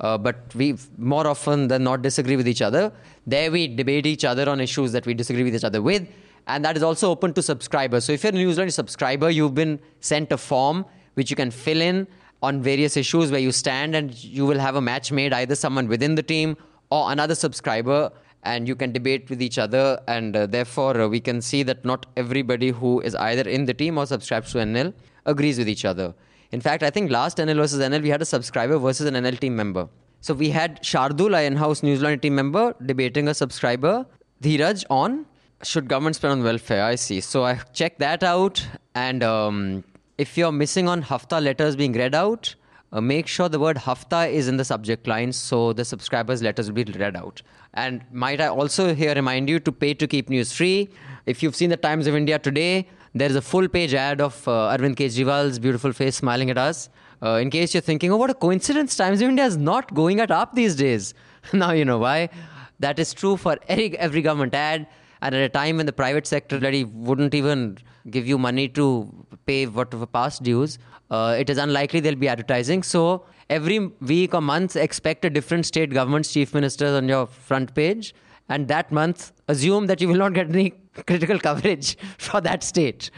Uh, 0.00 0.16
but 0.16 0.54
we 0.54 0.76
more 0.96 1.26
often 1.26 1.68
than 1.68 1.82
not 1.82 2.02
disagree 2.02 2.36
with 2.36 2.46
each 2.46 2.62
other. 2.62 2.92
There 3.26 3.50
we 3.50 3.66
debate 3.66 4.06
each 4.06 4.24
other 4.24 4.48
on 4.48 4.60
issues 4.60 4.92
that 4.92 5.06
we 5.06 5.14
disagree 5.14 5.42
with 5.42 5.54
each 5.54 5.64
other 5.64 5.82
with, 5.82 6.06
and 6.46 6.64
that 6.64 6.76
is 6.76 6.84
also 6.84 7.10
open 7.10 7.32
to 7.34 7.42
subscribers. 7.42 8.04
So 8.04 8.12
if 8.12 8.22
you're 8.22 8.32
a 8.32 8.36
newsletter 8.36 8.70
subscriber, 8.70 9.30
you've 9.30 9.54
been 9.54 9.80
sent 10.00 10.30
a 10.30 10.38
form 10.38 10.84
which 11.14 11.30
you 11.30 11.36
can 11.36 11.50
fill 11.50 11.80
in 11.80 12.06
on 12.42 12.62
various 12.62 12.96
issues 12.96 13.32
where 13.32 13.40
you 13.40 13.50
stand, 13.50 13.96
and 13.96 14.14
you 14.22 14.46
will 14.46 14.58
have 14.60 14.76
a 14.76 14.80
match 14.80 15.10
made 15.10 15.32
either 15.32 15.56
someone 15.56 15.88
within 15.88 16.14
the 16.14 16.22
team 16.22 16.56
or 16.90 17.10
another 17.10 17.34
subscriber, 17.34 18.12
and 18.44 18.68
you 18.68 18.76
can 18.76 18.92
debate 18.92 19.28
with 19.28 19.42
each 19.42 19.58
other. 19.58 20.00
And 20.06 20.36
uh, 20.36 20.46
therefore, 20.46 21.00
uh, 21.00 21.08
we 21.08 21.18
can 21.18 21.42
see 21.42 21.64
that 21.64 21.84
not 21.84 22.06
everybody 22.16 22.70
who 22.70 23.00
is 23.00 23.16
either 23.16 23.48
in 23.48 23.64
the 23.64 23.74
team 23.74 23.98
or 23.98 24.06
subscribes 24.06 24.52
to 24.52 24.58
NL 24.58 24.94
agrees 25.26 25.58
with 25.58 25.68
each 25.68 25.84
other. 25.84 26.14
In 26.50 26.60
fact, 26.60 26.82
I 26.82 26.90
think 26.90 27.10
last 27.10 27.38
NL 27.38 27.56
versus 27.56 27.80
NL, 27.80 28.02
we 28.02 28.08
had 28.08 28.22
a 28.22 28.24
subscriber 28.24 28.78
versus 28.78 29.06
an 29.06 29.14
NL 29.14 29.38
team 29.38 29.54
member. 29.54 29.88
So 30.20 30.34
we 30.34 30.50
had 30.50 30.82
Shardul, 30.82 31.36
a 31.36 31.44
in-house 31.44 31.82
Newslaundry 31.82 32.22
team 32.22 32.34
member, 32.34 32.74
debating 32.84 33.28
a 33.28 33.34
subscriber, 33.34 34.06
Dheeraj, 34.42 34.84
on 34.90 35.26
should 35.62 35.88
government 35.88 36.16
spend 36.16 36.32
on 36.32 36.42
welfare. 36.42 36.84
I 36.84 36.94
see. 36.94 37.20
So 37.20 37.44
I 37.44 37.56
checked 37.72 37.98
that 37.98 38.22
out, 38.22 38.66
and 38.94 39.22
um, 39.22 39.84
if 40.16 40.38
you're 40.38 40.52
missing 40.52 40.88
on 40.88 41.02
Hafta 41.02 41.40
letters 41.40 41.76
being 41.76 41.92
read 41.92 42.14
out, 42.14 42.54
uh, 42.92 43.00
make 43.00 43.26
sure 43.26 43.48
the 43.48 43.58
word 43.58 43.76
Hafta 43.76 44.28
is 44.30 44.48
in 44.48 44.56
the 44.56 44.64
subject 44.64 45.06
line, 45.06 45.32
so 45.32 45.72
the 45.72 45.84
subscribers' 45.84 46.42
letters 46.42 46.70
will 46.70 46.84
be 46.84 46.92
read 46.92 47.16
out. 47.16 47.42
And 47.74 48.02
might 48.12 48.40
I 48.40 48.46
also 48.46 48.94
here 48.94 49.14
remind 49.14 49.48
you 49.48 49.60
to 49.60 49.72
pay 49.72 49.94
to 49.94 50.06
keep 50.06 50.30
news 50.30 50.52
free. 50.52 50.88
If 51.26 51.42
you've 51.42 51.54
seen 51.54 51.70
the 51.70 51.76
Times 51.76 52.06
of 52.06 52.16
India 52.16 52.38
today, 52.38 52.88
there 53.14 53.28
is 53.28 53.36
a 53.36 53.42
full 53.42 53.68
page 53.68 53.94
ad 53.94 54.20
of 54.20 54.46
uh, 54.46 54.76
Arvind 54.76 54.96
Kejriwal's 54.96 55.58
beautiful 55.58 55.92
face 55.92 56.16
smiling 56.16 56.50
at 56.50 56.58
us. 56.58 56.88
Uh, 57.22 57.34
in 57.42 57.50
case 57.50 57.74
you're 57.74 57.80
thinking, 57.80 58.12
oh, 58.12 58.16
what 58.16 58.30
a 58.30 58.34
coincidence, 58.34 58.96
Times 58.96 59.20
of 59.20 59.28
India 59.28 59.44
is 59.44 59.56
not 59.56 59.92
going 59.94 60.20
at 60.20 60.30
up 60.30 60.54
these 60.54 60.76
days. 60.76 61.14
now 61.52 61.72
you 61.72 61.84
know 61.84 61.98
why. 61.98 62.28
That 62.78 62.98
is 62.98 63.12
true 63.12 63.36
for 63.36 63.56
every, 63.66 63.98
every 63.98 64.22
government 64.22 64.54
ad. 64.54 64.86
And 65.20 65.34
at 65.34 65.42
a 65.42 65.48
time 65.48 65.78
when 65.78 65.86
the 65.86 65.92
private 65.92 66.26
sector 66.26 66.58
really 66.58 66.84
wouldn't 66.84 67.34
even 67.34 67.78
give 68.08 68.26
you 68.26 68.38
money 68.38 68.68
to 68.68 69.12
pay 69.46 69.66
whatever 69.66 70.06
past 70.06 70.44
dues, 70.44 70.78
uh, 71.10 71.34
it 71.36 71.50
is 71.50 71.58
unlikely 71.58 72.00
they'll 72.00 72.14
be 72.14 72.28
advertising. 72.28 72.84
So 72.84 73.24
every 73.50 73.78
week 74.00 74.34
or 74.34 74.40
month, 74.40 74.76
expect 74.76 75.24
a 75.24 75.30
different 75.30 75.66
state 75.66 75.90
government's 75.90 76.32
chief 76.32 76.54
ministers 76.54 76.94
on 76.94 77.08
your 77.08 77.26
front 77.26 77.74
page 77.74 78.14
And 78.49 78.67
that 78.67 78.91
month, 78.91 79.31
assume 79.47 79.87
that 79.87 80.01
you 80.01 80.07
will 80.07 80.21
not 80.23 80.33
get 80.33 80.49
any 80.49 80.73
critical 81.07 81.39
coverage 81.39 81.97
for 82.17 82.41
that 82.41 82.63
state. 82.63 83.09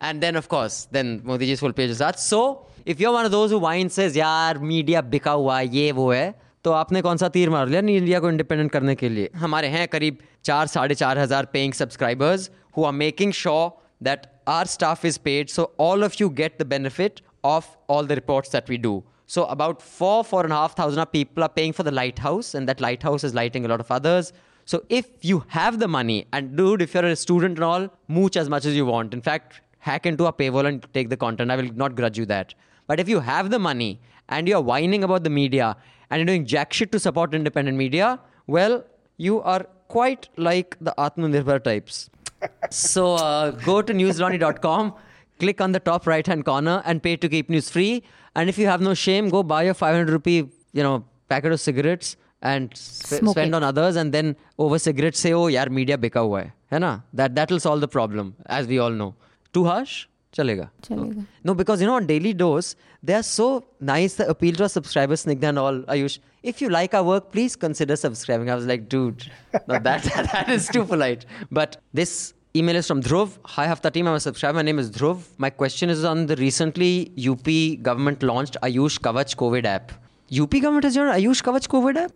And 0.00 0.22
then, 0.22 0.36
of 0.36 0.48
course, 0.48 0.88
then 0.90 1.20
Modiji's 1.20 1.60
full 1.60 1.72
page 1.72 1.94
starts. 1.94 2.26
So 2.26 2.66
if 2.84 3.00
you're 3.00 3.12
one 3.12 3.24
of 3.24 3.32
those 3.32 3.50
who 3.50 3.58
whines 3.58 3.94
says, 3.94 4.16
यार 4.16 4.58
media 4.72 5.02
बिका 5.02 5.32
हुआ 5.32 5.60
ये 5.60 5.90
वो 5.92 6.10
है 6.12 6.34
तो 6.64 6.72
आपने 6.72 7.00
कौन 7.02 7.16
सा 7.16 7.28
तीर 7.34 7.50
मार 7.50 7.68
लिया 7.68 7.80
इंडिया 7.80 8.18
को 8.20 8.28
इंडिपेंडेंट 8.30 8.70
करने 8.72 8.94
के 8.94 9.08
लिए 9.08 9.30
हमारे 9.36 9.68
हैं 9.68 9.86
करीब 9.92 10.18
चार 10.44 10.66
साढ़े 10.74 10.94
चार 10.94 11.18
हजार 11.18 11.44
paying 11.52 11.72
subscribers 11.74 12.50
who 12.76 12.84
are 12.84 12.92
making 12.92 13.32
sure 13.38 13.70
that 14.08 14.26
our 14.48 14.66
staff 14.74 15.04
is 15.04 15.18
paid 15.24 15.48
so 15.48 15.70
all 15.80 16.04
of 16.04 16.20
you 16.20 16.28
get 16.40 16.62
the 16.62 16.66
benefit 16.74 17.20
of 17.44 17.76
all 17.88 18.04
the 18.04 18.14
reports 18.14 18.50
that 18.50 18.68
we 18.68 18.78
do. 18.78 19.02
So 19.26 19.44
about 19.46 19.82
four, 19.82 20.24
four 20.24 20.44
and 20.44 20.52
a 20.52 20.56
half 20.56 20.76
thousand 20.76 21.04
people 21.06 21.42
are 21.42 21.48
paying 21.48 21.72
for 21.72 21.82
the 21.82 21.90
lighthouse, 21.90 22.54
and 22.54 22.68
that 22.68 22.80
lighthouse 22.80 23.24
is 23.24 23.34
lighting 23.34 23.64
a 23.64 23.68
lot 23.68 23.80
of 23.80 23.90
others. 23.90 24.32
So 24.67 24.83
if 24.89 25.05
you 25.21 25.45
have 25.47 25.79
the 25.79 25.87
money, 25.87 26.27
and 26.33 26.57
dude, 26.57 26.81
if 26.81 26.93
you're 26.93 27.05
a 27.05 27.15
student 27.15 27.57
and 27.57 27.63
all, 27.63 27.89
mooch 28.09 28.35
as 28.35 28.49
much 28.49 28.65
as 28.65 28.75
you 28.75 28.85
want. 28.85 29.13
In 29.13 29.21
fact, 29.21 29.61
hack 29.79 30.05
into 30.05 30.25
a 30.25 30.33
paywall 30.33 30.67
and 30.67 30.85
take 30.93 31.07
the 31.09 31.15
content. 31.15 31.49
I 31.49 31.55
will 31.55 31.71
not 31.73 31.95
grudge 31.95 32.17
you 32.17 32.25
that. 32.25 32.53
But 32.85 32.99
if 32.99 33.07
you 33.07 33.21
have 33.21 33.49
the 33.49 33.59
money 33.59 34.01
and 34.27 34.45
you're 34.45 34.59
whining 34.59 35.05
about 35.05 35.23
the 35.23 35.29
media 35.29 35.77
and 36.09 36.19
you're 36.19 36.25
doing 36.25 36.45
jack 36.45 36.73
shit 36.73 36.91
to 36.91 36.99
support 36.99 37.33
independent 37.33 37.77
media, 37.77 38.19
well, 38.45 38.83
you 39.15 39.41
are 39.41 39.65
quite 39.87 40.27
like 40.35 40.75
the 40.81 40.93
Atmanirbhar 40.97 41.63
types. 41.63 42.09
so 42.69 43.15
uh, 43.15 43.51
go 43.51 43.81
to 43.81 43.93
newslaundry.com, 43.93 44.93
click 45.39 45.61
on 45.61 45.71
the 45.71 45.79
top 45.79 46.05
right 46.05 46.27
hand 46.27 46.43
corner 46.43 46.83
and 46.83 47.01
pay 47.01 47.15
to 47.15 47.29
keep 47.29 47.49
news 47.49 47.69
free. 47.69 48.03
And 48.35 48.49
if 48.49 48.57
you 48.57 48.67
have 48.67 48.81
no 48.81 48.93
shame, 48.93 49.29
go 49.29 49.43
buy 49.43 49.63
a 49.63 49.73
500 49.73 50.09
rupee, 50.11 50.49
you 50.73 50.83
know, 50.83 51.05
packet 51.29 51.53
of 51.53 51.61
cigarettes 51.61 52.17
and 52.41 52.75
spend 52.75 53.55
on 53.55 53.63
others 53.63 53.95
and 53.95 54.13
then 54.13 54.35
over 54.57 54.77
cigarettes 54.79 55.19
say, 55.19 55.33
oh, 55.33 55.45
yaar, 55.45 55.69
media 55.69 55.97
bika 55.97 56.25
hua 56.25 56.43
hai. 56.43 56.53
hai 56.71 56.79
na? 56.79 56.99
That, 57.13 57.35
that'll 57.35 57.59
solve 57.59 57.81
the 57.81 57.87
problem, 57.87 58.35
as 58.45 58.67
we 58.67 58.79
all 58.79 58.91
know. 58.91 59.15
Too 59.53 59.65
harsh? 59.65 60.07
Chalega. 60.33 60.69
Chalega. 60.83 61.25
No, 61.43 61.55
because 61.55 61.81
you 61.81 61.87
know, 61.87 61.95
on 61.95 62.05
Daily 62.05 62.33
Dose, 62.33 62.75
they 63.01 63.13
are 63.13 63.23
so 63.23 63.65
nice. 63.79 64.15
The 64.15 64.29
appeal 64.29 64.53
to 64.55 64.63
our 64.63 64.69
subscribers, 64.69 65.25
Snigdha 65.25 65.49
and 65.49 65.59
all, 65.59 65.79
Ayush. 65.83 66.19
If 66.43 66.61
you 66.61 66.69
like 66.69 66.93
our 66.93 67.03
work, 67.03 67.31
please 67.31 67.55
consider 67.55 67.95
subscribing. 67.95 68.49
I 68.49 68.55
was 68.55 68.65
like, 68.65 68.87
dude, 68.87 69.29
no, 69.67 69.79
that, 69.87 70.03
that 70.03 70.49
is 70.49 70.67
too 70.67 70.85
polite. 70.85 71.25
But 71.51 71.77
this 71.93 72.33
email 72.55 72.75
is 72.75 72.87
from 72.87 73.01
Dhruv. 73.01 73.37
Hi, 73.45 73.67
Hafta 73.67 73.91
team. 73.91 74.07
I'm 74.07 74.15
a 74.15 74.19
subscriber. 74.19 74.57
My 74.57 74.61
name 74.61 74.79
is 74.79 74.91
Dhruv. 74.91 75.23
My 75.37 75.49
question 75.49 75.89
is 75.89 76.03
on 76.03 76.27
the 76.27 76.35
recently 76.35 77.11
UP 77.17 77.81
government 77.81 78.21
launched 78.21 78.57
Ayush 78.61 78.99
Kavach 78.99 79.35
COVID 79.35 79.65
app. 79.65 79.91
UP 80.39 80.51
government 80.51 80.83
has 80.83 80.95
your 80.95 81.07
Ayush 81.07 81.41
Kavach 81.41 81.67
COVID 81.67 81.95
app? 81.95 82.11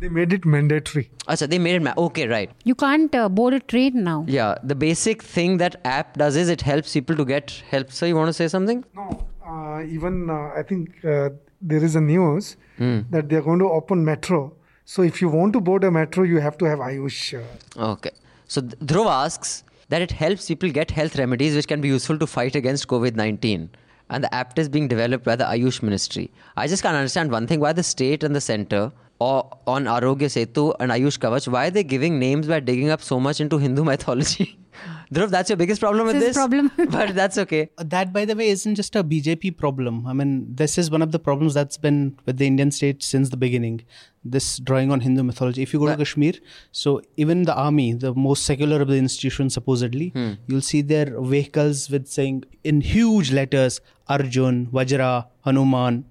They 0.00 0.08
made 0.08 0.32
it 0.32 0.44
mandatory. 0.44 1.10
Acha, 1.28 1.48
they 1.48 1.58
made 1.58 1.76
it. 1.76 1.82
Ma- 1.82 1.94
okay, 1.96 2.26
right. 2.26 2.50
You 2.64 2.74
can't 2.74 3.14
uh, 3.14 3.28
board 3.28 3.54
a 3.54 3.60
train 3.60 4.02
now. 4.02 4.24
Yeah, 4.26 4.56
the 4.64 4.74
basic 4.74 5.22
thing 5.22 5.58
that 5.58 5.80
app 5.84 6.16
does 6.16 6.36
is 6.36 6.48
it 6.48 6.62
helps 6.62 6.92
people 6.94 7.14
to 7.16 7.24
get 7.24 7.62
help. 7.70 7.92
So 7.92 8.06
you 8.06 8.16
want 8.16 8.28
to 8.28 8.32
say 8.32 8.48
something? 8.48 8.84
No, 8.96 9.26
uh, 9.46 9.82
even 9.84 10.28
uh, 10.28 10.50
I 10.56 10.62
think 10.66 11.04
uh, 11.04 11.30
there 11.60 11.84
is 11.84 11.94
a 11.96 12.00
news 12.00 12.56
Hmm. 12.78 13.00
that 13.10 13.28
they 13.28 13.36
are 13.36 13.42
going 13.42 13.58
to 13.58 13.68
open 13.68 14.04
metro. 14.04 14.52
So 14.86 15.02
if 15.02 15.20
you 15.22 15.28
want 15.28 15.52
to 15.52 15.60
board 15.60 15.84
a 15.84 15.90
metro, 15.90 16.24
you 16.24 16.40
have 16.40 16.56
to 16.58 16.64
have 16.64 16.78
Ayush. 16.78 17.40
Uh, 17.40 17.92
Okay. 17.92 18.10
So 18.48 18.60
Th- 18.62 18.74
Dhruv 18.80 19.06
asks 19.06 19.62
that 19.90 20.02
it 20.02 20.10
helps 20.12 20.48
people 20.48 20.70
get 20.70 20.90
health 20.90 21.16
remedies 21.16 21.54
which 21.54 21.68
can 21.68 21.80
be 21.80 21.88
useful 21.88 22.18
to 22.18 22.26
fight 22.26 22.56
against 22.56 22.88
COVID 22.88 23.14
19. 23.14 23.68
And 24.08 24.24
the 24.24 24.34
app 24.34 24.58
is 24.58 24.68
being 24.68 24.88
developed 24.88 25.24
by 25.24 25.36
the 25.36 25.44
Ayush 25.44 25.82
Ministry. 25.82 26.32
I 26.56 26.66
just 26.66 26.82
can't 26.82 26.96
understand 26.96 27.30
one 27.30 27.46
thing 27.46 27.60
why 27.60 27.72
the 27.72 27.84
state 27.84 28.24
and 28.24 28.34
the 28.34 28.40
center 28.40 28.90
or 29.20 29.58
on 29.66 29.84
Arogya 29.84 30.30
Setu 30.34 30.74
and 30.80 30.90
Ayush 30.90 31.18
Kavach, 31.18 31.46
why 31.46 31.66
are 31.66 31.70
they 31.70 31.84
giving 31.84 32.18
names 32.18 32.48
by 32.48 32.58
digging 32.58 32.90
up 32.90 33.02
so 33.02 33.20
much 33.20 33.40
into 33.40 33.58
Hindu 33.58 33.84
mythology? 33.84 34.58
Dhruv, 35.12 35.30
that's 35.30 35.50
your 35.50 35.56
biggest 35.56 35.80
problem 35.80 36.06
with 36.06 36.16
It's 36.16 36.26
his 36.26 36.34
this? 36.34 36.36
problem. 36.36 36.70
but 36.90 37.14
that's 37.14 37.36
okay. 37.36 37.68
Uh, 37.76 37.84
that, 37.88 38.12
by 38.12 38.24
the 38.24 38.34
way, 38.34 38.48
isn't 38.48 38.76
just 38.76 38.94
a 38.96 39.02
BJP 39.02 39.56
problem. 39.58 40.06
I 40.06 40.12
mean, 40.12 40.46
this 40.54 40.78
is 40.78 40.90
one 40.90 41.02
of 41.02 41.10
the 41.12 41.18
problems 41.18 41.52
that's 41.52 41.76
been 41.76 42.16
with 42.26 42.38
the 42.38 42.46
Indian 42.46 42.70
state 42.70 43.02
since 43.02 43.28
the 43.28 43.36
beginning. 43.36 43.82
This 44.24 44.58
drawing 44.58 44.92
on 44.92 45.00
Hindu 45.00 45.24
mythology. 45.24 45.62
If 45.62 45.72
you 45.72 45.80
go 45.80 45.86
to 45.86 45.96
Kashmir, 45.96 46.34
so 46.70 47.02
even 47.16 47.42
the 47.42 47.54
army, 47.54 47.92
the 47.92 48.14
most 48.14 48.44
secular 48.44 48.80
of 48.80 48.88
the 48.88 48.96
institutions, 48.96 49.52
supposedly, 49.52 50.10
hmm. 50.10 50.34
you'll 50.46 50.60
see 50.60 50.80
their 50.80 51.20
vehicles 51.20 51.90
with 51.90 52.06
saying 52.06 52.44
in 52.62 52.80
huge 52.80 53.32
letters 53.32 53.80
Arjun, 54.08 54.68
Vajra, 54.68 55.26
Hanuman. 55.44 56.04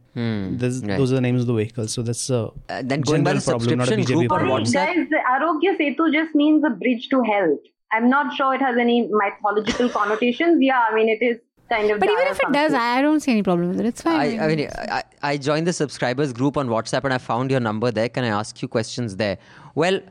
This, 0.57 0.79
right. 0.79 0.97
Those 0.97 1.11
are 1.11 1.15
the 1.15 1.21
names 1.21 1.41
of 1.41 1.47
the 1.47 1.53
vehicles. 1.53 1.93
So 1.93 2.01
that's 2.01 2.29
a 2.29 2.41
Uh, 2.69 2.81
then 2.91 3.01
going 3.01 3.23
by 3.23 3.33
general 3.33 3.41
the 3.41 3.51
problem, 3.51 3.77
not 3.77 3.87
a 3.87 3.91
subscription 3.91 4.15
BJP 4.15 4.19
group 4.19 4.31
on 4.31 4.39
problem. 4.39 4.63
WhatsApp. 4.63 4.95
Guys, 4.95 5.09
the 5.15 5.21
Arogya 5.33 5.71
Setu 5.79 6.13
just 6.13 6.35
means 6.35 6.63
a 6.63 6.73
bridge 6.81 7.09
to 7.09 7.21
health. 7.23 7.59
I'm 7.91 8.09
not 8.09 8.35
sure 8.35 8.53
it 8.53 8.61
has 8.61 8.77
any 8.77 8.97
mythological 9.21 9.89
connotations. 9.99 10.61
Yeah, 10.61 10.83
I 10.89 10.93
mean, 10.95 11.09
it 11.09 11.21
is 11.29 11.37
kind 11.69 11.89
of. 11.91 11.99
But 11.99 12.09
even 12.09 12.27
if 12.27 12.39
it 12.39 12.51
does. 12.51 12.73
I 12.73 13.01
don't 13.01 13.19
see 13.19 13.31
any 13.31 13.43
problem 13.43 13.69
with 13.69 13.79
it. 13.79 13.85
It's 13.85 14.01
fine. 14.01 14.39
I, 14.39 14.45
I 14.45 14.47
mean, 14.55 14.69
I, 14.99 15.03
I 15.31 15.37
joined 15.37 15.67
the 15.67 15.73
subscribers 15.73 16.33
group 16.33 16.57
on 16.57 16.67
WhatsApp 16.67 17.03
and 17.05 17.13
I 17.13 17.17
found 17.17 17.51
your 17.51 17.59
number 17.59 17.91
there. 17.91 18.09
Can 18.09 18.23
I 18.23 18.29
ask 18.41 18.61
you 18.61 18.67
questions 18.67 19.15
there? 19.15 19.37
Well, 19.75 20.01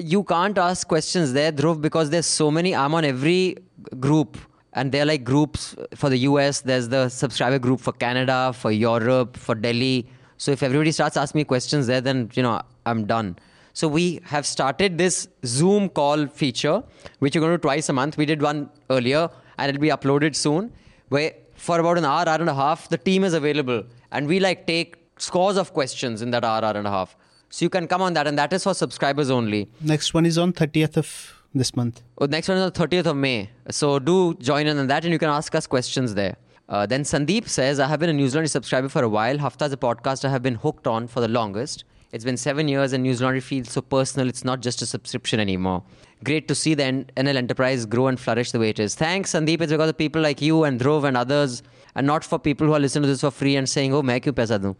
you 0.00 0.24
can't 0.24 0.58
ask 0.58 0.86
questions 0.88 1.32
there, 1.32 1.52
Dhruv, 1.52 1.80
because 1.80 2.10
there's 2.10 2.26
so 2.26 2.50
many. 2.50 2.74
I'm 2.74 2.94
on 2.94 3.04
every 3.04 3.56
group, 4.00 4.36
and 4.74 4.92
they're 4.92 5.06
like 5.06 5.24
groups 5.24 5.74
for 5.94 6.08
the 6.08 6.18
US. 6.18 6.60
There's 6.60 6.88
the 6.88 7.08
subscriber 7.08 7.58
group 7.58 7.80
for 7.80 7.92
Canada, 7.92 8.52
for 8.52 8.70
Europe, 8.70 9.36
for 9.36 9.54
Delhi. 9.54 10.06
So 10.36 10.50
if 10.50 10.62
everybody 10.62 10.92
starts 10.92 11.16
asking 11.16 11.40
me 11.40 11.44
questions 11.44 11.86
there, 11.86 12.00
then 12.00 12.30
you 12.34 12.42
know 12.42 12.60
I'm 12.84 13.06
done. 13.06 13.36
So 13.72 13.88
we 13.88 14.20
have 14.24 14.46
started 14.46 14.98
this 14.98 15.28
Zoom 15.44 15.88
call 15.88 16.26
feature, 16.26 16.82
which 17.18 17.34
we're 17.34 17.40
going 17.40 17.52
to 17.52 17.58
do 17.58 17.62
twice 17.62 17.88
a 17.88 17.92
month. 17.92 18.16
We 18.16 18.26
did 18.26 18.40
one 18.40 18.70
earlier, 18.90 19.28
and 19.58 19.68
it'll 19.68 19.80
be 19.80 19.88
uploaded 19.88 20.36
soon. 20.36 20.72
Where 21.08 21.32
for 21.54 21.80
about 21.80 21.98
an 21.98 22.04
hour, 22.04 22.28
hour 22.28 22.40
and 22.40 22.48
a 22.48 22.54
half, 22.54 22.88
the 22.88 22.98
team 22.98 23.24
is 23.24 23.34
available, 23.34 23.84
and 24.12 24.26
we 24.26 24.38
like 24.40 24.66
take 24.66 24.96
scores 25.18 25.56
of 25.56 25.72
questions 25.72 26.22
in 26.22 26.30
that 26.30 26.44
hour, 26.44 26.64
hour 26.64 26.76
and 26.76 26.86
a 26.86 26.90
half. 26.90 27.16
So 27.50 27.64
you 27.64 27.70
can 27.70 27.86
come 27.86 28.02
on 28.02 28.14
that, 28.14 28.26
and 28.26 28.36
that 28.38 28.52
is 28.52 28.64
for 28.64 28.74
subscribers 28.74 29.30
only. 29.30 29.68
Next 29.80 30.12
one 30.14 30.26
is 30.26 30.38
on 30.38 30.52
30th 30.52 30.96
of 30.96 31.43
this 31.54 31.74
month. 31.76 32.02
Oh, 32.18 32.26
next 32.26 32.48
one 32.48 32.58
is 32.58 32.64
on 32.64 32.72
the 32.72 32.78
30th 32.78 33.06
of 33.06 33.16
May. 33.16 33.50
So 33.70 33.98
do 33.98 34.34
join 34.34 34.66
in 34.66 34.78
on 34.78 34.86
that 34.88 35.04
and 35.04 35.12
you 35.12 35.18
can 35.18 35.30
ask 35.30 35.54
us 35.54 35.66
questions 35.66 36.14
there. 36.14 36.36
Uh, 36.68 36.86
then 36.86 37.02
Sandeep 37.02 37.48
says, 37.48 37.78
I 37.78 37.86
have 37.86 38.00
been 38.00 38.10
a 38.10 38.12
Newslaundry 38.12 38.50
subscriber 38.50 38.88
for 38.88 39.02
a 39.02 39.08
while. 39.08 39.38
Hafta 39.38 39.66
is 39.66 39.72
a 39.72 39.76
podcast 39.76 40.24
I 40.24 40.30
have 40.30 40.42
been 40.42 40.56
hooked 40.56 40.86
on 40.86 41.06
for 41.06 41.20
the 41.20 41.28
longest. 41.28 41.84
It's 42.12 42.24
been 42.24 42.36
seven 42.36 42.68
years 42.68 42.92
and 42.92 43.04
Newslaundry 43.04 43.42
feels 43.42 43.70
so 43.70 43.82
personal. 43.82 44.28
It's 44.28 44.44
not 44.44 44.60
just 44.60 44.80
a 44.82 44.86
subscription 44.86 45.40
anymore. 45.40 45.82
Great 46.22 46.48
to 46.48 46.54
see 46.54 46.74
the 46.74 46.84
NL 46.84 47.36
enterprise 47.36 47.84
grow 47.86 48.06
and 48.06 48.18
flourish 48.18 48.52
the 48.52 48.58
way 48.58 48.70
it 48.70 48.78
is. 48.78 48.94
Thanks, 48.94 49.32
Sandeep. 49.32 49.60
It's 49.60 49.72
because 49.72 49.90
of 49.90 49.98
people 49.98 50.22
like 50.22 50.40
you 50.40 50.64
and 50.64 50.80
Dhruv 50.80 51.04
and 51.04 51.16
others 51.16 51.62
and 51.94 52.06
not 52.06 52.24
for 52.24 52.38
people 52.38 52.66
who 52.66 52.72
are 52.72 52.80
listening 52.80 53.02
to 53.02 53.08
this 53.08 53.20
for 53.20 53.30
free 53.30 53.56
and 53.56 53.68
saying, 53.68 53.92
oh, 53.92 54.02
main 54.02 54.20
kyun 54.20 54.32
paisa? 54.32 54.74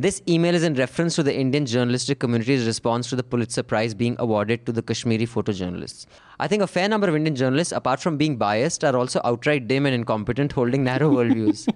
This 0.00 0.22
email 0.28 0.54
is 0.54 0.62
in 0.62 0.74
reference 0.74 1.16
to 1.16 1.24
the 1.24 1.34
Indian 1.36 1.66
journalistic 1.66 2.20
community's 2.20 2.64
response 2.66 3.08
to 3.08 3.16
the 3.16 3.24
Pulitzer 3.24 3.64
Prize 3.64 3.94
being 3.94 4.14
awarded 4.20 4.64
to 4.66 4.70
the 4.70 4.80
Kashmiri 4.80 5.26
photojournalists. 5.26 6.06
I 6.38 6.46
think 6.46 6.62
a 6.62 6.68
fair 6.68 6.88
number 6.88 7.08
of 7.08 7.16
Indian 7.16 7.34
journalists, 7.34 7.72
apart 7.72 7.98
from 7.98 8.16
being 8.16 8.36
biased, 8.36 8.84
are 8.84 8.96
also 8.96 9.20
outright 9.24 9.66
dim 9.66 9.86
and 9.86 9.94
incompetent, 9.96 10.52
holding 10.52 10.84
narrow 10.84 11.10
worldviews. 11.16 11.66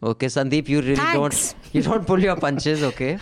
okay, 0.00 0.26
Sandeep, 0.26 0.68
you 0.68 0.80
really 0.80 0.94
Thanks. 0.94 1.54
don't 1.54 1.74
you 1.74 1.82
don't 1.82 2.06
pull 2.06 2.20
your 2.20 2.36
punches, 2.36 2.84
okay? 2.84 3.18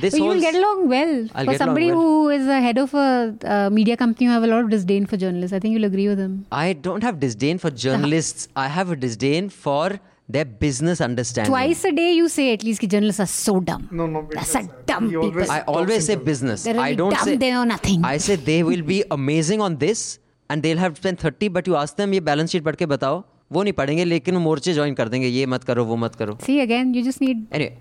This 0.00 0.12
But 0.12 0.20
you 0.20 0.26
will 0.26 0.40
get 0.40 0.54
along 0.54 0.88
well. 0.88 1.28
I'll 1.34 1.44
For 1.46 1.58
somebody 1.58 1.90
well. 1.90 2.00
who 2.00 2.28
is 2.30 2.46
a 2.46 2.60
head 2.60 2.78
of 2.78 2.94
a 2.94 3.36
uh, 3.44 3.68
media 3.68 3.96
company, 3.96 4.26
you 4.26 4.30
have 4.30 4.44
a 4.44 4.46
lot 4.46 4.62
of 4.62 4.70
disdain 4.70 5.06
for 5.06 5.16
journalists. 5.16 5.52
I 5.52 5.58
think 5.58 5.72
you'll 5.72 5.84
agree 5.86 6.06
with 6.06 6.20
him. 6.20 6.46
I 6.52 6.74
don't 6.74 7.02
have 7.02 7.18
disdain 7.18 7.58
for 7.58 7.68
journalists. 7.72 8.46
I 8.54 8.68
have 8.68 8.92
a 8.92 8.96
disdain 8.96 9.48
for 9.48 9.98
their 10.32 10.44
business 10.44 11.00
understanding. 11.00 11.52
Twice 11.52 11.84
a 11.84 11.92
day, 11.92 12.12
you 12.12 12.28
say 12.28 12.52
at 12.52 12.62
least 12.68 12.80
ki 12.80 12.88
journalists 12.94 13.20
are 13.24 13.30
so 13.34 13.60
dumb. 13.60 13.88
No, 13.90 14.06
no, 14.06 14.22
such 14.42 14.64
uh, 14.64 14.80
dumb 14.86 15.10
people. 15.10 15.50
I 15.50 15.60
always 15.74 16.06
say 16.06 16.16
business. 16.30 16.64
They're 16.64 16.78
I 16.78 16.94
don't 16.94 17.10
dumb, 17.18 17.24
say 17.24 17.36
they 17.36 17.50
know 17.50 17.64
nothing. 17.64 18.04
I 18.04 18.16
say 18.28 18.36
they 18.36 18.62
will 18.62 18.82
be 18.94 19.02
amazing 19.10 19.60
on 19.60 19.76
this 19.84 20.06
and 20.48 20.62
they'll 20.62 20.82
have 20.86 20.96
spent 20.96 21.20
30 21.20 21.48
but 21.58 21.70
you 21.72 21.76
ask 21.82 21.96
them 22.02 22.14
ये 22.14 22.20
balance 22.30 22.50
sheet 22.52 22.64
पढ़ 22.64 22.76
के 22.76 22.86
बताओ 22.94 23.22
वो 23.52 23.62
नहीं 23.62 23.72
पढ़ेंगे 23.78 24.04
लेकिन 24.04 24.36
मोर्चे 24.48 24.74
join 24.74 24.94
कर 24.94 25.08
देंगे 25.08 25.28
ये 25.28 25.46
मत 25.54 25.64
करो 25.70 25.84
वो 25.84 25.96
मत 26.06 26.14
करो 26.22 26.38
See, 26.48 26.58
again, 26.66 26.94
you 26.94 27.04
just 27.10 27.20
need. 27.26 27.46
Anyway, 27.52 27.76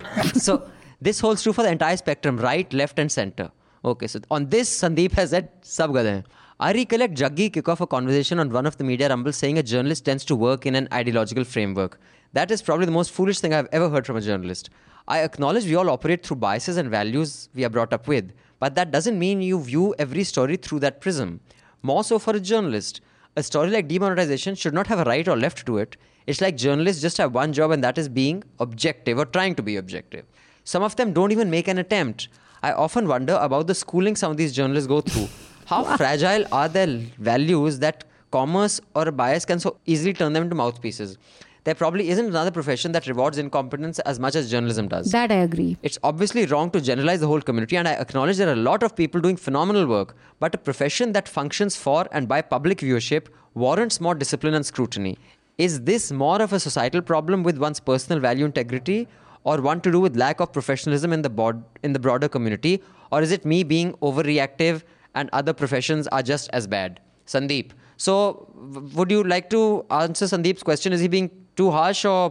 so 0.48 0.62
this 1.10 1.22
holds 1.26 1.44
true 1.44 1.54
for 1.60 1.64
the 1.68 1.72
entire 1.78 1.98
spectrum, 1.98 2.38
right, 2.46 2.74
left, 2.84 3.00
and 3.04 3.12
center. 3.12 3.50
Okay, 3.92 4.08
so 4.14 4.20
on 4.30 4.48
this, 4.50 4.72
Sandeep 4.82 5.14
has 5.20 5.32
said 5.36 5.48
sab 5.76 5.94
gade 5.98 6.10
hain. 6.14 6.24
I 6.60 6.74
recollect 6.74 7.16
Jaggi 7.20 7.52
kick 7.54 7.70
off 7.74 7.80
a 7.82 7.88
conversation 7.88 8.38
on 8.38 8.52
one 8.52 8.68
of 8.72 8.78
the 8.78 8.84
media 8.84 9.10
rumbles 9.10 9.38
saying 9.44 9.58
a 9.58 9.64
journalist 9.64 10.06
tends 10.06 10.24
to 10.32 10.36
work 10.36 10.68
in 10.72 10.76
an 10.76 10.88
ideological 10.94 11.44
framework. 11.44 12.00
That 12.34 12.50
is 12.50 12.62
probably 12.62 12.86
the 12.86 12.92
most 12.92 13.12
foolish 13.12 13.40
thing 13.40 13.54
I've 13.54 13.68
ever 13.72 13.90
heard 13.90 14.06
from 14.06 14.16
a 14.16 14.22
journalist. 14.22 14.70
I 15.08 15.20
acknowledge 15.20 15.66
we 15.66 15.76
all 15.76 15.90
operate 15.90 16.26
through 16.26 16.38
biases 16.38 16.78
and 16.78 16.90
values 16.90 17.50
we 17.54 17.66
are 17.66 17.70
brought 17.70 17.92
up 17.92 18.08
with, 18.08 18.32
but 18.60 18.76
that 18.76 18.92
doesn't 18.92 19.20
mean 19.20 19.42
you 19.42 19.60
view 19.62 19.94
every 20.00 20.24
story 20.24 20.56
through 20.56 20.80
that 20.80 21.02
prism. 21.02 21.42
More 21.82 22.04
so 22.04 22.20
for 22.20 22.36
a 22.36 22.40
journalist. 22.40 23.02
A 23.36 23.44
story 23.44 23.70
like 23.70 23.88
demonetization 23.88 24.56
should 24.56 24.74
not 24.74 24.88
have 24.88 25.00
a 25.00 25.04
right 25.04 25.28
or 25.28 25.36
left 25.36 25.66
to 25.66 25.78
it. 25.78 25.98
It's 26.28 26.40
like 26.40 26.56
journalists 26.56 27.02
just 27.02 27.18
have 27.18 27.34
one 27.34 27.52
job, 27.52 27.72
and 27.72 27.84
that 27.84 27.98
is 27.98 28.08
being 28.08 28.44
objective 28.60 29.18
or 29.18 29.26
trying 29.26 29.56
to 29.56 29.64
be 29.64 29.76
objective. 29.78 30.26
Some 30.64 30.84
of 30.84 30.96
them 30.96 31.12
don't 31.12 31.32
even 31.32 31.50
make 31.50 31.68
an 31.68 31.80
attempt. 31.80 32.30
I 32.62 32.72
often 32.72 33.08
wonder 33.08 33.38
about 33.42 33.68
the 33.68 33.76
schooling 33.76 34.16
some 34.16 34.32
of 34.32 34.38
these 34.38 34.54
journalists 34.54 34.88
go 34.88 35.02
through. 35.02 35.28
How 35.66 35.84
fragile 35.98 36.46
are 36.52 36.70
their 36.70 36.88
values 37.18 37.80
that 37.80 38.04
commerce 38.30 38.80
or 38.96 39.08
a 39.08 39.12
bias 39.12 39.46
can 39.46 39.60
so 39.60 39.78
easily 39.86 40.14
turn 40.14 40.34
them 40.34 40.44
into 40.44 40.56
mouthpieces? 40.56 41.18
There 41.64 41.76
probably 41.76 42.10
isn't 42.10 42.26
another 42.26 42.50
profession 42.50 42.92
that 42.94 43.06
rewards 43.06 43.38
incompetence 43.38 44.00
as 44.00 44.20
much 44.20 44.34
as 44.36 44.50
journalism 44.50 44.88
does. 44.88 45.12
That 45.12 45.32
I 45.32 45.36
agree. 45.36 45.78
It's 45.84 46.00
obviously 46.04 46.46
wrong 46.48 46.72
to 46.72 46.82
generalize 46.82 47.20
the 47.20 47.28
whole 47.28 47.42
community, 47.42 47.78
and 47.78 47.88
I 47.88 47.94
acknowledge 47.94 48.38
there 48.38 48.50
are 48.50 48.54
a 48.54 48.56
lot 48.56 48.82
of 48.82 48.96
people 48.96 49.22
doing 49.22 49.38
phenomenal 49.38 49.86
work, 49.86 50.16
but 50.40 50.56
a 50.56 50.58
profession 50.58 51.12
that 51.12 51.30
functions 51.30 51.76
for 51.76 52.08
and 52.12 52.28
by 52.28 52.42
public 52.42 52.80
viewership 52.80 53.28
warrants 53.54 54.02
more 54.02 54.16
discipline 54.16 54.56
and 54.56 54.66
scrutiny. 54.66 55.20
Is 55.60 55.82
this 55.82 56.12
more 56.12 56.42
of 56.42 56.52
a 56.52 56.60
societal 56.60 57.02
problem 57.04 57.44
with 57.44 57.60
one's 57.60 57.80
personal 57.80 58.20
value 58.20 58.46
integrity, 58.46 59.08
or 59.44 59.62
one 59.62 59.82
to 59.82 59.92
do 59.92 60.00
with 60.00 60.16
lack 60.16 60.40
of 60.40 60.52
professionalism 60.52 61.14
in 61.14 61.22
the, 61.22 61.30
bod- 61.30 61.64
in 61.84 61.94
the 61.94 62.00
broader 62.00 62.28
community, 62.28 62.82
or 63.12 63.22
is 63.22 63.32
it 63.32 63.46
me 63.46 63.64
being 63.64 63.94
overreactive 64.02 64.82
and 65.14 65.30
other 65.32 65.54
professions 65.54 66.08
are 66.08 66.24
just 66.24 66.50
as 66.54 66.66
bad? 66.66 67.00
Sandeep. 67.28 67.72
So, 67.98 68.52
w- 68.74 68.90
would 68.96 69.12
you 69.12 69.24
like 69.24 69.52
to 69.52 69.86
answer 69.92 70.26
Sandeep's 70.26 70.64
question? 70.64 70.92
Is 70.92 71.02
he 71.02 71.08
being 71.08 71.30
too 71.62 71.70
harsh 71.70 72.06
or 72.06 72.24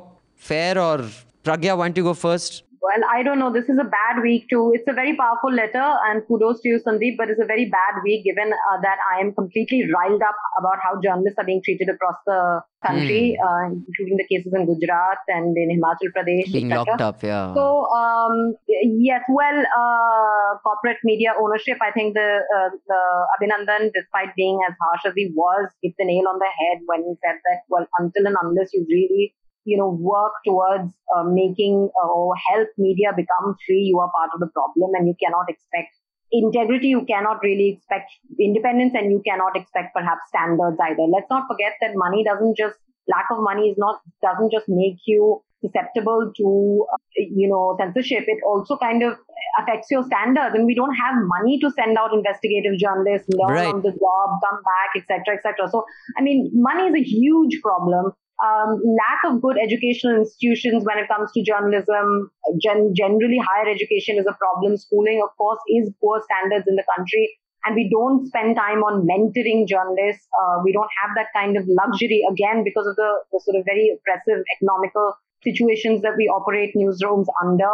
fair 0.50 0.78
or 0.78 0.98
Pragya, 1.44 1.76
want 1.76 1.94
to 1.94 2.02
go 2.02 2.14
first? 2.14 2.64
Well, 2.82 3.04
I 3.12 3.22
don't 3.22 3.38
know. 3.38 3.52
This 3.52 3.68
is 3.68 3.78
a 3.78 3.84
bad 3.84 4.22
week 4.22 4.48
too. 4.48 4.72
It's 4.74 4.88
a 4.88 4.94
very 4.94 5.14
powerful 5.14 5.52
letter, 5.52 5.84
and 6.08 6.26
kudos 6.26 6.62
to 6.62 6.68
you, 6.70 6.80
Sandeep. 6.80 7.16
But 7.18 7.28
it's 7.28 7.40
a 7.40 7.44
very 7.44 7.68
bad 7.68 8.00
week 8.02 8.24
given 8.24 8.52
uh, 8.52 8.80
that 8.80 8.96
I 9.04 9.20
am 9.20 9.34
completely 9.34 9.84
riled 9.92 10.22
up 10.22 10.36
about 10.58 10.78
how 10.82 10.98
journalists 11.04 11.36
are 11.38 11.44
being 11.44 11.60
treated 11.62 11.90
across 11.90 12.16
the 12.24 12.62
country, 12.80 13.36
uh, 13.36 13.68
including 13.68 14.16
the 14.16 14.24
cases 14.32 14.52
in 14.56 14.64
Gujarat 14.64 15.20
and 15.28 15.54
in 15.56 15.76
Himachal 15.76 16.08
Pradesh, 16.16 16.50
Being 16.50 16.70
locked 16.70 17.02
up, 17.02 17.22
yeah. 17.22 17.52
So 17.52 17.84
um, 17.92 18.54
yes, 18.66 19.20
well, 19.28 19.60
uh, 19.60 20.58
corporate 20.64 21.04
media 21.04 21.34
ownership. 21.38 21.76
I 21.82 21.90
think 21.92 22.14
the 22.14 22.40
uh, 22.56 22.70
the 22.88 23.00
Abhinandan, 23.36 23.92
despite 23.92 24.34
being 24.36 24.58
as 24.68 24.74
harsh 24.80 25.04
as 25.04 25.12
he 25.14 25.30
was, 25.36 25.68
hit 25.82 25.92
the 25.98 26.06
nail 26.06 26.24
on 26.32 26.38
the 26.38 26.48
head 26.48 26.80
when 26.86 27.04
he 27.04 27.12
said 27.20 27.36
that. 27.44 27.60
Well, 27.68 27.86
until 27.98 28.26
and 28.26 28.36
unless 28.40 28.72
you 28.72 28.86
really 28.88 29.34
you 29.72 29.78
know 29.80 29.90
work 30.12 30.34
towards 30.46 30.92
uh, 31.16 31.24
making 31.38 31.88
uh, 32.02 32.08
or 32.08 32.34
help 32.50 32.68
media 32.78 33.12
become 33.22 33.54
free, 33.66 33.82
you 33.92 33.98
are 34.04 34.10
part 34.18 34.30
of 34.34 34.40
the 34.44 34.50
problem, 34.58 34.94
and 34.98 35.06
you 35.12 35.16
cannot 35.24 35.48
expect 35.54 35.94
integrity. 36.32 36.88
You 36.88 37.04
cannot 37.06 37.42
really 37.42 37.68
expect 37.76 38.10
independence, 38.38 38.94
and 38.94 39.10
you 39.16 39.22
cannot 39.26 39.56
expect 39.62 39.94
perhaps 39.94 40.28
standards 40.34 40.78
either. 40.88 41.06
Let's 41.16 41.30
not 41.36 41.46
forget 41.52 41.78
that 41.80 41.92
money 42.06 42.24
doesn't 42.24 42.56
just 42.56 42.76
lack 43.08 43.26
of 43.30 43.38
money 43.42 43.70
is 43.70 43.78
not 43.78 44.00
doesn't 44.22 44.52
just 44.52 44.66
make 44.68 44.98
you 45.06 45.42
susceptible 45.64 46.32
to 46.36 46.86
uh, 46.92 46.96
you 47.16 47.48
know 47.48 47.76
censorship 47.78 48.24
it 48.26 48.38
also 48.46 48.76
kind 48.78 49.02
of 49.02 49.16
affects 49.60 49.88
your 49.90 50.02
standards 50.04 50.54
and 50.54 50.64
we 50.66 50.74
don't 50.74 50.94
have 50.94 51.14
money 51.32 51.58
to 51.60 51.70
send 51.70 51.98
out 51.98 52.12
investigative 52.14 52.78
journalists 52.78 53.28
learn 53.40 53.56
Right. 53.56 53.74
on 53.74 53.82
the 53.82 53.90
job 53.90 54.38
come 54.44 54.60
back 54.68 54.96
etc 55.02 55.36
etc 55.36 55.68
so 55.70 55.84
i 56.16 56.22
mean 56.22 56.50
money 56.54 56.88
is 56.88 56.94
a 56.94 57.02
huge 57.02 57.60
problem 57.62 58.12
um, 58.44 58.80
lack 58.96 59.20
of 59.26 59.42
good 59.42 59.56
educational 59.62 60.16
institutions 60.16 60.84
when 60.84 60.98
it 60.98 61.08
comes 61.08 61.30
to 61.32 61.42
journalism 61.42 62.30
gen- 62.60 62.92
generally 62.96 63.38
higher 63.38 63.68
education 63.68 64.16
is 64.18 64.26
a 64.26 64.36
problem 64.38 64.76
schooling 64.76 65.20
of 65.22 65.36
course 65.36 65.60
is 65.68 65.90
poor 66.00 66.22
standards 66.24 66.66
in 66.66 66.76
the 66.76 66.84
country 66.96 67.38
and 67.64 67.74
we 67.74 67.88
don't 67.90 68.26
spend 68.26 68.56
time 68.56 68.80
on 68.80 69.06
mentoring 69.06 69.68
journalists. 69.68 70.26
Uh, 70.40 70.60
we 70.64 70.72
don't 70.72 70.88
have 71.02 71.14
that 71.16 71.28
kind 71.34 71.56
of 71.56 71.64
luxury 71.68 72.22
again 72.30 72.64
because 72.64 72.86
of 72.86 72.96
the, 72.96 73.10
the 73.32 73.40
sort 73.44 73.56
of 73.56 73.64
very 73.66 73.92
oppressive 73.92 74.42
economical 74.56 75.14
situations 75.44 76.02
that 76.02 76.16
we 76.16 76.24
operate 76.28 76.74
newsrooms 76.74 77.26
under. 77.42 77.70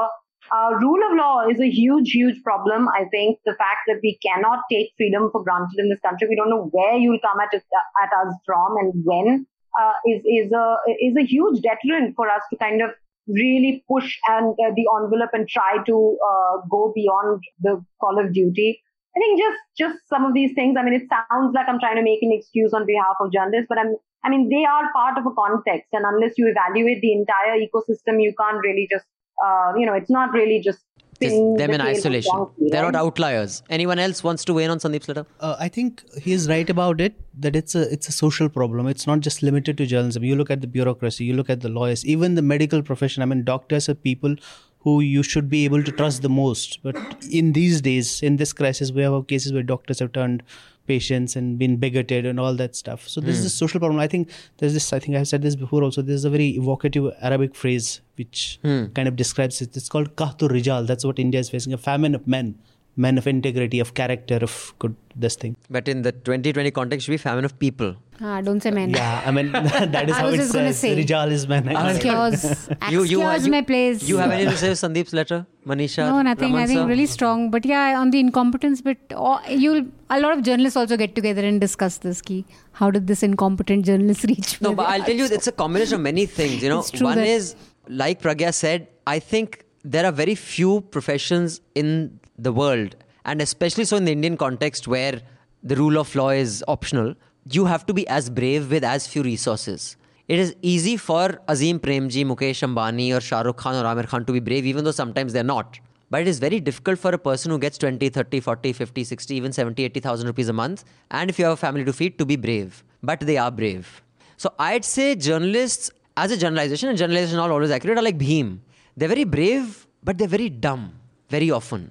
Uh, 0.51 0.75
rule 0.79 1.01
of 1.11 1.17
law 1.17 1.43
is 1.49 1.59
a 1.61 1.69
huge, 1.69 2.11
huge 2.11 2.43
problem. 2.43 2.89
I 2.89 3.05
think 3.11 3.39
the 3.45 3.55
fact 3.55 3.87
that 3.89 3.99
we 4.03 4.19
cannot 4.23 4.61
take 4.71 4.93
freedom 4.97 5.29
for 5.33 5.43
granted 5.43 5.79
in 5.79 5.89
this 5.89 5.99
country, 6.01 6.29
we 6.29 6.37
don't 6.37 6.51
know 6.51 6.69
where 6.71 6.95
you'll 6.95 7.19
come 7.19 7.41
at, 7.41 7.55
at 7.55 8.11
us 8.27 8.35
from 8.45 8.77
and 8.79 8.93
when, 9.05 9.47
uh, 9.81 9.93
is 10.07 10.23
is 10.25 10.53
a 10.53 10.77
is 11.01 11.17
a 11.17 11.25
huge 11.25 11.61
deterrent 11.61 12.15
for 12.17 12.29
us 12.29 12.43
to 12.51 12.57
kind 12.57 12.83
of 12.83 12.91
really 13.29 13.85
push 13.91 14.17
and 14.29 14.55
uh, 14.65 14.71
the 14.77 14.87
envelope 14.97 15.31
and 15.33 15.49
try 15.49 15.79
to 15.85 16.19
uh, 16.31 16.59
go 16.71 16.93
beyond 16.95 17.43
the 17.61 17.85
call 18.01 18.19
of 18.19 18.33
duty. 18.33 18.81
I 19.17 19.19
think 19.19 19.41
just 19.41 19.59
just 19.79 20.09
some 20.09 20.25
of 20.25 20.35
these 20.35 20.53
things. 20.55 20.77
I 20.79 20.83
mean, 20.83 20.95
it 20.95 21.09
sounds 21.09 21.55
like 21.55 21.69
I'm 21.69 21.81
trying 21.81 21.97
to 21.97 22.03
make 22.03 22.23
an 22.23 22.33
excuse 22.33 22.73
on 22.75 22.87
behalf 22.87 23.17
of 23.21 23.33
journalists, 23.33 23.67
but 23.69 23.79
I'm. 23.79 23.97
I 24.25 24.29
mean, 24.29 24.49
they 24.49 24.65
are 24.65 24.93
part 24.93 25.19
of 25.19 25.25
a 25.25 25.31
context, 25.31 25.89
and 25.93 26.05
unless 26.05 26.33
you 26.37 26.49
evaluate 26.51 27.01
the 27.01 27.13
entire 27.13 27.57
ecosystem, 27.59 28.21
you 28.21 28.35
can't 28.39 28.59
really 28.63 28.89
just. 28.91 29.07
Uh, 29.45 29.73
you 29.77 29.87
know, 29.87 29.95
it's 29.95 30.11
not 30.11 30.33
really 30.33 30.61
just. 30.63 30.81
Just 31.21 31.35
them 31.35 31.57
the 31.57 31.75
in 31.75 31.81
isolation. 31.81 32.33
donkey, 32.35 32.69
They're 32.71 32.83
right? 32.85 32.93
not 32.93 33.01
outliers. 33.05 33.63
Anyone 33.71 33.99
else 33.99 34.23
wants 34.23 34.45
to 34.47 34.55
weigh 34.55 34.65
in 34.65 34.71
on 34.71 34.79
Sandeep's 34.79 35.09
letter? 35.09 35.27
Uh, 35.41 35.57
I 35.59 35.69
think 35.69 36.03
he's 36.23 36.49
right 36.49 36.69
about 36.69 37.01
it 37.01 37.15
that 37.39 37.57
it's 37.57 37.75
a 37.75 37.91
it's 37.93 38.09
a 38.09 38.13
social 38.13 38.49
problem. 38.49 38.87
It's 38.87 39.07
not 39.07 39.21
just 39.21 39.43
limited 39.43 39.79
to 39.79 39.87
journalism. 39.87 40.25
You 40.25 40.37
look 40.37 40.51
at 40.51 40.61
the 40.61 40.67
bureaucracy, 40.67 41.25
you 41.25 41.35
look 41.35 41.49
at 41.51 41.61
the 41.61 41.69
lawyers, 41.69 42.05
even 42.05 42.35
the 42.35 42.43
medical 42.43 42.83
profession. 42.83 43.23
I 43.23 43.27
mean, 43.27 43.45
doctors 43.45 43.89
are 43.89 43.95
people 43.95 44.37
who 44.81 45.01
you 45.01 45.23
should 45.23 45.49
be 45.49 45.65
able 45.65 45.83
to 45.83 45.91
trust 45.91 46.23
the 46.23 46.29
most. 46.29 46.81
But 46.83 46.97
in 47.31 47.53
these 47.55 47.81
days, 47.81 48.23
in 48.23 48.37
this 48.37 48.53
crisis, 48.53 48.93
we 48.93 49.03
have 49.03 49.27
cases 49.27 49.53
where 49.53 49.63
doctors 49.65 49.99
have 49.99 50.13
turned 50.13 50.43
patients 50.87 51.37
and 51.37 51.59
been 51.59 51.77
bigoted 51.77 52.27
and 52.27 52.39
all 52.39 52.55
that 52.55 52.77
stuff. 52.77 53.09
So 53.09 53.21
this 53.21 53.39
is 53.39 53.47
a 53.47 53.49
hmm. 53.49 53.59
social 53.65 53.81
problem. 53.81 54.01
I 54.01 54.07
think 54.07 54.31
there's 54.59 54.75
this. 54.75 54.93
I 54.93 54.99
think 54.99 55.17
I've 55.17 55.29
said 55.29 55.43
this 55.43 55.57
before. 55.57 55.83
Also, 55.83 56.03
there's 56.03 56.25
a 56.25 56.31
very 56.31 56.51
evocative 56.51 57.13
Arabic 57.21 57.55
phrase 57.55 58.01
which 58.17 58.59
hmm. 58.63 58.87
kind 58.95 59.09
of 59.09 59.17
describes 59.17 59.61
it. 59.61 59.77
It's 59.77 59.89
called 59.89 60.17
kahtu 60.17 60.49
rijal. 60.49 60.87
That's 60.87 61.05
what 61.05 61.19
India 61.19 61.41
is 61.41 61.51
facing: 61.51 61.73
a 61.73 61.79
famine 61.79 62.15
of 62.15 62.27
men, 62.27 62.59
men 62.97 63.19
of 63.19 63.27
integrity, 63.27 63.79
of 63.81 63.93
character, 63.95 64.37
of 64.41 64.73
good 64.79 64.97
this 65.15 65.35
thing. 65.37 65.55
But 65.71 65.87
in 65.89 66.03
the 66.03 66.13
2020 66.13 66.71
context, 66.71 67.05
should 67.07 67.13
be 67.13 67.19
famine 67.19 67.45
of 67.45 67.59
people. 67.59 67.95
Ah, 68.21 68.41
don't 68.41 68.63
say 68.63 68.71
men. 68.71 68.91
Yeah, 68.91 69.23
I 69.27 69.31
mean 69.31 69.53
that 69.53 70.09
is 70.09 70.15
I 70.17 70.19
how 70.21 70.27
was 70.27 70.35
it 70.35 70.39
just 70.39 70.53
gonna 70.55 70.73
says. 70.73 70.79
say. 70.79 71.05
Rijal 71.05 71.31
is 71.31 71.47
man. 71.47 71.69
Excuse, 71.69 72.69
You, 72.91 73.03
you, 73.05 73.23
excuse 73.23 73.47
you, 73.47 73.53
my 73.53 73.63
place. 73.63 74.03
You 74.09 74.17
have 74.19 74.31
anything 74.31 74.53
to 74.53 74.57
say, 74.59 74.71
Sandeep's 74.71 75.13
letter, 75.13 75.47
Manisha? 75.67 76.07
No, 76.09 76.23
nothing. 76.23 76.49
Raman 76.53 76.63
I 76.63 76.67
think 76.67 76.79
sir? 76.81 76.87
really 76.87 77.07
strong. 77.07 77.51
But 77.51 77.67
yeah, 77.67 78.01
on 78.01 78.11
the 78.11 78.21
incompetence 78.21 78.81
bit, 78.81 78.99
oh, 79.15 79.41
you'll 79.49 79.85
a 80.09 80.21
lot 80.21 80.33
of 80.39 80.43
journalists 80.43 80.77
also 80.77 80.97
get 80.97 81.15
together 81.15 81.45
and 81.45 81.61
discuss 81.61 81.99
this. 81.99 82.23
Key, 82.23 82.45
how 82.73 82.91
did 82.91 83.07
this 83.07 83.23
incompetent 83.23 83.85
journalist 83.85 84.25
reach? 84.35 84.61
No, 84.63 84.75
but 84.75 84.89
I'll 84.89 85.03
tell 85.05 85.15
you, 85.15 85.27
it's 85.27 85.47
a 85.47 85.53
combination 85.53 85.97
of 85.97 86.01
many 86.01 86.25
things. 86.25 86.63
You 86.63 86.71
know, 86.71 86.79
It's 86.81 86.91
true 86.91 87.07
one 87.09 87.19
that- 87.19 87.27
is 87.27 87.55
like 87.89 88.23
Pragya 88.23 88.55
said. 88.55 88.89
I 89.07 89.19
think 89.19 89.65
there 89.85 90.05
are 90.07 90.13
very 90.13 90.35
few 90.35 90.81
professions 90.81 91.61
in 91.75 92.19
the 92.39 92.53
world, 92.53 92.97
and 93.25 93.41
especially 93.41 93.85
so 93.85 93.97
in 93.97 94.05
the 94.05 94.13
Indian 94.13 94.37
context 94.37 94.87
where 94.87 95.21
the 95.63 95.77
rule 95.77 95.99
of 95.99 96.15
law 96.15 96.31
is 96.31 96.65
optional. 96.69 97.15
You 97.51 97.65
have 97.67 97.87
to 97.87 97.95
be 97.95 98.07
as 98.09 98.29
brave 98.31 98.71
with 98.71 98.85
as 98.85 99.07
few 99.07 99.23
resources. 99.23 99.97
It 100.29 100.39
is 100.39 100.57
easy 100.63 100.97
for 100.97 101.41
Azim 101.49 101.79
Premji, 101.79 102.25
Mukesh 102.27 102.63
Ambani, 102.67 103.17
or 103.17 103.21
Shah 103.21 103.43
Rukh 103.43 103.57
Khan 103.57 103.75
or 103.77 103.87
Amir 103.87 104.05
Khan 104.05 104.25
to 104.25 104.33
be 104.33 104.41
brave, 104.41 104.67
even 104.67 104.85
though 104.85 104.91
sometimes 104.91 105.33
they're 105.33 105.45
not. 105.45 105.79
But 106.11 106.23
it 106.23 106.29
is 106.29 106.39
very 106.39 106.61
difficult 106.61 106.99
for 106.99 107.11
a 107.11 107.19
person 107.19 107.51
who 107.51 107.59
gets 107.59 107.79
20, 107.79 108.09
30, 108.09 108.41
40, 108.41 108.73
50, 108.73 109.05
60, 109.05 109.35
even 109.35 109.53
70, 109.53 109.85
80,000 109.85 110.27
rupees 110.27 110.49
a 110.49 110.53
month, 110.53 110.85
and 111.11 111.31
if 111.31 111.39
you 111.39 111.45
have 111.45 111.55
a 111.55 111.57
family 111.57 111.85
to 111.85 111.93
feed, 111.93 112.19
to 112.19 112.27
be 112.27 112.37
brave. 112.37 112.83
But 113.03 113.21
they 113.21 113.37
are 113.37 113.51
brave. 113.51 114.03
So 114.37 114.53
I'd 114.59 114.85
say 114.85 115.15
journalists, 115.15 115.91
as 116.17 116.31
a 116.31 116.37
generalization, 116.37 116.89
and 116.89 116.99
generalization 116.99 117.37
not 117.37 117.51
always 117.51 117.71
accurate, 117.71 117.99
are 117.99 118.03
like 118.03 118.19
Bhim. 118.19 118.59
They're 118.97 119.09
very 119.09 119.25
brave, 119.25 119.87
but 120.03 120.19
they're 120.19 120.29
very 120.29 120.49
dumb, 120.49 120.93
very 121.29 121.51
often. 121.51 121.91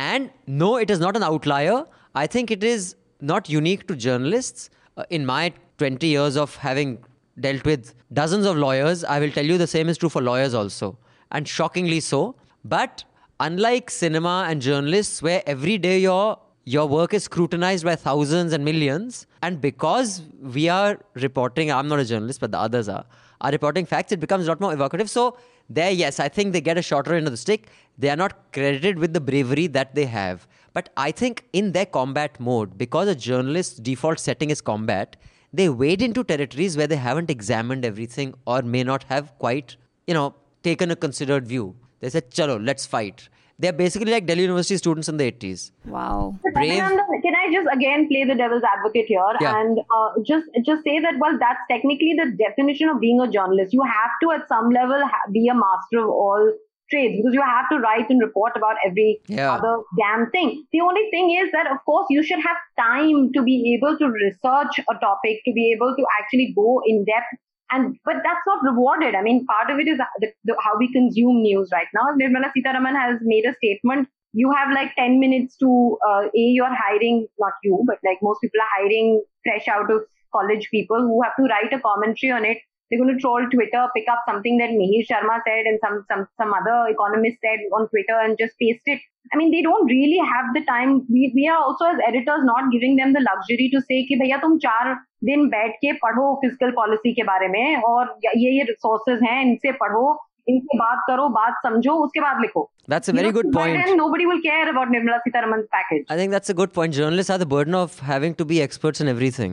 And 0.00 0.30
no, 0.46 0.76
it 0.76 0.90
is 0.90 0.98
not 0.98 1.16
an 1.16 1.22
outlier. 1.22 1.84
I 2.14 2.26
think 2.26 2.50
it 2.50 2.64
is 2.64 2.96
not 3.20 3.48
unique 3.50 3.86
to 3.88 3.96
journalists. 3.96 4.70
Uh, 4.96 5.04
in 5.10 5.26
my 5.26 5.52
20 5.78 6.06
years 6.06 6.36
of 6.36 6.56
having 6.56 6.98
dealt 7.38 7.64
with 7.64 7.94
dozens 8.12 8.46
of 8.46 8.56
lawyers, 8.56 9.04
I 9.04 9.18
will 9.20 9.30
tell 9.30 9.44
you 9.44 9.58
the 9.58 9.66
same 9.66 9.90
is 9.90 9.98
true 9.98 10.08
for 10.08 10.22
lawyers 10.22 10.54
also. 10.54 10.96
And 11.30 11.46
shockingly 11.46 12.00
so. 12.00 12.34
But 12.64 13.04
unlike 13.40 13.90
cinema 13.90 14.46
and 14.48 14.62
journalists, 14.62 15.22
where 15.22 15.42
every 15.46 15.76
day 15.78 15.98
your 16.00 16.38
your 16.64 16.86
work 16.86 17.14
is 17.14 17.24
scrutinized 17.24 17.84
by 17.84 17.96
thousands 17.96 18.52
and 18.52 18.64
millions, 18.64 19.26
and 19.42 19.60
because 19.60 20.22
we 20.56 20.68
are 20.68 20.98
reporting, 21.14 21.72
I'm 21.72 21.88
not 21.88 22.00
a 22.00 22.04
journalist, 22.04 22.40
but 22.40 22.52
the 22.52 22.58
others 22.58 22.88
are, 22.88 23.04
are 23.40 23.50
reporting 23.50 23.86
facts, 23.86 24.12
it 24.12 24.20
becomes 24.20 24.46
a 24.46 24.50
lot 24.50 24.60
more 24.60 24.72
evocative. 24.72 25.10
So 25.10 25.36
there, 25.70 25.92
yes, 25.92 26.18
I 26.18 26.28
think 26.28 26.52
they 26.52 26.60
get 26.60 26.76
a 26.76 26.82
shorter 26.82 27.14
end 27.14 27.28
of 27.28 27.32
the 27.32 27.36
stick. 27.36 27.68
They 27.96 28.10
are 28.10 28.16
not 28.16 28.52
credited 28.52 28.98
with 28.98 29.14
the 29.14 29.20
bravery 29.20 29.68
that 29.68 29.94
they 29.94 30.06
have. 30.06 30.48
But 30.72 30.88
I 30.96 31.12
think 31.12 31.46
in 31.52 31.70
their 31.72 31.86
combat 31.86 32.40
mode, 32.40 32.76
because 32.76 33.06
a 33.06 33.14
journalist's 33.14 33.78
default 33.78 34.18
setting 34.18 34.50
is 34.50 34.60
combat, 34.60 35.16
they 35.52 35.68
wade 35.68 36.02
into 36.02 36.24
territories 36.24 36.76
where 36.76 36.88
they 36.88 36.96
haven't 36.96 37.30
examined 37.30 37.84
everything 37.84 38.34
or 38.46 38.62
may 38.62 38.82
not 38.82 39.04
have 39.04 39.36
quite, 39.38 39.76
you 40.08 40.14
know, 40.14 40.34
taken 40.64 40.90
a 40.90 40.96
considered 40.96 41.46
view. 41.46 41.76
They 42.00 42.10
said, 42.10 42.30
chalo, 42.30 42.64
let's 42.64 42.86
fight. 42.86 43.28
They're 43.60 43.72
basically 43.80 44.10
like 44.12 44.24
Delhi 44.26 44.42
University 44.42 44.76
students 44.78 45.08
in 45.10 45.16
the 45.18 45.30
80s. 45.30 45.70
Wow. 45.84 46.38
Brave. 46.54 46.78
Can 47.24 47.34
I 47.40 47.52
just 47.52 47.68
again 47.72 48.08
play 48.08 48.24
the 48.24 48.34
devil's 48.34 48.62
advocate 48.72 49.06
here 49.06 49.34
Yeah. 49.40 49.60
and 49.60 49.78
uh, 49.98 50.08
just 50.30 50.46
just 50.70 50.82
say 50.88 50.98
that 51.00 51.18
well, 51.20 51.36
that's 51.44 51.60
technically 51.70 52.14
the 52.22 52.26
definition 52.42 52.88
of 52.88 53.00
being 53.00 53.20
a 53.20 53.30
journalist. 53.30 53.72
You 53.78 53.82
have 53.82 54.16
to, 54.22 54.30
at 54.38 54.48
some 54.48 54.70
level, 54.70 55.06
ha- 55.14 55.28
be 55.30 55.46
a 55.48 55.54
master 55.54 55.98
of 56.04 56.08
all 56.24 56.52
trades 56.90 57.14
because 57.18 57.34
you 57.34 57.42
have 57.48 57.68
to 57.72 57.78
write 57.82 58.08
and 58.10 58.20
report 58.28 58.56
about 58.56 58.76
every 58.86 59.20
Yeah. 59.28 59.52
other 59.56 59.74
damn 59.98 60.24
thing. 60.30 60.64
The 60.72 60.80
only 60.86 61.04
thing 61.10 61.30
is 61.42 61.52
that, 61.52 61.70
of 61.70 61.84
course, 61.84 62.06
you 62.10 62.22
should 62.30 62.40
have 62.46 62.56
time 62.80 63.30
to 63.36 63.42
be 63.42 63.56
able 63.76 63.96
to 63.98 64.08
research 64.08 64.80
a 64.88 64.94
topic, 65.04 65.44
to 65.44 65.52
be 65.52 65.70
able 65.76 65.94
to 66.00 66.04
actually 66.20 66.52
go 66.56 66.80
in 66.86 67.04
depth 67.04 67.30
and 67.70 67.96
but 68.04 68.16
that's 68.24 68.46
not 68.46 68.62
rewarded. 68.62 69.14
I 69.14 69.22
mean, 69.22 69.46
part 69.46 69.70
of 69.70 69.78
it 69.78 69.88
is 69.88 69.98
the, 69.98 70.32
the, 70.44 70.56
how 70.60 70.78
we 70.78 70.92
consume 70.92 71.42
news 71.42 71.70
right 71.72 71.86
now. 71.94 72.06
Nirmala 72.20 72.50
Sitharaman 72.56 72.98
has 72.98 73.18
made 73.22 73.44
a 73.44 73.54
statement. 73.54 74.08
You 74.32 74.52
have 74.52 74.72
like 74.72 74.94
10 74.96 75.18
minutes 75.18 75.56
to 75.58 75.98
uh, 76.08 76.22
a 76.26 76.44
you're 76.56 76.74
hiring 76.74 77.26
not 77.38 77.52
you 77.64 77.82
but 77.86 77.98
like 78.04 78.18
most 78.22 78.40
people 78.40 78.60
are 78.60 78.74
hiring 78.78 79.22
fresh 79.44 79.66
out 79.66 79.90
of 79.90 80.02
college 80.32 80.68
people 80.70 81.00
who 81.00 81.22
have 81.22 81.34
to 81.36 81.42
write 81.44 81.72
a 81.72 81.80
commentary 81.80 82.32
on 82.32 82.44
it. 82.44 82.58
They're 82.90 82.98
going 82.98 83.14
to 83.14 83.20
troll 83.20 83.46
Twitter, 83.50 83.86
pick 83.94 84.06
up 84.10 84.22
something 84.28 84.58
that 84.58 84.70
Mihir 84.70 85.06
Sharma 85.06 85.38
said 85.46 85.66
and 85.66 85.78
some 85.82 86.04
some 86.10 86.26
some 86.40 86.52
other 86.52 86.90
economist 86.90 87.38
said 87.40 87.60
on 87.72 87.88
Twitter 87.88 88.18
and 88.18 88.36
just 88.38 88.58
paste 88.58 88.82
it. 88.86 89.00
I 89.32 89.36
mean, 89.36 89.52
they 89.52 89.62
don't 89.62 89.86
really 89.86 90.18
have 90.18 90.46
the 90.54 90.64
time. 90.64 91.06
We, 91.08 91.30
we 91.34 91.46
are 91.46 91.62
also 91.62 91.84
as 91.84 91.98
editors 92.06 92.42
not 92.42 92.72
giving 92.72 92.96
them 92.96 93.12
the 93.12 93.20
luxury 93.20 93.70
to 93.72 93.80
say, 93.82 94.06
"Ki 94.06 94.18
bhaiya, 94.18 94.40
tum 94.40 94.58
char 94.58 94.98
दिन 95.24 95.46
बैठ 95.48 95.74
के 95.84 95.92
पढ़ो 96.02 96.34
physical 96.42 96.70
policy 96.76 97.12
के 97.14 97.22
बारे 97.30 97.48
में 97.48 97.82
और 97.88 98.14
ये 98.26 98.50
ये 98.56 98.62
रिसोर्सेज 98.68 99.22
हैं 99.22 99.40
इनसे 99.46 99.72
पढ़ो 99.82 100.04
इनसे 100.48 100.78
बात 100.78 101.02
करो 101.08 101.28
बात 101.38 101.54
समझो 101.66 101.94
उसके 102.04 102.20
बाद 102.20 102.40
लिखो 102.42 102.70
That's 102.92 103.10
a 103.10 103.12
very 103.16 103.26
You 103.26 103.32
know, 103.32 103.40
good 103.40 103.52
point. 103.56 103.76
then 103.80 103.96
nobody 103.98 104.24
will 104.30 104.40
care 104.44 104.68
about 104.70 104.88
Nirmala 104.94 105.18
Sitaraman's 105.26 105.66
package. 105.74 106.06
I 106.14 106.16
think 106.20 106.32
that's 106.36 106.50
a 106.50 106.56
good 106.60 106.72
point. 106.78 106.94
Journalists 106.94 107.30
are 107.34 107.38
the 107.42 107.46
burden 107.52 107.76
of 107.80 107.98
having 108.06 108.34
to 108.40 108.46
be 108.52 108.56
experts 108.64 109.02
in 109.04 109.10
everything. 109.12 109.52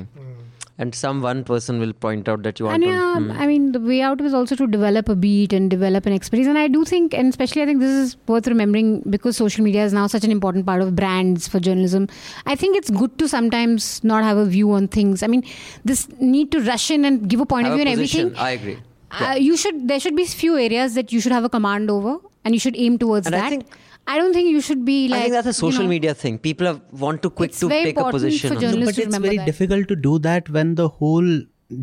And 0.80 0.94
some 0.94 1.22
one 1.24 1.44
person 1.44 1.80
will 1.80 1.92
point 1.94 2.30
out 2.30 2.44
that 2.44 2.60
you 2.60 2.66
want 2.66 2.76
And 2.76 2.84
to. 2.84 2.90
yeah, 2.90 3.16
Hmm. 3.20 3.32
I 3.32 3.48
mean, 3.48 3.72
the 3.72 3.80
way 3.80 4.02
out 4.02 4.20
was 4.22 4.34
also 4.40 4.56
to 4.58 4.68
develop 4.68 5.10
a 5.10 5.16
beat 5.16 5.52
and 5.52 5.72
develop 5.72 6.06
an 6.06 6.14
expertise. 6.14 6.46
And 6.46 6.58
I 6.58 6.68
do 6.68 6.86
think, 6.86 7.16
and 7.16 7.30
especially 7.30 7.64
I 7.64 7.66
think 7.66 7.80
this 7.80 7.90
is 7.90 8.16
worth 8.28 8.48
remembering 8.48 9.02
because 9.10 9.36
social 9.38 9.64
media 9.64 9.84
is 9.86 9.92
now 9.92 10.06
such 10.06 10.24
an 10.24 10.30
important 10.32 10.68
part 10.68 10.84
of 10.84 10.96
brands 10.96 11.48
for 11.48 11.60
journalism. 11.60 12.08
I 12.46 12.56
think 12.56 12.78
it's 12.78 12.92
good 12.92 13.18
to 13.18 13.28
sometimes 13.28 14.04
not 14.04 14.24
have 14.24 14.38
a 14.38 14.46
view 14.46 14.72
on 14.74 14.88
things. 14.88 15.24
I 15.24 15.28
mean, 15.28 15.44
this 15.84 16.08
need 16.20 16.52
to 16.52 16.62
rush 16.62 16.92
in 16.92 17.06
and 17.06 17.28
give 17.28 17.40
a 17.40 17.46
point 17.48 17.66
Have 17.66 17.74
of 17.74 17.80
view 17.80 17.88
and 17.88 17.94
everything. 17.94 18.36
I 18.38 18.52
agree. 18.52 18.78
Uh, 19.10 19.36
you 19.40 19.58
should 19.58 19.88
there 19.88 20.00
should 20.00 20.16
be 20.16 20.26
few 20.26 20.58
areas 20.60 20.94
that 20.94 21.12
you 21.12 21.20
should 21.22 21.32
have 21.32 21.44
a 21.44 21.50
command 21.50 21.90
over 21.90 22.18
and 22.46 22.54
you 22.54 22.60
should 22.60 22.76
aim 22.78 22.98
towards 23.00 23.26
And 23.26 23.36
I 23.36 23.50
that. 23.50 23.64
Think- 24.08 24.16
I 24.16 24.18
don't 24.24 24.34
think 24.40 24.50
you 24.56 24.62
should 24.62 24.84
be 24.86 24.98
like 25.10 25.20
I 25.20 25.24
think 25.24 25.34
that's 25.34 25.48
a 25.48 25.50
you 25.50 25.54
social 25.72 25.84
know, 25.84 25.90
media 25.90 26.14
thing. 26.24 26.40
People 26.40 26.68
have, 26.68 26.82
want 27.06 27.22
to 27.28 27.30
quick 27.30 27.52
to 27.62 27.70
take 27.70 27.86
a 27.86 27.90
important 27.90 28.14
position. 28.18 28.50
for 28.50 28.56
on 28.56 28.62
journalists. 28.62 28.96
something. 28.98 29.12
but 29.12 29.12
to 29.12 29.18
it's 29.18 29.18
very 29.30 29.38
that. 29.38 29.46
difficult 29.54 29.88
to 29.94 29.96
do 30.10 30.18
that 30.20 30.50
when 30.58 30.76
the 30.82 30.90
whole 30.90 31.32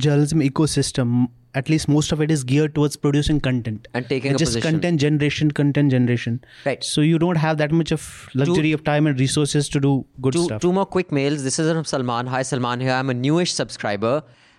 journalism 0.09 0.41
ecosystem 0.41 1.27
at 1.61 1.69
least 1.73 1.89
most 1.89 2.11
of 2.15 2.21
it 2.25 2.31
is 2.35 2.41
geared 2.53 2.75
towards 2.77 2.97
producing 3.03 3.41
content 3.41 3.87
And 3.95 4.09
taking 4.09 4.33
It's 4.33 4.41
a 4.41 4.45
just 4.45 4.55
position. 4.55 4.73
content 4.77 5.01
generation 5.01 5.51
content 5.59 5.93
generation 5.97 6.39
Right. 6.69 6.83
so 6.83 7.01
you 7.01 7.19
don't 7.25 7.37
have 7.43 7.59
that 7.59 7.71
much 7.81 7.93
of 7.97 8.07
luxury 8.35 8.73
of 8.73 8.83
time 8.89 9.07
and 9.07 9.21
resources 9.21 9.69
to 9.75 9.83
do 9.85 9.93
good 10.21 10.33
two, 10.33 10.45
stuff 10.47 10.63
two 10.63 10.73
more 10.73 10.87
quick 10.87 11.13
mails. 11.13 11.45
This 11.45 11.59
is 11.61 11.71
from 11.73 11.85
Salman. 11.85 12.27
Hi, 12.27 12.43
Salman 12.43 12.81
here. 12.81 12.91
I'm 12.93 13.09
a 13.11 13.15
newish 13.15 13.53
subscriber 13.53 14.15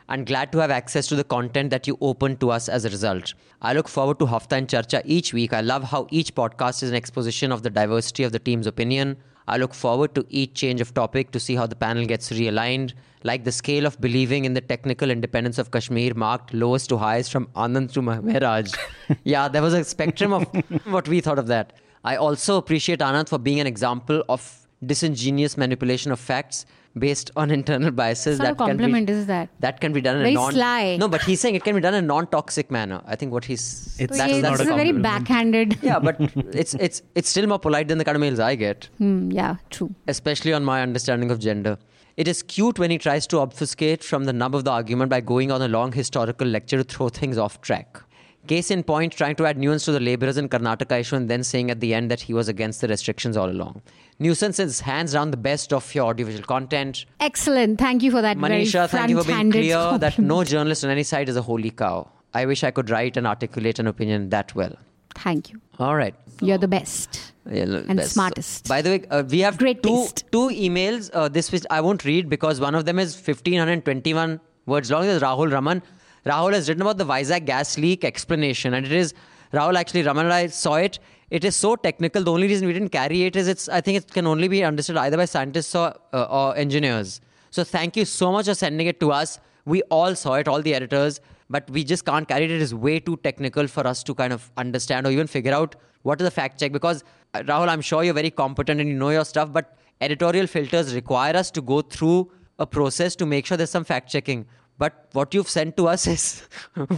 and 0.10 0.26
glad 0.26 0.52
to 0.52 0.60
have 0.60 0.72
access 0.72 1.08
to 1.08 1.16
the 1.16 1.24
content 1.24 1.70
that 1.72 1.88
you 1.88 1.98
open 2.02 2.38
to 2.38 2.52
us 2.52 2.70
as 2.70 2.86
a 2.86 2.90
result. 2.90 3.34
I 3.62 3.74
look 3.74 3.88
forward 3.88 4.20
to 4.20 4.26
Hafta 4.26 4.56
and 4.56 4.68
Charcha 4.68 5.02
each 5.06 5.34
week. 5.34 5.54
I 5.54 5.62
love 5.62 5.84
how 5.84 6.08
each 6.12 6.36
podcast 6.36 6.84
is 6.84 6.90
an 6.90 6.96
exposition 6.96 7.52
of 7.52 7.64
the 7.64 7.70
diversity 7.70 8.24
of 8.24 8.32
the 8.32 8.40
team's 8.40 8.68
opinion. 8.68 9.18
I 9.48 9.58
look 9.58 9.74
forward 9.74 10.16
to 10.16 10.26
each 10.30 10.54
change 10.56 10.82
of 10.82 10.94
topic 10.94 11.32
to 11.32 11.40
see 11.40 11.56
how 11.56 11.68
the 11.68 11.76
panel 11.76 12.06
gets 12.06 12.32
realigned. 12.32 12.94
Like 13.24 13.44
the 13.44 13.52
scale 13.52 13.86
of 13.86 14.00
believing 14.02 14.46
in 14.46 14.54
the 14.54 14.62
technical 14.62 15.10
independence 15.10 15.58
of 15.58 15.72
Kashmir 15.72 16.14
marked 16.16 16.54
lowest 16.54 16.90
to 16.90 16.98
highest 16.98 17.32
from 17.32 17.48
Anand 17.56 17.92
to 17.94 18.02
Mehraj. 18.02 18.76
yeah, 19.24 19.48
there 19.48 19.62
was 19.62 19.74
a 19.74 19.84
spectrum 19.84 20.34
of 20.34 20.44
what 20.86 21.08
we 21.08 21.22
thought 21.22 21.40
of 21.40 21.48
that. 21.48 21.74
I 22.04 22.16
also 22.18 22.58
appreciate 22.58 23.00
Anand 23.00 23.30
for 23.30 23.40
being 23.40 23.60
an 23.60 23.68
example 23.68 24.24
of 24.30 24.68
disingenuous 24.86 25.58
manipulation 25.58 26.12
of 26.12 26.20
facts 26.20 26.66
based 26.98 27.30
on 27.36 27.52
internal 27.60 27.92
biases 27.92 28.40
It's 28.40 28.40
not 28.40 28.46
a 28.48 28.52
that 28.52 28.58
can 28.58 28.68
compliment, 28.68 29.08
be 29.08 29.14
is 29.14 29.26
that? 29.28 29.50
that 29.60 29.82
can 29.82 29.94
be 29.94 30.02
done 30.02 30.16
in 30.18 30.22
Very 30.24 30.34
a 30.34 30.36
non 30.36 30.52
sly. 30.54 30.98
no 30.98 31.08
but 31.08 31.22
he's 31.24 31.40
saying 31.42 31.56
it 31.56 31.64
can 31.64 31.76
be 31.76 31.82
done 31.82 31.94
in 31.94 32.04
a 32.04 32.08
non-toxic 32.08 32.72
manner 32.72 33.02
i 33.06 33.16
think 33.16 33.32
what 33.34 33.46
he's 33.46 33.96
It's- 34.00 34.18
So 34.18 34.24
That's 34.24 34.34
yeah, 34.34 34.42
not 34.42 34.52
this 34.52 34.62
a 34.62 34.64
is 34.64 34.70
a 34.70 34.76
very 34.76 34.92
backhanded. 34.94 35.78
yeah 35.90 36.00
but 36.00 36.16
it's 36.62 36.74
it's 36.76 37.02
it's 37.16 37.30
still 37.30 37.48
more 37.48 37.60
polite 37.60 37.88
than 37.90 37.98
the 37.98 38.06
kind 38.06 38.16
of 38.16 38.22
mails 38.22 38.40
i 38.40 38.56
get 38.56 38.88
Hmm, 38.98 39.30
yeah, 39.32 39.56
true. 39.70 39.92
especially 40.08 40.54
on 40.54 40.64
my 40.64 40.82
understanding 40.82 41.32
of 41.32 41.40
gender 41.40 41.78
it 42.24 42.28
is 42.30 42.42
cute 42.44 42.80
when 42.80 42.92
he 42.92 42.98
tries 42.98 43.28
to 43.28 43.40
obfuscate 43.40 44.02
from 44.02 44.24
the 44.24 44.32
nub 44.42 44.56
of 44.56 44.64
the 44.64 44.72
argument 44.72 45.10
by 45.10 45.20
going 45.20 45.52
on 45.52 45.62
a 45.62 45.68
long 45.68 45.92
historical 45.92 46.48
lecture 46.48 46.78
to 46.82 46.84
throw 46.96 47.10
things 47.10 47.38
off 47.38 47.60
track 47.62 48.02
Case 48.48 48.70
in 48.70 48.84
point, 48.84 49.12
trying 49.12 49.36
to 49.38 49.46
add 49.48 49.58
nuance 49.58 49.86
to 49.86 49.92
the 49.92 50.00
labourers 50.00 50.38
in 50.38 50.48
Karnataka 50.50 51.00
issue 51.00 51.16
and 51.16 51.28
then 51.28 51.44
saying 51.44 51.72
at 51.72 51.80
the 51.80 51.96
end 52.00 52.12
that 52.12 52.22
he 52.22 52.32
was 52.32 52.48
against 52.48 52.80
the 52.82 52.88
restrictions 52.88 53.36
all 53.36 53.50
along. 53.50 53.82
Nuisance 54.20 54.60
is 54.60 54.80
hands 54.80 55.12
down 55.14 55.32
the 55.32 55.38
best 55.38 55.74
of 55.74 55.94
your 55.94 56.06
audiovisual 56.08 56.46
content. 56.46 57.06
Excellent. 57.20 57.78
Thank 57.80 58.02
you 58.02 58.12
for 58.12 58.22
that. 58.22 58.38
Manisha, 58.38 58.90
thank 58.90 59.10
you 59.10 59.22
for 59.22 59.28
being 59.28 59.52
clear 59.52 59.98
that 59.98 60.18
no 60.18 60.44
journalist 60.46 60.86
on 60.86 60.90
any 60.90 61.04
side 61.04 61.28
is 61.28 61.36
a 61.36 61.42
holy 61.42 61.70
cow. 61.72 62.10
I 62.34 62.46
wish 62.46 62.64
I 62.64 62.72
could 62.72 62.90
write 62.90 63.18
and 63.18 63.28
articulate 63.28 63.78
an 63.80 63.88
opinion 63.88 64.30
that 64.30 64.56
well. 64.56 64.74
Thank 65.16 65.52
you. 65.52 65.60
All 65.80 65.96
right. 65.96 66.16
You're 66.42 66.58
the 66.58 66.68
best. 66.68 67.34
Yeah, 67.50 67.64
And 67.64 67.98
best. 67.98 68.14
smartest. 68.14 68.68
By 68.68 68.82
the 68.82 68.90
way, 68.90 69.06
uh, 69.10 69.24
we 69.30 69.40
have 69.40 69.58
Great 69.58 69.84
two 69.84 69.90
taste. 69.90 70.24
two 70.32 70.50
emails. 70.50 71.10
Uh, 71.14 71.28
this 71.30 71.52
which 71.52 71.64
I 71.70 71.82
won't 71.82 72.04
read 72.06 72.30
because 72.30 72.60
one 72.60 72.76
of 72.76 72.86
them 72.86 73.00
is 73.00 73.16
1521 73.16 74.40
words 74.66 74.92
long. 74.92 75.04
This 75.04 75.22
Rahul 75.22 75.52
Raman. 75.52 75.82
Rahul 76.26 76.54
has 76.54 76.68
written 76.68 76.82
about 76.82 76.98
the 76.98 77.06
Vizag 77.06 77.46
gas 77.46 77.78
leak 77.78 78.04
explanation, 78.04 78.74
and 78.74 78.86
it 78.86 78.92
is 78.92 79.14
Rahul 79.54 79.76
actually 79.76 80.04
Raman 80.04 80.26
and 80.26 80.34
I 80.34 80.48
saw 80.48 80.76
it. 80.76 81.00
It 81.30 81.44
is 81.44 81.56
so 81.56 81.76
technical. 81.76 82.24
The 82.24 82.32
only 82.32 82.48
reason 82.48 82.68
we 82.68 82.74
didn't 82.74 82.90
carry 82.90 83.24
it 83.24 83.36
is 83.36 83.48
it's. 83.48 83.68
I 83.68 83.82
think 83.82 83.98
it 83.98 84.12
can 84.12 84.28
only 84.28 84.48
be 84.48 84.64
understood 84.64 84.98
either 84.98 85.18
by 85.18 85.26
scientists 85.26 85.74
or 85.74 85.96
uh, 86.14 86.24
or 86.24 86.56
engineers. 86.56 87.22
So 87.50 87.64
thank 87.64 87.98
you 87.98 88.06
so 88.06 88.32
much 88.32 88.46
for 88.46 88.54
sending 88.54 88.88
it 88.88 89.00
to 89.00 89.12
us. 89.12 89.40
We 89.66 89.82
all 89.84 90.16
saw 90.16 90.34
it, 90.36 90.48
all 90.48 90.62
the 90.62 90.76
editors, 90.76 91.22
but 91.50 91.70
we 91.70 91.84
just 91.84 92.06
can't 92.06 92.28
carry 92.28 92.46
it. 92.46 92.52
It 92.52 92.62
is 92.62 92.76
way 92.76 93.00
too 93.00 93.18
technical 93.18 93.68
for 93.68 93.88
us 93.88 94.04
to 94.04 94.14
kind 94.14 94.34
of 94.34 94.52
understand 94.58 95.08
or 95.08 95.12
even 95.12 95.26
figure 95.26 95.54
out 95.54 95.76
what 96.04 96.22
is 96.22 96.26
the 96.26 96.32
fact 96.32 96.60
check. 96.60 96.72
Because 96.72 97.04
uh, 97.34 97.40
Rahul, 97.40 97.70
I'm 97.70 97.82
sure 97.82 98.04
you're 98.04 98.14
very 98.14 98.30
competent 98.30 98.80
and 98.80 98.90
you 98.90 98.96
know 98.96 99.10
your 99.10 99.26
stuff, 99.26 99.52
but 99.52 99.78
editorial 100.02 100.46
filters 100.46 100.94
require 100.94 101.36
us 101.36 101.50
to 101.52 101.62
go 101.62 101.82
through 101.82 102.32
a 102.60 102.68
process 102.68 103.16
to 103.16 103.26
make 103.26 103.46
sure 103.46 103.58
there's 103.58 103.72
some 103.72 103.84
fact 103.84 104.10
checking. 104.10 104.46
But 104.78 105.08
what 105.14 105.34
you've 105.34 105.50
sent 105.50 105.78
to 105.78 105.88
us 105.88 106.06
is 106.16 106.48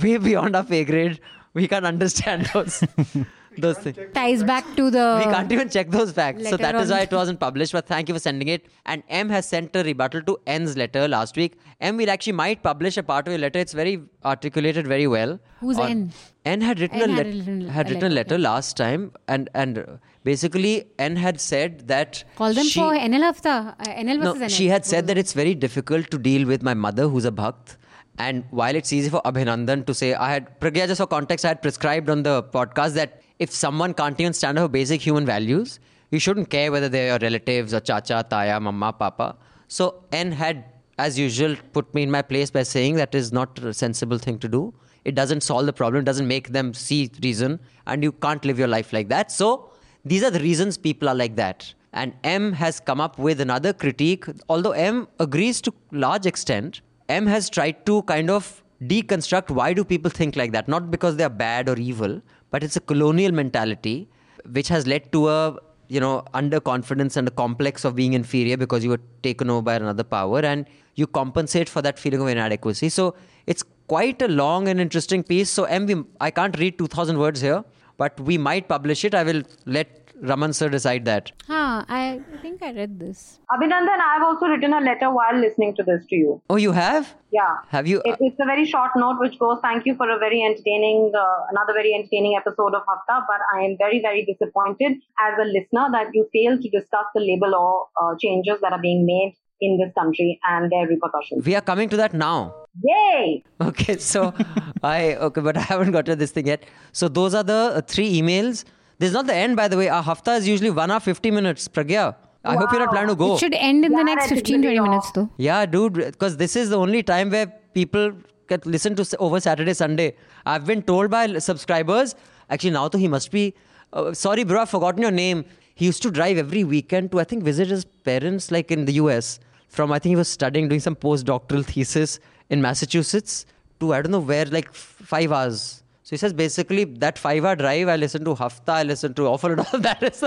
way 0.01 0.17
beyond 0.17 0.55
our 0.55 0.63
pay 0.63 0.83
grade. 0.83 1.19
We 1.53 1.67
can't 1.67 1.85
understand 1.85 2.49
those 2.53 2.83
those 3.57 3.77
things. 3.77 3.97
Ties 4.13 4.43
back 4.43 4.65
to 4.75 4.89
the. 4.89 5.23
We 5.25 5.31
can't 5.31 5.51
even 5.51 5.69
check 5.69 5.89
those 5.89 6.11
facts. 6.11 6.49
So 6.49 6.57
that 6.57 6.75
is 6.75 6.91
why 6.91 7.01
it 7.01 7.11
wasn't 7.11 7.39
published. 7.39 7.73
But 7.73 7.87
thank 7.87 8.07
you 8.09 8.15
for 8.15 8.19
sending 8.19 8.47
it. 8.47 8.65
And 8.85 9.03
M 9.09 9.29
has 9.29 9.47
sent 9.47 9.75
a 9.75 9.83
rebuttal 9.83 10.21
to 10.23 10.37
N's 10.47 10.77
letter 10.77 11.07
last 11.07 11.35
week. 11.37 11.57
M, 11.81 11.97
we 11.97 12.07
actually 12.07 12.33
might 12.33 12.63
publish 12.63 12.97
a 12.97 13.03
part 13.03 13.27
of 13.27 13.31
your 13.33 13.39
letter. 13.39 13.59
It's 13.59 13.73
very 13.73 14.01
articulated 14.25 14.87
very 14.87 15.07
well. 15.07 15.39
Who's 15.59 15.77
On- 15.77 15.89
N? 15.89 16.13
N 16.45 16.61
had 16.61 16.79
written 16.79 17.01
N 17.01 17.09
a, 17.09 17.13
had 17.13 17.25
let- 17.25 17.35
written 17.35 17.67
had 17.67 17.87
a 17.87 17.93
written 17.93 18.11
a 18.11 18.15
letter, 18.15 18.29
letter 18.35 18.37
last 18.37 18.77
time, 18.77 19.11
and 19.27 19.49
and 19.53 19.99
basically 20.23 20.85
N 20.99 21.15
had 21.15 21.41
said 21.41 21.87
that 21.87 22.23
Call 22.35 22.53
them 22.53 22.65
she, 22.65 22.79
for 22.79 22.93
NL 22.93 23.23
Hafta. 23.23 23.75
Uh, 23.79 23.83
NL 23.83 24.19
no, 24.19 24.33
versus 24.33 24.53
NL. 24.53 24.57
she 24.57 24.67
had 24.67 24.85
said 24.85 25.07
that 25.07 25.17
it's 25.17 25.33
very 25.33 25.55
difficult 25.55 26.09
to 26.11 26.17
deal 26.17 26.47
with 26.47 26.63
my 26.63 26.73
mother, 26.73 27.07
who's 27.07 27.25
a 27.25 27.31
bhakt. 27.31 27.77
And 28.19 28.45
while 28.49 28.75
it's 28.75 28.91
easy 28.91 29.09
for 29.09 29.21
Abhinandan 29.25 29.85
to 29.85 29.93
say, 29.93 30.15
I 30.15 30.31
had, 30.31 30.59
Pragya, 30.59 30.87
just 30.87 30.99
for 30.99 31.05
context, 31.05 31.45
I 31.45 31.49
had 31.49 31.61
prescribed 31.61 32.09
on 32.09 32.23
the 32.23 32.41
podcast 32.41 32.93
that 32.95 33.21
if 33.39 33.51
someone 33.51 33.93
can't 33.93 34.19
even 34.19 34.33
stand 34.33 34.57
up 34.57 34.65
for 34.65 34.69
basic 34.69 35.01
human 35.01 35.25
values, 35.25 35.79
you 36.11 36.19
shouldn't 36.19 36.49
care 36.49 36.71
whether 36.71 36.89
they're 36.89 37.07
your 37.07 37.19
relatives 37.19 37.73
or 37.73 37.79
chacha, 37.79 38.25
taya, 38.29 38.61
mama, 38.61 38.93
papa. 38.93 39.35
So 39.67 40.03
N 40.11 40.31
had, 40.31 40.63
as 40.97 41.19
usual, 41.19 41.55
put 41.73 41.93
me 41.93 42.03
in 42.03 42.11
my 42.11 42.21
place 42.21 42.49
by 42.49 42.63
saying 42.63 42.95
that 42.95 43.13
is 43.13 43.31
not 43.31 43.59
a 43.59 43.73
sensible 43.73 44.17
thing 44.17 44.39
to 44.39 44.47
do. 44.47 44.73
It 45.05 45.15
doesn't 45.15 45.41
solve 45.41 45.65
the 45.65 45.73
problem, 45.73 46.03
doesn't 46.03 46.27
make 46.27 46.49
them 46.49 46.73
see 46.73 47.11
reason, 47.23 47.59
and 47.85 48.03
you 48.03 48.11
can't 48.11 48.43
live 48.43 48.57
your 48.57 48.67
life 48.67 48.93
like 48.93 49.09
that. 49.09 49.31
So 49.31 49.71
these 50.03 50.23
are 50.23 50.31
the 50.31 50.39
reasons 50.39 50.77
people 50.77 51.09
are 51.09 51.15
like 51.15 51.35
that. 51.35 51.73
And 51.93 52.13
M 52.23 52.53
has 52.53 52.79
come 52.79 52.99
up 53.01 53.17
with 53.17 53.41
another 53.41 53.73
critique. 53.73 54.25
Although 54.49 54.71
M 54.71 55.07
agrees 55.19 55.61
to 55.61 55.73
large 55.91 56.25
extent, 56.25 56.81
M 57.09 57.25
has 57.25 57.49
tried 57.49 57.85
to 57.85 58.03
kind 58.03 58.29
of 58.29 58.63
deconstruct 58.83 59.49
why 59.49 59.73
do 59.73 59.83
people 59.83 60.11
think 60.11 60.35
like 60.35 60.51
that? 60.51 60.67
Not 60.67 60.91
because 60.91 61.15
they 61.15 61.23
are 61.23 61.29
bad 61.29 61.69
or 61.69 61.77
evil, 61.77 62.21
but 62.51 62.63
it's 62.63 62.75
a 62.75 62.79
colonial 62.79 63.31
mentality 63.31 64.07
which 64.51 64.67
has 64.67 64.87
led 64.87 65.11
to 65.11 65.29
a 65.29 65.57
you 65.89 65.99
know, 65.99 66.23
underconfidence 66.33 67.15
and 67.15 67.27
a 67.27 67.31
complex 67.31 67.85
of 67.85 67.95
being 67.95 68.13
inferior 68.13 68.57
because 68.57 68.83
you 68.83 68.89
were 68.89 69.01
taken 69.23 69.49
over 69.49 69.61
by 69.61 69.75
another 69.75 70.03
power 70.03 70.39
and 70.39 70.65
you 70.95 71.07
compensate 71.07 71.69
for 71.69 71.81
that 71.81 71.97
feeling 71.97 72.21
of 72.21 72.27
inadequacy. 72.27 72.89
So 72.89 73.15
it's 73.45 73.63
quite 73.87 74.21
a 74.21 74.27
long 74.27 74.67
and 74.67 74.79
interesting 74.79 75.23
piece. 75.23 75.49
So, 75.49 75.65
MV 75.65 76.05
i 76.19 76.31
can't 76.31 76.57
read 76.59 76.77
2,000 76.77 77.17
words 77.17 77.41
here, 77.41 77.63
but 77.97 78.19
we 78.19 78.37
might 78.37 78.67
publish 78.67 79.05
it. 79.05 79.15
I 79.15 79.23
will 79.23 79.43
let 79.65 80.06
Raman 80.21 80.53
sir 80.53 80.69
decide 80.69 81.05
that. 81.05 81.31
Huh, 81.47 81.85
I 81.87 82.21
think 82.41 82.63
I 82.63 82.71
read 82.71 82.99
this. 82.99 83.39
Abhinandan, 83.51 83.99
I've 83.99 84.23
also 84.23 84.47
written 84.47 84.73
a 84.73 84.81
letter 84.81 85.11
while 85.11 85.37
listening 85.37 85.75
to 85.75 85.83
this 85.83 86.05
to 86.09 86.15
you. 86.15 86.41
Oh, 86.49 86.55
you 86.55 86.71
have? 86.71 87.13
Yeah. 87.31 87.57
Have 87.69 87.87
you? 87.87 88.01
It, 88.03 88.17
it's 88.19 88.39
a 88.39 88.45
very 88.45 88.65
short 88.65 88.91
note 88.95 89.19
which 89.19 89.37
goes, 89.37 89.59
Thank 89.61 89.85
you 89.85 89.95
for 89.95 90.09
a 90.09 90.17
very 90.17 90.41
entertaining, 90.43 91.11
uh, 91.15 91.45
another 91.51 91.73
very 91.73 91.93
entertaining 91.93 92.35
episode 92.35 92.73
of 92.73 92.81
Hafta, 92.87 93.25
but 93.27 93.41
I 93.55 93.65
am 93.65 93.77
very, 93.77 94.01
very 94.01 94.25
disappointed 94.25 94.93
as 95.21 95.33
a 95.39 95.45
listener 95.45 95.87
that 95.91 96.07
you 96.13 96.27
failed 96.33 96.61
to 96.61 96.69
discuss 96.69 97.05
the 97.13 97.21
labor 97.21 97.47
law 97.47 97.87
uh, 98.01 98.15
changes 98.19 98.59
that 98.61 98.73
are 98.73 98.81
being 98.81 99.05
made 99.05 99.35
in 99.61 99.77
this 99.77 99.91
country 99.97 100.39
and 100.47 100.71
their 100.71 100.87
repercussions. 100.87 101.45
We 101.45 101.55
are 101.55 101.61
coming 101.61 101.89
to 101.89 101.97
that 101.97 102.13
now. 102.13 102.55
Yay! 102.83 103.43
Okay, 103.61 103.97
so 103.97 104.33
I 104.83 105.15
okay, 105.15 105.41
but 105.41 105.57
I 105.57 105.61
haven't 105.61 105.91
got 105.91 106.05
to 106.05 106.15
this 106.15 106.31
thing 106.31 106.47
yet. 106.47 106.65
So 106.91 107.07
those 107.07 107.33
are 107.33 107.43
the 107.43 107.73
uh, 107.75 107.81
three 107.81 108.19
emails. 108.21 108.65
This 108.99 109.09
is 109.09 109.13
not 109.13 109.27
the 109.27 109.35
end, 109.35 109.55
by 109.55 109.67
the 109.67 109.77
way. 109.77 109.89
Our 109.89 110.01
hafta 110.03 110.33
is 110.33 110.47
usually 110.47 110.71
one 110.71 110.89
hour 110.91 110.99
fifty 110.99 111.31
minutes. 111.31 111.67
Pragya, 111.67 112.15
I 112.43 112.55
hope 112.55 112.71
you're 112.71 112.79
not 112.79 112.89
planning 112.91 113.09
to 113.09 113.15
go. 113.15 113.35
It 113.35 113.39
should 113.39 113.53
end 113.53 113.85
in 113.85 113.91
the 113.91 114.03
next 114.03 114.29
that's 114.29 114.41
15 114.41 114.61
20 114.63 114.79
minutes, 114.79 115.11
though. 115.11 115.29
Yeah, 115.37 115.65
dude, 115.65 115.93
because 115.93 116.37
this 116.37 116.55
is 116.55 116.69
the 116.69 116.77
only 116.77 117.03
time 117.03 117.29
where 117.29 117.47
people 117.73 118.13
can 118.47 118.61
listen 118.65 118.95
to 118.95 119.17
over 119.19 119.39
Saturday, 119.39 119.73
Sunday. 119.73 120.15
I've 120.45 120.65
been 120.65 120.81
told 120.81 121.11
by 121.11 121.37
subscribers, 121.37 122.15
actually, 122.49 122.71
now 122.71 122.87
to 122.87 122.97
he 122.97 123.07
must 123.07 123.29
be. 123.31 123.53
Uh, 123.93 124.13
sorry, 124.13 124.43
bro, 124.43 124.61
I've 124.61 124.69
forgotten 124.69 125.01
your 125.01 125.11
name. 125.11 125.45
He 125.75 125.85
used 125.85 126.01
to 126.03 126.09
drive 126.11 126.37
every 126.37 126.63
weekend 126.63 127.11
to, 127.11 127.19
I 127.19 127.23
think, 127.23 127.43
visit 127.43 127.67
his 127.67 127.85
parents, 127.85 128.49
like 128.51 128.71
in 128.71 128.85
the 128.85 128.93
US. 128.93 129.39
From, 129.69 129.91
I 129.91 129.99
think 129.99 130.11
he 130.11 130.15
was 130.15 130.27
studying, 130.29 130.67
doing 130.69 130.79
some 130.81 130.95
postdoctoral 130.95 131.63
thesis 131.65 132.19
in 132.49 132.61
Massachusetts 132.61 133.45
to, 133.79 133.93
I 133.93 134.01
don't 134.01 134.11
know 134.11 134.19
where, 134.19 134.45
like 134.45 134.69
f- 134.69 134.75
five 134.75 135.31
hours. 135.31 135.83
So 136.07 136.11
he 136.15 136.17
says 136.19 136.31
basically 136.31 136.85
that 137.03 137.17
five 137.19 137.43
hour 137.43 137.57
drive, 137.57 137.89
I 137.89 137.97
listen 137.97 138.23
to 138.23 138.33
Hafta, 138.33 138.71
I 138.71 138.83
listen 138.83 139.13
to 139.15 139.23
Offer 139.27 139.51
and 139.51 139.59
all 139.59 139.79
that 139.87 140.01
is. 140.01 140.23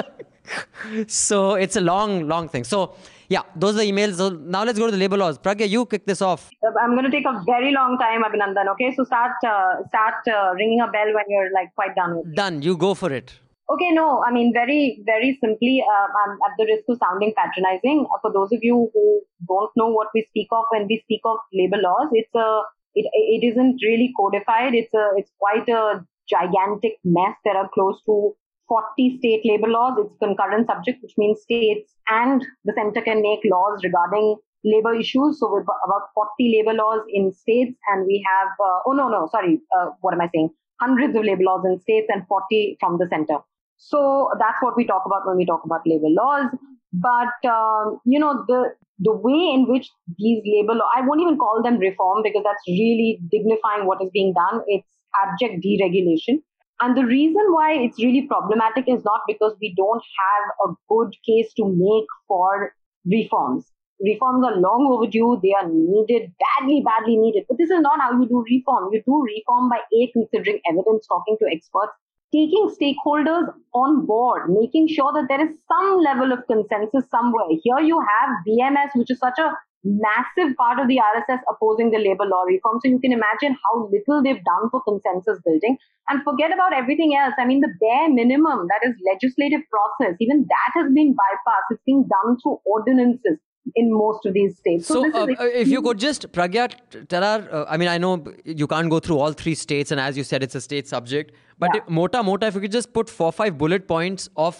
so 1.11 1.55
it's 1.55 1.75
a 1.75 1.81
long, 1.81 2.29
long 2.29 2.51
thing. 2.51 2.65
So 2.65 2.97
yeah, 3.31 3.45
those 3.57 3.77
are 3.77 3.79
the 3.79 3.91
emails. 3.91 4.17
So 4.17 4.29
now 4.29 4.63
let's 4.63 4.79
go 4.79 4.85
to 4.85 4.91
the 4.93 4.99
labor 4.99 5.17
laws. 5.17 5.39
Pragya, 5.39 5.67
you 5.67 5.87
kick 5.87 6.05
this 6.05 6.21
off. 6.21 6.51
I'm 6.83 6.91
going 6.91 7.07
to 7.07 7.11
take 7.11 7.25
a 7.25 7.43
very 7.47 7.73
long 7.73 7.97
time, 7.97 8.23
Abhinandan. 8.25 8.69
Okay, 8.73 8.95
so 8.95 9.05
start 9.05 9.33
uh, 9.43 9.77
start 9.89 10.29
uh, 10.29 10.53
ringing 10.55 10.81
a 10.81 10.89
bell 10.89 11.15
when 11.15 11.25
you're 11.29 11.51
like 11.55 11.75
quite 11.75 11.95
done 11.95 12.19
with. 12.19 12.27
it. 12.27 12.37
Done. 12.37 12.61
You 12.61 12.77
go 12.77 12.93
for 12.93 13.11
it. 13.11 13.33
Okay, 13.71 13.91
no, 13.93 14.23
I 14.23 14.33
mean 14.33 14.53
very 14.53 15.03
very 15.07 15.39
simply. 15.41 15.83
Uh, 15.91 16.09
I'm 16.25 16.33
at 16.47 16.59
the 16.59 16.67
risk 16.67 16.85
of 16.91 16.99
sounding 16.99 17.33
patronizing. 17.35 18.05
Uh, 18.05 18.19
for 18.21 18.31
those 18.35 18.53
of 18.53 18.59
you 18.61 18.91
who 18.93 19.23
don't 19.49 19.71
know 19.77 19.89
what 19.89 20.09
we 20.15 20.27
speak 20.29 20.49
of 20.53 20.65
when 20.73 20.87
we 20.91 21.01
speak 21.05 21.23
of 21.25 21.39
labor 21.55 21.79
laws, 21.79 22.11
it's 22.13 22.35
a 22.35 22.61
it 22.95 23.07
it 23.13 23.47
isn't 23.53 23.81
really 23.83 24.13
codified. 24.17 24.75
It's 24.75 24.95
a 24.95 25.11
it's 25.17 25.33
quite 25.39 25.69
a 25.69 26.05
gigantic 26.29 26.99
mess. 27.05 27.35
There 27.45 27.57
are 27.57 27.69
close 27.75 28.01
to 28.07 28.33
40 28.69 29.19
state 29.19 29.43
labor 29.45 29.69
laws. 29.69 29.99
It's 29.99 30.17
concurrent 30.19 30.69
subject, 30.69 31.03
which 31.03 31.15
means 31.19 31.43
states 31.43 31.93
and 32.09 32.45
the 32.65 32.73
center 32.77 33.03
can 33.03 33.21
make 33.23 33.41
laws 33.45 33.81
regarding 33.83 34.37
labor 34.65 34.95
issues. 34.95 35.41
So 35.41 35.53
we've 35.53 35.63
about 35.63 36.09
40 36.15 36.31
labor 36.57 36.77
laws 36.77 37.01
in 37.13 37.33
states, 37.33 37.77
and 37.89 38.07
we 38.07 38.25
have 38.29 38.49
uh, 38.61 38.81
oh 38.87 38.93
no 38.93 39.09
no 39.09 39.29
sorry, 39.31 39.61
uh, 39.79 39.91
what 40.01 40.15
am 40.15 40.21
I 40.21 40.31
saying? 40.35 40.51
Hundreds 40.81 41.17
of 41.17 41.25
labor 41.25 41.43
laws 41.43 41.65
in 41.65 41.79
states 41.81 42.09
and 42.13 42.27
40 42.27 42.77
from 42.81 42.99
the 42.99 43.07
center. 43.11 43.39
So 43.77 44.31
that's 44.39 44.61
what 44.61 44.77
we 44.77 44.87
talk 44.87 45.03
about 45.07 45.27
when 45.27 45.37
we 45.37 45.47
talk 45.47 45.63
about 45.65 45.81
labor 45.87 46.09
laws. 46.09 46.51
But 46.93 47.49
um, 47.49 48.01
you 48.05 48.19
know 48.19 48.45
the 48.47 48.75
the 49.01 49.17
way 49.17 49.53
in 49.55 49.67
which 49.67 49.91
these 50.19 50.43
labor 50.45 50.75
law 50.75 50.89
I 50.95 51.01
won't 51.07 51.21
even 51.21 51.39
call 51.39 51.63
them 51.63 51.79
reform 51.79 52.23
because 52.23 52.43
that's 52.45 52.63
really 52.69 53.21
dignifying 53.31 53.87
what 53.87 54.03
is 54.03 54.11
being 54.13 54.35
done. 54.35 54.63
It's 54.67 54.87
abject 55.25 55.65
deregulation. 55.65 56.43
And 56.81 56.97
the 56.97 57.05
reason 57.05 57.53
why 57.53 57.73
it's 57.75 58.03
really 58.03 58.27
problematic 58.27 58.85
is 58.89 59.05
not 59.05 59.21
because 59.27 59.55
we 59.61 59.75
don't 59.77 60.03
have 60.21 60.71
a 60.71 60.75
good 60.89 61.13
case 61.27 61.53
to 61.55 61.65
make 61.69 62.09
for 62.27 62.73
reforms. 63.05 63.67
Reforms 64.03 64.45
are 64.47 64.57
long 64.57 64.89
overdue. 64.91 65.39
They 65.43 65.53
are 65.53 65.69
needed, 65.69 66.33
badly, 66.41 66.83
badly 66.85 67.19
needed. 67.19 67.45
But 67.49 67.59
this 67.59 67.69
is 67.69 67.81
not 67.81 68.01
how 68.01 68.13
you 68.13 68.27
do 68.27 68.45
reform. 68.49 68.89
You 68.93 69.03
do 69.05 69.23
reform 69.23 69.69
by 69.69 69.81
A, 69.93 70.11
considering 70.13 70.61
evidence, 70.71 71.07
talking 71.07 71.37
to 71.41 71.47
experts, 71.53 71.93
taking 72.33 72.71
stakeholders 72.71 73.53
on 73.75 74.07
board, 74.07 74.49
making 74.49 74.89
sure 74.89 75.13
that 75.13 75.27
there 75.29 75.43
is 75.45 75.55
some 75.69 75.99
level 75.99 76.33
of 76.33 76.47
consensus 76.47 77.05
somewhere. 77.11 77.49
Here 77.63 77.81
you 77.81 77.99
have 78.01 78.31
BMS, 78.47 78.95
which 78.95 79.11
is 79.11 79.19
such 79.19 79.39
a 79.39 79.53
massive 79.83 80.55
part 80.57 80.79
of 80.79 80.89
the 80.89 81.01
RSS 81.01 81.41
opposing 81.49 81.91
the 81.91 81.99
labor 81.99 82.27
law 82.27 82.43
reform. 82.43 82.79
So 82.85 82.91
you 82.91 83.01
can 83.01 83.13
imagine 83.13 83.57
how 83.65 83.89
little 83.91 84.23
they've 84.23 84.45
done 84.45 84.71
for 84.71 84.83
consensus 84.83 85.41
building. 85.45 85.77
And 86.09 86.23
forget 86.23 86.53
about 86.53 86.73
everything 86.75 87.17
else. 87.17 87.35
I 87.39 87.47
mean, 87.47 87.61
the 87.61 87.73
bare 87.81 88.13
minimum, 88.13 88.67
that 88.69 88.89
is 88.89 88.95
legislative 89.11 89.61
process, 89.71 90.17
even 90.21 90.47
that 90.49 90.81
has 90.81 90.93
been 90.93 91.15
bypassed. 91.15 91.71
It's 91.71 91.83
being 91.87 92.07
done 92.09 92.37
through 92.43 92.59
ordinances 92.65 93.39
in 93.77 93.93
most 93.93 94.27
of 94.27 94.35
these 94.35 94.57
states. 94.57 94.87
So, 94.87 95.03
this 95.03 95.15
uh, 95.15 95.27
is 95.27 95.39
uh, 95.39 95.45
if 95.45 95.69
you 95.69 95.83
could 95.83 95.99
just, 95.99 96.31
Pragya, 96.33 96.73
tell 97.09 97.23
uh, 97.23 97.67
I 97.69 97.77
mean, 97.77 97.89
I 97.89 97.99
know 97.99 98.25
you 98.45 98.67
can't 98.67 98.91
go 98.91 99.01
through 99.01 99.19
all 99.19 99.33
three 99.33 99.55
states, 99.55 99.91
and 99.91 100.01
as 100.01 100.17
you 100.17 100.25
said, 100.25 100.43
it's 100.43 100.55
a 100.55 100.61
state 100.61 100.89
subject. 100.89 101.33
But 101.61 101.75
Yeah. 101.75 101.83
mota 102.01 102.23
mota, 102.23 102.47
if 102.47 102.55
you 102.55 102.63
could 102.63 102.73
just 102.73 102.93
put 102.99 103.11
four 103.11 103.31
five 103.39 103.59
bullet 103.63 103.87
points 103.87 104.29
of 104.49 104.59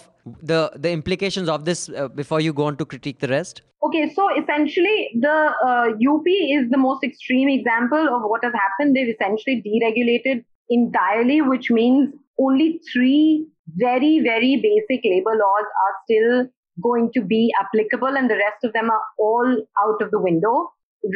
the 0.51 0.61
the 0.85 0.91
implications 0.91 1.49
of 1.49 1.65
this 1.65 1.89
uh, 1.89 2.07
before 2.21 2.41
you 2.47 2.53
go 2.53 2.65
on 2.71 2.77
to 2.81 2.85
critique 2.85 3.19
the 3.19 3.27
rest. 3.27 3.61
Okay, 3.83 4.01
so 4.15 4.27
essentially, 4.39 4.97
the 5.21 5.37
uh, 5.67 5.85
UP 6.13 6.27
is 6.57 6.69
the 6.73 6.77
most 6.77 7.03
extreme 7.03 7.49
example 7.49 8.09
of 8.15 8.27
what 8.33 8.43
has 8.47 8.53
happened. 8.53 8.95
They've 8.95 9.13
essentially 9.13 9.55
deregulated 9.67 10.43
entirely, 10.69 11.41
which 11.41 11.71
means 11.71 12.13
only 12.39 12.79
three 12.91 13.47
very, 13.85 14.19
very 14.19 14.51
basic 14.67 15.03
labor 15.03 15.33
laws 15.41 15.71
are 15.85 15.95
still 16.05 16.45
going 16.83 17.09
to 17.15 17.21
be 17.21 17.51
applicable, 17.63 18.15
and 18.21 18.29
the 18.29 18.35
rest 18.43 18.63
of 18.63 18.73
them 18.73 18.91
are 18.91 19.01
all 19.17 19.49
out 19.85 20.01
of 20.01 20.11
the 20.11 20.19
window. 20.19 20.69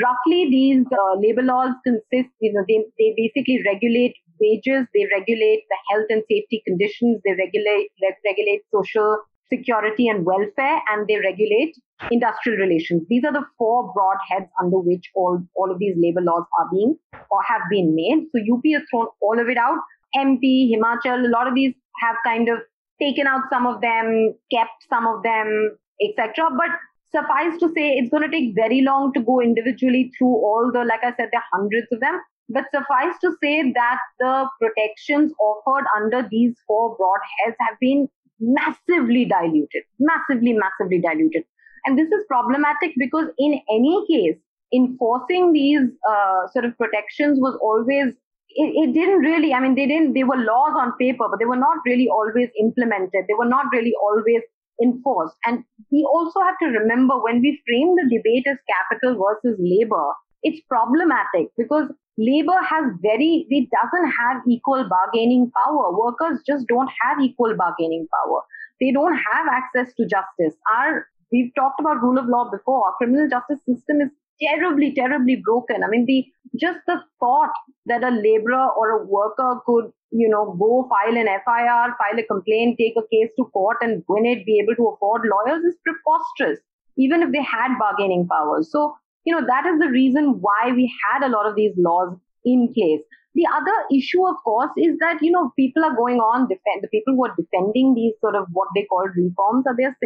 Roughly, 0.03 0.49
these 0.49 0.85
uh, 0.91 1.19
labor 1.19 1.43
laws 1.43 1.73
consist, 1.85 2.33
you 2.39 2.51
know, 2.53 2.65
they, 2.67 2.79
they 2.97 3.13
basically 3.15 3.61
regulate 3.63 4.15
wages, 4.39 4.87
they 4.93 5.05
regulate 5.13 5.63
the 5.69 5.77
health 5.89 6.07
and 6.09 6.23
safety 6.29 6.61
conditions, 6.65 7.21
they 7.25 7.31
regulate 7.31 7.89
reg- 8.03 8.21
regulate 8.25 8.61
social 8.73 9.17
security 9.51 10.07
and 10.07 10.25
welfare, 10.25 10.81
and 10.89 11.07
they 11.07 11.17
regulate 11.17 11.75
industrial 12.11 12.57
relations. 12.57 13.03
These 13.09 13.23
are 13.23 13.33
the 13.33 13.45
four 13.57 13.93
broad 13.93 14.17
heads 14.29 14.49
under 14.61 14.79
which 14.79 15.09
all, 15.15 15.39
all 15.55 15.71
of 15.71 15.79
these 15.79 15.95
labor 15.97 16.21
laws 16.21 16.45
are 16.59 16.67
being 16.71 16.97
or 17.29 17.43
have 17.47 17.61
been 17.69 17.95
made. 17.95 18.25
So 18.31 18.39
UP 18.41 18.61
has 18.73 18.83
thrown 18.89 19.07
all 19.21 19.39
of 19.39 19.47
it 19.47 19.57
out. 19.57 19.77
MP, 20.15 20.71
Himachal, 20.71 21.25
a 21.25 21.29
lot 21.29 21.47
of 21.47 21.55
these 21.55 21.73
have 22.01 22.15
kind 22.25 22.49
of 22.49 22.59
taken 22.99 23.27
out 23.27 23.41
some 23.51 23.67
of 23.67 23.81
them, 23.81 24.33
kept 24.51 24.85
some 24.89 25.05
of 25.07 25.23
them, 25.23 25.77
etc. 26.01 26.49
But 26.57 26.71
suffice 27.11 27.59
to 27.59 27.67
say, 27.69 27.95
it's 27.95 28.09
going 28.09 28.23
to 28.23 28.29
take 28.29 28.55
very 28.55 28.81
long 28.81 29.13
to 29.13 29.21
go 29.21 29.41
individually 29.41 30.11
through 30.17 30.35
all 30.35 30.71
the, 30.73 30.83
like 30.83 31.03
I 31.03 31.11
said, 31.15 31.29
there 31.31 31.41
are 31.41 31.59
hundreds 31.59 31.87
of 31.91 31.99
them. 31.99 32.19
But 32.49 32.65
suffice 32.73 33.15
to 33.21 33.31
say 33.41 33.71
that 33.71 33.97
the 34.19 34.47
protections 34.61 35.33
offered 35.39 35.85
under 35.95 36.27
these 36.29 36.55
four 36.67 36.95
broad 36.95 37.19
heads 37.39 37.55
have 37.59 37.77
been 37.79 38.07
massively 38.39 39.25
diluted, 39.25 39.83
massively, 39.99 40.53
massively 40.53 41.01
diluted. 41.01 41.43
And 41.85 41.97
this 41.97 42.07
is 42.07 42.23
problematic 42.27 42.93
because 42.97 43.27
in 43.37 43.59
any 43.69 44.05
case, 44.09 44.37
enforcing 44.73 45.53
these 45.53 45.81
uh, 46.09 46.47
sort 46.51 46.65
of 46.65 46.77
protections 46.77 47.39
was 47.39 47.57
always 47.61 48.13
it, 48.49 48.71
it, 48.81 48.93
didn't 48.93 49.19
really 49.19 49.53
i 49.53 49.59
mean 49.59 49.75
they 49.75 49.85
didn't 49.85 50.13
they 50.13 50.23
were 50.23 50.37
laws 50.37 50.73
on 50.77 50.93
paper 50.97 51.25
but 51.29 51.39
they 51.39 51.45
were 51.45 51.55
not 51.55 51.77
really 51.85 52.07
always 52.07 52.49
implemented 52.59 53.25
they 53.27 53.37
were 53.37 53.47
not 53.47 53.65
really 53.71 53.93
always 54.01 54.41
enforced 54.81 55.35
and 55.45 55.63
we 55.91 56.07
also 56.11 56.39
have 56.41 56.55
to 56.61 56.67
remember 56.67 57.21
when 57.21 57.41
we 57.41 57.61
frame 57.67 57.95
the 57.95 58.07
debate 58.15 58.45
as 58.49 58.57
capital 58.73 59.15
versus 59.21 59.57
labor 59.59 60.07
it's 60.43 60.61
problematic 60.67 61.47
because 61.57 61.87
labor 62.17 62.59
has 62.69 62.85
very 63.01 63.45
it 63.49 63.69
doesn't 63.77 64.11
have 64.19 64.41
equal 64.47 64.87
bargaining 64.89 65.51
power 65.63 65.97
workers 65.97 66.39
just 66.47 66.67
don't 66.67 66.89
have 67.01 67.19
equal 67.21 67.55
bargaining 67.57 68.07
power 68.13 68.41
they 68.79 68.91
don't 68.91 69.15
have 69.15 69.47
access 69.51 69.93
to 69.95 70.05
justice 70.05 70.55
our 70.75 71.07
we've 71.31 71.53
talked 71.55 71.79
about 71.79 72.01
rule 72.01 72.17
of 72.17 72.27
law 72.27 72.49
before 72.49 72.85
our 72.85 72.93
criminal 72.97 73.27
justice 73.29 73.59
system 73.65 74.01
is 74.01 74.09
terribly, 74.41 74.93
terribly 74.93 75.41
broken. 75.43 75.83
I 75.83 75.87
mean, 75.87 76.05
the 76.05 76.25
just 76.59 76.79
the 76.87 77.01
thought 77.19 77.51
that 77.85 78.03
a 78.03 78.09
laborer 78.09 78.69
or 78.77 78.89
a 78.91 79.05
worker 79.05 79.61
could, 79.65 79.91
you 80.11 80.29
know, 80.29 80.55
go 80.59 80.89
file 80.89 81.17
an 81.17 81.27
FIR, 81.27 81.95
file 81.97 82.19
a 82.19 82.23
complaint, 82.23 82.77
take 82.77 82.95
a 82.97 83.07
case 83.11 83.31
to 83.37 83.45
court 83.45 83.77
and 83.81 84.03
win 84.07 84.25
it, 84.25 84.45
be 84.45 84.59
able 84.63 84.75
to 84.75 84.89
afford 84.89 85.23
lawyers 85.25 85.63
is 85.63 85.75
preposterous, 85.83 86.59
even 86.97 87.21
if 87.21 87.31
they 87.31 87.43
had 87.43 87.77
bargaining 87.77 88.27
powers. 88.27 88.71
So, 88.71 88.95
you 89.25 89.35
know, 89.35 89.45
that 89.45 89.65
is 89.65 89.79
the 89.79 89.89
reason 89.89 90.39
why 90.39 90.71
we 90.73 90.91
had 91.11 91.25
a 91.25 91.29
lot 91.29 91.47
of 91.47 91.55
these 91.55 91.73
laws 91.77 92.15
in 92.45 92.71
place. 92.73 93.01
the 93.37 93.45
other 93.53 93.73
issue, 93.93 94.25
of 94.25 94.35
course, 94.45 94.71
is 94.77 94.97
that 94.99 95.21
you 95.21 95.31
know 95.31 95.51
people 95.57 95.83
are 95.87 95.95
going 95.95 96.19
on 96.25 96.47
defend 96.51 96.83
the 96.83 96.91
people 96.91 97.15
who 97.15 97.25
are 97.25 97.33
defending 97.39 97.93
these 97.95 98.13
sort 98.21 98.35
of 98.41 98.45
what 98.57 98.69
they 98.75 98.83
call 98.91 99.09
reforms 99.15 99.65
are 99.71 99.75
they're 99.79 99.97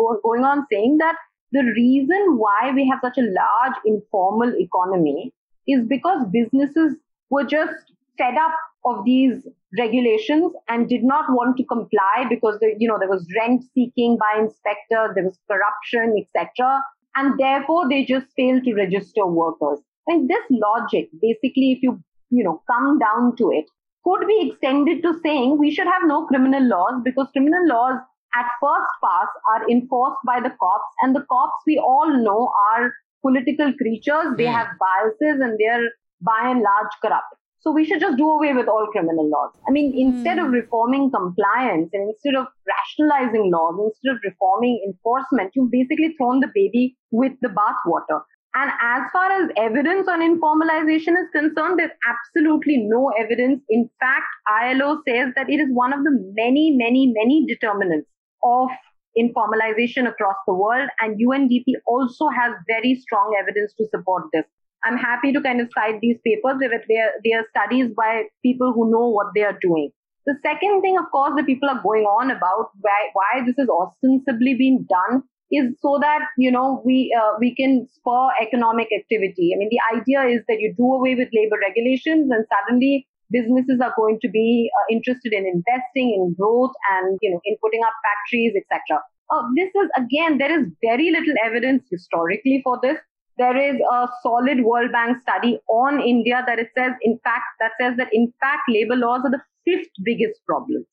going 0.00 0.44
on 0.52 0.66
saying 0.72 0.96
that 1.02 1.20
the 1.52 1.62
reason 1.76 2.38
why 2.38 2.72
we 2.74 2.88
have 2.88 3.04
such 3.04 3.18
a 3.18 3.28
large 3.36 3.78
informal 3.84 4.52
economy 4.64 5.32
is 5.68 5.86
because 5.86 6.26
businesses 6.32 6.96
were 7.30 7.44
just 7.44 7.92
fed 8.18 8.34
up 8.36 8.52
of 8.84 9.04
these 9.04 9.46
regulations 9.78 10.52
and 10.68 10.88
did 10.88 11.04
not 11.04 11.24
want 11.28 11.56
to 11.56 11.64
comply 11.64 12.24
because 12.28 12.58
you 12.78 12.88
know 12.88 12.98
there 12.98 13.08
was 13.08 13.26
rent 13.38 13.62
seeking 13.74 14.18
by 14.18 14.40
inspectors, 14.40 15.14
there 15.14 15.24
was 15.24 15.38
corruption, 15.50 16.16
etc. 16.20 16.82
And 17.14 17.38
therefore 17.38 17.88
they 17.88 18.04
just 18.04 18.26
fail 18.36 18.60
to 18.60 18.74
register 18.74 19.26
workers. 19.26 19.80
And 20.06 20.28
this 20.28 20.44
logic, 20.50 21.10
basically, 21.20 21.72
if 21.72 21.82
you 21.82 22.02
you 22.30 22.42
know 22.42 22.62
come 22.70 22.98
down 22.98 23.36
to 23.36 23.50
it, 23.50 23.66
could 24.04 24.26
be 24.26 24.48
extended 24.48 25.02
to 25.02 25.14
saying 25.22 25.58
we 25.58 25.70
should 25.70 25.86
have 25.86 26.02
no 26.06 26.26
criminal 26.26 26.62
laws 26.62 27.02
because 27.04 27.28
criminal 27.32 27.66
laws 27.68 28.00
at 28.34 28.46
first 28.60 28.90
pass 29.04 29.28
are 29.54 29.68
enforced 29.70 30.18
by 30.26 30.40
the 30.40 30.50
cops, 30.58 30.94
and 31.02 31.14
the 31.14 31.24
cops 31.30 31.62
we 31.66 31.78
all 31.78 32.16
know 32.16 32.50
are 32.72 32.92
political 33.20 33.72
creatures. 33.74 34.36
They 34.36 34.46
hmm. 34.46 34.54
have 34.54 34.68
biases 34.80 35.40
and 35.40 35.58
they're 35.58 35.88
by 36.20 36.50
and 36.50 36.62
large 36.62 36.92
corrupt. 37.02 37.34
So 37.62 37.70
we 37.70 37.84
should 37.84 38.00
just 38.00 38.16
do 38.16 38.28
away 38.28 38.52
with 38.52 38.66
all 38.66 38.88
criminal 38.90 39.30
laws. 39.30 39.52
I 39.68 39.70
mean, 39.70 39.94
instead 39.96 40.38
mm. 40.38 40.46
of 40.46 40.52
reforming 40.52 41.12
compliance 41.12 41.90
and 41.92 42.10
instead 42.10 42.34
of 42.34 42.48
rationalizing 42.66 43.52
laws, 43.52 43.78
instead 43.86 44.16
of 44.16 44.20
reforming 44.24 44.82
enforcement, 44.84 45.52
you've 45.54 45.70
basically 45.70 46.14
thrown 46.18 46.40
the 46.40 46.50
baby 46.52 46.96
with 47.12 47.32
the 47.40 47.48
bathwater. 47.48 48.22
And 48.54 48.70
as 48.82 49.10
far 49.12 49.30
as 49.30 49.48
evidence 49.56 50.08
on 50.08 50.20
informalization 50.20 51.14
is 51.16 51.30
concerned, 51.32 51.78
there's 51.78 51.96
absolutely 52.04 52.78
no 52.78 53.10
evidence. 53.18 53.62
In 53.70 53.88
fact, 54.00 54.26
ILO 54.60 55.00
says 55.08 55.32
that 55.36 55.48
it 55.48 55.60
is 55.60 55.68
one 55.70 55.92
of 55.92 56.02
the 56.02 56.10
many, 56.34 56.76
many, 56.76 57.14
many 57.16 57.46
determinants 57.46 58.08
of 58.42 58.68
informalization 59.16 60.08
across 60.08 60.36
the 60.46 60.52
world. 60.52 60.90
And 61.00 61.18
UNDP 61.18 61.64
also 61.86 62.28
has 62.28 62.52
very 62.66 62.96
strong 62.96 63.36
evidence 63.40 63.72
to 63.78 63.86
support 63.94 64.24
this. 64.32 64.44
I'm 64.84 64.96
happy 64.96 65.32
to 65.32 65.40
kind 65.40 65.60
of 65.60 65.68
cite 65.74 66.00
these 66.00 66.18
papers. 66.24 66.56
They're, 66.60 67.12
they're 67.24 67.46
studies 67.50 67.90
by 67.96 68.24
people 68.42 68.72
who 68.74 68.90
know 68.90 69.08
what 69.08 69.28
they 69.34 69.42
are 69.42 69.58
doing. 69.60 69.90
The 70.26 70.34
second 70.42 70.82
thing, 70.82 70.96
of 70.98 71.10
course, 71.10 71.32
that 71.36 71.46
people 71.46 71.68
are 71.68 71.82
going 71.82 72.04
on 72.04 72.30
about 72.30 72.70
why, 72.80 73.10
why 73.12 73.44
this 73.44 73.58
is 73.58 73.68
ostensibly 73.68 74.54
being 74.54 74.86
done 74.88 75.22
is 75.50 75.74
so 75.82 75.98
that 76.00 76.20
you 76.38 76.50
know 76.50 76.80
we 76.84 77.12
uh, 77.12 77.36
we 77.38 77.54
can 77.54 77.86
spur 77.92 78.28
economic 78.40 78.88
activity. 78.96 79.52
I 79.54 79.58
mean, 79.58 79.68
the 79.68 79.98
idea 79.98 80.22
is 80.34 80.42
that 80.48 80.60
you 80.60 80.74
do 80.76 80.94
away 80.94 81.14
with 81.14 81.28
labor 81.34 81.58
regulations, 81.60 82.30
and 82.30 82.46
suddenly 82.48 83.06
businesses 83.30 83.80
are 83.82 83.92
going 83.96 84.18
to 84.22 84.28
be 84.28 84.70
uh, 84.72 84.86
interested 84.94 85.32
in 85.32 85.44
investing 85.44 86.14
in 86.16 86.34
growth 86.38 86.72
and 86.96 87.18
you 87.20 87.30
know 87.30 87.40
in 87.44 87.56
putting 87.62 87.82
up 87.84 87.92
factories, 88.06 88.54
etc. 88.56 89.02
Uh, 89.30 89.42
this 89.56 89.68
is 89.74 89.90
again, 89.96 90.38
there 90.38 90.52
is 90.58 90.66
very 90.82 91.10
little 91.10 91.34
evidence 91.44 91.84
historically 91.90 92.60
for 92.64 92.78
this 92.82 92.98
there 93.38 93.56
is 93.56 93.80
a 93.92 94.08
solid 94.22 94.62
World 94.62 94.92
Bank 94.92 95.18
study 95.22 95.58
on 95.68 96.00
India 96.00 96.42
that 96.46 96.58
it 96.58 96.68
says, 96.76 96.92
in 97.02 97.18
fact, 97.24 97.44
that 97.60 97.72
says 97.80 97.96
that 97.96 98.08
in 98.12 98.32
fact, 98.40 98.62
labor 98.68 98.96
laws 98.96 99.22
are 99.24 99.30
the 99.30 99.40
fifth 99.64 99.90
biggest 100.04 100.40
problem. 100.46 100.84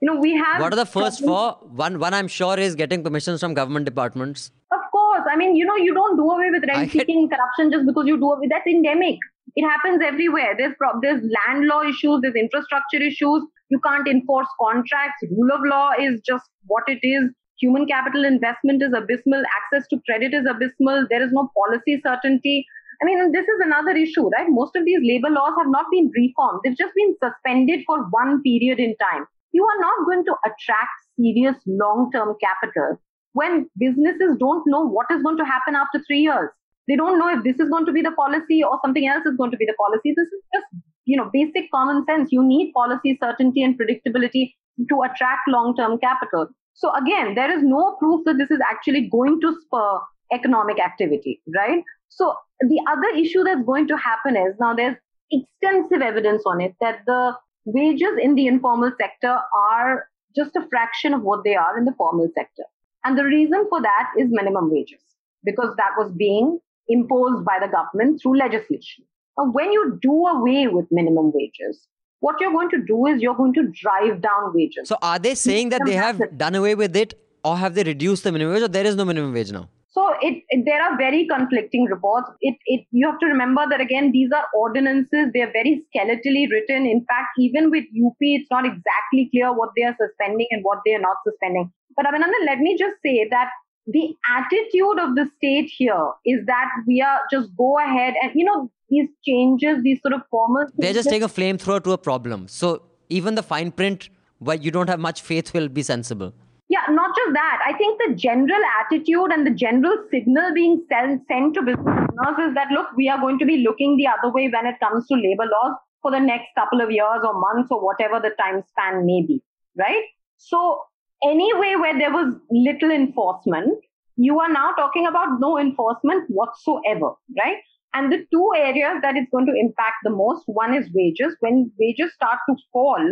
You 0.00 0.06
know, 0.06 0.20
we 0.20 0.34
have. 0.36 0.60
What 0.60 0.72
are 0.72 0.76
the 0.76 0.86
first 0.86 1.24
four? 1.24 1.58
One, 1.62 1.98
one 1.98 2.14
I'm 2.14 2.28
sure 2.28 2.58
is 2.58 2.76
getting 2.76 3.02
permissions 3.02 3.40
from 3.40 3.54
government 3.54 3.84
departments. 3.84 4.52
Of 4.70 4.80
course, 4.92 5.22
I 5.28 5.34
mean, 5.36 5.56
you 5.56 5.64
know, 5.64 5.76
you 5.76 5.92
don't 5.92 6.16
do 6.16 6.30
away 6.30 6.50
with 6.50 6.62
rent 6.68 6.92
seeking 6.92 7.28
corruption 7.28 7.72
just 7.72 7.84
because 7.86 8.06
you 8.06 8.16
do 8.16 8.30
away. 8.30 8.46
That's 8.48 8.66
endemic. 8.66 9.16
It 9.56 9.66
happens 9.68 10.00
everywhere. 10.04 10.54
There's 10.56 10.74
pro- 10.78 11.00
there's 11.00 11.20
land 11.22 11.66
law 11.66 11.82
issues. 11.82 12.20
There's 12.22 12.34
infrastructure 12.36 13.02
issues. 13.02 13.42
You 13.70 13.80
can't 13.84 14.06
enforce 14.06 14.46
contracts. 14.60 15.24
Rule 15.30 15.50
of 15.52 15.60
law 15.64 15.90
is 15.98 16.20
just 16.24 16.44
what 16.66 16.84
it 16.86 17.00
is. 17.02 17.24
Human 17.60 17.86
capital 17.86 18.24
investment 18.24 18.82
is 18.82 18.92
abysmal. 18.92 19.42
Access 19.58 19.88
to 19.88 20.00
credit 20.06 20.34
is 20.34 20.46
abysmal. 20.48 21.06
There 21.10 21.22
is 21.22 21.32
no 21.32 21.50
policy 21.56 22.00
certainty. 22.04 22.66
I 23.02 23.04
mean, 23.04 23.32
this 23.32 23.44
is 23.44 23.60
another 23.64 23.92
issue, 23.92 24.28
right? 24.30 24.46
Most 24.48 24.74
of 24.76 24.84
these 24.84 25.00
labor 25.02 25.30
laws 25.30 25.54
have 25.58 25.70
not 25.70 25.86
been 25.90 26.10
reformed. 26.14 26.60
They've 26.64 26.76
just 26.76 26.94
been 26.94 27.14
suspended 27.22 27.84
for 27.86 28.04
one 28.10 28.42
period 28.42 28.78
in 28.78 28.96
time. 28.96 29.26
You 29.52 29.64
are 29.64 29.80
not 29.80 30.06
going 30.06 30.24
to 30.24 30.34
attract 30.44 30.90
serious 31.18 31.56
long-term 31.66 32.36
capital 32.40 33.00
when 33.32 33.68
businesses 33.78 34.36
don't 34.38 34.62
know 34.66 34.86
what 34.86 35.06
is 35.10 35.22
going 35.22 35.38
to 35.38 35.44
happen 35.44 35.74
after 35.74 36.02
three 36.06 36.20
years. 36.20 36.50
They 36.88 36.96
don't 36.96 37.18
know 37.18 37.28
if 37.28 37.44
this 37.44 37.58
is 37.60 37.68
going 37.70 37.86
to 37.86 37.92
be 37.92 38.02
the 38.02 38.12
policy 38.12 38.62
or 38.64 38.78
something 38.84 39.06
else 39.06 39.24
is 39.26 39.36
going 39.36 39.50
to 39.50 39.56
be 39.56 39.66
the 39.66 39.74
policy. 39.78 40.14
This 40.16 40.26
is 40.26 40.42
just, 40.54 40.66
you 41.04 41.16
know, 41.16 41.30
basic 41.32 41.70
common 41.70 42.04
sense. 42.06 42.30
You 42.32 42.42
need 42.42 42.72
policy 42.72 43.18
certainty 43.22 43.62
and 43.62 43.78
predictability 43.78 44.54
to 44.88 45.02
attract 45.02 45.48
long-term 45.48 45.98
capital. 45.98 46.48
So 46.78 46.94
again, 46.94 47.34
there 47.34 47.50
is 47.50 47.64
no 47.64 47.96
proof 47.98 48.24
that 48.24 48.38
this 48.38 48.52
is 48.52 48.60
actually 48.70 49.08
going 49.10 49.40
to 49.40 49.52
spur 49.62 49.98
economic 50.32 50.78
activity, 50.78 51.42
right? 51.56 51.82
So 52.08 52.34
the 52.60 52.80
other 52.88 53.18
issue 53.18 53.42
that's 53.42 53.64
going 53.66 53.88
to 53.88 53.96
happen 53.96 54.36
is 54.36 54.54
now 54.60 54.74
there's 54.74 54.96
extensive 55.32 56.02
evidence 56.02 56.44
on 56.46 56.60
it 56.60 56.76
that 56.80 57.00
the 57.04 57.32
wages 57.64 58.16
in 58.22 58.36
the 58.36 58.46
informal 58.46 58.92
sector 59.00 59.40
are 59.56 60.06
just 60.36 60.54
a 60.54 60.68
fraction 60.68 61.14
of 61.14 61.22
what 61.22 61.42
they 61.42 61.56
are 61.56 61.76
in 61.76 61.84
the 61.84 61.94
formal 61.98 62.28
sector. 62.32 62.62
And 63.04 63.18
the 63.18 63.24
reason 63.24 63.66
for 63.68 63.82
that 63.82 64.10
is 64.16 64.28
minimum 64.30 64.70
wages, 64.70 65.02
because 65.44 65.74
that 65.78 65.90
was 65.98 66.12
being 66.16 66.60
imposed 66.86 67.44
by 67.44 67.58
the 67.60 67.66
government 67.66 68.20
through 68.22 68.38
legislation. 68.38 69.04
Now, 69.36 69.50
when 69.50 69.72
you 69.72 69.98
do 70.00 70.26
away 70.26 70.68
with 70.68 70.86
minimum 70.92 71.32
wages, 71.34 71.88
what 72.20 72.40
you're 72.40 72.52
going 72.52 72.70
to 72.70 72.82
do 72.86 73.06
is 73.06 73.22
you're 73.22 73.36
going 73.36 73.54
to 73.54 73.64
drive 73.72 74.20
down 74.20 74.52
wages. 74.54 74.88
So 74.88 74.96
are 75.02 75.18
they 75.18 75.34
saying 75.34 75.70
that 75.70 75.82
they 75.84 75.94
have 75.94 76.36
done 76.36 76.54
away 76.54 76.74
with 76.74 76.96
it 76.96 77.14
or 77.44 77.56
have 77.56 77.74
they 77.74 77.84
reduced 77.84 78.24
the 78.24 78.32
minimum 78.32 78.54
wage 78.54 78.62
or 78.62 78.68
there 78.68 78.86
is 78.86 78.96
no 78.96 79.04
minimum 79.04 79.32
wage 79.32 79.52
now? 79.52 79.68
So 79.90 80.14
it, 80.20 80.44
it, 80.50 80.64
there 80.64 80.82
are 80.82 80.96
very 80.96 81.26
conflicting 81.26 81.84
reports. 81.84 82.30
It, 82.40 82.56
it, 82.66 82.86
you 82.92 83.10
have 83.10 83.18
to 83.20 83.26
remember 83.26 83.64
that 83.68 83.80
again, 83.80 84.12
these 84.12 84.30
are 84.32 84.44
ordinances. 84.54 85.28
They 85.32 85.40
are 85.40 85.50
very 85.52 85.82
skeletally 85.88 86.48
written. 86.50 86.86
In 86.86 87.04
fact, 87.08 87.28
even 87.38 87.70
with 87.70 87.84
UP, 87.84 88.16
it's 88.20 88.50
not 88.50 88.64
exactly 88.64 89.28
clear 89.32 89.52
what 89.52 89.70
they 89.76 89.82
are 89.84 89.96
suspending 89.98 90.46
and 90.50 90.62
what 90.62 90.78
they 90.84 90.94
are 90.94 91.00
not 91.00 91.16
suspending. 91.26 91.72
But 91.96 92.06
Abhinandan, 92.06 92.46
let 92.46 92.58
me 92.58 92.76
just 92.78 92.96
say 93.04 93.26
that 93.30 93.50
the 93.86 94.14
attitude 94.28 95.00
of 95.00 95.16
the 95.16 95.28
state 95.36 95.70
here 95.74 96.12
is 96.24 96.44
that 96.46 96.68
we 96.86 97.00
are 97.00 97.20
just 97.32 97.48
go 97.56 97.78
ahead 97.78 98.14
and 98.22 98.32
you 98.34 98.44
know 98.44 98.70
these 98.90 99.08
changes, 99.24 99.82
these 99.82 100.00
sort 100.02 100.14
of 100.14 100.22
formal. 100.30 100.66
They're 100.76 100.92
just 100.92 101.08
taking 101.08 101.24
a 101.24 101.28
flamethrower 101.28 101.82
to 101.84 101.92
a 101.92 101.98
problem. 101.98 102.48
So 102.48 102.82
even 103.08 103.34
the 103.34 103.42
fine 103.42 103.70
print, 103.70 104.08
where 104.38 104.56
you 104.56 104.70
don't 104.70 104.88
have 104.88 105.00
much 105.00 105.22
faith, 105.22 105.52
will 105.54 105.68
be 105.68 105.82
sensible. 105.82 106.32
Yeah, 106.70 106.84
not 106.90 107.16
just 107.16 107.32
that. 107.32 107.60
I 107.64 107.72
think 107.78 107.98
the 108.06 108.14
general 108.14 108.60
attitude 108.80 109.32
and 109.32 109.46
the 109.46 109.50
general 109.50 110.04
signal 110.10 110.52
being 110.54 110.84
sent, 110.88 111.22
sent 111.26 111.54
to 111.54 111.62
business 111.62 111.86
owners 111.86 112.48
is 112.48 112.54
that 112.54 112.68
look, 112.70 112.88
we 112.96 113.08
are 113.08 113.18
going 113.18 113.38
to 113.38 113.46
be 113.46 113.58
looking 113.58 113.96
the 113.96 114.06
other 114.06 114.32
way 114.32 114.48
when 114.48 114.66
it 114.66 114.78
comes 114.78 115.06
to 115.06 115.14
labor 115.14 115.44
laws 115.44 115.76
for 116.02 116.10
the 116.10 116.20
next 116.20 116.48
couple 116.54 116.80
of 116.82 116.90
years 116.90 117.20
or 117.24 117.32
months 117.40 117.70
or 117.70 117.82
whatever 117.82 118.20
the 118.20 118.34
time 118.38 118.62
span 118.68 119.06
may 119.06 119.24
be, 119.26 119.42
right? 119.76 120.04
So 120.36 120.82
anyway, 121.24 121.74
where 121.76 121.98
there 121.98 122.12
was 122.12 122.34
little 122.50 122.90
enforcement, 122.90 123.78
you 124.16 124.38
are 124.38 124.52
now 124.52 124.72
talking 124.72 125.06
about 125.06 125.40
no 125.40 125.58
enforcement 125.58 126.24
whatsoever, 126.28 127.12
right? 127.38 127.56
And 127.94 128.12
the 128.12 128.26
two 128.30 128.50
areas 128.56 128.98
that 129.02 129.16
it's 129.16 129.30
going 129.30 129.46
to 129.46 129.54
impact 129.58 129.96
the 130.04 130.10
most, 130.10 130.44
one 130.46 130.74
is 130.74 130.88
wages. 130.94 131.36
When 131.40 131.72
wages 131.78 132.12
start 132.14 132.38
to 132.48 132.56
fall, 132.72 133.02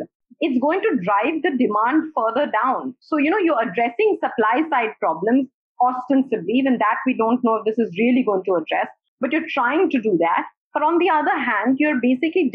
it's 0.40 0.60
going 0.60 0.82
to 0.82 1.00
drive 1.02 1.42
the 1.42 1.56
demand 1.56 2.12
further 2.14 2.50
down. 2.62 2.94
So, 3.00 3.16
you 3.16 3.30
know, 3.30 3.38
you're 3.38 3.60
addressing 3.60 4.18
supply 4.20 4.68
side 4.70 4.92
problems 5.00 5.48
ostensibly, 5.80 6.52
even 6.54 6.78
that 6.78 6.98
we 7.06 7.16
don't 7.16 7.42
know 7.42 7.56
if 7.56 7.64
this 7.64 7.78
is 7.78 7.94
really 7.98 8.22
going 8.24 8.42
to 8.44 8.54
address, 8.54 8.88
but 9.20 9.32
you're 9.32 9.48
trying 9.48 9.90
to 9.90 10.00
do 10.00 10.16
that. 10.20 10.44
But 10.74 10.82
on 10.82 10.98
the 10.98 11.08
other 11.08 11.38
hand, 11.38 11.76
you're 11.78 12.00
basically, 12.00 12.52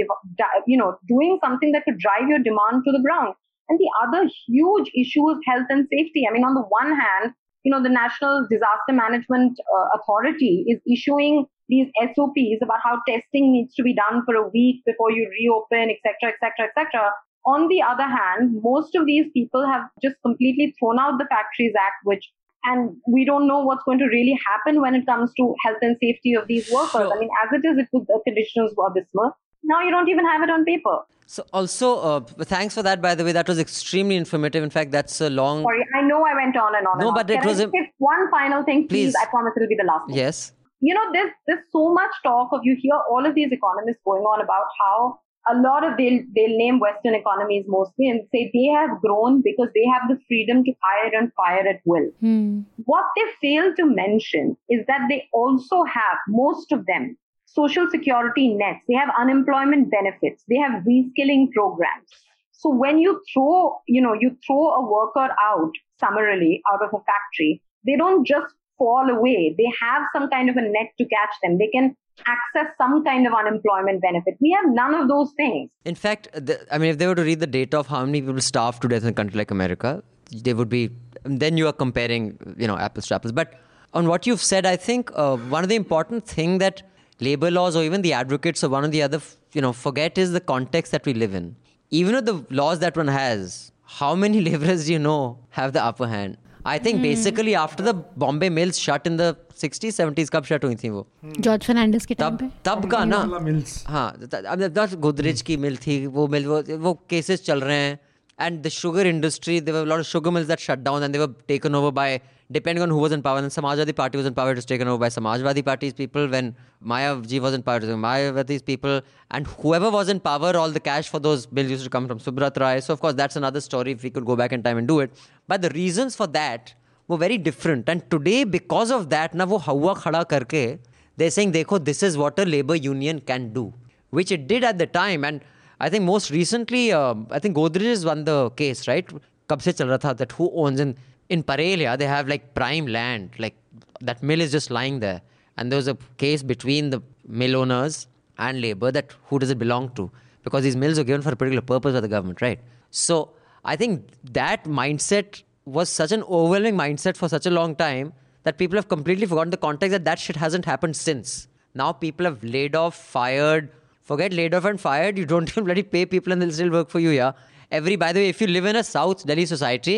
you 0.67 0.77
know, 0.77 0.97
doing 1.07 1.39
something 1.43 1.71
that 1.71 1.85
could 1.85 1.97
drive 1.97 2.29
your 2.29 2.37
demand 2.37 2.83
to 2.85 2.91
the 2.91 3.01
ground. 3.01 3.33
And 3.67 3.79
the 3.79 3.89
other 4.05 4.29
huge 4.47 4.91
issue 4.95 5.27
is 5.31 5.37
health 5.47 5.65
and 5.69 5.87
safety. 5.89 6.25
I 6.29 6.33
mean, 6.33 6.43
on 6.43 6.53
the 6.53 6.61
one 6.61 6.93
hand, 6.99 7.33
you 7.63 7.71
know, 7.71 7.81
the 7.81 7.89
National 7.89 8.45
Disaster 8.49 8.91
Management 8.93 9.59
uh, 9.59 9.99
Authority 9.99 10.65
is 10.67 10.79
issuing 10.91 11.45
these 11.71 11.87
SOPs 12.13 12.61
about 12.61 12.79
how 12.83 12.99
testing 13.07 13.51
needs 13.53 13.73
to 13.75 13.83
be 13.83 13.95
done 13.95 14.23
for 14.25 14.35
a 14.35 14.47
week 14.49 14.83
before 14.85 15.11
you 15.11 15.27
reopen, 15.39 15.89
etc., 15.89 16.35
etc., 16.35 16.67
etc. 16.67 17.11
On 17.45 17.67
the 17.69 17.81
other 17.81 18.03
hand, 18.03 18.61
most 18.61 18.93
of 18.93 19.07
these 19.07 19.25
people 19.33 19.65
have 19.65 19.83
just 20.03 20.15
completely 20.21 20.75
thrown 20.77 20.99
out 20.99 21.17
the 21.17 21.25
Factories 21.31 21.73
Act, 21.79 22.03
which 22.03 22.29
and 22.63 22.95
we 23.07 23.25
don't 23.25 23.47
know 23.47 23.63
what's 23.63 23.83
going 23.85 23.97
to 23.97 24.05
really 24.05 24.37
happen 24.47 24.81
when 24.81 24.93
it 24.93 25.05
comes 25.07 25.31
to 25.37 25.55
health 25.65 25.79
and 25.81 25.97
safety 25.99 26.35
of 26.35 26.47
these 26.47 26.69
workers. 26.71 26.91
Sure. 26.91 27.15
I 27.15 27.19
mean, 27.19 27.29
as 27.43 27.49
it 27.53 27.67
is, 27.67 27.79
it 27.79 27.87
was, 27.91 28.05
the 28.05 28.19
conditions 28.23 28.71
were 28.77 28.85
abysmal. 28.85 29.31
Now 29.63 29.81
you 29.81 29.89
don't 29.89 30.09
even 30.09 30.25
have 30.27 30.43
it 30.43 30.51
on 30.51 30.63
paper. 30.63 30.99
So 31.25 31.43
also, 31.53 31.99
uh, 32.01 32.19
thanks 32.53 32.75
for 32.75 32.83
that. 32.83 33.01
By 33.01 33.15
the 33.15 33.23
way, 33.23 33.31
that 33.31 33.47
was 33.47 33.57
extremely 33.57 34.15
informative. 34.15 34.63
In 34.63 34.69
fact, 34.69 34.91
that's 34.91 35.21
a 35.21 35.29
long. 35.31 35.63
Sorry, 35.63 35.83
I 35.97 36.01
know 36.03 36.23
I 36.23 36.35
went 36.35 36.55
on 36.55 36.75
and 36.75 36.85
on. 36.85 36.99
No, 36.99 37.07
and 37.07 37.15
but 37.15 37.31
on. 37.31 37.37
it 37.37 37.41
Can 37.41 37.49
was. 37.49 37.61
I 37.61 37.63
a... 37.63 37.91
one 37.97 38.29
final 38.29 38.63
thing, 38.63 38.87
please? 38.87 39.13
please? 39.13 39.15
I 39.19 39.25
promise 39.25 39.53
it'll 39.55 39.69
be 39.69 39.77
the 39.79 39.87
last. 39.87 40.09
One. 40.09 40.17
Yes 40.17 40.51
you 40.81 40.93
know, 40.93 41.11
there's 41.13 41.31
there's 41.47 41.65
so 41.71 41.93
much 41.93 42.11
talk 42.23 42.49
of 42.51 42.61
you 42.63 42.75
hear 42.79 42.99
all 43.09 43.25
of 43.25 43.35
these 43.35 43.51
economists 43.51 44.01
going 44.03 44.23
on 44.23 44.41
about 44.41 44.65
how 44.83 45.19
a 45.49 45.55
lot 45.55 45.83
of 45.83 45.97
they'll 45.97 46.21
they'll 46.35 46.57
name 46.57 46.79
Western 46.79 47.15
economies 47.15 47.65
mostly 47.67 48.09
and 48.09 48.21
say 48.31 48.51
they 48.53 48.65
have 48.65 48.99
grown 48.99 49.41
because 49.43 49.69
they 49.73 49.85
have 49.93 50.09
the 50.09 50.19
freedom 50.27 50.63
to 50.63 50.73
hire 50.83 51.11
and 51.13 51.31
fire 51.33 51.67
at 51.67 51.81
will. 51.85 52.09
Hmm. 52.19 52.61
What 52.85 53.05
they 53.15 53.23
fail 53.41 53.73
to 53.75 53.85
mention 53.85 54.57
is 54.69 54.85
that 54.87 55.07
they 55.09 55.27
also 55.33 55.83
have 55.83 56.17
most 56.27 56.71
of 56.71 56.85
them 56.85 57.17
social 57.45 57.89
security 57.89 58.53
nets. 58.53 58.79
They 58.87 58.95
have 58.95 59.09
unemployment 59.19 59.91
benefits. 59.91 60.43
They 60.47 60.57
have 60.57 60.83
reskilling 60.83 61.51
programs. 61.51 62.09
So 62.51 62.69
when 62.69 62.99
you 62.99 63.21
throw, 63.33 63.79
you 63.87 64.01
know, 64.01 64.13
you 64.13 64.37
throw 64.45 64.69
a 64.75 64.85
worker 64.85 65.29
out 65.43 65.71
summarily 65.99 66.61
out 66.71 66.83
of 66.83 66.89
a 66.93 67.03
factory, 67.03 67.61
they 67.85 67.95
don't 67.95 68.25
just 68.25 68.53
fall 68.81 69.09
away. 69.17 69.55
They 69.57 69.71
have 69.79 70.03
some 70.13 70.29
kind 70.29 70.49
of 70.49 70.55
a 70.61 70.61
net 70.75 70.89
to 70.99 71.05
catch 71.15 71.35
them. 71.43 71.57
They 71.63 71.69
can 71.73 71.95
access 72.35 72.67
some 72.77 73.03
kind 73.03 73.27
of 73.27 73.33
unemployment 73.33 74.01
benefit. 74.01 74.35
We 74.41 74.55
have 74.57 74.73
none 74.73 74.93
of 74.99 75.07
those 75.07 75.31
things. 75.37 75.69
In 75.85 75.95
fact, 75.95 76.29
the, 76.33 76.55
I 76.73 76.77
mean, 76.77 76.89
if 76.91 76.97
they 76.97 77.07
were 77.07 77.15
to 77.15 77.23
read 77.23 77.39
the 77.39 77.47
data 77.47 77.79
of 77.79 77.87
how 77.87 78.03
many 78.05 78.21
people 78.21 78.41
starve 78.41 78.79
to 78.81 78.87
death 78.87 79.03
in 79.03 79.09
a 79.09 79.13
country 79.13 79.37
like 79.37 79.51
America, 79.51 80.03
they 80.47 80.53
would 80.53 80.69
be. 80.69 80.89
Then 81.23 81.57
you 81.57 81.67
are 81.67 81.73
comparing, 81.73 82.23
you 82.57 82.67
know, 82.67 82.77
apples 82.77 83.07
to 83.07 83.15
apples. 83.15 83.31
But 83.31 83.53
on 83.93 84.07
what 84.07 84.25
you've 84.25 84.41
said, 84.41 84.65
I 84.65 84.75
think 84.75 85.11
uh, 85.15 85.37
one 85.37 85.63
of 85.63 85.69
the 85.69 85.75
important 85.75 86.25
thing 86.25 86.57
that 86.59 86.81
labor 87.19 87.51
laws 87.51 87.75
or 87.75 87.83
even 87.83 88.01
the 88.01 88.13
advocates 88.13 88.63
or 88.63 88.69
one 88.69 88.85
or 88.85 88.87
the 88.87 89.03
other, 89.03 89.21
you 89.53 89.61
know, 89.61 89.73
forget 89.73 90.17
is 90.17 90.31
the 90.31 90.39
context 90.39 90.91
that 90.93 91.05
we 91.05 91.13
live 91.13 91.35
in. 91.35 91.55
Even 91.91 92.15
with 92.15 92.25
the 92.25 92.45
laws 92.49 92.79
that 92.79 92.97
one 92.97 93.07
has, 93.07 93.71
how 93.99 94.15
many 94.15 94.41
laborers 94.49 94.87
do 94.87 94.93
you 94.93 94.99
know 94.99 95.39
have 95.49 95.73
the 95.73 95.83
upper 95.83 96.07
hand? 96.07 96.37
I 96.65 96.77
think 96.77 97.01
basically 97.01 97.53
after 97.55 97.83
the 97.83 97.93
Bombay 98.23 98.49
mills 98.49 98.79
shut 98.79 99.07
in 99.09 99.15
the 99.17 99.29
60s, 99.61 99.95
70s, 99.99 100.29
कब 100.29 100.43
shut 100.45 100.65
हुई 100.65 100.75
थी 100.75 100.89
वो? 100.89 101.05
George 101.39 101.63
Fernandes 101.65 102.05
के 102.05 102.13
time 102.13 102.35
तब 102.35 102.39
पे। 102.39 102.49
तब 102.65 102.89
का 102.91 103.03
ना 103.05 103.39
मिल्स 103.41 103.83
हाँ 103.87 104.17
दस 104.19 104.95
गोदरेज 105.05 105.41
की 105.41 105.57
मिल 105.57 105.77
थी 105.85 106.05
वो 106.07 106.27
मिल 106.27 106.45
वो 106.47 106.61
वो 106.79 106.93
केसेस 107.09 107.43
चल 107.45 107.61
रहे 107.61 107.77
हैं। 107.77 107.99
And 108.39 108.61
the 108.63 108.67
sugar 108.69 109.07
industry 109.07 109.59
there were 109.61 109.85
lot 109.85 109.99
of 109.99 110.07
sugar 110.07 110.31
mills 110.31 110.47
that 110.47 110.59
shut 110.59 110.79
down 110.79 111.03
and 111.03 111.13
they were 111.13 111.33
taken 111.47 111.75
over 111.75 111.91
by 111.91 112.19
depending 112.51 112.81
on 112.81 112.89
who 112.89 112.97
was 112.97 113.11
in 113.11 113.21
power. 113.21 113.41
then 113.41 113.49
Samajwadi 113.49 113.95
Party 113.95 114.17
was 114.17 114.25
in 114.25 114.33
power, 114.33 114.51
it 114.51 114.55
was 114.55 114.65
taken 114.65 114.87
over 114.87 114.99
by 114.99 115.07
Samajwadi 115.07 115.63
Party's 115.65 115.93
people. 115.93 116.27
When 116.27 116.55
Mayaji 116.85 117.39
was 117.39 117.53
in 117.53 117.63
power, 117.63 117.77
it 117.77 117.83
was 117.83 117.95
Mayawati's 117.95 118.61
people. 118.61 119.01
And 119.31 119.47
whoever 119.47 119.89
was 119.89 120.09
in 120.09 120.19
power, 120.19 120.55
all 120.57 120.69
the 120.69 120.79
cash 120.79 121.09
for 121.09 121.19
those 121.19 121.45
bills 121.45 121.69
used 121.69 121.83
to 121.83 121.89
come 121.89 122.07
from 122.07 122.19
Subrat 122.19 122.59
Rai. 122.59 122.81
So, 122.81 122.93
of 122.93 122.99
course, 122.99 123.13
that's 123.13 123.35
another 123.35 123.61
story 123.61 123.91
if 123.91 124.03
we 124.03 124.09
could 124.09 124.25
go 124.25 124.35
back 124.35 124.51
in 124.51 124.63
time 124.63 124.77
and 124.77 124.87
do 124.87 124.99
it. 124.99 125.11
But 125.47 125.61
the 125.61 125.69
reasons 125.69 126.15
for 126.15 126.27
that 126.27 126.73
were 127.07 127.17
very 127.17 127.37
different. 127.37 127.87
And 127.87 128.09
today, 128.09 128.43
because 128.43 128.91
of 128.91 129.09
that, 129.09 129.33
na 129.33 129.45
wo 129.45 129.57
hawa 129.57 129.95
khada 129.95 130.25
karke, 130.25 130.79
they're 131.17 131.31
saying, 131.31 131.53
Dekho, 131.53 131.83
this 131.83 132.03
is 132.03 132.17
what 132.17 132.39
a 132.39 132.45
labor 132.45 132.75
union 132.75 133.19
can 133.19 133.53
do, 133.53 133.73
which 134.09 134.31
it 134.31 134.47
did 134.47 134.63
at 134.63 134.77
the 134.77 134.87
time. 134.87 135.23
And 135.23 135.41
I 135.79 135.89
think 135.89 136.03
most 136.03 136.31
recently, 136.31 136.91
uh, 136.91 137.15
I 137.29 137.39
think 137.39 137.55
Godrej 137.55 137.89
has 137.89 138.05
won 138.05 138.23
the 138.23 138.49
case, 138.51 138.87
right? 138.87 139.07
Kab 139.47 139.61
se 139.61 139.73
chal 139.73 139.87
raha 139.87 139.99
tha, 140.01 140.13
that 140.15 140.31
who 140.33 140.51
owns 140.53 140.79
and 140.79 140.95
in 141.35 141.43
Parelia 141.51 141.97
they 141.97 142.09
have 142.15 142.27
like 142.27 142.53
prime 142.53 142.87
land. 142.87 143.31
Like 143.43 143.55
that 144.01 144.21
mill 144.21 144.41
is 144.41 144.51
just 144.51 144.71
lying 144.79 144.99
there. 144.99 145.21
And 145.57 145.71
there 145.71 145.77
was 145.77 145.87
a 145.87 145.97
case 146.17 146.43
between 146.43 146.89
the 146.89 147.01
mill 147.27 147.55
owners 147.61 148.07
and 148.37 148.61
labor 148.61 148.91
that 148.91 149.13
who 149.27 149.39
does 149.39 149.49
it 149.49 149.59
belong 149.59 149.89
to? 149.95 150.11
Because 150.43 150.63
these 150.63 150.75
mills 150.75 150.97
are 150.99 151.03
given 151.03 151.21
for 151.21 151.31
a 151.31 151.35
particular 151.35 151.61
purpose 151.61 151.93
by 151.93 151.99
the 151.99 152.07
government 152.07 152.41
right? 152.41 152.59
So 152.89 153.31
I 153.63 153.75
think 153.75 154.09
that 154.39 154.63
mindset 154.65 155.43
was 155.65 155.89
such 155.89 156.11
an 156.11 156.23
overwhelming 156.23 156.75
mindset 156.75 157.15
for 157.15 157.29
such 157.29 157.45
a 157.45 157.51
long 157.51 157.75
time 157.75 158.13
that 158.43 158.57
people 158.57 158.75
have 158.75 158.87
completely 158.87 159.27
forgotten 159.27 159.51
the 159.51 159.57
context 159.57 159.91
that 159.91 160.05
that 160.05 160.19
shit 160.19 160.35
hasn't 160.35 160.65
happened 160.65 160.95
since. 160.95 161.47
Now 161.75 161.91
people 161.91 162.25
have 162.25 162.43
laid 162.43 162.75
off 162.75 162.95
fired. 162.95 163.71
Forget 164.01 164.33
laid 164.33 164.55
off 164.55 164.65
and 164.65 164.81
fired. 164.81 165.17
You 165.17 165.25
don't 165.25 165.49
even 165.53 165.63
bloody 165.63 165.83
pay 165.83 166.05
people 166.05 166.33
and 166.33 166.41
they'll 166.41 166.51
still 166.51 166.71
work 166.71 166.89
for 166.89 166.99
you 166.99 167.11
yeah 167.11 167.33
every 167.71 167.95
by 167.95 168.11
the 168.13 168.19
way 168.19 168.29
if 168.29 168.41
you 168.41 168.47
live 168.47 168.65
in 168.71 168.75
a 168.75 168.83
south 168.83 169.25
delhi 169.25 169.45
society 169.45 169.95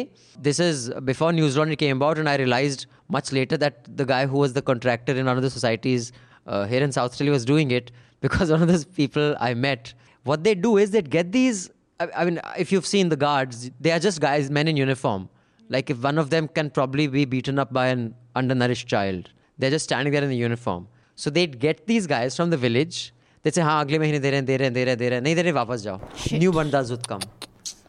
this 0.47 0.59
is 0.59 0.89
before 1.11 1.31
Newslaundry 1.31 1.77
came 1.83 1.97
about 1.97 2.19
and 2.23 2.29
i 2.29 2.35
realized 2.41 2.85
much 3.09 3.31
later 3.37 3.57
that 3.57 3.79
the 4.01 4.05
guy 4.05 4.25
who 4.25 4.37
was 4.37 4.53
the 4.53 4.61
contractor 4.61 5.15
in 5.21 5.25
one 5.25 5.37
of 5.37 5.43
the 5.43 5.49
societies 5.49 6.11
uh, 6.47 6.65
here 6.65 6.83
in 6.87 6.91
south 6.91 7.17
delhi 7.17 7.31
was 7.31 7.45
doing 7.45 7.71
it 7.71 7.91
because 8.25 8.51
one 8.51 8.61
of 8.61 8.67
those 8.73 8.85
people 8.85 9.35
i 9.39 9.53
met. 9.53 9.93
What 10.23 10.43
they 10.45 10.55
do 10.55 10.77
is 10.77 10.91
they 10.91 11.01
get 11.01 11.31
these 11.31 11.69
I, 11.99 12.07
I 12.19 12.25
mean 12.25 12.39
if 12.57 12.71
you've 12.71 12.85
seen 12.85 13.09
the 13.09 13.17
guards 13.23 13.69
they 13.81 13.91
are 13.95 13.99
just 13.99 14.21
guys 14.21 14.49
men 14.49 14.69
in 14.69 14.77
uniform. 14.77 15.27
Like 15.69 15.89
if 15.89 16.01
one 16.01 16.17
of 16.17 16.29
them 16.29 16.47
can 16.47 16.69
probably 16.69 17.07
be 17.07 17.25
beaten 17.25 17.59
up 17.59 17.73
by 17.73 17.87
an 17.87 18.15
undernourished 18.35 18.87
child 18.87 19.29
they're 19.57 19.69
just 19.75 19.85
standing 19.89 20.13
there 20.13 20.23
in 20.23 20.29
the 20.29 20.37
uniform. 20.37 20.87
So 21.15 21.29
they'd 21.29 21.59
get 21.59 21.85
these 21.87 22.07
guys 22.07 22.35
from 22.37 22.49
the 22.49 22.57
village. 22.57 23.13
They'd 23.41 23.53
say 23.53 23.61
हाँ 23.61 23.83
अगले 23.85 23.99
महीने 23.99 24.19
दे 24.19 24.29
रहे 24.29 24.39
हैं 24.39 24.45
दे 24.45 24.57
रहे 24.57 24.67
हैं 24.67 24.73
दे 24.73 24.83
रहे 24.83 24.91
हैं 24.91 24.97
दे 24.97 25.09
रहे 25.09 25.15
हैं 25.15 25.23
नहीं 25.23 25.35
दे 25.35 25.41
रहे 25.41 25.51
वापस 25.59 25.81
जाओ. 25.81 25.99
न्यू 26.39 26.51
बंदा 26.51 26.81
जुद 26.91 27.05
कम 27.11 27.19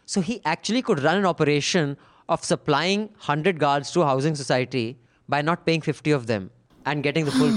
so 0.07 0.21
he 0.21 0.41
actually 0.45 0.83
could 0.83 1.03
run 1.03 1.17
an 1.19 1.27
operation 1.27 1.97
of 2.29 2.45
supplying 2.45 3.01
100 3.01 3.59
guards 3.59 3.91
to 3.93 4.03
a 4.03 4.07
housing 4.07 4.35
society 4.35 4.99
by 5.29 5.41
not 5.43 5.65
paying 5.67 5.81
50 5.81 6.11
of 6.11 6.27
them 6.27 6.51
and 6.87 7.03
getting 7.03 7.25
the 7.25 7.31
full. 7.31 7.53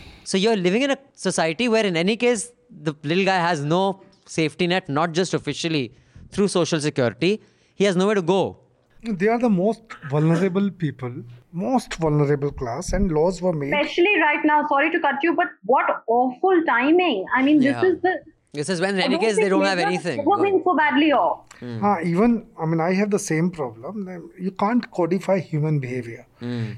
so 0.24 0.36
you're 0.38 0.56
living 0.56 0.82
in 0.82 0.90
a 0.90 0.98
society 1.14 1.68
where, 1.68 1.84
in 1.84 1.96
any 1.96 2.16
case, 2.16 2.52
the 2.82 2.94
little 3.02 3.24
guy 3.24 3.36
has 3.36 3.64
no 3.64 4.02
safety 4.26 4.66
net, 4.66 4.88
not 4.88 5.12
just 5.12 5.34
officially 5.34 5.94
through 6.30 6.48
social 6.48 6.80
security. 6.80 7.40
He 7.74 7.84
has 7.84 7.96
nowhere 7.96 8.14
to 8.16 8.22
go. 8.22 8.58
They 9.02 9.28
are 9.28 9.38
the 9.38 9.48
most 9.50 9.82
vulnerable 10.10 10.70
people, 10.70 11.12
most 11.52 11.94
vulnerable 11.94 12.50
class, 12.50 12.92
and 12.92 13.12
laws 13.12 13.40
were 13.40 13.52
made. 13.52 13.72
Especially 13.72 14.18
right 14.20 14.44
now, 14.44 14.66
sorry 14.68 14.90
to 14.90 14.98
cut 15.00 15.16
you, 15.22 15.34
but 15.34 15.46
what 15.64 15.84
awful 16.08 16.62
timing. 16.66 17.24
I 17.34 17.42
mean, 17.42 17.62
Yeah. 17.62 17.80
this 17.80 17.94
is 17.94 18.02
the. 18.02 18.14
This 18.52 18.68
is 18.70 18.80
when, 18.80 18.94
in 18.94 19.00
any 19.02 19.18
case, 19.18 19.36
they 19.36 19.48
don't 19.48 19.64
have 19.64 19.78
anything. 19.78 20.18
has 20.18 20.26
never 20.26 20.60
so 20.64 20.76
badly 20.76 21.12
off. 21.12 21.40
Ah, 21.82 21.98
even, 22.02 22.46
I 22.58 22.66
mean, 22.66 22.80
I 22.80 22.92
have 22.94 23.10
the 23.10 23.18
same 23.18 23.50
problem. 23.50 24.30
You 24.38 24.50
can't 24.52 24.90
codify 24.90 25.40
human 25.40 25.78
behavior. 25.78 26.26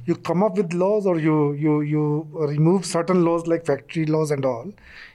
You 0.07 0.16
come 0.16 0.43
up 0.43 0.57
with 0.57 0.73
laws 0.73 1.07
or 1.07 1.19
you, 1.19 1.53
you, 1.53 1.81
you 1.82 2.27
remove 2.32 2.85
certain 2.86 3.24
laws 3.24 3.47
like 3.47 3.65
factory 3.66 4.07
laws 4.07 4.31
and 4.31 4.45
all. 4.45 4.73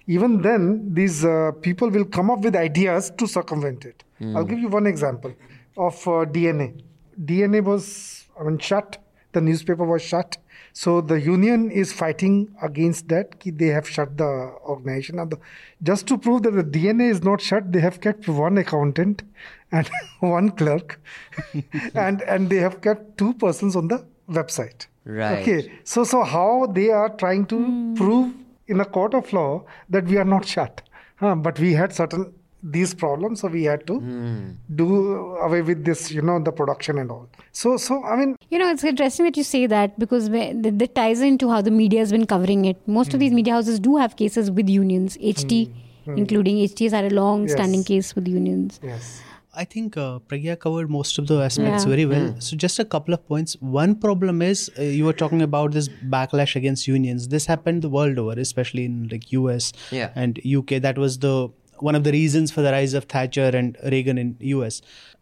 Even 0.07 0.41
then, 0.41 0.93
these 0.93 1.23
uh, 1.25 1.51
people 1.61 1.89
will 1.89 2.05
come 2.05 2.29
up 2.29 2.39
with 2.41 2.55
ideas 2.55 3.11
to 3.17 3.27
circumvent 3.27 3.85
it. 3.85 4.03
I'll 4.35 4.45
give 4.45 4.59
you 4.59 4.69
one 4.69 4.87
example 4.87 5.33
of 5.77 5.95
uh, 6.07 6.11
DNA. 6.37 6.81
DNA 7.25 7.61
was, 7.63 8.25
I 8.39 8.43
mean, 8.43 8.57
shut. 8.57 8.97
The 9.33 9.41
newspaper 9.41 9.83
was 9.83 10.01
shut. 10.01 10.37
So 10.73 11.01
the 11.01 11.21
union 11.21 11.69
is 11.69 11.93
fighting 11.93 12.55
against 12.61 13.07
that. 13.09 13.39
ki 13.39 13.51
They 13.51 13.67
have 13.67 13.87
shut 13.87 14.17
the 14.17 14.29
organization. 14.65 15.19
And 15.19 15.35
just 15.83 16.07
to 16.07 16.17
prove 16.17 16.43
that 16.43 16.51
the 16.51 16.63
DNA 16.63 17.09
is 17.11 17.23
not 17.23 17.41
shut, 17.41 17.71
they 17.71 17.79
have 17.79 18.01
kept 18.01 18.27
one 18.27 18.57
accountant 18.57 19.23
and 19.71 19.89
one 20.19 20.49
clerk, 20.49 20.99
and 21.93 22.21
and 22.23 22.49
they 22.49 22.57
have 22.57 22.81
kept 22.81 23.17
two 23.17 23.33
persons 23.35 23.75
on 23.75 23.87
the 23.87 24.03
website. 24.29 24.87
Right. 25.05 25.41
Okay. 25.41 25.71
So 25.83 26.03
so 26.03 26.23
how 26.23 26.65
they 26.65 26.89
are 26.89 27.09
trying 27.09 27.45
to 27.47 27.57
hmm. 27.57 27.93
prove 27.95 28.33
in 28.67 28.79
a 28.79 28.85
court 28.85 29.13
of 29.13 29.31
law 29.33 29.65
that 29.89 30.05
we 30.05 30.17
are 30.17 30.29
not 30.35 30.45
shut, 30.45 30.81
huh? 31.17 31.35
but 31.35 31.59
we 31.59 31.73
had 31.73 31.93
certain 31.93 32.33
these 32.63 32.93
problems, 32.93 33.41
so 33.41 33.49
we 33.49 33.63
had 33.65 33.85
to 33.87 33.99
hmm. 33.99 34.51
do 34.73 35.35
away 35.35 35.61
with 35.61 35.83
this, 35.83 36.11
you 36.11 36.21
know, 36.21 36.41
the 36.41 36.51
production 36.51 36.97
and 36.97 37.11
all. 37.11 37.29
So 37.51 37.75
so 37.77 38.03
I 38.03 38.15
mean, 38.15 38.35
You 38.49 38.59
know, 38.59 38.69
it's 38.71 38.83
interesting 38.83 39.25
that 39.25 39.37
you 39.37 39.43
say 39.43 39.65
that 39.67 39.99
because 39.99 40.29
whe- 40.29 40.53
that 40.61 40.79
that 40.79 40.95
ties 40.95 41.21
into 41.21 41.49
how 41.49 41.61
the 41.61 41.71
media 41.71 41.99
has 41.99 42.11
been 42.11 42.25
covering 42.25 42.65
it. 42.65 42.87
Most 42.87 43.09
of 43.09 43.13
hmm. 43.13 43.19
these 43.19 43.33
media 43.33 43.53
houses 43.53 43.79
do 43.79 43.97
have 43.97 44.15
cases 44.15 44.49
with 44.49 44.69
unions, 44.69 45.17
HT, 45.17 45.71
hmm. 46.05 46.17
including 46.17 46.57
HT 46.57 46.85
has 46.85 46.93
had 46.93 47.11
a 47.11 47.15
long 47.15 47.47
standing 47.47 47.81
Yes. 47.81 47.87
case 47.87 48.15
with 48.15 48.27
unions. 48.27 48.79
yes. 48.83 49.21
I 49.55 49.65
think 49.65 49.97
uh, 49.97 50.17
Pragya 50.27 50.59
covered 50.59 50.89
most 50.89 51.19
of 51.19 51.27
the 51.27 51.35
aspects 51.41 51.83
Yeah. 51.83 51.89
very 51.89 52.05
well. 52.05 52.35
So, 52.39 52.57
just 52.57 52.79
a 52.79 52.85
couple 52.85 53.13
of 53.13 53.25
points. 53.27 53.55
One 53.59 53.95
problem 53.95 54.41
is 54.41 54.71
uh, 54.79 54.81
you 54.81 55.05
were 55.05 55.13
talking 55.13 55.43
about 55.43 55.73
this 55.73 55.89
backlash 55.89 56.55
against 56.55 56.87
unions. 56.87 57.27
This 57.27 57.45
happened 57.45 57.83
the 57.83 57.89
world 57.89 58.17
over, 58.17 58.39
especially 58.39 58.85
in 58.85 59.09
like 59.11 59.31
US 59.31 59.71
Yeah. 59.91 60.09
and 60.15 60.39
UK. 60.43 60.79
That 60.87 60.97
was 60.97 61.19
the 61.19 61.49
one 61.79 61.95
of 61.95 62.03
the 62.03 62.11
reasons 62.11 62.51
for 62.51 62.61
the 62.61 62.71
rise 62.71 62.93
of 62.93 63.05
Thatcher 63.05 63.51
and 63.53 63.77
Reagan 63.91 64.17
in 64.17 64.35
US. 64.39 64.81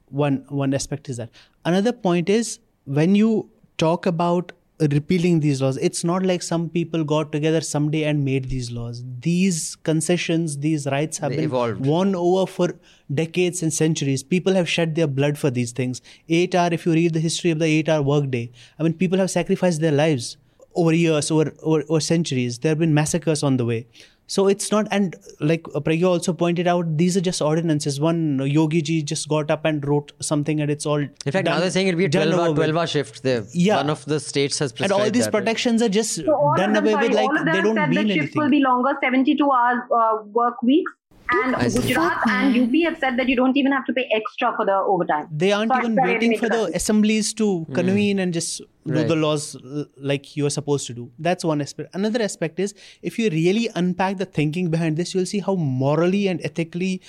One 0.10 0.46
one 0.50 0.74
aspect 0.74 1.10
is 1.10 1.18
that. 1.18 1.30
Another 1.66 1.92
point 1.94 2.30
is 2.30 2.60
when 2.86 3.16
you 3.16 3.50
talk 3.78 4.06
about 4.06 4.52
repealing 4.80 5.40
these 5.42 5.62
laws, 5.62 5.78
it's 5.78 6.04
not 6.04 6.24
like 6.24 6.42
some 6.42 6.68
people 6.68 7.04
got 7.04 7.32
together 7.32 7.62
someday 7.62 8.04
and 8.04 8.26
made 8.26 8.50
these 8.50 8.72
laws. 8.72 9.04
These 9.22 9.76
concessions, 9.76 10.58
these 10.58 10.88
rights 10.88 11.20
have 11.20 11.30
They 11.32 11.36
been 11.38 11.46
evolved. 11.46 11.86
won 11.86 12.16
over 12.16 12.48
for 12.52 12.74
decades 13.14 13.62
and 13.62 13.72
centuries. 13.72 14.24
People 14.24 14.54
have 14.56 14.68
shed 14.68 14.96
their 14.96 15.06
blood 15.08 15.38
for 15.38 15.52
these 15.52 15.72
things. 15.72 16.02
Eight 16.28 16.56
hour, 16.56 16.70
if 16.74 16.86
you 16.88 16.94
read 16.94 17.14
the 17.14 17.20
history 17.20 17.52
of 17.52 17.60
the 17.60 17.66
eight 17.66 17.90
hour 17.90 18.02
workday, 18.02 18.50
I 18.80 18.84
mean, 18.84 18.94
people 18.94 19.20
have 19.20 19.30
sacrificed 19.30 19.82
their 19.82 19.92
lives 19.92 20.38
over 20.74 20.94
years, 20.94 21.30
over, 21.30 21.54
over, 21.62 21.84
over 21.88 22.00
centuries. 22.00 22.58
There 22.60 22.72
have 22.72 22.80
been 22.80 22.94
massacres 22.94 23.44
on 23.44 23.58
the 23.58 23.66
way. 23.66 23.86
So 24.34 24.44
it's 24.52 24.68
not, 24.74 24.88
and 24.98 25.16
like 25.52 25.64
Pragya 25.86 26.08
also 26.10 26.32
pointed 26.42 26.68
out, 26.74 26.92
these 27.00 27.18
are 27.18 27.22
just 27.28 27.42
ordinances. 27.42 28.00
One 28.00 28.20
Yogi 28.58 28.82
ji 28.90 28.96
just 29.04 29.28
got 29.34 29.52
up 29.56 29.66
and 29.72 29.86
wrote 29.86 30.14
something, 30.28 30.62
and 30.66 30.72
it's 30.76 30.86
all. 30.86 31.00
In 31.00 31.10
fact, 31.36 31.46
now 31.48 31.52
done- 31.54 31.60
they're 31.64 31.72
saying 31.78 31.90
it'll 31.90 31.98
be 31.98 32.06
a 32.06 32.10
12 32.10 32.40
hour, 32.44 32.54
12 32.60 32.78
hour 32.84 32.88
shift. 32.94 33.24
They, 33.24 33.34
Yeah. 33.54 33.78
One 33.82 33.90
of 33.96 34.06
the 34.14 34.20
states 34.28 34.60
has 34.60 34.74
And 34.80 34.94
all 35.00 35.10
these 35.10 35.26
that, 35.26 35.34
right? 35.34 35.40
protections 35.40 35.82
are 35.82 35.90
just 35.90 36.16
So 36.16 36.34
all 36.34 36.56
done 36.56 36.70
of 36.70 36.76
them, 36.76 36.86
away 36.86 36.94
sorry, 36.94 37.08
with, 37.10 37.18
like 37.18 37.30
all 37.30 37.38
of 37.40 37.46
them 37.46 37.56
they 37.58 37.62
don't 37.68 37.76
said 37.82 37.90
mean 37.90 38.08
the 38.08 38.14
shift 38.14 38.22
anything. 38.24 38.42
will 38.44 38.50
be 38.58 38.62
longer, 38.70 38.94
72 39.02 39.52
hours 39.52 39.82
uh, 40.04 40.24
work 40.42 40.64
weeks, 40.64 40.94
And 41.34 41.56
I 41.56 41.68
see. 41.70 41.80
Gujarat 41.82 42.28
and 42.28 42.56
UP 42.62 42.74
have 42.84 42.98
said 43.00 43.18
that 43.18 43.30
you 43.30 43.36
don't 43.36 43.56
even 43.56 43.72
have 43.72 43.86
to 43.86 43.94
pay 43.94 44.10
extra 44.14 44.54
for 44.56 44.66
the 44.66 44.74
overtime. 44.76 45.28
They 45.32 45.52
aren't 45.52 45.72
So 45.72 45.80
even 45.80 45.96
waiting 45.96 46.38
for 46.38 46.50
the 46.50 46.58
limited. 46.58 46.76
assemblies 46.76 47.34
to 47.36 47.66
convene 47.74 48.20
and 48.20 48.34
just 48.34 48.58
do 48.86 48.94
Right. 48.96 49.08
the 49.08 49.16
laws 49.16 49.56
uh, 49.56 49.86
like 49.98 50.36
you 50.36 50.46
are 50.46 50.50
supposed 50.50 50.88
to 50.88 50.94
do. 50.94 51.10
That's 51.20 51.46
one 51.46 51.62
aspect. 51.62 51.96
Another 51.96 52.22
aspect 52.22 52.60
is 52.60 52.74
if 53.02 53.18
you 53.20 53.30
really 53.30 53.70
unpack 53.76 54.18
the 54.18 54.26
thinking 54.26 54.70
behind 54.70 54.98
this, 54.98 55.14
you'll 55.14 55.26
see 55.26 55.40
how 55.40 55.56
morally 55.56 56.28
and 56.28 56.42
ethically 56.44 57.02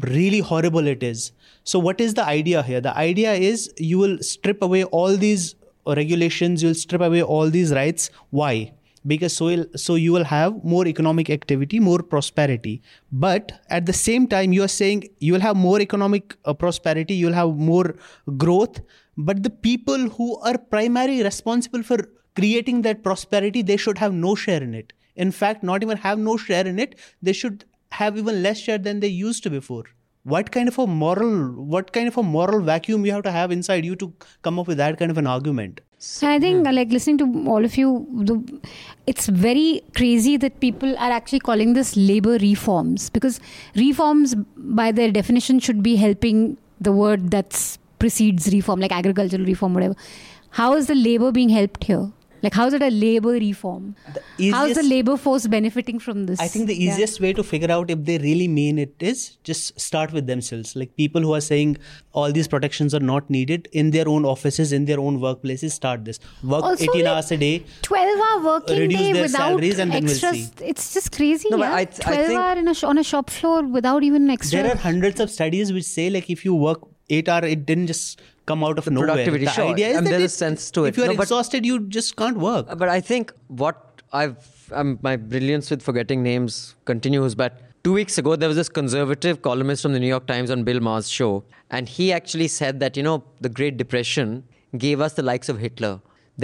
really 0.00 0.38
horrible 0.38 0.86
it 0.86 1.02
is. 1.02 1.32
So, 1.64 1.78
what 1.78 2.00
is 2.00 2.14
the 2.14 2.24
idea 2.24 2.62
here? 2.62 2.80
The 2.80 2.96
idea 2.96 3.32
is 3.34 3.72
you 3.76 3.98
will 3.98 4.18
strip 4.20 4.62
away 4.62 4.84
all 4.84 5.16
these 5.16 5.54
regulations, 5.86 6.62
you'll 6.62 6.74
strip 6.74 7.00
away 7.00 7.22
all 7.22 7.50
these 7.50 7.72
rights. 7.72 8.10
Why? 8.30 8.72
Because 9.06 9.32
so, 9.34 9.48
you'll- 9.48 9.66
so 9.76 9.94
you 9.94 10.12
will 10.12 10.24
have 10.24 10.62
more 10.62 10.86
economic 10.86 11.30
activity, 11.30 11.80
more 11.80 12.02
prosperity. 12.02 12.82
But 13.10 13.52
at 13.70 13.86
the 13.86 13.92
same 13.92 14.26
time, 14.26 14.52
you 14.52 14.62
are 14.62 14.68
saying 14.68 15.04
you 15.18 15.32
will 15.32 15.40
have 15.40 15.56
more 15.56 15.80
economic 15.80 16.36
uh, 16.44 16.52
prosperity, 16.54 17.14
you'll 17.14 17.32
have 17.32 17.56
more 17.56 17.94
growth. 18.36 18.80
But 19.16 19.42
the 19.42 19.50
people 19.50 20.08
who 20.10 20.38
are 20.40 20.58
primarily 20.58 21.22
responsible 21.22 21.82
for 21.82 21.98
creating 22.36 22.82
that 22.82 23.02
prosperity, 23.02 23.62
they 23.62 23.76
should 23.76 23.98
have 23.98 24.12
no 24.12 24.34
share 24.34 24.62
in 24.62 24.74
it. 24.74 24.92
In 25.16 25.30
fact, 25.32 25.62
not 25.62 25.82
even 25.82 25.96
have 25.98 26.18
no 26.18 26.36
share 26.36 26.66
in 26.66 26.78
it, 26.78 26.94
they 27.22 27.32
should 27.32 27.64
have 27.92 28.16
even 28.16 28.42
less 28.42 28.58
share 28.58 28.78
than 28.78 29.00
they 29.00 29.08
used 29.08 29.42
to 29.42 29.50
before 29.50 29.84
what 30.22 30.50
kind 30.52 30.68
of 30.68 30.78
a 30.78 30.86
moral 30.86 31.50
what 31.64 31.92
kind 31.92 32.06
of 32.06 32.16
a 32.18 32.22
moral 32.22 32.60
vacuum 32.60 33.06
you 33.06 33.12
have 33.12 33.22
to 33.22 33.30
have 33.30 33.50
inside 33.50 33.84
you 33.86 33.96
to 33.96 34.12
come 34.42 34.58
up 34.58 34.66
with 34.68 34.76
that 34.76 34.98
kind 34.98 35.10
of 35.10 35.16
an 35.16 35.26
argument 35.26 35.80
And 36.22 36.30
I 36.30 36.40
think, 36.40 36.66
uh, 36.66 36.72
like 36.72 36.90
listening 36.90 37.18
to 37.18 37.44
all 37.46 37.62
of 37.62 37.76
you, 37.76 38.06
the, 38.10 38.60
it's 39.06 39.26
very 39.26 39.82
crazy 39.94 40.38
that 40.38 40.58
people 40.60 40.96
are 40.96 41.10
actually 41.10 41.40
calling 41.40 41.74
this 41.74 41.94
labor 41.94 42.38
reforms 42.38 43.10
because 43.10 43.38
reforms, 43.76 44.34
by 44.56 44.92
their 44.92 45.10
definition, 45.10 45.60
should 45.60 45.82
be 45.82 45.96
helping 45.96 46.56
the 46.80 46.92
word 46.92 47.30
that 47.32 47.78
precedes 47.98 48.50
reform, 48.50 48.80
like 48.80 48.92
agricultural 48.92 49.44
reform, 49.44 49.74
whatever. 49.74 49.94
How 50.50 50.74
is 50.74 50.86
the 50.86 50.94
labor 50.94 51.32
being 51.32 51.50
helped 51.50 51.84
here? 51.84 52.10
Like, 52.42 52.54
how 52.54 52.66
is 52.66 52.74
it 52.74 52.82
a 52.82 52.90
labor 52.90 53.30
reform? 53.32 53.94
How 54.52 54.66
is 54.66 54.76
the 54.76 54.82
labor 54.82 55.16
force 55.16 55.46
benefiting 55.46 55.98
from 55.98 56.26
this? 56.26 56.40
I 56.40 56.48
think 56.48 56.66
the 56.68 56.74
Yeah. 56.74 56.92
easiest 56.92 57.20
way 57.20 57.32
to 57.34 57.42
figure 57.42 57.70
out 57.70 57.90
if 57.90 58.04
they 58.04 58.16
really 58.18 58.48
mean 58.48 58.78
it 58.78 58.94
is 59.00 59.36
just 59.44 59.78
start 59.78 60.12
with 60.12 60.26
themselves. 60.26 60.74
Like 60.74 60.94
people 60.96 61.20
who 61.20 61.34
are 61.34 61.40
saying 61.40 61.76
all 62.12 62.32
these 62.32 62.48
protections 62.48 62.94
are 62.94 63.04
not 63.10 63.28
needed 63.28 63.68
in 63.72 63.90
their 63.90 64.08
own 64.08 64.24
offices, 64.24 64.72
in 64.72 64.86
their 64.86 64.98
own 65.00 65.18
workplaces, 65.20 65.72
start 65.72 66.04
this. 66.04 66.18
Work 66.42 66.64
Also, 66.64 66.84
18 66.84 67.04
like, 67.04 67.12
hours 67.12 67.30
a 67.30 67.36
day. 67.36 67.64
12 67.82 68.18
hour 68.28 68.42
working 68.44 68.78
reduce 68.78 68.98
day 69.00 69.12
their 69.12 69.22
without 69.22 69.38
salaries 69.48 69.78
and 69.78 69.92
then 69.92 70.04
we'll 70.04 70.14
see. 70.14 70.46
it's 70.72 70.94
just 70.94 71.12
crazy 71.12 71.48
No, 71.50 71.58
yeah? 71.58 71.74
I 71.74 71.84
th- 71.84 72.06
I 72.06 72.14
12 72.14 72.26
think- 72.26 72.40
hour 72.40 72.58
in 72.58 72.68
a 72.68 72.74
sh- 72.74 72.84
on 72.84 72.98
a 72.98 73.02
shop 73.02 73.30
floor 73.30 73.62
without 73.66 74.02
even 74.02 74.30
extra 74.30 74.62
There 74.62 74.72
are 74.72 74.76
hundreds 74.78 75.20
of 75.20 75.30
studies 75.30 75.72
which 75.72 75.84
say 75.84 76.08
like 76.10 76.30
if 76.30 76.44
you 76.44 76.54
work 76.54 76.80
eight 77.10 77.28
hour, 77.28 77.44
it 77.44 77.66
didn't 77.66 77.88
just 77.88 78.20
come 78.52 78.64
out 78.68 78.78
of 78.82 78.90
nowhere. 78.90 79.08
productivity, 79.08 79.44
the 79.50 79.56
sure. 79.58 79.68
idea 79.72 79.88
is 79.92 79.96
And 79.98 80.06
that 80.06 80.10
there 80.16 80.20
it- 80.26 80.30
is 80.32 80.34
sense 80.44 80.70
to 80.76 80.84
it. 80.84 80.88
If 80.94 80.98
you 81.00 81.04
are 81.08 81.14
No, 81.14 81.22
exhausted, 81.26 81.66
you 81.72 81.80
just 81.98 82.16
can't 82.22 82.38
work. 82.50 82.66
But 82.84 82.88
I 82.98 83.00
think 83.00 83.32
what 83.64 83.86
I've 84.20 84.38
um, 84.82 84.98
my 85.02 85.16
brilliance 85.32 85.70
with 85.72 85.82
forgetting 85.90 86.22
names 86.22 86.60
continues. 86.92 87.34
But 87.42 87.60
two 87.86 87.92
weeks 87.92 88.18
ago, 88.22 88.36
there 88.42 88.48
was 88.52 88.56
this 88.62 88.68
conservative 88.80 89.42
columnist 89.48 89.82
from 89.82 89.92
the 89.96 90.00
New 90.04 90.12
York 90.14 90.26
Times 90.26 90.50
on 90.56 90.64
Bill 90.68 90.80
Maher's 90.88 91.08
show, 91.18 91.32
and 91.78 91.88
he 91.96 92.12
actually 92.18 92.48
said 92.56 92.80
that 92.84 92.96
you 93.00 93.04
know 93.08 93.16
the 93.46 93.48
Great 93.60 93.76
Depression 93.82 94.34
gave 94.86 95.00
us 95.06 95.14
the 95.20 95.22
likes 95.30 95.48
of 95.54 95.58
Hitler. 95.66 95.94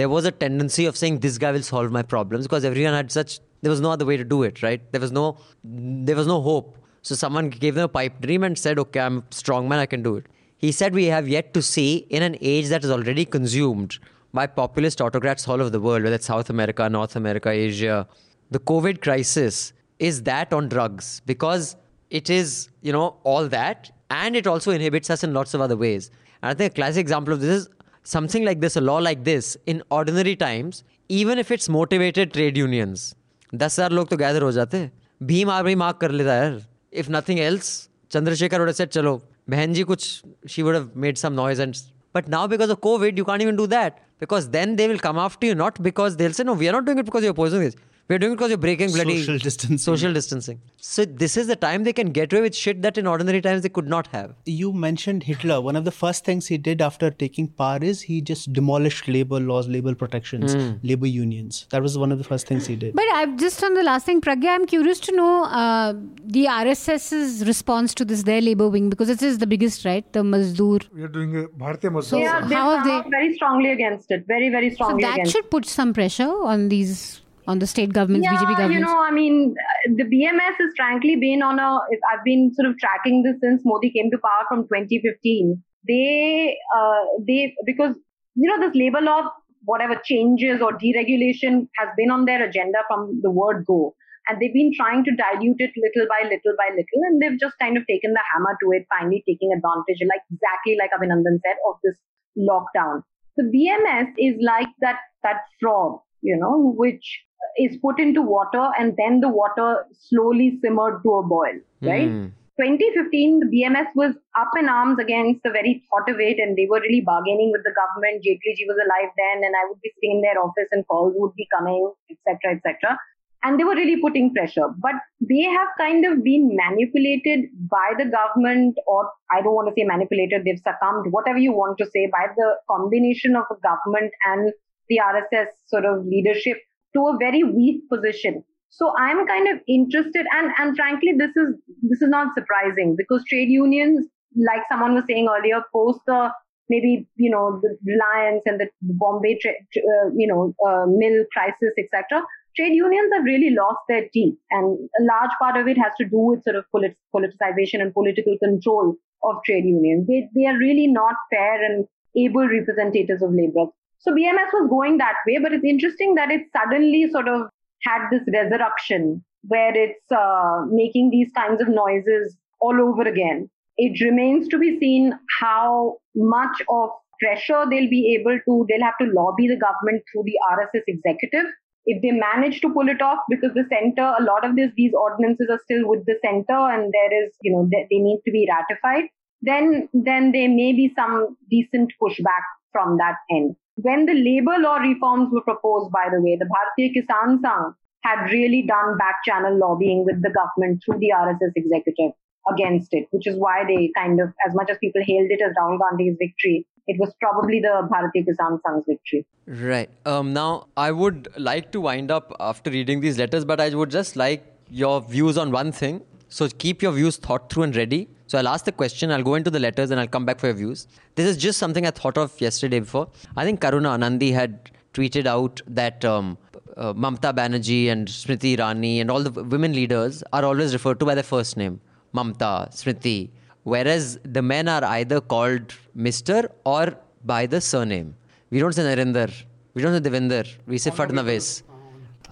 There 0.01 0.09
was 0.13 0.25
a 0.25 0.31
tendency 0.31 0.85
of 0.85 0.97
saying 1.01 1.19
this 1.27 1.37
guy 1.43 1.51
will 1.57 1.63
solve 1.67 1.91
my 1.99 2.03
problems 2.15 2.47
because 2.49 2.65
everyone 2.71 2.93
had 2.99 3.11
such. 3.19 3.39
There 3.61 3.71
was 3.75 3.81
no 3.85 3.91
other 3.97 4.05
way 4.09 4.17
to 4.17 4.25
do 4.33 4.43
it, 4.49 4.61
right? 4.65 4.81
There 4.95 5.01
was 5.05 5.11
no, 5.19 5.23
there 5.63 6.15
was 6.21 6.27
no 6.27 6.41
hope. 6.49 6.77
So 7.01 7.15
someone 7.15 7.49
gave 7.49 7.75
them 7.75 7.85
a 7.85 7.93
pipe 7.99 8.19
dream 8.25 8.43
and 8.49 8.57
said, 8.65 8.77
"Okay, 8.85 8.99
I'm 8.99 9.19
a 9.19 9.23
strong 9.43 9.69
man. 9.73 9.79
I 9.79 9.87
can 9.95 10.03
do 10.03 10.15
it." 10.17 10.25
He 10.56 10.72
said, 10.72 10.94
"We 10.94 11.06
have 11.16 11.28
yet 11.28 11.52
to 11.54 11.62
see 11.62 12.06
in 12.18 12.22
an 12.22 12.36
age 12.40 12.68
that 12.68 12.84
is 12.84 12.90
already 12.90 13.24
consumed." 13.36 14.00
by 14.34 14.46
populist 14.46 15.00
autocrats 15.00 15.46
all 15.46 15.60
over 15.60 15.70
the 15.70 15.80
world, 15.80 16.04
whether 16.04 16.16
it's 16.16 16.26
South 16.26 16.50
America, 16.50 16.88
North 16.88 17.16
America, 17.16 17.50
Asia. 17.50 18.08
The 18.50 18.58
COVID 18.58 19.02
crisis 19.02 19.72
is 19.98 20.22
that 20.22 20.52
on 20.52 20.68
drugs 20.68 21.20
because 21.26 21.76
it 22.10 22.30
is, 22.30 22.68
you 22.80 22.92
know, 22.92 23.16
all 23.24 23.48
that 23.48 23.90
and 24.10 24.36
it 24.36 24.46
also 24.46 24.70
inhibits 24.70 25.10
us 25.10 25.22
in 25.22 25.32
lots 25.34 25.54
of 25.54 25.60
other 25.60 25.76
ways. 25.76 26.10
And 26.42 26.50
I 26.50 26.54
think 26.54 26.72
a 26.72 26.74
classic 26.74 27.00
example 27.00 27.34
of 27.34 27.40
this 27.40 27.62
is 27.62 27.68
something 28.04 28.44
like 28.44 28.60
this, 28.60 28.76
a 28.76 28.80
law 28.80 28.98
like 28.98 29.24
this, 29.24 29.56
in 29.66 29.82
ordinary 29.90 30.34
times, 30.36 30.82
even 31.08 31.38
if 31.38 31.50
it's 31.50 31.68
motivated 31.68 32.32
trade 32.32 32.56
unions, 32.56 33.14
दस 33.54 33.78
हजार 33.78 33.92
लोग 33.92 34.08
तो 34.08 34.16
gather 34.16 34.42
हो 34.42 34.50
जाते 34.52 34.78
Bhim 35.22 35.50
army 35.50 35.74
mark 35.74 35.96
कर 36.00 36.10
लेता 36.10 36.34
यार 36.34 36.62
if 37.00 37.10
nothing 37.10 37.40
else 37.40 37.66
Chandrashekhar 38.12 38.60
would 38.60 38.68
have 38.68 38.76
said 38.76 38.92
चलो 38.96 39.12
Behenji 39.49 39.85
could 39.85 40.03
she 40.49 40.63
would 40.63 40.75
have 40.75 40.95
made 40.95 41.17
some 41.17 41.35
noise 41.35 41.59
and 41.59 41.79
but 42.13 42.27
now 42.27 42.47
because 42.47 42.69
of 42.69 42.81
COVID, 42.81 43.15
you 43.15 43.25
can't 43.25 43.41
even 43.41 43.55
do 43.55 43.67
that 43.67 43.99
because 44.19 44.49
then 44.49 44.75
they 44.75 44.87
will 44.87 44.97
come 44.97 45.17
after 45.19 45.45
you, 45.45 45.55
not 45.55 45.81
because 45.83 46.17
they'll 46.17 46.33
say, 46.33 46.43
no, 46.43 46.53
we 46.53 46.67
are 46.67 46.71
not 46.71 46.85
doing 46.85 46.97
it 46.97 47.05
because 47.05 47.23
you're 47.23 47.33
posing 47.33 47.59
this 47.59 47.75
we're 48.09 48.17
doing 48.19 48.33
it 48.33 48.35
because 48.35 48.49
you're 48.49 48.57
breaking 48.57 48.91
bloody 48.91 49.17
Social 49.19 49.37
distancing. 49.37 49.77
social 49.77 50.13
distancing 50.13 50.61
so 50.77 51.03
this 51.05 51.35
is 51.37 51.47
the 51.47 51.55
time 51.55 51.83
they 51.83 51.93
can 51.93 52.11
get 52.11 52.31
away 52.33 52.41
with 52.41 52.55
shit 52.55 52.81
that 52.83 52.97
in 52.97 53.07
ordinary 53.07 53.41
times 53.41 53.61
they 53.63 53.69
could 53.69 53.87
not 53.95 54.07
have 54.07 54.33
you 54.45 54.71
mentioned 54.73 55.23
Hitler. 55.23 55.59
One 55.61 55.75
of 55.75 55.83
the 55.85 55.91
first 55.91 56.23
things 56.25 56.47
he 56.47 56.57
did 56.57 56.81
after 56.81 57.09
taking 57.11 57.47
power 57.47 57.79
is 57.81 58.01
he 58.01 58.21
just 58.21 58.51
demolished 58.53 59.07
labor 59.07 59.39
laws, 59.39 59.67
labor 59.67 59.93
protections, 59.95 60.55
labor 60.83 61.07
unions. 61.07 61.65
That 61.71 61.81
was 61.81 61.97
one 61.97 62.11
of 62.11 62.17
the 62.17 62.23
first 62.23 62.47
things 62.47 62.65
he 62.67 62.75
did. 62.75 62.93
But 62.95 63.05
I've 63.13 63.35
just 63.37 63.63
on 63.63 63.73
the 63.73 63.83
last 63.83 64.05
thing, 64.05 64.21
Pragya, 64.21 64.49
I'm 64.55 64.65
curious 64.65 64.99
to 65.01 65.15
know 65.15 65.43
uh, 65.45 65.93
the 66.23 66.45
RSS's 66.45 67.45
response 67.47 67.93
to 67.95 68.05
this, 68.05 68.23
their 68.23 68.41
labor 68.41 68.69
wing, 68.69 68.89
because 68.89 69.09
it 69.09 69.21
is 69.21 69.37
the 69.39 69.47
biggest, 69.47 69.85
right? 69.85 70.11
The 70.13 70.23
Mazdoor. 70.23 70.87
We 70.93 71.03
are 71.03 71.07
doing 71.07 71.35
a 71.37 71.47
Bharatiya 71.47 71.91
Mazdoor. 71.91 72.03
So- 72.03 72.17
Yeah, 72.17 72.41
they 72.47 72.55
how 72.55 72.75
have 72.77 72.85
they- 73.03 73.09
very 73.09 73.33
strongly 73.35 73.71
against 73.71 74.11
it. 74.11 74.25
Very, 74.27 74.49
very 74.49 74.73
strongly. 74.73 75.03
So 75.03 75.07
that 75.07 75.15
against 75.15 75.31
should 75.33 75.49
put 75.51 75.65
some 75.65 75.93
pressure 75.93 76.29
on 76.53 76.69
these, 76.69 77.21
on 77.47 77.59
the 77.59 77.67
state 77.67 77.93
governments, 77.93 78.27
yeah, 78.29 78.37
BJP 78.37 78.57
government? 78.57 78.73
you 78.73 78.79
know, 78.81 79.01
I 79.01 79.11
mean, 79.11 79.55
the 79.95 80.03
BMS 80.03 80.55
has 80.59 80.71
frankly 80.75 81.15
been 81.15 81.41
on 81.41 81.59
a. 81.59 81.79
I've 82.11 82.23
been 82.25 82.51
sort 82.53 82.69
of 82.69 82.77
tracking 82.77 83.23
this 83.23 83.35
since 83.41 83.61
Modi 83.65 83.91
came 83.91 84.11
to 84.11 84.17
power 84.17 84.45
from 84.49 84.63
2015. 84.63 85.63
They, 85.87 86.57
uh, 86.75 87.03
they 87.25 87.55
because 87.65 87.95
you 88.35 88.49
know 88.49 88.59
this 88.59 88.75
labor 88.75 89.01
law, 89.01 89.31
whatever 89.63 89.99
changes 90.03 90.61
or 90.61 90.73
deregulation 90.73 91.67
has 91.77 91.89
been 91.97 92.11
on 92.11 92.25
their 92.25 92.43
agenda 92.43 92.79
from 92.89 93.19
the 93.23 93.31
word 93.31 93.63
go, 93.65 93.95
and 94.27 94.41
they've 94.41 94.53
been 94.53 94.71
trying 94.75 95.05
to 95.05 95.11
dilute 95.15 95.59
it 95.59 95.71
little 95.77 96.07
by 96.09 96.27
little 96.27 96.55
by 96.57 96.67
little, 96.71 97.01
and 97.07 97.21
they've 97.21 97.39
just 97.39 97.55
kind 97.61 97.77
of 97.77 97.87
taken 97.87 98.11
the 98.11 98.25
hammer 98.33 98.57
to 98.61 98.75
it, 98.75 98.85
finally 98.89 99.23
taking 99.27 99.55
advantage, 99.55 100.03
like 100.09 100.21
exactly 100.31 100.75
like 100.77 100.91
Abhinandan 100.91 101.39
said, 101.45 101.55
of 101.69 101.79
this 101.83 101.95
lockdown. 102.37 103.01
The 103.37 103.47
BMS 103.47 104.11
is 104.17 104.35
like 104.43 104.67
that 104.81 104.99
that 105.23 105.47
frog, 105.61 105.99
you 106.21 106.35
know, 106.35 106.73
which 106.75 107.23
is 107.57 107.77
put 107.77 107.99
into 107.99 108.21
water 108.21 108.69
and 108.79 108.95
then 108.97 109.19
the 109.19 109.29
water 109.29 109.85
slowly 109.99 110.59
simmered 110.61 111.01
to 111.03 111.13
a 111.15 111.23
boil, 111.23 111.59
right? 111.81 112.09
Hmm. 112.09 112.27
2015, 112.59 113.39
the 113.39 113.49
BMS 113.53 113.85
was 113.93 114.15
up 114.33 114.49
in 114.57 114.67
arms 114.67 114.97
against 114.97 115.43
the 115.43 115.51
very 115.51 115.85
thought 115.89 116.09
of 116.09 116.19
it, 116.19 116.39
and 116.39 116.57
they 116.57 116.65
were 116.65 116.81
really 116.81 117.05
bargaining 117.05 117.51
with 117.53 117.61
the 117.63 117.73
government. 117.77 118.25
Jaitley 118.25 118.65
was 118.65 118.81
alive 118.81 119.13
then, 119.13 119.45
and 119.45 119.53
I 119.53 119.69
would 119.69 119.79
be 119.81 119.93
sitting 119.93 120.17
in 120.17 120.21
their 120.21 120.41
office, 120.41 120.65
and 120.71 120.81
calls 120.87 121.13
would 121.17 121.35
be 121.35 121.47
coming, 121.53 121.93
etc., 122.09 122.57
etc. 122.57 122.97
And 123.43 123.59
they 123.59 123.63
were 123.63 123.77
really 123.77 124.01
putting 124.01 124.33
pressure, 124.33 124.73
but 124.81 124.97
they 125.21 125.43
have 125.43 125.69
kind 125.77 126.03
of 126.03 126.23
been 126.23 126.49
manipulated 126.57 127.45
by 127.69 127.93
the 127.95 128.09
government, 128.09 128.75
or 128.87 129.05
I 129.31 129.41
don't 129.41 129.53
want 129.53 129.69
to 129.69 129.75
say 129.77 129.85
manipulated. 129.85 130.41
They've 130.43 130.57
succumbed, 130.57 131.13
whatever 131.13 131.37
you 131.37 131.53
want 131.53 131.77
to 131.77 131.85
say, 131.85 132.09
by 132.09 132.33
the 132.35 132.57
combination 132.65 133.35
of 133.37 133.45
the 133.53 133.61
government 133.61 134.11
and 134.25 134.51
the 134.89 134.97
RSS 134.97 135.53
sort 135.67 135.85
of 135.85 136.05
leadership 136.05 136.57
to 136.95 137.07
a 137.07 137.17
very 137.19 137.43
weak 137.43 137.81
position. 137.89 138.43
So 138.69 138.93
I'm 138.97 139.25
kind 139.25 139.47
of 139.47 139.59
interested, 139.67 140.25
and 140.33 140.51
and 140.57 140.75
frankly, 140.75 141.13
this 141.17 141.31
is 141.35 141.55
this 141.83 142.01
is 142.01 142.09
not 142.09 142.33
surprising 142.35 142.95
because 142.97 143.23
trade 143.29 143.49
unions, 143.49 144.05
like 144.35 144.61
someone 144.69 144.93
was 144.93 145.05
saying 145.07 145.27
earlier, 145.29 145.61
post 145.73 145.99
the 146.05 146.31
maybe 146.69 147.07
you 147.15 147.31
know 147.31 147.59
the 147.61 147.77
Reliance 147.85 148.43
and 148.45 148.59
the 148.59 148.67
Bombay 148.81 149.37
tra- 149.41 149.51
uh, 149.51 150.09
you 150.15 150.27
know 150.27 150.53
uh, 150.67 150.85
mill 150.87 151.23
crisis, 151.33 151.73
etc. 151.77 152.23
Trade 152.55 152.73
unions 152.73 153.11
have 153.15 153.23
really 153.23 153.51
lost 153.51 153.79
their 153.87 154.07
teeth, 154.13 154.35
and 154.51 154.77
a 154.99 155.03
large 155.03 155.31
part 155.39 155.57
of 155.57 155.67
it 155.67 155.77
has 155.77 155.93
to 155.99 156.05
do 156.05 156.17
with 156.17 156.43
sort 156.43 156.55
of 156.55 156.65
polit- 156.71 156.97
politicization 157.15 157.81
and 157.81 157.93
political 157.93 158.37
control 158.43 158.95
of 159.23 159.35
trade 159.45 159.65
unions. 159.65 160.07
They 160.07 160.27
they 160.35 160.45
are 160.45 160.57
really 160.57 160.87
not 160.87 161.15
fair 161.31 161.63
and 161.63 161.85
able 162.15 162.47
representatives 162.47 163.21
of 163.21 163.31
labor. 163.31 163.71
So 163.99 164.11
BMS 164.11 164.53
was 164.53 164.69
going 164.69 164.97
that 164.99 165.15
way, 165.25 165.39
but 165.41 165.53
it's 165.53 165.65
interesting 165.65 166.15
that 166.15 166.31
it 166.31 166.41
suddenly 166.55 167.09
sort 167.11 167.27
of 167.27 167.49
had 167.83 168.09
this 168.11 168.21
resurrection 168.33 169.23
where 169.43 169.75
it's 169.75 170.11
uh, 170.11 170.65
making 170.69 171.09
these 171.09 171.31
kinds 171.35 171.61
of 171.61 171.67
noises 171.67 172.37
all 172.59 172.79
over 172.81 173.07
again. 173.07 173.49
It 173.77 174.01
remains 174.03 174.47
to 174.49 174.57
be 174.57 174.79
seen 174.79 175.13
how 175.39 175.97
much 176.15 176.61
of 176.69 176.89
pressure 177.19 177.65
they'll 177.69 177.89
be 177.89 178.17
able 178.19 178.39
to, 178.45 178.65
they'll 178.69 178.85
have 178.85 178.97
to 178.99 179.11
lobby 179.13 179.47
the 179.47 179.57
government 179.57 180.03
through 180.11 180.23
the 180.25 180.37
RSS 180.51 180.83
executive 180.87 181.45
if 181.87 182.01
they 182.01 182.11
manage 182.11 182.59
to 182.61 182.69
pull 182.69 182.89
it 182.89 183.01
off, 183.01 183.19
because 183.29 183.53
the 183.53 183.65
center, 183.69 184.13
a 184.19 184.23
lot 184.23 184.45
of 184.45 184.57
this, 184.57 184.71
these 184.75 184.91
ordinances 184.93 185.47
are 185.49 185.59
still 185.63 185.87
with 185.87 186.05
the 186.05 186.15
center, 186.21 186.69
and 186.69 186.93
there 186.93 187.23
is, 187.23 187.31
you 187.41 187.53
know, 187.53 187.67
they, 187.71 187.87
they 187.89 187.99
need 187.99 188.21
to 188.25 188.31
be 188.31 188.47
ratified. 188.49 189.05
Then, 189.41 189.87
then 189.93 190.33
there 190.33 190.49
may 190.49 190.73
be 190.73 190.91
some 190.95 191.37
decent 191.49 191.93
pushback 192.01 192.43
from 192.73 192.97
that 192.97 193.15
end. 193.31 193.55
When 193.77 194.05
the 194.05 194.13
labor 194.13 194.57
law 194.59 194.77
reforms 194.77 195.29
were 195.31 195.41
proposed, 195.41 195.91
by 195.91 196.09
the 196.11 196.21
way, 196.21 196.37
the 196.37 196.49
Bharatiya 196.49 196.93
Kisan 196.95 197.41
Sangh 197.41 197.73
had 198.03 198.31
really 198.31 198.63
done 198.63 198.97
back 198.97 199.17
channel 199.23 199.57
lobbying 199.57 200.03
with 200.03 200.21
the 200.21 200.29
government 200.29 200.81
through 200.83 200.99
the 200.99 201.11
RSS 201.15 201.51
executive 201.55 202.11
against 202.51 202.89
it, 202.91 203.05
which 203.11 203.27
is 203.27 203.35
why 203.37 203.63
they 203.67 203.91
kind 203.95 204.19
of, 204.19 204.29
as 204.47 204.55
much 204.55 204.69
as 204.71 204.77
people 204.79 205.01
hailed 205.05 205.29
it 205.29 205.41
as 205.41 205.53
Rahul 205.59 205.77
Gandhi's 205.79 206.15
victory, 206.17 206.65
it 206.87 206.97
was 206.99 207.13
probably 207.19 207.59
the 207.59 207.87
Bharatiya 207.91 208.25
Kisan 208.25 208.59
Sangh's 208.65 208.85
victory. 208.87 209.25
Right. 209.45 209.89
Um, 210.05 210.33
now, 210.33 210.67
I 210.75 210.91
would 210.91 211.27
like 211.37 211.71
to 211.73 211.81
wind 211.81 212.09
up 212.09 212.33
after 212.39 212.71
reading 212.71 213.01
these 213.01 213.17
letters, 213.19 213.45
but 213.45 213.59
I 213.59 213.69
would 213.69 213.91
just 213.91 214.15
like 214.15 214.45
your 214.69 215.01
views 215.01 215.37
on 215.37 215.51
one 215.51 215.71
thing. 215.71 216.01
So 216.29 216.47
keep 216.49 216.81
your 216.81 216.93
views 216.93 217.17
thought 217.17 217.51
through 217.51 217.63
and 217.63 217.75
ready. 217.75 218.09
So 218.27 218.37
I'll 218.37 218.47
ask 218.49 218.65
the 218.65 218.71
question, 218.71 219.11
I'll 219.11 219.23
go 219.23 219.35
into 219.35 219.49
the 219.49 219.59
letters, 219.59 219.89
and 219.91 219.99
I'll 219.99 220.07
come 220.07 220.25
back 220.25 220.39
for 220.39 220.47
your 220.47 220.55
views. 220.55 220.87
This 221.15 221.27
is 221.27 221.37
just 221.37 221.57
something 221.59 221.85
I 221.85 221.91
thought 221.91 222.17
of 222.17 222.39
yesterday 222.41 222.79
before. 222.79 223.07
I 223.35 223.45
think 223.45 223.61
Karuna 223.61 223.97
Nundy 223.97 224.31
had 224.33 224.69
tweeted 224.93 225.25
out 225.25 225.61
that 225.67 226.03
um, 226.03 226.37
uh, 226.75 226.93
Mamta 226.93 227.33
Banerjee 227.33 227.87
and 227.89 228.07
Smriti 228.07 228.57
Irani 228.57 228.99
and 228.99 229.09
all 229.09 229.21
the 229.23 229.43
women 229.43 229.73
leaders 229.73 230.23
are 230.33 230.43
always 230.43 230.73
referred 230.73 230.99
to 230.99 231.05
by 231.05 231.15
their 231.15 231.23
first 231.23 231.55
name 231.57 231.79
Mamta, 232.13 232.69
Smriti, 232.73 233.29
whereas 233.63 234.19
the 234.23 234.41
men 234.41 234.67
are 234.67 234.83
either 234.83 235.21
called 235.21 235.73
Mr. 235.95 236.49
or 236.65 236.97
by 237.25 237.45
the 237.45 237.61
surname. 237.61 238.15
We 238.49 238.59
don't 238.59 238.73
say 238.73 238.83
Narendra, 238.83 239.31
we 239.73 239.81
don't 239.81 239.93
say 240.03 240.09
Devinder, 240.09 240.47
we 240.65 240.77
say 240.77 240.91
Fadnavis. 240.91 241.63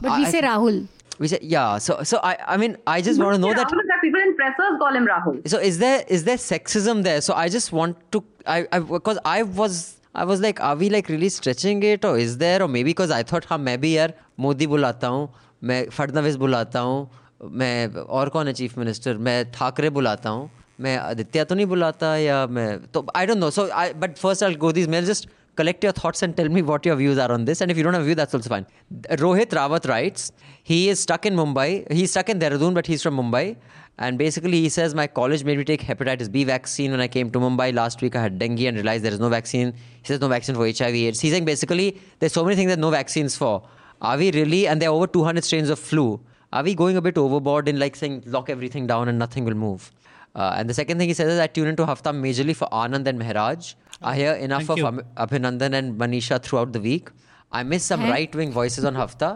But 0.02 0.18
we 0.18 0.26
I- 0.26 0.30
say 0.32 0.42
Rahul. 0.42 0.88
We 1.19 1.29
say 1.29 1.39
yeah. 1.43 1.79
So 1.79 2.03
so 2.03 2.19
I 2.23 2.37
I 2.49 2.57
mean 2.57 2.77
I 2.87 3.03
just 3.03 3.21
want 3.21 3.35
to 3.35 3.41
know 3.41 3.53
that. 3.55 3.67
Rahul 3.69 3.81
is 3.83 3.89
that 3.89 4.01
people 4.03 4.21
in 4.27 4.35
pressers 4.37 4.79
call 4.83 4.95
him 4.99 5.07
Rahul. 5.07 5.41
So 5.55 5.59
is 5.71 5.79
there 5.79 6.03
is 6.09 6.25
there 6.25 6.37
sexism 6.37 7.03
there? 7.09 7.21
So 7.21 7.35
I 7.35 7.49
just 7.49 7.73
want 7.73 7.99
to 8.17 8.25
I 8.47 8.67
I 8.73 8.79
because 8.79 9.19
I 9.25 9.43
was 9.43 9.81
I 10.15 10.25
was 10.25 10.41
like 10.41 10.63
are 10.69 10.77
we 10.77 10.89
like 10.95 11.11
really 11.15 11.29
stretching 11.29 11.83
it 11.83 12.05
or 12.05 12.17
is 12.19 12.39
there 12.39 12.63
or 12.63 12.69
maybe 12.69 12.91
because 12.95 13.11
I 13.11 13.23
thought 13.23 13.45
हाँ 13.51 13.59
मैं 13.59 13.81
भी 13.81 13.97
यार 13.97 14.15
मोदी 14.47 14.67
बुलाता 14.67 15.09
हूँ 15.17 15.29
मैं 15.71 15.79
फडनवीस 15.99 16.37
बुलाता 16.45 16.81
हूँ 16.81 17.51
मैं 17.61 17.87
और 18.19 18.29
कौन 18.29 18.47
है 18.47 18.53
चीफ 18.63 18.79
मिनिस्टर 18.79 19.19
मैं 19.29 19.37
ठाकरे 19.53 19.91
बुलाता 19.99 20.31
हूँ 20.31 20.51
मैं 20.81 20.97
आदित्य 20.99 21.45
तो 21.45 21.55
नहीं 21.55 21.67
बुलाता 21.67 22.17
या 22.17 22.47
मैं 22.47 22.69
तो 22.93 23.07
I 23.17 23.27
don't 23.27 23.39
know 23.39 23.51
so 23.51 23.69
I 23.83 23.93
but 24.03 24.17
first 24.19 24.45
I 24.45 24.55
go 24.65 24.73
this 24.73 24.89
mail 24.89 25.05
just 25.07 25.29
collect 25.56 25.84
your 25.84 25.94
thoughts 25.94 26.22
and 26.22 26.36
tell 26.36 26.50
me 26.50 26.62
what 26.62 26.86
your 26.86 26.96
views 26.96 27.18
are 27.18 27.32
on 27.32 27.46
this. 27.46 27.62
And 27.62 27.72
if 27.72 27.78
you 27.78 27.84
don't 27.84 27.94
have 27.94 28.04
a 28.04 28.06
view, 28.06 28.16
that's 28.16 28.34
also 28.34 28.50
fine. 28.50 28.66
Rohit 29.10 29.48
Rawat 29.48 29.88
writes, 29.88 30.32
he 30.64 30.90
is 30.90 31.00
stuck 31.00 31.26
in 31.26 31.36
Mumbai. 31.36 31.92
He's 31.92 32.12
stuck 32.12 32.30
in 32.30 32.40
Dehradun, 32.40 32.74
but 32.74 32.88
he's 32.88 33.04
from 33.04 33.18
Mumbai. 33.18 33.56
And 33.98 34.18
basically, 34.18 34.60
he 34.62 34.70
says, 34.70 34.94
My 34.94 35.08
college 35.08 35.44
made 35.44 35.58
me 35.58 35.64
take 35.64 35.82
hepatitis 35.82 36.30
B 36.30 36.44
vaccine 36.44 36.92
when 36.92 37.00
I 37.00 37.08
came 37.08 37.30
to 37.32 37.40
Mumbai. 37.40 37.74
Last 37.74 38.02
week, 38.02 38.16
I 38.16 38.22
had 38.22 38.38
dengue 38.38 38.62
and 38.62 38.76
realized 38.76 39.04
there 39.04 39.14
is 39.14 39.20
no 39.20 39.30
vaccine. 39.30 39.74
He 40.02 40.08
says, 40.08 40.20
No 40.20 40.28
vaccine 40.28 40.56
for 40.56 40.66
HIV 40.68 40.96
AIDS. 40.96 41.22
He's 41.22 41.32
saying 41.32 41.46
basically, 41.46 42.02
there's 42.20 42.34
so 42.34 42.44
many 42.44 42.56
things 42.56 42.70
that 42.72 42.80
no 42.80 42.90
vaccines 42.90 43.38
for. 43.38 43.64
Are 44.02 44.18
we 44.18 44.32
really, 44.32 44.68
and 44.68 44.82
there 44.82 44.90
are 44.90 44.94
over 44.94 45.08
200 45.08 45.44
strains 45.44 45.70
of 45.70 45.80
flu, 45.80 46.20
are 46.52 46.64
we 46.64 46.76
going 46.76 46.98
a 46.98 47.02
bit 47.02 47.18
overboard 47.18 47.70
in 47.70 47.80
like 47.80 47.96
saying, 47.96 48.24
lock 48.26 48.50
everything 48.50 48.86
down 48.86 49.08
and 49.08 49.18
nothing 49.18 49.46
will 49.46 49.56
move? 49.56 49.92
Uh, 50.36 50.56
and 50.58 50.70
the 50.70 50.74
second 50.74 50.98
thing 50.98 51.08
he 51.08 51.14
says 51.14 51.32
is, 51.32 51.40
I 51.40 51.48
tune 51.48 51.68
into 51.68 51.86
Hafta 51.86 52.12
majorly 52.12 52.56
for 52.56 52.68
Anand 52.70 53.08
and 53.08 53.20
Mehraj. 53.20 53.76
I 54.12 54.16
hear 54.22 54.34
enough 54.48 54.66
Thank 54.66 54.84
of 54.84 54.96
you. 54.98 55.04
Abhinandan 55.24 55.74
and 55.80 56.00
Manisha 56.02 56.42
throughout 56.42 56.72
the 56.74 56.82
week. 56.90 57.10
I 57.52 57.64
miss 57.64 57.84
some 57.92 58.02
Hey. 58.02 58.12
right 58.16 58.36
wing 58.40 58.52
voices 58.52 58.86
on 58.90 58.96
Hafta. 59.02 59.30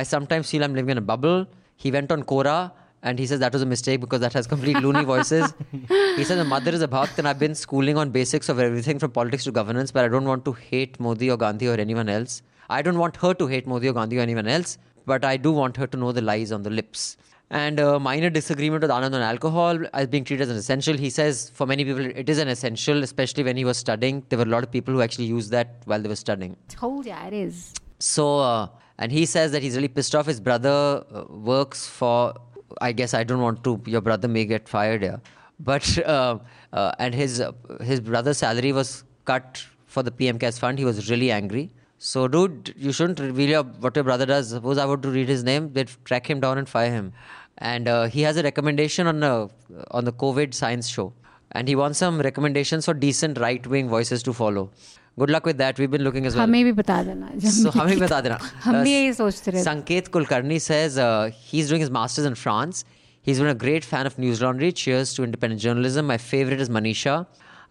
I 0.00 0.02
sometimes 0.02 0.50
feel 0.50 0.62
I'm 0.66 0.74
living 0.74 0.90
in 0.96 0.98
a 0.98 1.06
bubble. 1.12 1.46
He 1.76 1.90
went 1.96 2.12
on 2.12 2.22
Quora 2.32 2.58
and 3.02 3.18
he 3.18 3.26
says 3.30 3.40
that 3.44 3.54
was 3.58 3.62
a 3.62 3.70
mistake 3.74 4.00
because 4.04 4.20
that 4.20 4.34
has 4.38 4.46
complete 4.46 4.76
loony 4.86 5.04
voices. 5.12 5.54
He 6.18 6.24
says, 6.24 6.36
My 6.42 6.48
mother 6.56 6.72
is 6.78 6.82
a 6.82 6.88
Bhakt 6.96 7.16
and 7.18 7.26
I've 7.26 7.38
been 7.38 7.54
schooling 7.54 7.96
on 7.96 8.10
basics 8.10 8.48
of 8.50 8.58
everything 8.66 8.98
from 8.98 9.10
politics 9.12 9.44
to 9.44 9.52
governance, 9.52 9.90
but 9.90 10.04
I 10.04 10.08
don't 10.08 10.26
want 10.32 10.44
to 10.50 10.52
hate 10.52 11.00
Modi 11.00 11.30
or 11.30 11.38
Gandhi 11.44 11.68
or 11.68 11.74
anyone 11.86 12.10
else. 12.18 12.42
I 12.68 12.82
don't 12.82 12.98
want 12.98 13.16
her 13.24 13.32
to 13.34 13.46
hate 13.46 13.66
Modi 13.66 13.88
or 13.88 13.94
Gandhi 13.94 14.18
or 14.18 14.22
anyone 14.28 14.46
else, 14.56 14.76
but 15.06 15.24
I 15.24 15.36
do 15.38 15.50
want 15.52 15.76
her 15.78 15.86
to 15.86 15.96
know 15.96 16.12
the 16.12 16.20
lies 16.20 16.52
on 16.52 16.62
the 16.62 16.70
lips. 16.80 17.16
And 17.50 17.80
a 17.80 17.98
minor 17.98 18.30
disagreement 18.30 18.82
with 18.82 18.90
Anand 18.90 19.14
on 19.14 19.22
alcohol 19.22 19.78
as 19.92 20.06
being 20.06 20.22
treated 20.22 20.44
as 20.44 20.50
an 20.50 20.56
essential. 20.56 20.96
He 20.96 21.10
says 21.10 21.50
for 21.52 21.66
many 21.66 21.84
people 21.84 22.04
it 22.04 22.28
is 22.28 22.38
an 22.38 22.46
essential, 22.46 23.02
especially 23.02 23.42
when 23.42 23.56
he 23.56 23.64
was 23.64 23.76
studying. 23.76 24.24
There 24.28 24.38
were 24.38 24.44
a 24.44 24.48
lot 24.48 24.62
of 24.62 24.70
people 24.70 24.94
who 24.94 25.02
actually 25.02 25.24
used 25.24 25.50
that 25.50 25.82
while 25.84 26.00
they 26.00 26.08
were 26.08 26.16
studying. 26.16 26.56
Told 26.68 27.06
ya 27.06 27.26
it 27.26 27.32
is. 27.32 27.74
So, 27.98 28.38
uh, 28.38 28.68
and 28.98 29.10
he 29.10 29.26
says 29.26 29.50
that 29.52 29.62
he's 29.62 29.74
really 29.74 29.88
pissed 29.88 30.14
off. 30.14 30.26
His 30.26 30.40
brother 30.40 31.04
uh, 31.12 31.24
works 31.28 31.86
for, 31.86 32.34
I 32.80 32.92
guess 32.92 33.14
I 33.14 33.24
don't 33.24 33.40
want 33.40 33.64
to, 33.64 33.80
your 33.86 34.00
brother 34.00 34.28
may 34.28 34.44
get 34.44 34.68
fired 34.68 35.02
here. 35.02 35.20
But, 35.58 35.98
uh, 36.06 36.38
uh, 36.72 36.92
and 36.98 37.14
his, 37.14 37.40
uh, 37.40 37.52
his 37.82 38.00
brother's 38.00 38.38
salary 38.38 38.72
was 38.72 39.04
cut 39.24 39.64
for 39.86 40.02
the 40.02 40.10
PM 40.10 40.38
Cares 40.38 40.58
Fund. 40.58 40.78
He 40.78 40.84
was 40.84 41.10
really 41.10 41.32
angry. 41.32 41.70
So, 41.98 42.28
dude, 42.28 42.74
you 42.78 42.92
shouldn't 42.92 43.20
reveal 43.20 43.48
your, 43.50 43.62
what 43.62 43.94
your 43.94 44.04
brother 44.04 44.24
does. 44.24 44.48
Suppose 44.48 44.78
I 44.78 44.86
were 44.86 44.96
to 44.96 45.08
read 45.08 45.28
his 45.28 45.44
name, 45.44 45.72
they'd 45.74 45.90
track 46.06 46.28
him 46.30 46.40
down 46.40 46.56
and 46.56 46.66
fire 46.66 46.90
him 46.90 47.12
And 47.59 47.87
uh, 47.87 48.03
he 48.07 48.21
has 48.23 48.37
a 48.37 48.43
recommendation 48.43 49.07
on, 49.07 49.23
a, 49.23 49.47
on 49.91 50.05
the 50.05 50.11
COVID 50.11 50.53
science 50.53 50.87
show. 50.89 51.13
And 51.51 51.67
he 51.67 51.75
wants 51.75 51.99
some 51.99 52.19
recommendations 52.19 52.85
for 52.85 52.93
decent 52.93 53.37
right 53.39 53.65
wing 53.65 53.87
voices 53.87 54.23
to 54.23 54.33
follow. 54.33 54.71
Good 55.17 55.29
luck 55.29 55.45
with 55.45 55.57
that. 55.59 55.77
We've 55.79 55.89
been 55.91 56.03
looking 56.03 56.25
as 56.25 56.35
well. 56.35 56.45
हमें 56.47 56.63
भी 56.65 56.71
बता 56.81 57.01
देना 57.03 57.29
जब 57.35 57.49
So 57.57 57.71
भी 57.71 57.79
हमें 57.79 57.87
भी 57.87 57.95
लिखी 57.95 58.05
बता 58.05 58.19
तो। 58.19 58.23
देना 58.23 58.39
हम 58.63 58.75
Uh, 58.75 58.83
भी 58.83 58.93
यही 58.93 59.13
सोचते 59.13 59.51
रहे 59.51 59.63
Sanket 59.63 60.09
Kulkarni 60.15 60.59
says 60.59 60.97
uh, 60.97 61.29
he's 61.51 61.69
doing 61.69 61.79
his 61.85 61.89
masters 61.89 62.25
in 62.25 62.35
France. 62.35 62.83
He's 63.21 63.39
been 63.39 63.47
a 63.47 63.55
great 63.63 63.85
fan 63.85 64.05
of 64.05 64.17
News 64.19 64.41
Laundry. 64.41 64.71
Cheers 64.73 65.13
to 65.13 65.23
independent 65.23 65.61
journalism. 65.61 66.05
My 66.07 66.17
favorite 66.17 66.59
is 66.59 66.69
Manisha. 66.69 67.15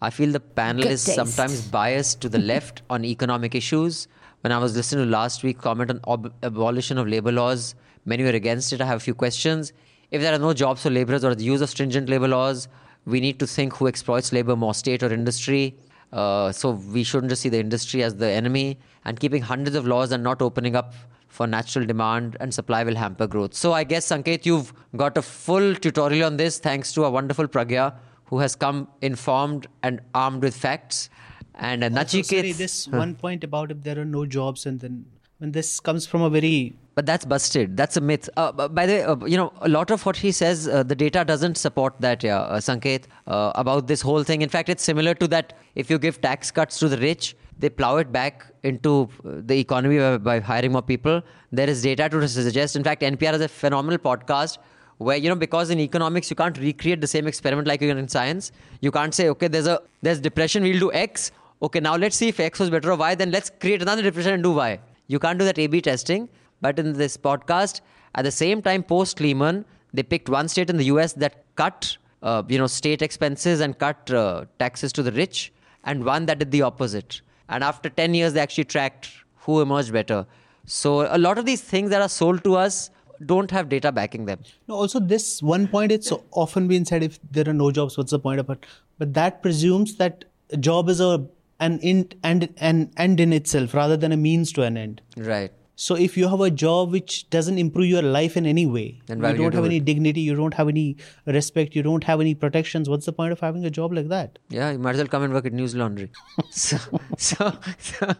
I 0.01 0.09
feel 0.09 0.31
the 0.31 0.39
panel 0.39 0.81
Good 0.81 0.91
is 0.93 1.05
taste. 1.05 1.15
sometimes 1.21 1.61
biased 1.77 2.19
to 2.21 2.29
the 2.29 2.39
left 2.39 2.81
on 2.89 3.05
economic 3.05 3.53
issues. 3.53 4.07
When 4.41 4.51
I 4.51 4.57
was 4.57 4.75
listening 4.75 5.05
to 5.05 5.11
last 5.11 5.43
week 5.43 5.59
comment 5.59 5.91
on 5.91 6.01
ob- 6.15 6.33
abolition 6.43 6.97
of 6.97 7.07
labor 7.07 7.31
laws, 7.31 7.75
many 8.04 8.22
were 8.22 8.30
against 8.30 8.72
it. 8.72 8.80
I 8.80 8.86
have 8.86 8.96
a 8.96 9.00
few 9.00 9.14
questions. 9.14 9.72
If 10.10 10.22
there 10.22 10.34
are 10.34 10.38
no 10.38 10.52
jobs 10.52 10.82
for 10.82 10.90
laborers 10.90 11.24
or 11.24 11.34
the 11.34 11.44
use 11.44 11.60
of 11.60 11.70
stringent 11.70 12.08
labor 12.08 12.28
laws, 12.28 12.68
we 13.06 13.20
need 13.20 13.38
to 13.38 13.46
think 13.46 13.74
who 13.74 13.88
exploits 13.88 14.32
labor 14.32 14.56
more, 14.56 14.74
state 14.74 15.02
or 15.02 15.12
industry. 15.12 15.76
Uh, 16.12 16.50
so 16.50 16.70
we 16.72 17.04
shouldn't 17.04 17.30
just 17.30 17.42
see 17.42 17.48
the 17.48 17.58
industry 17.60 18.02
as 18.02 18.16
the 18.16 18.28
enemy. 18.28 18.78
And 19.04 19.18
keeping 19.18 19.42
hundreds 19.42 19.76
of 19.76 19.86
laws 19.86 20.12
and 20.12 20.22
not 20.22 20.42
opening 20.42 20.74
up 20.74 20.94
for 21.28 21.46
natural 21.46 21.86
demand 21.86 22.36
and 22.40 22.52
supply 22.52 22.82
will 22.82 22.96
hamper 22.96 23.26
growth. 23.26 23.54
So 23.54 23.72
I 23.72 23.84
guess 23.84 24.08
Sanket, 24.08 24.44
you've 24.44 24.72
got 24.96 25.16
a 25.16 25.22
full 25.22 25.74
tutorial 25.76 26.26
on 26.26 26.36
this 26.36 26.58
thanks 26.58 26.92
to 26.94 27.04
our 27.04 27.10
wonderful 27.10 27.46
Pragya, 27.46 27.94
who 28.24 28.40
has 28.40 28.56
come 28.56 28.88
informed 29.00 29.68
and 29.82 30.00
armed 30.14 30.42
with 30.42 30.56
facts. 30.56 31.08
And 31.54 31.84
uh, 31.84 31.90
Also, 31.96 32.22
sorry, 32.22 32.52
this 32.52 32.88
one 32.88 33.14
point 33.14 33.44
about 33.44 33.70
if 33.70 33.82
there 33.82 33.98
are 33.98 34.04
no 34.04 34.26
jobs 34.26 34.66
and 34.66 34.80
then 34.80 35.06
when 35.38 35.52
this 35.52 35.78
comes 35.80 36.06
from 36.06 36.22
a 36.22 36.30
very 36.30 36.74
but 37.00 37.06
that's 37.06 37.24
busted. 37.24 37.78
That's 37.78 37.96
a 37.96 38.00
myth. 38.02 38.28
Uh, 38.36 38.68
by 38.68 38.84
the 38.84 38.92
way, 38.92 39.02
uh, 39.04 39.16
you 39.24 39.38
know, 39.38 39.54
a 39.62 39.70
lot 39.70 39.90
of 39.90 40.04
what 40.04 40.16
he 40.16 40.30
says, 40.30 40.68
uh, 40.68 40.82
the 40.82 40.94
data 40.94 41.24
doesn't 41.24 41.56
support 41.56 41.94
that, 42.00 42.22
yeah, 42.22 42.40
uh, 42.40 42.60
Sanket, 42.60 43.04
uh, 43.26 43.52
about 43.54 43.86
this 43.86 44.02
whole 44.02 44.22
thing. 44.22 44.42
In 44.42 44.50
fact, 44.50 44.68
it's 44.68 44.82
similar 44.82 45.14
to 45.14 45.26
that 45.28 45.54
if 45.76 45.88
you 45.88 45.98
give 45.98 46.20
tax 46.20 46.50
cuts 46.50 46.78
to 46.80 46.90
the 46.90 46.98
rich, 46.98 47.36
they 47.58 47.70
plow 47.70 47.96
it 47.96 48.12
back 48.12 48.44
into 48.64 49.08
uh, 49.24 49.36
the 49.50 49.58
economy 49.58 49.96
by, 49.96 50.18
by 50.18 50.40
hiring 50.40 50.72
more 50.72 50.82
people. 50.82 51.22
There 51.52 51.70
is 51.70 51.80
data 51.80 52.10
to 52.10 52.28
suggest. 52.28 52.76
In 52.76 52.84
fact, 52.84 53.00
NPR 53.00 53.32
has 53.32 53.40
a 53.40 53.48
phenomenal 53.48 53.98
podcast 53.98 54.58
where 54.98 55.16
you 55.16 55.30
know 55.30 55.36
because 55.36 55.70
in 55.70 55.80
economics 55.80 56.28
you 56.28 56.36
can't 56.36 56.58
recreate 56.58 57.00
the 57.00 57.06
same 57.06 57.26
experiment 57.26 57.66
like 57.66 57.80
you 57.80 57.88
can 57.88 57.96
in 57.96 58.08
science. 58.08 58.52
You 58.82 58.90
can't 58.90 59.14
say 59.14 59.30
okay, 59.30 59.48
there's 59.48 59.66
a 59.66 59.80
there's 60.02 60.20
depression, 60.20 60.62
we'll 60.62 60.80
do 60.80 60.92
X. 60.92 61.32
Okay, 61.62 61.80
now 61.80 61.96
let's 61.96 62.16
see 62.16 62.28
if 62.28 62.40
X 62.40 62.58
was 62.58 62.68
better 62.68 62.92
or 62.92 62.96
Y. 62.96 63.14
Then 63.14 63.30
let's 63.30 63.48
create 63.48 63.80
another 63.80 64.02
depression 64.02 64.34
and 64.34 64.42
do 64.42 64.52
Y. 64.52 64.78
You 65.06 65.18
can't 65.18 65.38
do 65.38 65.46
that 65.46 65.58
A/B 65.58 65.80
testing. 65.80 66.28
But 66.60 66.78
in 66.78 66.92
this 66.92 67.16
podcast, 67.16 67.80
at 68.14 68.24
the 68.24 68.30
same 68.30 68.62
time, 68.62 68.82
post 68.82 69.20
Lehman, 69.20 69.64
they 69.92 70.02
picked 70.02 70.28
one 70.28 70.48
state 70.48 70.70
in 70.70 70.76
the 70.76 70.84
U.S. 70.84 71.12
that 71.14 71.44
cut, 71.56 71.96
uh, 72.22 72.42
you 72.48 72.58
know, 72.58 72.66
state 72.66 73.02
expenses 73.02 73.60
and 73.60 73.78
cut 73.78 74.10
uh, 74.10 74.44
taxes 74.58 74.92
to 74.94 75.02
the 75.02 75.12
rich, 75.12 75.52
and 75.84 76.04
one 76.04 76.26
that 76.26 76.38
did 76.38 76.50
the 76.50 76.62
opposite. 76.62 77.22
And 77.48 77.64
after 77.64 77.88
10 77.88 78.14
years, 78.14 78.32
they 78.32 78.40
actually 78.40 78.64
tracked 78.64 79.10
who 79.38 79.60
emerged 79.60 79.92
better. 79.92 80.26
So 80.66 81.12
a 81.14 81.18
lot 81.18 81.38
of 81.38 81.46
these 81.46 81.62
things 81.62 81.90
that 81.90 82.02
are 82.02 82.08
sold 82.08 82.44
to 82.44 82.54
us 82.54 82.90
don't 83.26 83.50
have 83.50 83.68
data 83.68 83.92
backing 83.92 84.26
them. 84.26 84.40
No, 84.68 84.74
also 84.74 85.00
this 85.00 85.42
one 85.42 85.68
point 85.68 85.92
it's 85.92 86.12
often 86.30 86.68
been 86.68 86.84
said 86.84 87.02
if 87.02 87.18
there 87.30 87.48
are 87.48 87.52
no 87.52 87.70
jobs, 87.70 87.98
what's 87.98 88.12
the 88.12 88.18
point 88.18 88.40
of 88.40 88.48
it? 88.50 88.64
But 88.98 89.14
that 89.14 89.42
presumes 89.42 89.96
that 89.96 90.24
a 90.50 90.56
job 90.56 90.88
is 90.88 91.00
a 91.00 91.26
an 91.58 91.78
end 91.80 92.14
and 92.22 92.48
an 92.56 92.90
end 92.96 93.20
in 93.20 93.32
itself 93.34 93.74
rather 93.74 93.96
than 93.96 94.12
a 94.12 94.16
means 94.16 94.52
to 94.52 94.62
an 94.62 94.76
end. 94.76 95.02
Right. 95.16 95.52
So 95.82 95.94
if 96.04 96.16
you 96.20 96.28
have 96.28 96.40
a 96.46 96.50
job 96.50 96.92
which 96.92 97.30
doesn't 97.30 97.56
improve 97.56 97.86
your 97.86 98.02
life 98.02 98.36
in 98.36 98.44
any 98.44 98.66
way, 98.66 99.00
Then 99.06 99.16
you 99.18 99.22
why 99.24 99.28
will 99.30 99.36
you 99.36 99.42
don't 99.44 99.52
do 99.52 99.56
have 99.56 99.64
any 99.64 99.76
it? 99.78 99.84
dignity, 99.86 100.20
you 100.20 100.34
don't 100.40 100.52
have 100.52 100.68
any 100.68 100.96
respect, 101.24 101.74
you 101.74 101.82
don't 101.82 102.04
have 102.04 102.20
any 102.20 102.34
protections. 102.34 102.90
What's 102.90 103.06
the 103.06 103.14
point 103.14 103.32
of 103.32 103.40
having 103.40 103.64
a 103.64 103.70
job 103.70 103.94
like 103.94 104.08
that? 104.08 104.38
Yeah, 104.50 104.72
you 104.72 104.78
might 104.78 104.90
as 104.90 104.98
well 104.98 105.06
come 105.06 105.22
and 105.22 105.32
work 105.32 105.46
at 105.46 105.54
Newslaundry. 105.54 106.10
so, 106.50 106.76
so, 107.16 107.52
so, 107.78 108.12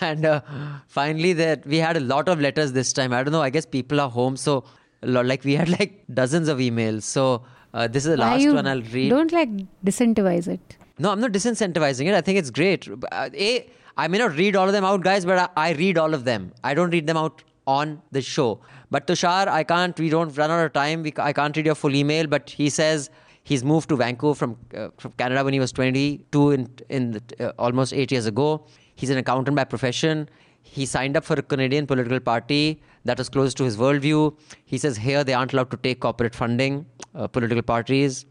and 0.00 0.26
uh, 0.26 0.40
finally, 0.88 1.32
that 1.34 1.64
we 1.64 1.76
had 1.76 1.96
a 1.96 2.00
lot 2.00 2.28
of 2.28 2.40
letters 2.40 2.72
this 2.72 2.92
time. 2.92 3.12
I 3.12 3.22
don't 3.22 3.32
know. 3.32 3.42
I 3.42 3.50
guess 3.50 3.64
people 3.64 4.00
are 4.00 4.10
home, 4.10 4.36
so 4.36 4.64
like 5.02 5.44
we 5.44 5.54
had 5.54 5.68
like 5.68 6.02
dozens 6.12 6.48
of 6.48 6.58
emails. 6.58 7.02
So 7.02 7.44
uh, 7.74 7.86
this 7.86 8.06
is 8.06 8.16
the 8.16 8.20
Why 8.20 8.32
last 8.32 8.42
you 8.42 8.54
one 8.54 8.66
I'll 8.66 8.82
read. 8.82 9.10
Don't 9.10 9.30
like 9.32 9.50
disincentivize 9.84 10.48
it. 10.48 10.76
No, 10.98 11.12
I'm 11.12 11.20
not 11.20 11.30
disincentivizing 11.30 12.06
it. 12.06 12.14
I 12.14 12.20
think 12.22 12.38
it's 12.40 12.50
great. 12.50 12.88
Uh, 13.12 13.30
A, 13.34 13.70
I 13.96 14.08
may 14.08 14.18
not 14.18 14.36
read 14.36 14.56
all 14.56 14.66
of 14.66 14.72
them 14.72 14.84
out, 14.84 15.02
guys, 15.02 15.24
but 15.24 15.38
I, 15.38 15.68
I 15.68 15.72
read 15.72 15.98
all 15.98 16.14
of 16.14 16.24
them. 16.24 16.52
I 16.64 16.74
don't 16.74 16.90
read 16.90 17.06
them 17.06 17.16
out 17.16 17.42
on 17.66 18.02
the 18.10 18.20
show. 18.20 18.60
But 18.90 19.06
Tushar, 19.06 19.48
I 19.48 19.64
can't. 19.64 19.98
We 19.98 20.10
don't 20.10 20.36
run 20.36 20.50
out 20.50 20.64
of 20.64 20.72
time. 20.72 21.02
We, 21.02 21.12
I 21.18 21.32
can't 21.32 21.56
read 21.56 21.66
your 21.66 21.74
full 21.74 21.94
email. 21.94 22.26
But 22.26 22.50
he 22.50 22.68
says 22.70 23.10
he's 23.42 23.64
moved 23.64 23.88
to 23.90 23.96
Vancouver 23.96 24.34
from 24.34 24.56
uh, 24.76 24.88
from 24.98 25.12
Canada 25.12 25.44
when 25.44 25.52
he 25.52 25.60
was 25.60 25.72
22 25.72 26.50
in 26.50 26.68
in 26.88 27.12
the, 27.12 27.48
uh, 27.48 27.52
almost 27.58 27.92
eight 27.92 28.12
years 28.12 28.26
ago. 28.26 28.66
He's 28.94 29.10
an 29.10 29.18
accountant 29.18 29.56
by 29.56 29.64
profession. 29.64 30.28
He 30.62 30.86
signed 30.86 31.16
up 31.16 31.24
for 31.24 31.34
a 31.34 31.42
Canadian 31.42 31.86
political 31.86 32.20
party 32.20 32.80
that 33.04 33.18
was 33.18 33.28
close 33.28 33.54
to 33.54 33.64
his 33.64 33.76
worldview. 33.76 34.36
He 34.64 34.78
says 34.78 34.96
here 34.96 35.22
they 35.22 35.34
aren't 35.34 35.52
allowed 35.52 35.70
to 35.72 35.76
take 35.76 36.00
corporate 36.00 36.34
funding, 36.34 36.86
uh, 37.14 37.26
political 37.26 37.62
parties. 37.62 38.24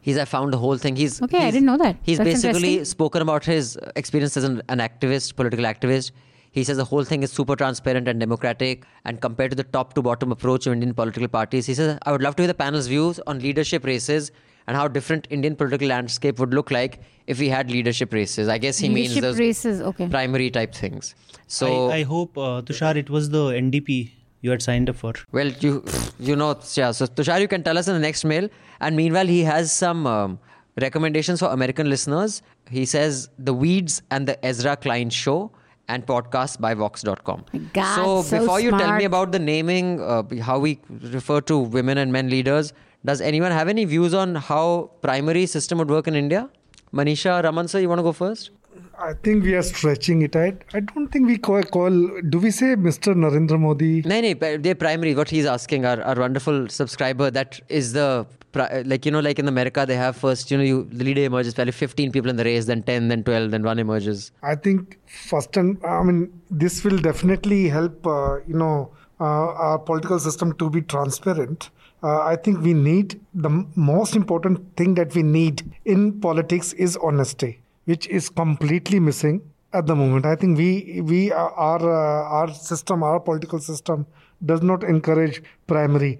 He's 0.00 0.18
I 0.18 0.24
found 0.24 0.52
the 0.52 0.58
whole 0.58 0.78
thing. 0.78 0.96
He's 0.96 1.20
Okay, 1.22 1.46
I 1.46 1.50
didn't 1.50 1.66
know 1.66 1.76
that. 1.78 1.96
He's 2.02 2.18
That's 2.18 2.42
basically 2.42 2.84
spoken 2.84 3.22
about 3.22 3.44
his 3.44 3.78
experience 3.96 4.36
as 4.36 4.44
an, 4.44 4.62
an 4.68 4.78
activist, 4.78 5.36
political 5.36 5.64
activist. 5.64 6.12
He 6.50 6.64
says 6.64 6.76
the 6.76 6.84
whole 6.84 7.04
thing 7.04 7.22
is 7.22 7.30
super 7.30 7.56
transparent 7.56 8.08
and 8.08 8.18
democratic. 8.18 8.84
And 9.04 9.20
compared 9.20 9.50
to 9.50 9.56
the 9.56 9.64
top 9.64 9.94
to 9.94 10.02
bottom 10.02 10.32
approach 10.32 10.66
of 10.66 10.72
Indian 10.72 10.94
political 10.94 11.28
parties, 11.28 11.66
he 11.66 11.74
says, 11.74 11.98
I 12.02 12.12
would 12.12 12.22
love 12.22 12.36
to 12.36 12.42
hear 12.42 12.48
the 12.48 12.54
panel's 12.54 12.86
views 12.86 13.20
on 13.26 13.38
leadership 13.38 13.84
races 13.84 14.32
and 14.66 14.76
how 14.76 14.86
different 14.86 15.26
Indian 15.30 15.56
political 15.56 15.88
landscape 15.88 16.38
would 16.38 16.52
look 16.52 16.70
like 16.70 17.00
if 17.26 17.38
we 17.38 17.48
had 17.48 17.70
leadership 17.70 18.12
races. 18.12 18.48
I 18.48 18.58
guess 18.58 18.78
he 18.78 18.88
means 18.88 19.14
Leadership 19.14 19.22
those 19.22 19.38
races, 19.38 19.80
okay. 19.80 20.08
primary 20.08 20.50
type 20.50 20.74
things. 20.74 21.14
So, 21.46 21.88
I, 21.88 21.98
I 21.98 22.02
hope, 22.02 22.36
uh, 22.36 22.62
Tushar, 22.62 22.96
it 22.96 23.08
was 23.08 23.30
the 23.30 23.46
NDP 23.50 24.10
you 24.40 24.50
had 24.50 24.62
signed 24.62 24.88
up 24.88 24.96
for. 24.96 25.14
well, 25.32 25.48
you 25.60 25.84
you 26.18 26.36
know, 26.36 26.58
yeah. 26.74 26.90
So 26.92 27.06
Tushar, 27.06 27.40
you 27.40 27.48
can 27.48 27.62
tell 27.62 27.78
us 27.78 27.88
in 27.88 27.94
the 27.94 28.00
next 28.00 28.24
mail. 28.24 28.48
And 28.80 28.96
meanwhile, 28.96 29.26
he 29.26 29.42
has 29.44 29.72
some 29.72 30.06
um, 30.06 30.38
recommendations 30.80 31.40
for 31.40 31.46
American 31.46 31.90
listeners. 31.90 32.42
He 32.70 32.84
says 32.86 33.28
the 33.38 33.54
Weeds 33.54 34.02
and 34.10 34.26
the 34.28 34.44
Ezra 34.44 34.76
Klein 34.76 35.10
Show 35.10 35.50
and 35.88 36.06
podcast 36.06 36.60
by 36.60 36.74
Vox.com. 36.74 37.44
God, 37.72 37.94
so, 37.96 38.22
so 38.22 38.38
before 38.38 38.60
you 38.60 38.70
tell 38.70 38.94
me 38.96 39.04
about 39.04 39.32
the 39.32 39.38
naming, 39.38 40.00
uh, 40.00 40.22
how 40.42 40.58
we 40.58 40.78
refer 40.88 41.40
to 41.42 41.58
women 41.58 41.98
and 41.98 42.12
men 42.12 42.28
leaders, 42.28 42.72
does 43.04 43.20
anyone 43.20 43.50
have 43.52 43.68
any 43.68 43.84
views 43.86 44.12
on 44.14 44.34
how 44.34 44.90
primary 45.00 45.46
system 45.46 45.78
would 45.78 45.90
work 45.90 46.06
in 46.06 46.14
India? 46.14 46.48
Manisha, 46.92 47.42
Raman 47.42 47.68
sir, 47.68 47.80
you 47.80 47.88
want 47.88 47.98
to 47.98 48.02
go 48.02 48.12
first? 48.12 48.50
I 48.98 49.12
think 49.14 49.44
we 49.44 49.54
are 49.54 49.62
stretching 49.62 50.22
it. 50.22 50.34
I, 50.36 50.54
I 50.74 50.80
don't 50.80 51.08
think 51.08 51.26
we 51.26 51.38
call, 51.38 51.62
call. 51.62 51.90
Do 51.90 52.38
we 52.38 52.50
say 52.50 52.74
Mr. 52.76 53.14
Narendra 53.14 53.58
Modi? 53.58 54.02
No, 54.02 54.20
no, 54.20 54.56
they're 54.58 54.74
primary. 54.74 55.14
What 55.14 55.30
he's 55.30 55.46
asking, 55.46 55.84
our, 55.84 56.02
our 56.02 56.16
wonderful 56.16 56.68
subscriber, 56.68 57.30
that 57.30 57.60
is 57.68 57.92
the 57.92 58.26
pri- 58.52 58.82
like 58.86 59.06
you 59.06 59.12
know, 59.12 59.20
like 59.20 59.38
in 59.38 59.48
America, 59.48 59.84
they 59.86 59.96
have 59.96 60.16
first, 60.16 60.50
you 60.50 60.56
know, 60.58 60.64
you 60.64 60.88
the 60.90 61.04
leader 61.04 61.22
emerges, 61.22 61.54
probably 61.54 61.72
15 61.72 62.12
people 62.12 62.30
in 62.30 62.36
the 62.36 62.44
race, 62.44 62.66
then 62.66 62.82
10, 62.82 63.08
then 63.08 63.22
12, 63.24 63.50
then 63.50 63.62
one 63.62 63.78
emerges. 63.78 64.32
I 64.42 64.54
think 64.54 64.98
first 65.06 65.56
and 65.56 65.78
I 65.84 66.02
mean 66.02 66.32
this 66.50 66.84
will 66.84 66.98
definitely 66.98 67.68
help. 67.68 68.06
Uh, 68.06 68.38
you 68.46 68.54
know, 68.54 68.92
uh, 69.20 69.24
our 69.24 69.78
political 69.78 70.18
system 70.18 70.52
to 70.54 70.70
be 70.70 70.82
transparent. 70.82 71.70
Uh, 72.02 72.20
I 72.22 72.36
think 72.36 72.60
we 72.62 72.74
need 72.74 73.20
the 73.34 73.48
m- 73.48 73.72
most 73.74 74.14
important 74.14 74.76
thing 74.76 74.94
that 74.94 75.14
we 75.16 75.24
need 75.24 75.62
in 75.84 76.20
politics 76.20 76.72
is 76.74 76.96
honesty, 76.96 77.60
which 77.90 78.06
is 78.18 78.28
completely 78.28 78.98
missing 79.00 79.40
at 79.72 79.86
the 79.86 79.94
moment. 79.94 80.26
I 80.26 80.34
think 80.36 80.58
we 80.58 81.00
we 81.12 81.20
our 81.32 81.80
uh, 81.92 82.36
our 82.40 82.52
system, 82.54 83.02
our 83.02 83.20
political 83.28 83.60
system, 83.70 84.06
does 84.50 84.62
not 84.70 84.84
encourage 84.94 85.42
primary. 85.66 86.12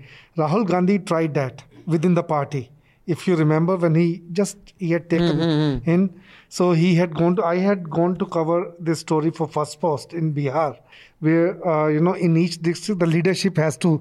Rahul 0.43 0.67
Gandhi 0.73 0.99
tried 1.13 1.35
that 1.35 1.63
within 1.87 2.15
the 2.21 2.23
party. 2.23 2.71
If 3.15 3.27
you 3.27 3.37
remember 3.37 3.77
when 3.85 3.95
he 3.95 4.07
just 4.39 4.73
he 4.79 4.91
had 4.95 5.09
taken 5.13 5.39
in, 5.97 6.03
so 6.57 6.73
he 6.73 6.95
had 6.95 7.15
gone 7.21 7.37
to 7.37 7.45
I 7.51 7.57
had 7.67 7.89
gone 7.99 8.17
to 8.23 8.27
cover 8.39 8.59
this 8.89 9.01
story 9.07 9.31
for 9.39 9.49
Firstpost 9.59 10.13
in 10.23 10.33
Bihar, 10.41 10.73
where 11.21 11.47
uh, 11.75 11.87
you 11.89 12.01
know 12.09 12.15
in 12.29 12.37
each 12.47 12.59
district 12.71 13.01
the 13.07 13.07
leadership 13.15 13.57
has 13.67 13.79
to 13.87 13.95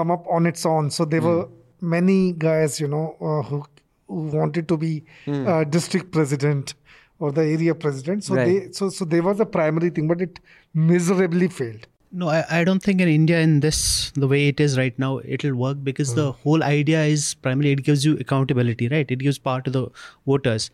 come 0.00 0.10
up 0.18 0.26
on 0.38 0.46
its 0.54 0.66
own. 0.74 0.90
So 0.98 1.04
there 1.14 1.22
were 1.30 1.48
many 1.80 2.18
guys 2.48 2.78
you 2.84 2.88
know 2.96 3.06
uh, 3.30 3.42
who 3.48 3.64
who 4.08 4.20
wanted 4.40 4.68
to 4.74 4.76
be 4.76 4.92
uh, 5.54 5.64
district 5.78 6.12
president 6.18 6.74
or 7.18 7.32
the 7.32 7.42
area 7.42 7.74
president. 7.74 8.24
So 8.24 8.34
Right. 8.34 8.46
they 8.46 8.72
so 8.72 8.88
so 8.88 9.04
there 9.04 9.22
was 9.22 9.40
a 9.40 9.46
primary 9.46 9.90
thing, 9.90 10.08
but 10.08 10.20
it 10.20 10.40
miserably 10.74 11.48
failed. 11.48 11.86
No, 12.12 12.28
I, 12.28 12.44
I 12.60 12.64
don't 12.64 12.82
think 12.82 13.00
in 13.00 13.08
India, 13.08 13.40
in 13.40 13.60
this, 13.60 14.12
the 14.14 14.28
way 14.28 14.48
it 14.48 14.60
is 14.60 14.78
right 14.78 14.98
now, 14.98 15.20
it'll 15.24 15.54
work 15.54 15.78
because 15.82 16.14
the 16.14 16.32
hmm. 16.32 16.38
whole 16.42 16.62
idea 16.62 17.04
is 17.04 17.34
primarily 17.34 17.72
it 17.72 17.82
gives 17.82 18.04
you 18.06 18.16
accountability, 18.18 18.88
right? 18.88 19.10
It 19.10 19.18
gives 19.18 19.38
power 19.38 19.60
to 19.62 19.70
the 19.70 19.88
voters. 20.24 20.70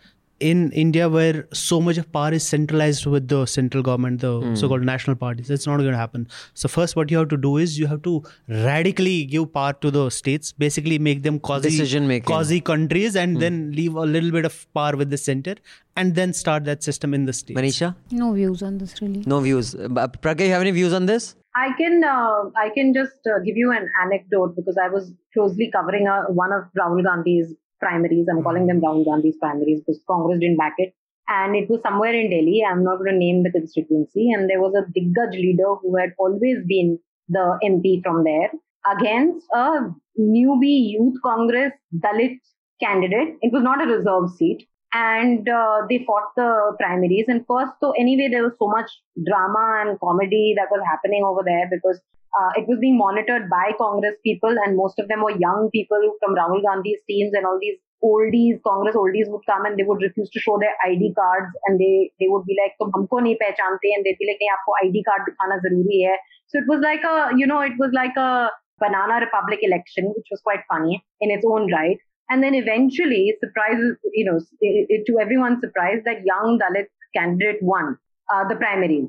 In 0.51 0.63
India, 0.83 1.09
where 1.09 1.47
so 1.59 1.77
much 1.89 1.99
of 2.03 2.07
power 2.15 2.33
is 2.39 2.45
centralized 2.53 3.07
with 3.15 3.29
the 3.33 3.41
central 3.47 3.83
government, 3.89 4.21
the 4.23 4.31
so 4.61 4.69
called 4.73 4.83
national 4.89 5.17
parties, 5.21 5.49
that's 5.53 5.67
not 5.71 5.77
going 5.83 5.93
to 5.93 6.01
happen. 6.03 6.27
So, 6.63 6.71
first, 6.77 6.97
what 7.01 7.13
you 7.15 7.19
have 7.19 7.29
to 7.35 7.37
do 7.45 7.53
is 7.65 7.79
you 7.83 7.87
have 7.93 8.03
to 8.09 8.15
radically 8.49 9.25
give 9.35 9.53
power 9.53 9.73
to 9.85 9.91
the 9.99 10.09
states, 10.11 10.53
basically 10.53 10.99
make 10.99 11.23
them 11.23 11.39
quasi 11.51 11.71
Decision 11.71 12.09
making. 12.09 12.27
quasi 12.33 12.61
countries, 12.61 13.17
and 13.25 13.41
then 13.45 13.61
leave 13.73 13.95
a 13.95 14.09
little 14.17 14.33
bit 14.39 14.45
of 14.45 14.57
power 14.81 14.97
with 14.97 15.11
the 15.11 15.21
center, 15.27 15.55
and 15.97 16.15
then 16.15 16.33
start 16.33 16.65
that 16.65 16.83
system 16.83 17.15
in 17.15 17.25
the 17.27 17.33
states. 17.33 17.61
Manisha, 17.61 17.95
No 18.11 18.33
views 18.33 18.63
on 18.63 18.79
this 18.79 19.01
really. 19.01 19.23
no 19.27 19.41
views. 19.41 19.75
Uh, 19.75 20.09
Pragya, 20.27 20.47
you 20.47 20.53
have 20.53 20.61
any 20.69 20.71
views 20.83 20.93
on 20.93 21.07
this? 21.07 21.35
I 21.55 21.71
can 21.79 22.03
uh, 22.03 22.45
I 22.57 22.71
can 22.75 22.95
just 22.95 23.27
uh, 23.33 23.39
give 23.47 23.57
you 23.63 23.73
an 23.73 23.89
anecdote 24.05 24.57
because 24.57 24.79
I 24.83 24.89
was 24.89 25.13
closely 25.35 25.71
covering 25.71 26.09
uh, 26.09 26.23
one 26.43 26.51
of 26.59 26.63
Rahul 26.79 27.03
Gandhi's 27.05 27.55
primaries. 27.83 28.27
I'm 28.31 28.43
calling 28.43 28.67
them 28.67 28.81
Rahul 28.81 29.05
Gandhi's 29.05 29.37
primaries 29.41 29.81
because 29.81 30.01
Congress 30.09 30.41
didn't 30.41 30.59
back 30.59 30.75
it, 30.79 30.95
and 31.29 31.57
it 31.57 31.69
was 31.69 31.83
somewhere 31.83 32.15
in 32.15 32.31
Delhi. 32.31 32.63
I'm 32.69 32.85
not 32.85 32.99
going 32.99 33.13
to 33.13 33.19
name 33.19 33.43
the 33.43 33.51
constituency, 33.51 34.31
and 34.31 34.49
there 34.49 34.61
was 34.61 34.75
a 34.75 34.87
Diggaj 34.99 35.33
leader 35.33 35.75
who 35.83 35.97
had 35.97 36.15
always 36.19 36.59
been 36.67 36.99
the 37.29 37.59
MP 37.65 38.03
from 38.03 38.25
there 38.25 38.51
against 38.91 39.47
a 39.55 39.91
newbie 40.19 40.91
youth 40.95 41.15
Congress 41.25 41.73
Dalit 42.05 42.39
candidate. 42.81 43.37
It 43.41 43.53
was 43.53 43.63
not 43.63 43.83
a 43.83 43.91
reserved 43.91 44.35
seat 44.37 44.67
and 44.93 45.49
uh, 45.49 45.83
they 45.89 46.05
fought 46.07 46.35
the 46.37 46.77
primaries. 46.79 47.27
And 47.29 47.45
first, 47.49 47.73
so 47.81 47.93
anyway, 47.93 48.29
there 48.31 48.43
was 48.43 48.53
so 48.59 48.69
much 48.69 48.91
drama 49.25 49.85
and 49.87 49.99
comedy 50.01 50.55
that 50.57 50.69
was 50.71 50.83
happening 50.91 51.23
over 51.25 51.43
there 51.45 51.69
because 51.71 52.01
uh, 52.39 52.51
it 52.57 52.67
was 52.67 52.79
being 52.81 52.97
monitored 52.97 53.49
by 53.51 53.73
Congress 53.77 54.17
people, 54.25 54.55
and 54.65 54.77
most 54.77 54.99
of 54.99 55.09
them 55.09 55.23
were 55.23 55.37
young 55.37 55.69
people 55.73 56.01
from 56.21 56.35
Rahul 56.35 56.63
Gandhi's 56.63 57.01
teams 57.09 57.33
and 57.35 57.45
all 57.45 57.59
these 57.61 57.77
oldies, 58.03 58.61
Congress 58.63 58.97
oldies 58.97 59.29
would 59.29 59.47
come 59.47 59.65
and 59.65 59.79
they 59.79 59.85
would 59.85 60.03
refuse 60.03 60.29
to 60.31 60.41
show 60.41 60.59
their 60.59 60.75
ID 60.85 61.15
cards 61.15 61.53
and 61.67 61.79
they, 61.79 62.11
they 62.19 62.27
would 62.29 62.45
be 62.45 62.57
like, 62.61 62.75
Tum 62.79 62.91
humko 62.93 63.23
nahi 63.23 63.37
pehchante, 63.43 63.89
and 63.95 64.05
they'd 64.05 64.19
be 64.19 64.27
like, 64.27 64.41
nahi, 64.43 64.51
aapko 64.55 64.89
ID 64.89 65.05
card 65.05 65.23
dikhana 65.29 65.61
zaruri 65.65 66.01
hai. 66.09 66.17
So 66.49 66.59
it 66.59 66.65
was 66.69 66.81
like 66.81 67.05
a, 67.05 67.31
you 67.37 67.47
know, 67.47 67.61
it 67.61 67.73
was 67.79 67.93
like 67.93 68.17
a 68.17 68.51
banana 68.79 69.21
republic 69.25 69.61
election, 69.63 70.13
which 70.17 70.27
was 70.31 70.41
quite 70.41 70.61
funny 70.69 71.05
in 71.21 71.31
its 71.31 71.45
own 71.47 71.71
right. 71.73 71.99
And 72.31 72.43
then 72.43 72.55
eventually, 72.55 73.35
surprise, 73.41 73.81
you 74.13 74.25
know, 74.25 74.39
it, 74.61 74.87
it, 74.89 75.07
to 75.07 75.19
everyone's 75.21 75.61
surprise, 75.61 76.01
that 76.05 76.25
young 76.25 76.59
Dalit 76.59 76.87
candidate 77.15 77.59
won 77.63 77.99
uh, 78.33 78.49
the 78.49 78.57
primaries. 78.57 79.09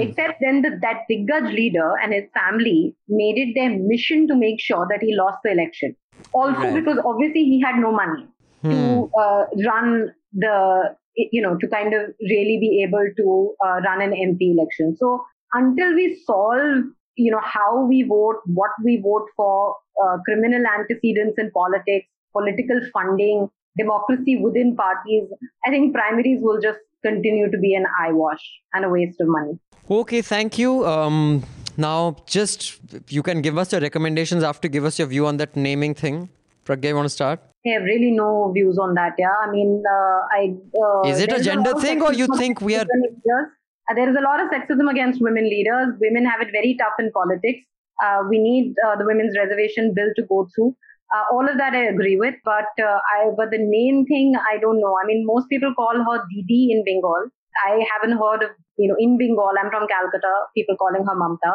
Except 0.00 0.40
then 0.40 0.62
the, 0.62 0.78
that 0.80 1.02
Diggaj 1.10 1.52
leader 1.52 1.92
and 2.02 2.12
his 2.12 2.24
family 2.32 2.96
made 3.08 3.36
it 3.36 3.54
their 3.54 3.70
mission 3.78 4.26
to 4.28 4.36
make 4.36 4.60
sure 4.60 4.86
that 4.90 5.02
he 5.02 5.14
lost 5.14 5.38
the 5.44 5.52
election. 5.52 5.94
Also 6.32 6.60
Right. 6.60 6.74
because 6.74 6.98
obviously 7.04 7.44
he 7.44 7.60
had 7.60 7.76
no 7.76 7.92
money 7.92 8.26
to 8.62 9.10
uh, 9.20 9.44
run 9.66 10.12
the, 10.32 10.96
you 11.16 11.42
know, 11.42 11.56
to 11.58 11.68
kind 11.68 11.92
of 11.92 12.10
really 12.20 12.58
be 12.60 12.82
able 12.86 13.06
to 13.16 13.54
uh, 13.66 13.80
run 13.84 14.00
an 14.00 14.12
MP 14.12 14.54
election. 14.56 14.96
So 14.96 15.24
until 15.52 15.94
we 15.94 16.18
solve, 16.24 16.84
you 17.16 17.30
know, 17.30 17.40
how 17.42 17.84
we 17.84 18.04
vote, 18.04 18.40
what 18.46 18.70
we 18.84 19.00
vote 19.02 19.26
for, 19.36 19.76
uh, 20.02 20.16
criminal 20.24 20.64
antecedents 20.66 21.34
in 21.38 21.50
politics, 21.50 22.06
political 22.32 22.80
funding, 22.92 23.48
democracy 23.76 24.36
within 24.36 24.76
parties, 24.76 25.28
I 25.66 25.70
think 25.70 25.94
primaries 25.94 26.40
will 26.40 26.60
just 26.60 26.78
continue 27.08 27.50
to 27.50 27.58
be 27.58 27.74
an 27.74 27.86
eyewash 28.02 28.44
and 28.72 28.84
a 28.84 28.90
waste 28.96 29.20
of 29.20 29.28
money. 29.28 29.58
Okay, 29.90 30.22
thank 30.22 30.58
you. 30.58 30.86
Um, 30.86 31.42
now, 31.76 32.16
just 32.26 32.78
you 33.08 33.22
can 33.22 33.42
give 33.42 33.58
us 33.58 33.72
your 33.72 33.80
recommendations 33.80 34.42
after 34.42 34.68
give 34.68 34.84
us 34.84 34.98
your 34.98 35.08
view 35.08 35.26
on 35.26 35.36
that 35.38 35.56
naming 35.56 35.94
thing. 35.94 36.28
Pragya, 36.64 36.88
you 36.92 36.96
want 37.00 37.06
to 37.06 37.10
start? 37.10 37.40
I 37.66 37.70
have 37.70 37.82
really 37.82 38.10
no 38.10 38.52
views 38.52 38.78
on 38.78 38.94
that. 38.94 39.14
Yeah, 39.18 39.34
I 39.42 39.50
mean, 39.50 39.82
uh, 39.96 40.20
I 40.38 40.54
uh, 40.82 41.08
Is 41.08 41.20
it 41.20 41.32
a 41.32 41.42
gender 41.42 41.72
of 41.72 41.82
thing 41.82 42.02
or 42.02 42.12
you 42.12 42.26
think 42.38 42.60
we 42.60 42.76
are- 42.76 42.86
leaders. 42.94 43.52
Uh, 43.90 43.94
there 43.94 44.08
is 44.08 44.16
a 44.16 44.22
lot 44.22 44.40
of 44.42 44.48
sexism 44.50 44.90
against 44.90 45.20
women 45.20 45.44
leaders. 45.44 45.88
Women 46.00 46.24
have 46.24 46.40
it 46.40 46.48
very 46.52 46.74
tough 46.78 46.94
in 46.98 47.10
politics. 47.12 47.66
Uh, 48.02 48.22
we 48.28 48.38
need 48.38 48.74
uh, 48.86 48.96
the 48.96 49.04
women's 49.04 49.36
reservation 49.36 49.92
bill 49.94 50.08
to 50.16 50.22
go 50.22 50.48
through. 50.54 50.74
Uh, 51.14 51.24
all 51.30 51.48
of 51.48 51.56
that 51.58 51.74
I 51.74 51.84
agree 51.84 52.16
with, 52.18 52.34
but 52.44 52.80
uh, 52.82 52.98
I 53.14 53.30
but 53.36 53.50
the 53.50 53.58
main 53.58 54.04
thing 54.06 54.34
I 54.50 54.58
don't 54.58 54.80
know. 54.80 54.94
I 55.02 55.06
mean, 55.06 55.24
most 55.26 55.48
people 55.48 55.72
call 55.74 55.94
her 56.08 56.24
Didi 56.30 56.72
in 56.72 56.82
Bengal. 56.84 57.28
I 57.66 57.84
haven't 57.92 58.18
heard 58.18 58.42
of 58.42 58.50
you 58.78 58.88
know 58.88 58.96
in 58.98 59.16
Bengal. 59.18 59.52
I'm 59.60 59.70
from 59.70 59.86
Calcutta. 59.86 60.34
People 60.56 60.76
calling 60.76 61.06
her 61.06 61.16
Mamta. 61.24 61.54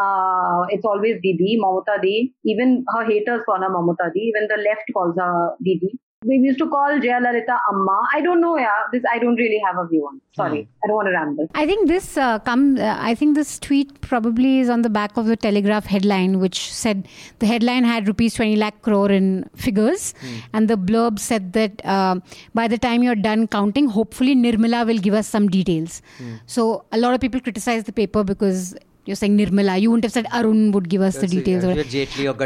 Uh, 0.00 0.66
it's 0.70 0.84
always 0.84 1.16
Didi, 1.22 1.58
Mamata 1.62 2.00
Di. 2.02 2.32
Even 2.44 2.84
her 2.94 3.04
haters 3.04 3.42
call 3.46 3.60
her 3.60 3.70
Mamata 3.70 4.12
Di. 4.14 4.20
Even 4.32 4.46
the 4.48 4.62
left 4.68 4.92
calls 4.94 5.16
her 5.16 5.56
Didi 5.64 5.98
we 6.24 6.36
used 6.36 6.58
to 6.58 6.68
call 6.68 6.98
Jayalalitha 6.98 7.56
Amma. 7.72 8.00
I 8.12 8.20
don't 8.20 8.40
know, 8.40 8.58
yeah. 8.58 8.68
This 8.92 9.02
I 9.12 9.18
don't 9.18 9.36
really 9.36 9.60
have 9.64 9.78
a 9.78 9.86
view 9.86 10.04
on. 10.06 10.20
Sorry, 10.34 10.62
hmm. 10.62 10.70
I 10.84 10.86
don't 10.88 10.96
want 10.96 11.06
to 11.06 11.12
ramble. 11.12 11.48
I 11.54 11.64
think 11.64 11.86
this 11.86 12.16
uh, 12.16 12.40
come. 12.40 12.76
Uh, 12.76 12.96
I 12.98 13.14
think 13.14 13.36
this 13.36 13.58
tweet 13.58 14.00
probably 14.00 14.58
is 14.58 14.68
on 14.68 14.82
the 14.82 14.90
back 14.90 15.16
of 15.16 15.26
the 15.26 15.36
Telegraph 15.36 15.86
headline, 15.86 16.40
which 16.40 16.72
said 16.72 17.06
the 17.38 17.46
headline 17.46 17.84
had 17.84 18.08
rupees 18.08 18.34
twenty 18.34 18.56
lakh 18.56 18.82
crore 18.82 19.10
in 19.10 19.48
figures, 19.54 20.12
hmm. 20.20 20.38
and 20.52 20.68
the 20.68 20.76
blurb 20.76 21.20
said 21.20 21.52
that 21.52 21.84
uh, 21.84 22.18
by 22.52 22.66
the 22.66 22.78
time 22.78 23.04
you're 23.04 23.14
done 23.14 23.46
counting, 23.46 23.88
hopefully 23.88 24.34
Nirmala 24.34 24.84
will 24.86 24.98
give 24.98 25.14
us 25.14 25.28
some 25.28 25.48
details. 25.48 26.02
Hmm. 26.18 26.34
So 26.46 26.84
a 26.90 26.98
lot 26.98 27.14
of 27.14 27.20
people 27.20 27.40
criticize 27.40 27.84
the 27.84 27.92
paper 27.92 28.24
because 28.24 28.76
you're 29.08 29.16
saying 29.16 29.38
Nirmala. 29.38 29.80
You 29.80 29.90
wouldn't 29.90 30.04
have 30.04 30.12
said 30.12 30.26
Arun 30.34 30.70
would 30.72 30.88
give 30.90 31.00
us 31.00 31.16
That's 31.16 31.32
the 31.32 31.42
details. 31.42 31.64
or 31.64 31.70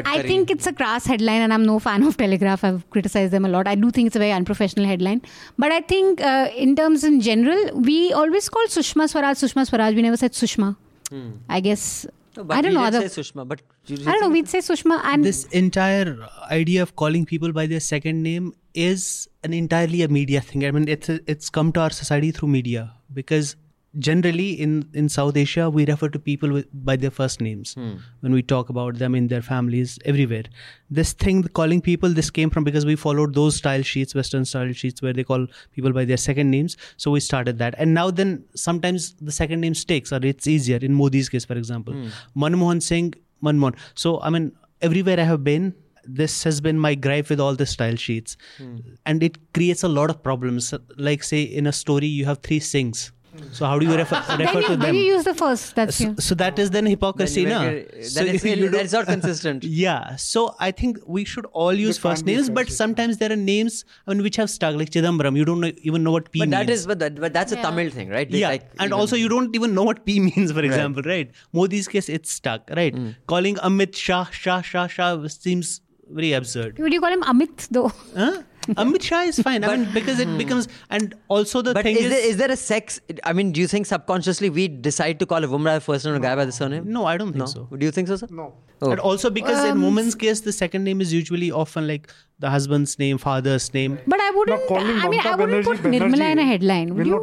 I 0.07 0.23
think 0.23 0.49
it's 0.49 0.69
a 0.69 0.73
crass 0.73 1.07
headline, 1.07 1.43
and 1.43 1.53
I'm 1.53 1.65
no 1.65 1.79
fan 1.81 2.05
of 2.05 2.17
Telegraph. 2.17 2.63
I've 2.63 2.89
criticized 2.91 3.33
them 3.33 3.45
a 3.45 3.49
lot. 3.49 3.67
I 3.67 3.75
do 3.75 3.91
think 3.91 4.07
it's 4.07 4.15
a 4.17 4.21
very 4.21 4.31
unprofessional 4.31 4.87
headline. 4.87 5.23
But 5.59 5.73
I 5.73 5.81
think, 5.81 6.21
uh, 6.21 6.51
in 6.57 6.77
terms 6.77 7.03
in 7.03 7.21
general, 7.21 7.81
we 7.91 8.13
always 8.13 8.49
call 8.49 8.65
Sushma 8.67 9.09
Swaraj 9.09 9.39
Sushma 9.39 9.67
Swaraj. 9.67 9.97
We 9.97 10.03
never 10.03 10.17
said 10.17 10.33
Sushma. 10.33 10.77
Hmm. 11.11 11.31
I 11.49 11.59
guess. 11.59 12.07
No, 12.37 12.47
I 12.49 12.61
don't 12.63 12.75
know. 12.75 12.85
Other, 12.85 13.09
say 13.09 13.23
Sushma, 13.23 13.47
but 13.49 13.61
I 13.91 13.95
don't 13.97 14.21
know. 14.21 14.29
We'd 14.29 14.49
say 14.49 14.59
Sushma, 14.59 15.01
and 15.05 15.25
this 15.25 15.45
entire 15.47 16.17
idea 16.51 16.83
of 16.83 16.95
calling 16.95 17.27
people 17.27 17.53
by 17.53 17.67
their 17.67 17.81
second 17.81 18.23
name 18.23 18.55
is 18.75 19.29
an 19.43 19.53
entirely 19.53 20.03
a 20.03 20.09
media 20.09 20.41
thing. 20.41 20.65
I 20.65 20.71
mean, 20.71 20.89
it's 20.89 21.09
a, 21.09 21.19
it's 21.27 21.51
come 21.51 21.73
to 21.73 21.81
our 21.81 21.91
society 21.91 22.31
through 22.31 22.49
media 22.49 22.93
because 23.13 23.57
generally 23.99 24.53
in 24.53 24.89
in 24.95 25.09
south 25.09 25.37
asia 25.37 25.69
we 25.69 25.85
refer 25.85 26.09
to 26.09 26.19
people 26.19 26.51
with, 26.51 26.67
by 26.73 26.97
their 26.97 27.11
first 27.11 27.41
names. 27.41 27.75
Hmm. 27.75 27.97
when 28.21 28.33
we 28.33 28.43
talk 28.43 28.69
about 28.71 28.99
them 28.99 29.15
in 29.15 29.29
their 29.29 29.43
families 29.43 29.99
everywhere. 30.05 30.45
This 30.91 31.13
thing 31.13 31.43
calling 31.43 31.81
people 31.81 32.09
this 32.09 32.31
came 32.31 32.49
from 32.51 32.65
because 32.65 32.87
we 32.87 32.97
followed 32.97 33.35
those 33.35 33.57
style 33.57 33.83
sheets 33.83 34.15
western 34.15 34.45
style 34.45 34.73
sheets 34.73 35.03
where 35.03 35.13
they 35.13 35.25
call 35.25 35.47
people 35.73 35.93
by 35.93 36.05
their 36.05 36.17
second 36.17 36.51
names. 36.51 36.77
So 36.97 37.11
we 37.11 37.21
started 37.21 37.59
that. 37.59 37.75
And 37.79 37.93
now 37.93 38.11
then 38.11 38.45
sometimes 38.55 39.15
the 39.21 39.33
second 39.33 39.61
name 39.61 39.75
stakes 39.75 40.13
or 40.13 40.25
it's 40.25 40.47
easier. 40.47 40.79
In 40.79 40.95
modi's 40.95 41.29
case 41.29 41.45
for 41.45 41.55
example. 41.55 41.95
Hmm. 41.95 42.09
manmohan 42.47 42.83
singh 42.83 43.15
manmohan. 43.43 43.77
So 43.95 44.21
i 44.21 44.31
mean 44.31 44.53
everywhere 44.81 45.21
i 45.21 45.25
have 45.25 45.45
been 45.45 45.75
this 46.05 46.43
has 46.43 46.61
been 46.61 46.79
my 46.79 46.95
gripe 46.97 47.29
with 47.29 47.39
all 47.39 47.55
the 47.55 47.67
style 47.67 47.97
sheets. 47.97 48.37
Hmm. 48.57 48.77
and 49.05 49.23
it 49.23 49.37
creates 49.53 49.83
a 49.83 49.89
lot 49.89 50.09
of 50.09 50.23
problems. 50.23 50.75
Like 50.97 51.23
say 51.23 51.43
in 51.43 51.67
a 51.67 51.73
story 51.73 52.07
you 52.07 52.25
have 52.25 52.39
three 52.39 52.61
singhs 52.61 53.11
so 53.53 53.65
how 53.65 53.79
do 53.79 53.87
you 53.87 53.97
refer, 53.97 54.23
refer 54.39 54.61
you, 54.61 54.67
to 54.67 54.77
them? 54.77 54.95
you 54.95 55.03
use 55.03 55.25
the 55.25 55.35
first. 55.35 55.75
That's 55.75 55.97
so, 55.97 56.15
so 56.19 56.35
that 56.35 56.59
is 56.59 56.71
then 56.71 56.85
hypocrisy, 56.85 57.45
then 57.45 57.51
na? 57.51 58.03
So 58.03 58.25
that 58.25 58.35
is, 58.35 58.71
that's 58.71 58.93
not 58.93 59.07
consistent. 59.07 59.65
yeah. 59.83 60.17
So 60.17 60.55
I 60.61 60.71
think 60.71 60.99
we 61.07 61.25
should 61.25 61.47
all 61.47 61.73
use 61.73 61.97
first 61.97 62.27
names, 62.27 62.51
but 62.51 62.69
sometimes 62.69 63.19
there 63.19 63.33
are 63.33 63.37
names 63.37 63.85
I 64.07 64.13
mean, 64.13 64.23
which 64.23 64.37
have 64.37 64.51
stuck, 64.51 64.77
like 64.77 64.91
Chidambaram. 64.91 65.37
You 65.37 65.45
don't 65.45 65.61
know, 65.61 65.73
even 65.79 66.03
know 66.03 66.13
what 66.13 66.31
P 66.31 66.41
but 66.41 66.49
means. 66.49 66.67
That 66.67 66.71
is, 66.71 66.87
but, 66.87 66.99
that, 66.99 67.21
but 67.21 67.33
that's 67.33 67.53
a. 67.53 67.57
Tamil 67.63 67.91
thing, 67.91 68.11
right? 68.11 68.31
yeah. 68.31 68.49
Like, 68.49 68.63
and 68.73 68.89
even, 68.89 68.93
also 68.93 69.17
you 69.17 69.29
don't 69.29 69.55
even 69.55 69.75
know 69.75 69.85
what 69.85 70.05
P 70.05 70.21
means, 70.29 70.53
for 70.53 70.63
example, 70.63 71.03
right? 71.03 71.29
right? 71.29 71.31
Modi's 71.53 71.89
case, 71.89 72.09
it's 72.09 72.31
stuck, 72.31 72.69
right? 72.77 72.95
Mm. 72.95 73.17
Calling 73.27 73.57
Amit 73.57 73.95
Shah, 73.97 74.25
Shah, 74.25 74.61
Shah, 74.61 74.87
Shah 74.87 75.27
seems 75.29 75.81
very 76.11 76.33
absurd. 76.33 76.79
Would 76.79 76.93
you 76.93 77.01
call 77.01 77.13
him 77.13 77.23
Amit 77.23 77.69
though? 77.71 77.93
Huh? 78.15 78.43
Amit 78.63 79.03
Shah 79.03 79.23
is 79.23 79.39
fine. 79.41 79.65
I 79.65 79.77
mean, 79.77 79.93
because 79.93 80.19
it 80.19 80.29
hmm. 80.29 80.39
becomes, 80.39 80.69
and 80.91 81.15
also 81.29 81.63
the 81.63 81.75
but 81.75 81.83
thing 81.83 81.97
is, 81.97 82.05
is, 82.05 82.11
there, 82.11 82.25
is 82.31 82.37
there 82.37 82.51
a 82.51 82.57
sex? 82.57 83.01
I 83.25 83.33
mean, 83.33 83.53
do 83.53 83.61
you 83.61 83.67
think 83.67 83.87
subconsciously 83.87 84.51
we 84.51 84.69
decide 84.69 85.19
to 85.21 85.27
call 85.27 85.43
a 85.43 85.49
woman 85.49 85.65
by 85.65 85.75
the 85.75 85.81
first 85.81 86.05
name 86.05 86.15
or 86.15 86.19
a 86.19 86.21
guy 86.21 86.35
by 86.37 86.45
the 86.45 86.53
surname? 86.53 86.91
No, 86.91 87.05
I 87.05 87.17
don't 87.17 87.33
think 87.33 87.39
no? 87.39 87.47
so. 87.47 87.69
Do 87.77 87.85
you 87.85 87.91
think 87.91 88.09
so, 88.09 88.17
sir? 88.17 88.29
No. 88.31 88.55
Oh. 88.81 88.91
And 88.91 89.01
also 89.01 89.31
because 89.31 89.65
um, 89.65 89.79
in 89.79 89.85
women's 89.85 90.15
case, 90.15 90.41
the 90.41 90.53
second 90.53 90.85
name 90.85 91.01
is 91.01 91.13
usually 91.13 91.51
often 91.53 91.87
like 91.87 92.13
the 92.41 92.51
husband's 92.51 92.99
name, 92.99 93.19
father's 93.19 93.73
name. 93.73 93.99
But 94.07 94.21
I 94.21 94.31
wouldn't. 94.31 94.71
I 94.71 95.09
mean, 95.09 95.21
I 95.21 95.37
wouldn't 95.37 95.65
put 95.65 95.79
Nirmala 95.79 96.33
in 96.33 96.39
a 96.39 96.45
headline. 96.45 96.95
Would 96.95 97.07
you? 97.07 97.19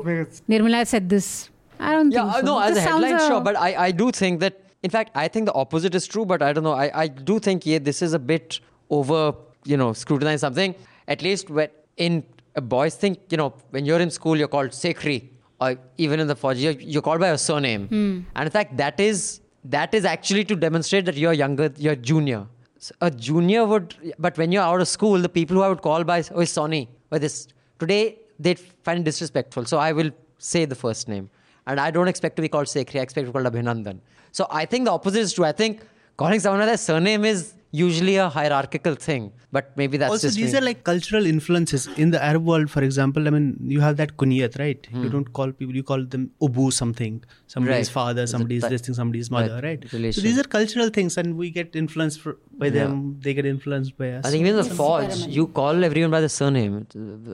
Nirmala 0.49 0.87
said 0.87 1.09
this. 1.09 1.49
I 1.79 1.93
don't 1.93 2.11
yeah, 2.11 2.31
think 2.31 2.45
so. 2.45 2.45
No, 2.45 2.59
as 2.59 2.75
this 2.75 2.85
a 2.85 2.87
headline, 2.87 3.15
a... 3.15 3.27
sure. 3.27 3.41
But 3.41 3.57
I, 3.57 3.85
I 3.87 3.91
do 3.91 4.11
think 4.11 4.39
that. 4.41 4.65
In 4.81 4.89
fact, 4.89 5.11
I 5.13 5.27
think 5.27 5.45
the 5.45 5.53
opposite 5.53 5.93
is 5.93 6.07
true. 6.07 6.25
But 6.25 6.41
I 6.41 6.53
don't 6.53 6.63
know. 6.63 6.73
I, 6.73 7.03
I 7.03 7.07
do 7.07 7.39
think 7.39 7.65
yeah, 7.65 7.79
this 7.79 8.01
is 8.01 8.13
a 8.13 8.19
bit 8.19 8.59
over. 8.89 9.33
You 9.65 9.75
know, 9.75 9.91
scrutinize 9.91 10.39
something. 10.39 10.73
At 11.09 11.21
least 11.21 11.49
when 11.49 11.69
in 11.97 12.23
boys 12.55 12.95
think, 12.95 13.19
you 13.29 13.37
know, 13.37 13.53
when 13.71 13.85
you're 13.85 13.99
in 13.99 14.11
school, 14.11 14.37
you're 14.37 14.47
called 14.47 14.69
Sekhri, 14.69 15.29
or 15.59 15.77
even 15.97 16.19
in 16.21 16.27
the 16.27 16.35
Fauji, 16.35 16.61
you're, 16.61 16.79
you're 16.93 17.01
called 17.01 17.19
by 17.19 17.29
a 17.29 17.37
surname. 17.37 17.87
Mm. 17.89 18.25
And 18.35 18.45
in 18.45 18.51
fact, 18.51 18.77
that 18.77 18.99
is 18.99 19.41
that 19.65 19.93
is 19.93 20.05
actually 20.05 20.45
to 20.45 20.55
demonstrate 20.55 21.05
that 21.05 21.17
you're 21.17 21.33
younger, 21.33 21.71
you're 21.77 21.95
junior. 21.95 22.47
So 22.77 22.95
a 23.01 23.11
junior 23.11 23.65
would, 23.65 23.93
but 24.17 24.37
when 24.37 24.53
you're 24.53 24.63
out 24.63 24.79
of 24.79 24.87
school, 24.87 25.19
the 25.19 25.27
people 25.27 25.57
who 25.57 25.63
I 25.63 25.67
would 25.67 25.81
call 25.81 26.03
by, 26.05 26.23
oh, 26.33 26.45
Sonny, 26.45 26.89
or 27.11 27.19
this, 27.19 27.47
today 27.77 28.19
they 28.39 28.55
find 28.55 29.01
it 29.01 29.03
disrespectful. 29.03 29.65
So 29.65 29.77
I 29.77 29.91
will 29.91 30.11
say 30.37 30.63
the 30.63 30.75
first 30.75 31.09
name. 31.09 31.29
And 31.67 31.79
I 31.79 31.91
don't 31.91 32.07
expect 32.07 32.37
to 32.37 32.41
be 32.41 32.47
called 32.47 32.67
Sekhri, 32.67 32.99
I 32.99 33.03
expect 33.03 33.25
to 33.25 33.33
be 33.33 33.37
called 33.37 33.53
Abhinandan. 33.53 33.99
So 34.31 34.47
I 34.49 34.65
think 34.65 34.85
the 34.85 34.91
opposite 34.91 35.19
is 35.19 35.33
true. 35.33 35.45
I 35.45 35.51
think 35.51 35.81
calling 36.21 36.39
someone 36.43 36.61
by 36.65 36.69
their 36.73 36.83
surname 36.89 37.25
is 37.33 37.41
usually 37.71 38.15
a 38.15 38.27
hierarchical 38.29 38.95
thing 38.95 39.31
but 39.51 39.71
maybe 39.77 39.97
that's 39.97 40.11
also 40.11 40.27
just 40.27 40.37
these 40.37 40.53
me. 40.53 40.59
are 40.59 40.61
like 40.61 40.83
cultural 40.83 41.25
influences 41.25 41.87
in 41.97 42.09
the 42.09 42.23
arab 42.23 42.43
world 42.43 42.69
for 42.69 42.83
example 42.83 43.27
i 43.27 43.29
mean 43.35 43.55
you 43.73 43.79
have 43.79 43.95
that 43.97 44.15
kunyat 44.17 44.57
right 44.57 44.87
hmm. 44.91 45.03
you 45.03 45.09
don't 45.09 45.31
call 45.33 45.51
people 45.51 45.75
you 45.75 45.83
call 45.83 46.03
them 46.03 46.31
ubu 46.47 46.71
something 46.73 47.21
somebody's 47.45 47.87
right. 47.87 47.93
father 47.99 48.25
somebody's 48.25 48.67
this 48.73 48.81
thing 48.81 48.95
somebody's 48.95 49.29
mother 49.29 49.59
right, 49.63 49.85
right? 49.93 50.13
so 50.15 50.21
these 50.21 50.39
are 50.39 50.47
cultural 50.57 50.89
things 50.89 51.17
and 51.17 51.37
we 51.37 51.51
get 51.51 51.75
influenced 51.75 52.23
by 52.25 52.65
yeah. 52.65 52.71
them 52.71 53.17
they 53.21 53.33
get 53.35 53.45
influenced 53.45 53.95
by 53.97 54.11
us 54.13 54.25
i 54.25 54.31
think 54.31 54.41
even 54.41 54.55
the 54.55 54.69
forge 54.81 55.17
you 55.39 55.47
call 55.47 55.83
everyone 55.89 56.11
by 56.17 56.21
the 56.21 56.33
surname 56.39 56.87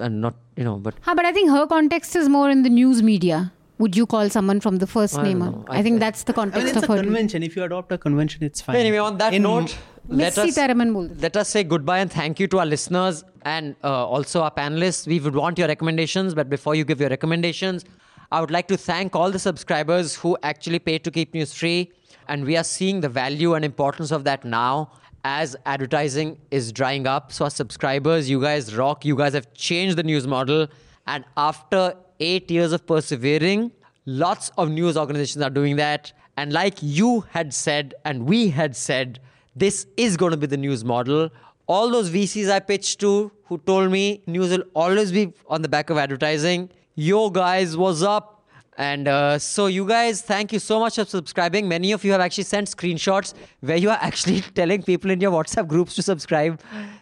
and 0.06 0.22
not 0.22 0.36
you 0.58 0.66
know 0.66 0.78
but 0.78 0.96
huh, 1.02 1.16
but 1.16 1.26
i 1.26 1.32
think 1.32 1.50
her 1.50 1.66
context 1.66 2.16
is 2.16 2.28
more 2.28 2.50
in 2.50 2.64
the 2.64 2.74
news 2.82 3.02
media 3.02 3.52
would 3.78 3.96
you 3.96 4.06
call 4.06 4.30
someone 4.30 4.60
from 4.60 4.78
the 4.78 4.88
first 4.88 5.22
name? 5.22 5.42
I, 5.44 5.80
I, 5.80 5.84
think 5.84 6.00
that's 6.00 6.24
the 6.24 6.34
context 6.34 6.62
I 6.62 6.66
mean, 6.66 6.76
it's 6.76 6.84
of 6.84 6.90
a 6.90 7.02
convention. 7.02 7.44
If 7.44 7.56
you 7.56 7.64
adopt 7.64 7.92
a 7.92 7.98
convention, 7.98 8.44
it's 8.44 8.62
fine. 8.62 8.76
Anyway, 8.78 8.98
on 8.98 9.18
that 9.18 9.34
In 9.34 9.44
note, 9.44 9.78
let 10.08 10.38
us, 10.38 10.58
let 10.58 11.38
us 11.38 11.50
say 11.50 11.64
goodbye 11.64 12.00
and 12.00 12.12
thank 12.12 12.40
you 12.40 12.48
to 12.48 12.60
our 12.60 12.66
listeners 12.66 13.24
and 13.42 13.76
uh, 13.84 14.08
also 14.08 14.44
our 14.44 14.52
panelists. 14.52 15.08
We 15.08 15.20
would 15.20 15.36
want 15.36 15.58
your 15.58 15.68
recommendations, 15.68 16.34
but 16.34 16.50
before 16.50 16.76
you 16.76 16.86
give 16.86 17.02
your 17.02 17.10
recommendations, 17.10 17.86
I 18.32 18.40
would 18.40 18.52
like 18.52 18.68
to 18.70 18.78
thank 18.78 19.16
all 19.16 19.32
the 19.32 19.40
subscribers 19.40 20.16
who 20.16 20.38
actually 20.44 20.80
pay 20.80 21.00
to 21.00 21.12
keep 21.12 21.34
news 21.34 21.54
free. 21.54 21.92
And 22.28 22.46
we 22.46 22.58
are 22.58 22.64
seeing 22.64 23.02
the 23.02 23.10
value 23.10 23.54
and 23.54 23.66
importance 23.66 24.12
of 24.12 24.24
that 24.24 24.46
now 24.46 24.92
as 25.24 25.56
advertising 25.66 26.38
is 26.52 26.72
drying 26.72 27.08
up. 27.08 27.32
So, 27.32 27.46
our 27.46 27.52
subscribers, 27.52 28.30
you 28.30 28.42
guys 28.42 28.76
rock. 28.76 29.06
You 29.06 29.16
guys 29.16 29.34
have 29.34 29.54
changed 29.54 29.98
the 29.98 30.04
news 30.04 30.28
model. 30.28 30.68
And 31.08 31.26
after 31.36 31.96
eight 32.20 32.50
years 32.50 32.72
of 32.72 32.86
persevering, 32.86 33.72
lots 34.06 34.50
of 34.58 34.70
news 34.70 34.98
organizations 34.98 35.44
are 35.44 35.50
doing 35.50 35.76
that. 35.78 36.14
And 36.38 36.52
like 36.52 36.78
you 36.82 37.22
had 37.32 37.54
said, 37.54 37.94
and 38.04 38.26
we 38.26 38.50
had 38.50 38.76
said, 38.76 39.20
this 39.56 39.88
is 39.96 40.18
going 40.18 40.32
to 40.32 40.38
be 40.38 40.48
the 40.48 40.58
news 40.58 40.84
model. 40.84 41.30
All 41.68 41.90
those 41.90 42.10
VCs 42.10 42.50
I 42.50 42.60
pitched 42.60 43.00
to 43.00 43.32
who 43.46 43.58
told 43.60 43.92
me 43.92 44.22
news 44.28 44.52
will 44.52 44.66
always 44.74 45.12
be 45.12 45.34
on 45.48 45.62
the 45.62 45.70
back 45.70 45.90
of 45.90 45.98
advertising. 45.98 46.70
Yo, 46.96 47.30
guys, 47.30 47.78
what's 47.78 48.02
up? 48.02 48.44
And 48.78 49.08
uh, 49.08 49.40
so, 49.40 49.68
you 49.68 49.88
guys, 49.88 50.22
thank 50.22 50.52
you 50.52 50.60
so 50.60 50.80
much 50.80 50.96
for 50.96 51.06
subscribing. 51.06 51.68
Many 51.68 51.94
of 51.94 52.04
you 52.04 52.12
have 52.12 52.20
actually 52.20 52.44
sent 52.44 52.68
screenshots 52.68 53.34
where 53.62 53.78
you 53.78 53.90
are 53.90 53.98
actually 54.02 54.42
telling 54.42 54.84
people 54.84 55.12
in 55.12 55.22
your 55.22 55.32
WhatsApp 55.32 55.68
groups 55.68 55.96
to 55.96 56.02
subscribe. 56.02 56.60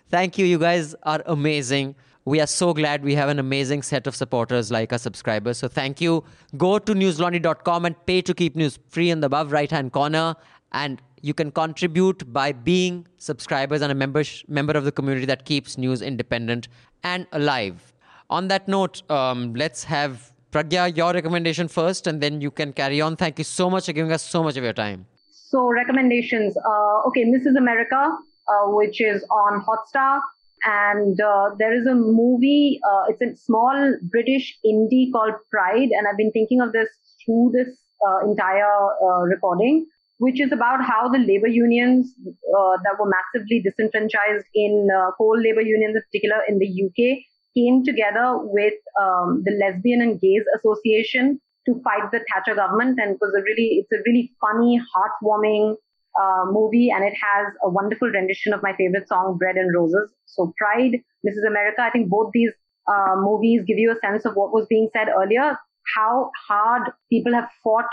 Thank 0.09 0.37
you. 0.37 0.45
You 0.45 0.59
guys 0.59 0.93
are 1.03 1.23
amazing. 1.25 1.95
We 2.25 2.39
are 2.39 2.47
so 2.47 2.73
glad 2.73 3.03
we 3.03 3.15
have 3.15 3.27
an 3.27 3.37
amazing 3.37 3.81
set 3.81 4.07
of 4.07 4.15
supporters 4.15 4.71
like 4.71 4.93
our 4.93 4.99
subscribers. 4.99 5.57
So 5.57 5.67
thank 5.67 5.99
you. 5.99 6.23
Go 6.57 6.79
to 6.79 6.93
newslaundry.com 6.93 7.85
and 7.85 8.05
pay 8.05 8.21
to 8.21 8.33
keep 8.33 8.55
news 8.55 8.79
free 8.87 9.09
in 9.09 9.19
the 9.19 9.27
above 9.27 9.51
right 9.51 9.69
hand 9.69 9.91
corner. 9.91 10.35
And 10.71 11.01
you 11.21 11.33
can 11.33 11.51
contribute 11.51 12.31
by 12.31 12.53
being 12.53 13.07
subscribers 13.17 13.81
and 13.81 13.91
a 13.91 13.95
member, 13.95 14.23
member 14.47 14.73
of 14.73 14.85
the 14.85 14.91
community 14.91 15.25
that 15.25 15.43
keeps 15.43 15.77
news 15.77 16.01
independent 16.01 16.69
and 17.03 17.27
alive. 17.33 17.93
On 18.29 18.47
that 18.47 18.69
note, 18.69 19.09
um, 19.11 19.53
let's 19.53 19.83
have 19.83 20.31
Pragya, 20.51 20.95
your 20.95 21.13
recommendation 21.13 21.67
first, 21.67 22.07
and 22.07 22.21
then 22.21 22.39
you 22.39 22.51
can 22.51 22.71
carry 22.71 23.01
on. 23.01 23.17
Thank 23.17 23.37
you 23.37 23.43
so 23.43 23.69
much 23.69 23.87
for 23.87 23.93
giving 23.93 24.11
us 24.11 24.23
so 24.23 24.43
much 24.43 24.55
of 24.55 24.63
your 24.63 24.73
time. 24.73 25.05
So, 25.29 25.67
recommendations. 25.67 26.55
Uh, 26.57 27.07
okay, 27.07 27.25
Mrs. 27.25 27.57
America, 27.57 28.17
uh, 28.47 28.69
which 28.69 29.01
is 29.01 29.23
on 29.29 29.63
Hotstar 29.65 30.21
and 30.65 31.19
uh, 31.19 31.49
there 31.59 31.73
is 31.73 31.85
a 31.85 31.95
movie. 31.95 32.79
Uh, 32.89 33.03
it's 33.09 33.21
a 33.21 33.35
small 33.35 33.95
British 34.03 34.57
indie 34.65 35.11
called 35.11 35.33
Pride, 35.51 35.89
and 35.91 36.07
I've 36.07 36.17
been 36.17 36.31
thinking 36.31 36.61
of 36.61 36.71
this 36.71 36.89
through 37.25 37.51
this 37.53 37.67
uh, 38.07 38.25
entire 38.27 38.85
uh, 39.03 39.21
recording, 39.21 39.85
which 40.17 40.39
is 40.41 40.51
about 40.51 40.83
how 40.83 41.09
the 41.09 41.19
labor 41.19 41.47
unions 41.47 42.13
uh, 42.27 42.77
that 42.83 42.95
were 42.99 43.09
massively 43.09 43.61
disenfranchised 43.61 44.45
in 44.55 44.87
uh, 44.95 45.11
coal 45.17 45.37
labor 45.37 45.61
unions, 45.61 45.95
in 45.95 46.01
particular 46.11 46.41
in 46.47 46.59
the 46.59 46.67
UK, 46.67 47.19
came 47.55 47.83
together 47.83 48.39
with 48.39 48.73
um, 49.01 49.43
the 49.45 49.51
Lesbian 49.51 50.01
and 50.01 50.19
Gays 50.19 50.43
Association 50.57 51.39
to 51.65 51.81
fight 51.83 52.11
the 52.11 52.19
Thatcher 52.31 52.55
government, 52.55 52.99
and 53.01 53.11
it 53.11 53.17
was 53.21 53.33
a 53.37 53.41
really, 53.43 53.83
it's 53.83 53.91
a 53.91 54.03
really 54.05 54.31
funny, 54.41 54.81
heartwarming 54.95 55.75
uh, 56.21 56.45
movie, 56.51 56.89
and 56.89 57.03
it 57.03 57.13
has 57.13 57.53
a 57.63 57.69
wonderful 57.69 58.09
rendition 58.09 58.53
of 58.53 58.61
my 58.61 58.73
favorite 58.75 59.07
song, 59.07 59.37
Bread 59.37 59.55
and 59.55 59.73
Roses. 59.75 60.11
So, 60.25 60.53
Pride, 60.57 60.99
Mrs. 61.27 61.47
America, 61.47 61.81
I 61.81 61.89
think 61.89 62.09
both 62.09 62.31
these 62.33 62.51
uh, 62.87 63.15
movies 63.17 63.63
give 63.65 63.77
you 63.77 63.91
a 63.91 63.99
sense 64.05 64.25
of 64.25 64.33
what 64.35 64.53
was 64.53 64.65
being 64.69 64.89
said 64.93 65.07
earlier, 65.09 65.57
how 65.95 66.29
hard 66.47 66.91
people 67.11 67.33
have 67.33 67.47
fought 67.63 67.87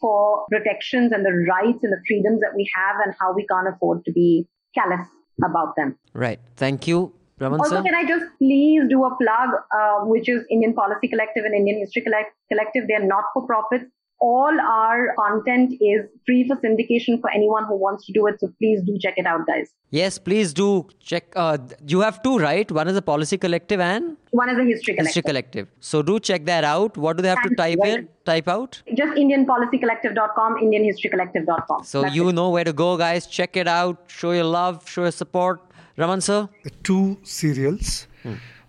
for 0.00 0.46
protections 0.50 1.12
and 1.12 1.24
the 1.24 1.32
rights 1.48 1.78
and 1.82 1.92
the 1.92 2.00
freedoms 2.06 2.40
that 2.40 2.52
we 2.54 2.68
have, 2.74 2.96
and 3.04 3.14
how 3.20 3.34
we 3.34 3.46
can't 3.46 3.68
afford 3.68 4.04
to 4.04 4.12
be 4.12 4.46
callous 4.74 5.06
about 5.44 5.74
them. 5.76 5.96
Right. 6.12 6.40
Thank 6.56 6.86
you. 6.86 7.12
Raman 7.38 7.60
Also, 7.60 7.76
sir? 7.76 7.82
can 7.82 7.94
I 7.94 8.04
just 8.06 8.24
please 8.38 8.82
do 8.88 9.04
a 9.04 9.14
plug, 9.16 9.50
uh, 9.78 10.04
which 10.06 10.26
is 10.28 10.42
Indian 10.50 10.72
Policy 10.72 11.08
Collective 11.08 11.44
and 11.44 11.54
Indian 11.54 11.80
History 11.80 12.00
Collect- 12.02 12.32
Collective? 12.50 12.84
They're 12.88 13.04
not 13.06 13.24
for 13.34 13.46
profits. 13.46 13.84
All 14.18 14.58
our 14.60 15.14
content 15.18 15.74
is 15.80 16.06
free 16.24 16.48
for 16.48 16.56
syndication 16.56 17.20
for 17.20 17.30
anyone 17.30 17.64
who 17.66 17.76
wants 17.76 18.06
to 18.06 18.12
do 18.12 18.26
it. 18.26 18.40
So 18.40 18.48
please 18.58 18.80
do 18.82 18.98
check 18.98 19.14
it 19.18 19.26
out, 19.26 19.46
guys. 19.46 19.68
Yes, 19.90 20.18
please 20.18 20.54
do 20.54 20.88
check. 21.00 21.32
Uh, 21.36 21.58
you 21.86 22.00
have 22.00 22.22
two, 22.22 22.38
right? 22.38 22.70
One 22.70 22.88
is 22.88 22.96
a 22.96 23.02
policy 23.02 23.36
collective 23.36 23.78
and 23.80 24.16
One 24.30 24.48
is 24.48 24.58
a 24.58 24.64
history 24.64 24.94
collective. 24.94 25.06
history 25.06 25.22
collective. 25.22 25.68
So 25.80 26.00
do 26.02 26.18
check 26.18 26.46
that 26.46 26.64
out. 26.64 26.96
What 26.96 27.18
do 27.18 27.22
they 27.22 27.28
have 27.28 27.42
to 27.42 27.54
type 27.54 27.78
you. 27.84 27.90
in? 27.92 28.08
Type 28.24 28.48
out. 28.48 28.82
Just 28.94 29.12
IndianPolicyCollective.com, 29.18 30.56
IndianHistoryCollective.com. 30.64 31.84
So 31.84 32.02
That's 32.02 32.14
you 32.14 32.28
it. 32.30 32.32
know 32.32 32.50
where 32.50 32.64
to 32.64 32.72
go, 32.72 32.96
guys. 32.96 33.26
Check 33.26 33.56
it 33.56 33.68
out. 33.68 34.04
Show 34.06 34.32
your 34.32 34.44
love. 34.44 34.88
Show 34.88 35.02
your 35.02 35.12
support. 35.12 35.60
Raman 35.96 36.20
sir. 36.20 36.48
two 36.82 37.18
serials. 37.22 38.06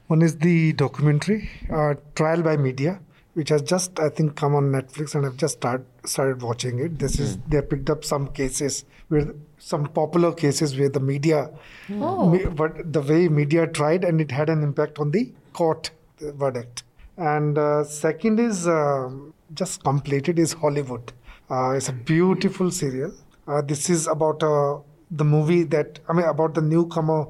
One 0.07 0.21
is 0.21 0.37
the 0.37 0.71
documentary 0.73 1.49
uh, 1.69 1.95
Trial 2.15 2.41
by 2.41 2.55
Media, 2.55 2.99
which 3.37 3.49
has 3.53 3.61
just 3.71 3.99
I 3.99 4.09
think 4.17 4.35
come 4.41 4.55
on 4.59 4.71
Netflix, 4.75 5.13
and 5.15 5.25
I've 5.25 5.37
just 5.41 5.57
start, 5.57 5.83
started 6.13 6.41
watching 6.41 6.79
it. 6.85 6.97
This 7.03 7.19
is 7.25 7.37
they 7.53 7.61
picked 7.73 7.89
up 7.95 8.03
some 8.11 8.27
cases 8.39 8.77
where 9.09 9.27
some 9.59 9.85
popular 9.97 10.31
cases 10.39 10.77
where 10.79 10.89
the 10.97 10.99
media, 11.09 11.41
me- 12.33 12.45
but 12.61 12.79
the 12.97 13.01
way 13.11 13.21
media 13.41 13.67
tried, 13.67 14.03
and 14.03 14.19
it 14.25 14.31
had 14.31 14.49
an 14.55 14.63
impact 14.63 14.99
on 14.99 15.11
the 15.11 15.23
court 15.53 15.91
verdict. 16.19 16.83
And 17.17 17.57
uh, 17.57 17.83
second 17.83 18.39
is 18.47 18.67
um 18.67 19.33
just 19.61 19.83
completed 19.83 20.39
is 20.47 20.53
Hollywood. 20.63 21.13
Uh, 21.49 21.69
it's 21.77 21.89
a 21.89 21.93
beautiful 22.13 22.71
serial. 22.71 23.13
Uh, 23.47 23.61
this 23.61 23.89
is 23.97 24.07
about 24.15 24.43
uh, 24.43 24.79
the 25.21 25.23
movie 25.35 25.63
that 25.75 25.99
I 26.09 26.13
mean 26.13 26.25
about 26.25 26.53
the 26.55 26.61
newcomer 26.73 27.21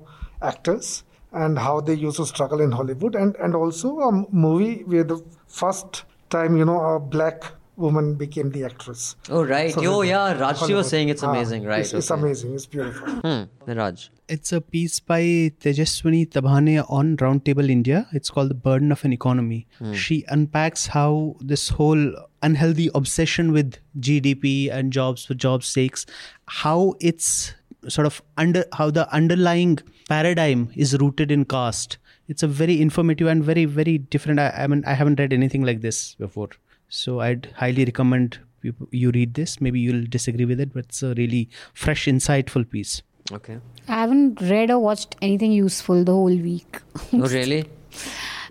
actors 0.41 1.03
and 1.33 1.57
how 1.59 1.81
they 1.81 1.93
used 1.93 2.17
to 2.17 2.25
struggle 2.25 2.61
in 2.61 2.71
Hollywood, 2.71 3.15
and 3.15 3.35
and 3.37 3.55
also 3.55 3.99
a 3.99 4.11
movie 4.31 4.83
where 4.85 5.03
the 5.03 5.21
first 5.47 6.03
time 6.29 6.57
you 6.57 6.65
know 6.65 6.79
a 6.95 6.99
black 6.99 7.43
woman 7.75 8.15
became 8.15 8.49
the 8.51 8.63
actress. 8.65 9.15
Oh 9.29 9.43
right. 9.45 9.71
So 9.73 9.81
oh 9.85 10.01
yeah. 10.01 10.33
Rajshri 10.33 10.55
Hollywood. 10.59 10.77
was 10.77 10.89
saying 10.89 11.09
it's 11.09 11.23
Ah, 11.23 11.31
amazing, 11.31 11.63
right? 11.63 11.81
It's, 11.81 11.93
it's 11.93 12.09
okay. 12.09 12.19
amazing. 12.21 12.55
It's 12.55 12.65
beautiful. 12.65 13.07
Hmm. 13.07 13.43
Raj. 13.79 14.09
It's 14.27 14.51
a 14.51 14.59
piece 14.59 14.99
by 14.99 15.21
Tejaswini 15.61 16.27
Tabhane 16.27 16.83
on 16.89 17.15
Roundtable 17.17 17.69
India. 17.69 18.07
It's 18.11 18.29
called 18.31 18.49
The 18.49 18.55
Burden 18.55 18.91
of 18.91 19.05
an 19.05 19.13
Economy. 19.13 19.67
She 19.93 20.25
unpacks 20.27 20.87
how 20.87 21.35
this 21.39 21.69
whole 21.69 22.13
unhealthy 22.41 22.89
obsession 22.95 23.51
with 23.53 23.77
GDP 23.99 24.69
and 24.71 24.91
jobs 24.91 25.23
for 25.25 25.33
jobs' 25.35 25.67
sakes, 25.67 26.05
how 26.47 26.95
it's 26.99 27.53
sort 27.87 28.07
of 28.07 28.21
under 28.37 28.65
how 28.73 28.89
the 28.91 29.09
underlying 29.13 29.79
paradigm 30.07 30.69
is 30.75 30.97
rooted 30.99 31.31
in 31.31 31.45
caste. 31.45 31.97
It's 32.27 32.43
a 32.43 32.47
very 32.47 32.81
informative 32.81 33.27
and 33.27 33.43
very 33.43 33.65
very 33.65 33.97
different. 33.97 34.39
I, 34.39 34.49
I 34.49 34.67
mean, 34.67 34.83
I 34.85 34.93
haven't 34.93 35.19
read 35.19 35.33
anything 35.33 35.63
like 35.63 35.81
this 35.81 36.15
before, 36.15 36.49
so 36.89 37.19
I'd 37.21 37.49
highly 37.55 37.85
recommend 37.85 38.39
you, 38.61 38.73
you 38.91 39.11
read 39.11 39.33
this. 39.33 39.59
Maybe 39.61 39.79
you'll 39.79 40.05
disagree 40.05 40.45
with 40.45 40.59
it, 40.59 40.73
but 40.73 40.85
it's 40.85 41.03
a 41.03 41.13
really 41.15 41.49
fresh, 41.73 42.05
insightful 42.05 42.69
piece. 42.69 43.01
Okay. 43.31 43.59
I 43.87 43.95
haven't 44.01 44.41
read 44.41 44.71
or 44.71 44.79
watched 44.79 45.15
anything 45.21 45.51
useful 45.51 46.03
the 46.03 46.13
whole 46.13 46.25
week. 46.25 46.79
Oh 47.13 47.27
really? 47.27 47.65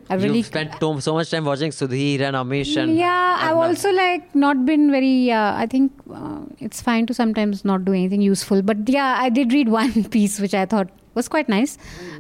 I've 0.09 0.23
really 0.23 0.39
You've 0.39 0.47
spent 0.47 0.81
to- 0.81 1.01
so 1.01 1.15
much 1.15 1.31
time 1.31 1.45
watching 1.45 1.71
Sudhir 1.73 2.21
and 2.21 2.37
Amish 2.37 2.77
and 2.81 2.97
yeah 2.97 3.39
i've 3.41 3.51
and, 3.51 3.59
also 3.59 3.91
like 3.91 4.35
not 4.37 4.65
been 4.65 4.91
very 4.91 5.33
uh, 5.33 5.55
i 5.55 5.67
think 5.67 5.93
uh, 6.15 6.43
it's 6.61 6.81
fine 6.81 7.07
to 7.07 7.15
sometimes 7.15 7.65
not 7.65 7.85
do 7.85 7.93
anything 7.93 8.23
useful 8.23 8.63
but 8.63 8.89
yeah 8.89 9.17
i 9.19 9.29
did 9.29 9.53
read 9.53 9.69
one 9.81 10.05
piece 10.05 10.39
which 10.39 10.55
i 10.55 10.65
thought 10.65 10.89
was 11.17 11.29
quite 11.29 11.49
nice. 11.49 11.77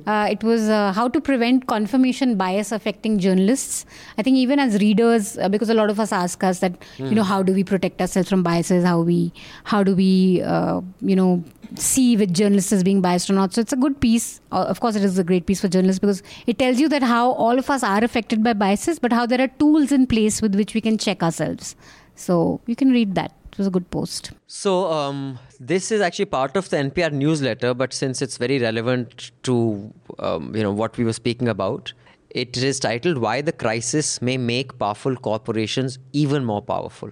Uh, 0.07 0.27
it 0.31 0.43
was 0.43 0.69
uh, 0.69 0.93
how 0.93 1.07
to 1.09 1.21
prevent 1.21 1.67
confirmation 1.67 2.37
bias 2.37 2.73
affecting 2.73 3.19
journalists. 3.19 3.87
I 4.19 4.23
think 4.23 4.37
even 4.39 4.59
as 4.59 4.81
readers 4.81 5.39
uh, 5.39 5.49
because 5.49 5.71
a 5.71 5.75
lot 5.75 5.91
of 5.91 6.01
us 6.01 6.13
ask 6.13 6.43
us 6.43 6.59
that 6.61 6.83
you 6.99 7.15
know 7.15 7.23
how 7.23 7.43
do 7.43 7.53
we 7.53 7.63
protect 7.63 8.01
ourselves 8.01 8.29
from 8.29 8.43
biases? 8.43 8.85
How 8.85 9.01
we 9.01 9.33
how 9.65 9.83
do 9.85 9.95
we 9.95 10.43
uh, 10.43 10.81
you 11.01 11.15
know 11.15 11.45
see 11.77 12.17
which 12.17 12.33
journalists 12.33 12.73
is 12.73 12.83
being 12.83 13.01
biased 13.01 13.31
or 13.31 13.35
not? 13.35 13.55
So 13.55 13.61
it's 13.61 13.73
a 13.73 13.77
good 13.77 14.01
piece. 14.01 14.41
Uh, 14.51 14.65
of 14.75 14.81
course 14.81 14.97
it 14.97 15.05
is 15.05 15.19
a 15.19 15.25
great 15.25 15.47
piece 15.47 15.61
for 15.61 15.69
journalists 15.69 15.99
because 15.99 16.23
it 16.47 16.59
tells 16.59 16.81
you 16.81 16.89
that 16.89 17.03
how 17.03 17.33
all 17.33 17.59
of 17.59 17.71
us 17.71 17.83
are 17.83 18.03
affected 18.03 18.43
by 18.43 18.55
biases 18.55 18.99
but 18.99 19.13
how 19.13 19.27
there 19.27 19.41
are 19.41 19.49
tools 19.49 19.93
in 19.93 20.07
place 20.07 20.41
with 20.41 20.55
which 20.55 20.75
we 20.75 20.81
can 20.81 20.99
check 20.99 21.23
ourselves. 21.23 21.77
So 22.15 22.61
you 22.67 22.75
can 22.77 22.91
read 22.91 23.15
that. 23.15 23.33
It 23.53 23.59
was 23.59 23.67
a 23.67 23.71
good 23.71 23.91
post. 23.91 24.33
So, 24.47 24.91
um, 24.93 25.39
this 25.59 25.91
is 25.91 26.01
actually 26.01 26.27
part 26.27 26.57
of 26.57 26.69
the 26.71 26.77
NPR 26.77 27.13
newsletter, 27.13 27.75
but 27.75 27.93
since 27.93 28.23
it's 28.23 28.37
very 28.37 28.59
relevant 28.59 29.31
to 29.45 29.93
um, 30.19 30.55
you 30.55 30.63
know 30.63 30.73
what 30.73 30.97
we 30.97 31.05
were 31.05 31.13
speaking 31.13 31.49
about, 31.49 31.93
it 32.31 32.57
is 32.57 32.81
titled 32.81 33.19
"Why 33.19 33.41
the 33.41 33.53
Crisis 33.53 34.21
May 34.23 34.37
Make 34.37 34.79
Powerful 34.79 35.17
Corporations 35.17 35.99
Even 36.13 36.45
More 36.45 36.63
Powerful." 36.63 37.11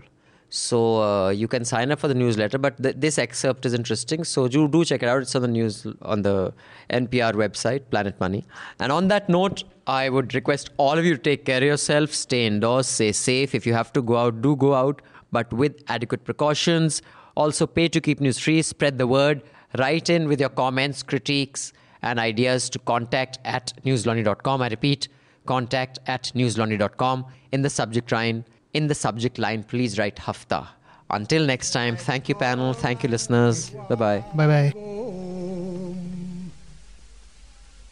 So 0.51 1.03
uh, 1.03 1.31
you 1.31 1.49
can 1.49 1.65
sign 1.65 1.91
up 1.91 1.99
for 1.99 2.07
the 2.07 2.15
newsletter, 2.15 2.59
but 2.59 2.81
th- 2.81 2.95
this 2.99 3.19
excerpt 3.19 3.67
is 3.67 3.75
interesting. 3.75 4.23
So 4.23 4.47
do 4.47 4.69
do 4.69 4.85
check 4.85 5.03
it 5.03 5.09
out. 5.09 5.23
It's 5.23 5.35
on 5.35 5.43
the 5.43 5.49
news 5.49 5.87
on 6.03 6.23
the 6.23 6.53
NPR 6.91 7.33
website, 7.33 7.91
Planet 7.91 8.21
Money. 8.21 8.45
And 8.79 8.93
on 8.93 9.09
that 9.09 9.29
note, 9.29 9.65
I 9.87 10.09
would 10.09 10.33
request 10.35 10.71
all 10.77 10.97
of 10.97 11.05
you 11.05 11.17
to 11.17 11.23
take 11.23 11.45
care 11.45 11.59
of 11.59 11.65
yourself, 11.65 12.15
stay 12.15 12.47
indoors, 12.47 12.87
stay 12.87 13.11
safe. 13.11 13.55
If 13.55 13.67
you 13.67 13.75
have 13.75 13.93
to 13.95 14.03
go 14.03 14.17
out, 14.17 14.43
do 14.43 14.55
go 14.55 14.75
out, 14.75 15.03
but 15.33 15.53
with 15.53 15.83
adequate 15.89 16.25
precautions. 16.25 17.03
Also, 17.35 17.67
pay 17.67 17.89
to 17.89 18.01
keep 18.01 18.21
news 18.21 18.39
free, 18.39 18.63
spread 18.63 18.99
the 18.99 19.07
word, 19.07 19.43
write 19.79 20.09
in 20.09 20.29
with 20.29 20.41
your 20.41 20.49
comments, 20.51 21.03
critiques, 21.03 21.73
and 22.03 22.19
ideas 22.19 22.71
to 22.71 22.79
contact 22.79 23.39
at 23.45 23.73
newslaundry.com. 23.85 24.63
I 24.63 24.69
repeat, 24.69 25.09
contact 25.47 25.99
at 26.07 26.31
newslaundry.com. 26.35 27.27
In 27.53 27.63
the 27.63 27.71
subject 27.71 28.13
line, 28.13 28.45
in 28.73 28.87
the 28.87 28.95
subject 28.95 29.39
line, 29.39 29.63
please 29.65 29.99
write 29.99 30.17
Hafta. 30.17 30.69
Until 31.11 31.45
next 31.47 31.71
time, 31.71 31.97
thank 31.97 32.29
you, 32.29 32.35
panel. 32.35 32.73
Thank 32.73 33.03
you, 33.03 33.09
listeners. 33.09 33.71
Bye 33.89 33.95
bye. 33.95 34.25
Bye 34.35 34.47
bye. 34.47 34.73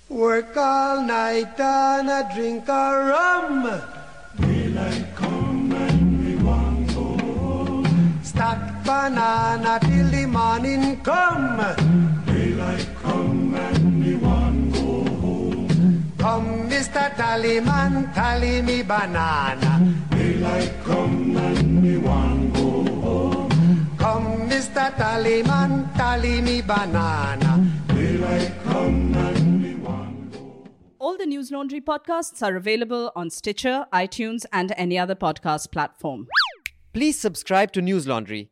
Work 0.09 0.57
all 0.57 1.03
night 1.03 1.59
and 1.59 2.11
a 2.11 2.31
drink 2.35 2.69
a 2.69 3.07
rum. 3.13 3.83
Daylight 4.41 5.15
come 5.15 5.73
and 5.73 6.27
we 6.27 6.37
want 6.43 6.89
go 6.89 7.17
home. 7.17 8.21
Stack 8.23 8.72
banana 8.93 9.79
till 9.87 10.09
the 10.15 10.25
morning 10.27 10.85
come. 11.09 11.61
Daylight 12.27 12.89
come 13.03 13.55
and 13.67 14.05
we 14.05 14.15
want 14.25 14.75
go 14.75 14.89
home. 15.23 16.13
Come, 16.19 16.51
Mr. 16.73 17.05
Tallyman, 17.21 17.93
tally 18.19 18.55
me 18.69 18.83
banana. 18.83 19.73
Daylight 20.11 20.73
come 20.85 21.37
and 21.37 21.83
we 21.85 21.97
want 22.09 22.55
go 22.55 22.71
home. 23.07 23.97
Come, 24.05 24.29
Mr. 24.53 24.87
Tallyman, 25.01 25.73
tally 25.97 26.37
me 26.43 26.61
banana. 26.61 27.53
Daylight 27.95 28.53
come 28.65 29.15
and 29.27 29.63
we 29.65 29.75
want 29.87 30.33
go 30.33 30.69
All 30.99 31.17
the 31.17 31.29
Newslaundry 31.35 31.83
podcasts 31.93 32.47
are 32.47 32.57
available 32.57 33.11
on 33.17 33.31
Stitcher, 33.31 33.87
iTunes, 34.05 34.45
and 34.53 34.75
any 34.77 34.99
other 34.99 35.19
podcast 35.27 35.73
platform. 35.73 36.29
Please 36.93 37.19
subscribe 37.19 37.73
to 37.73 37.81
Newslaundry. 37.81 38.52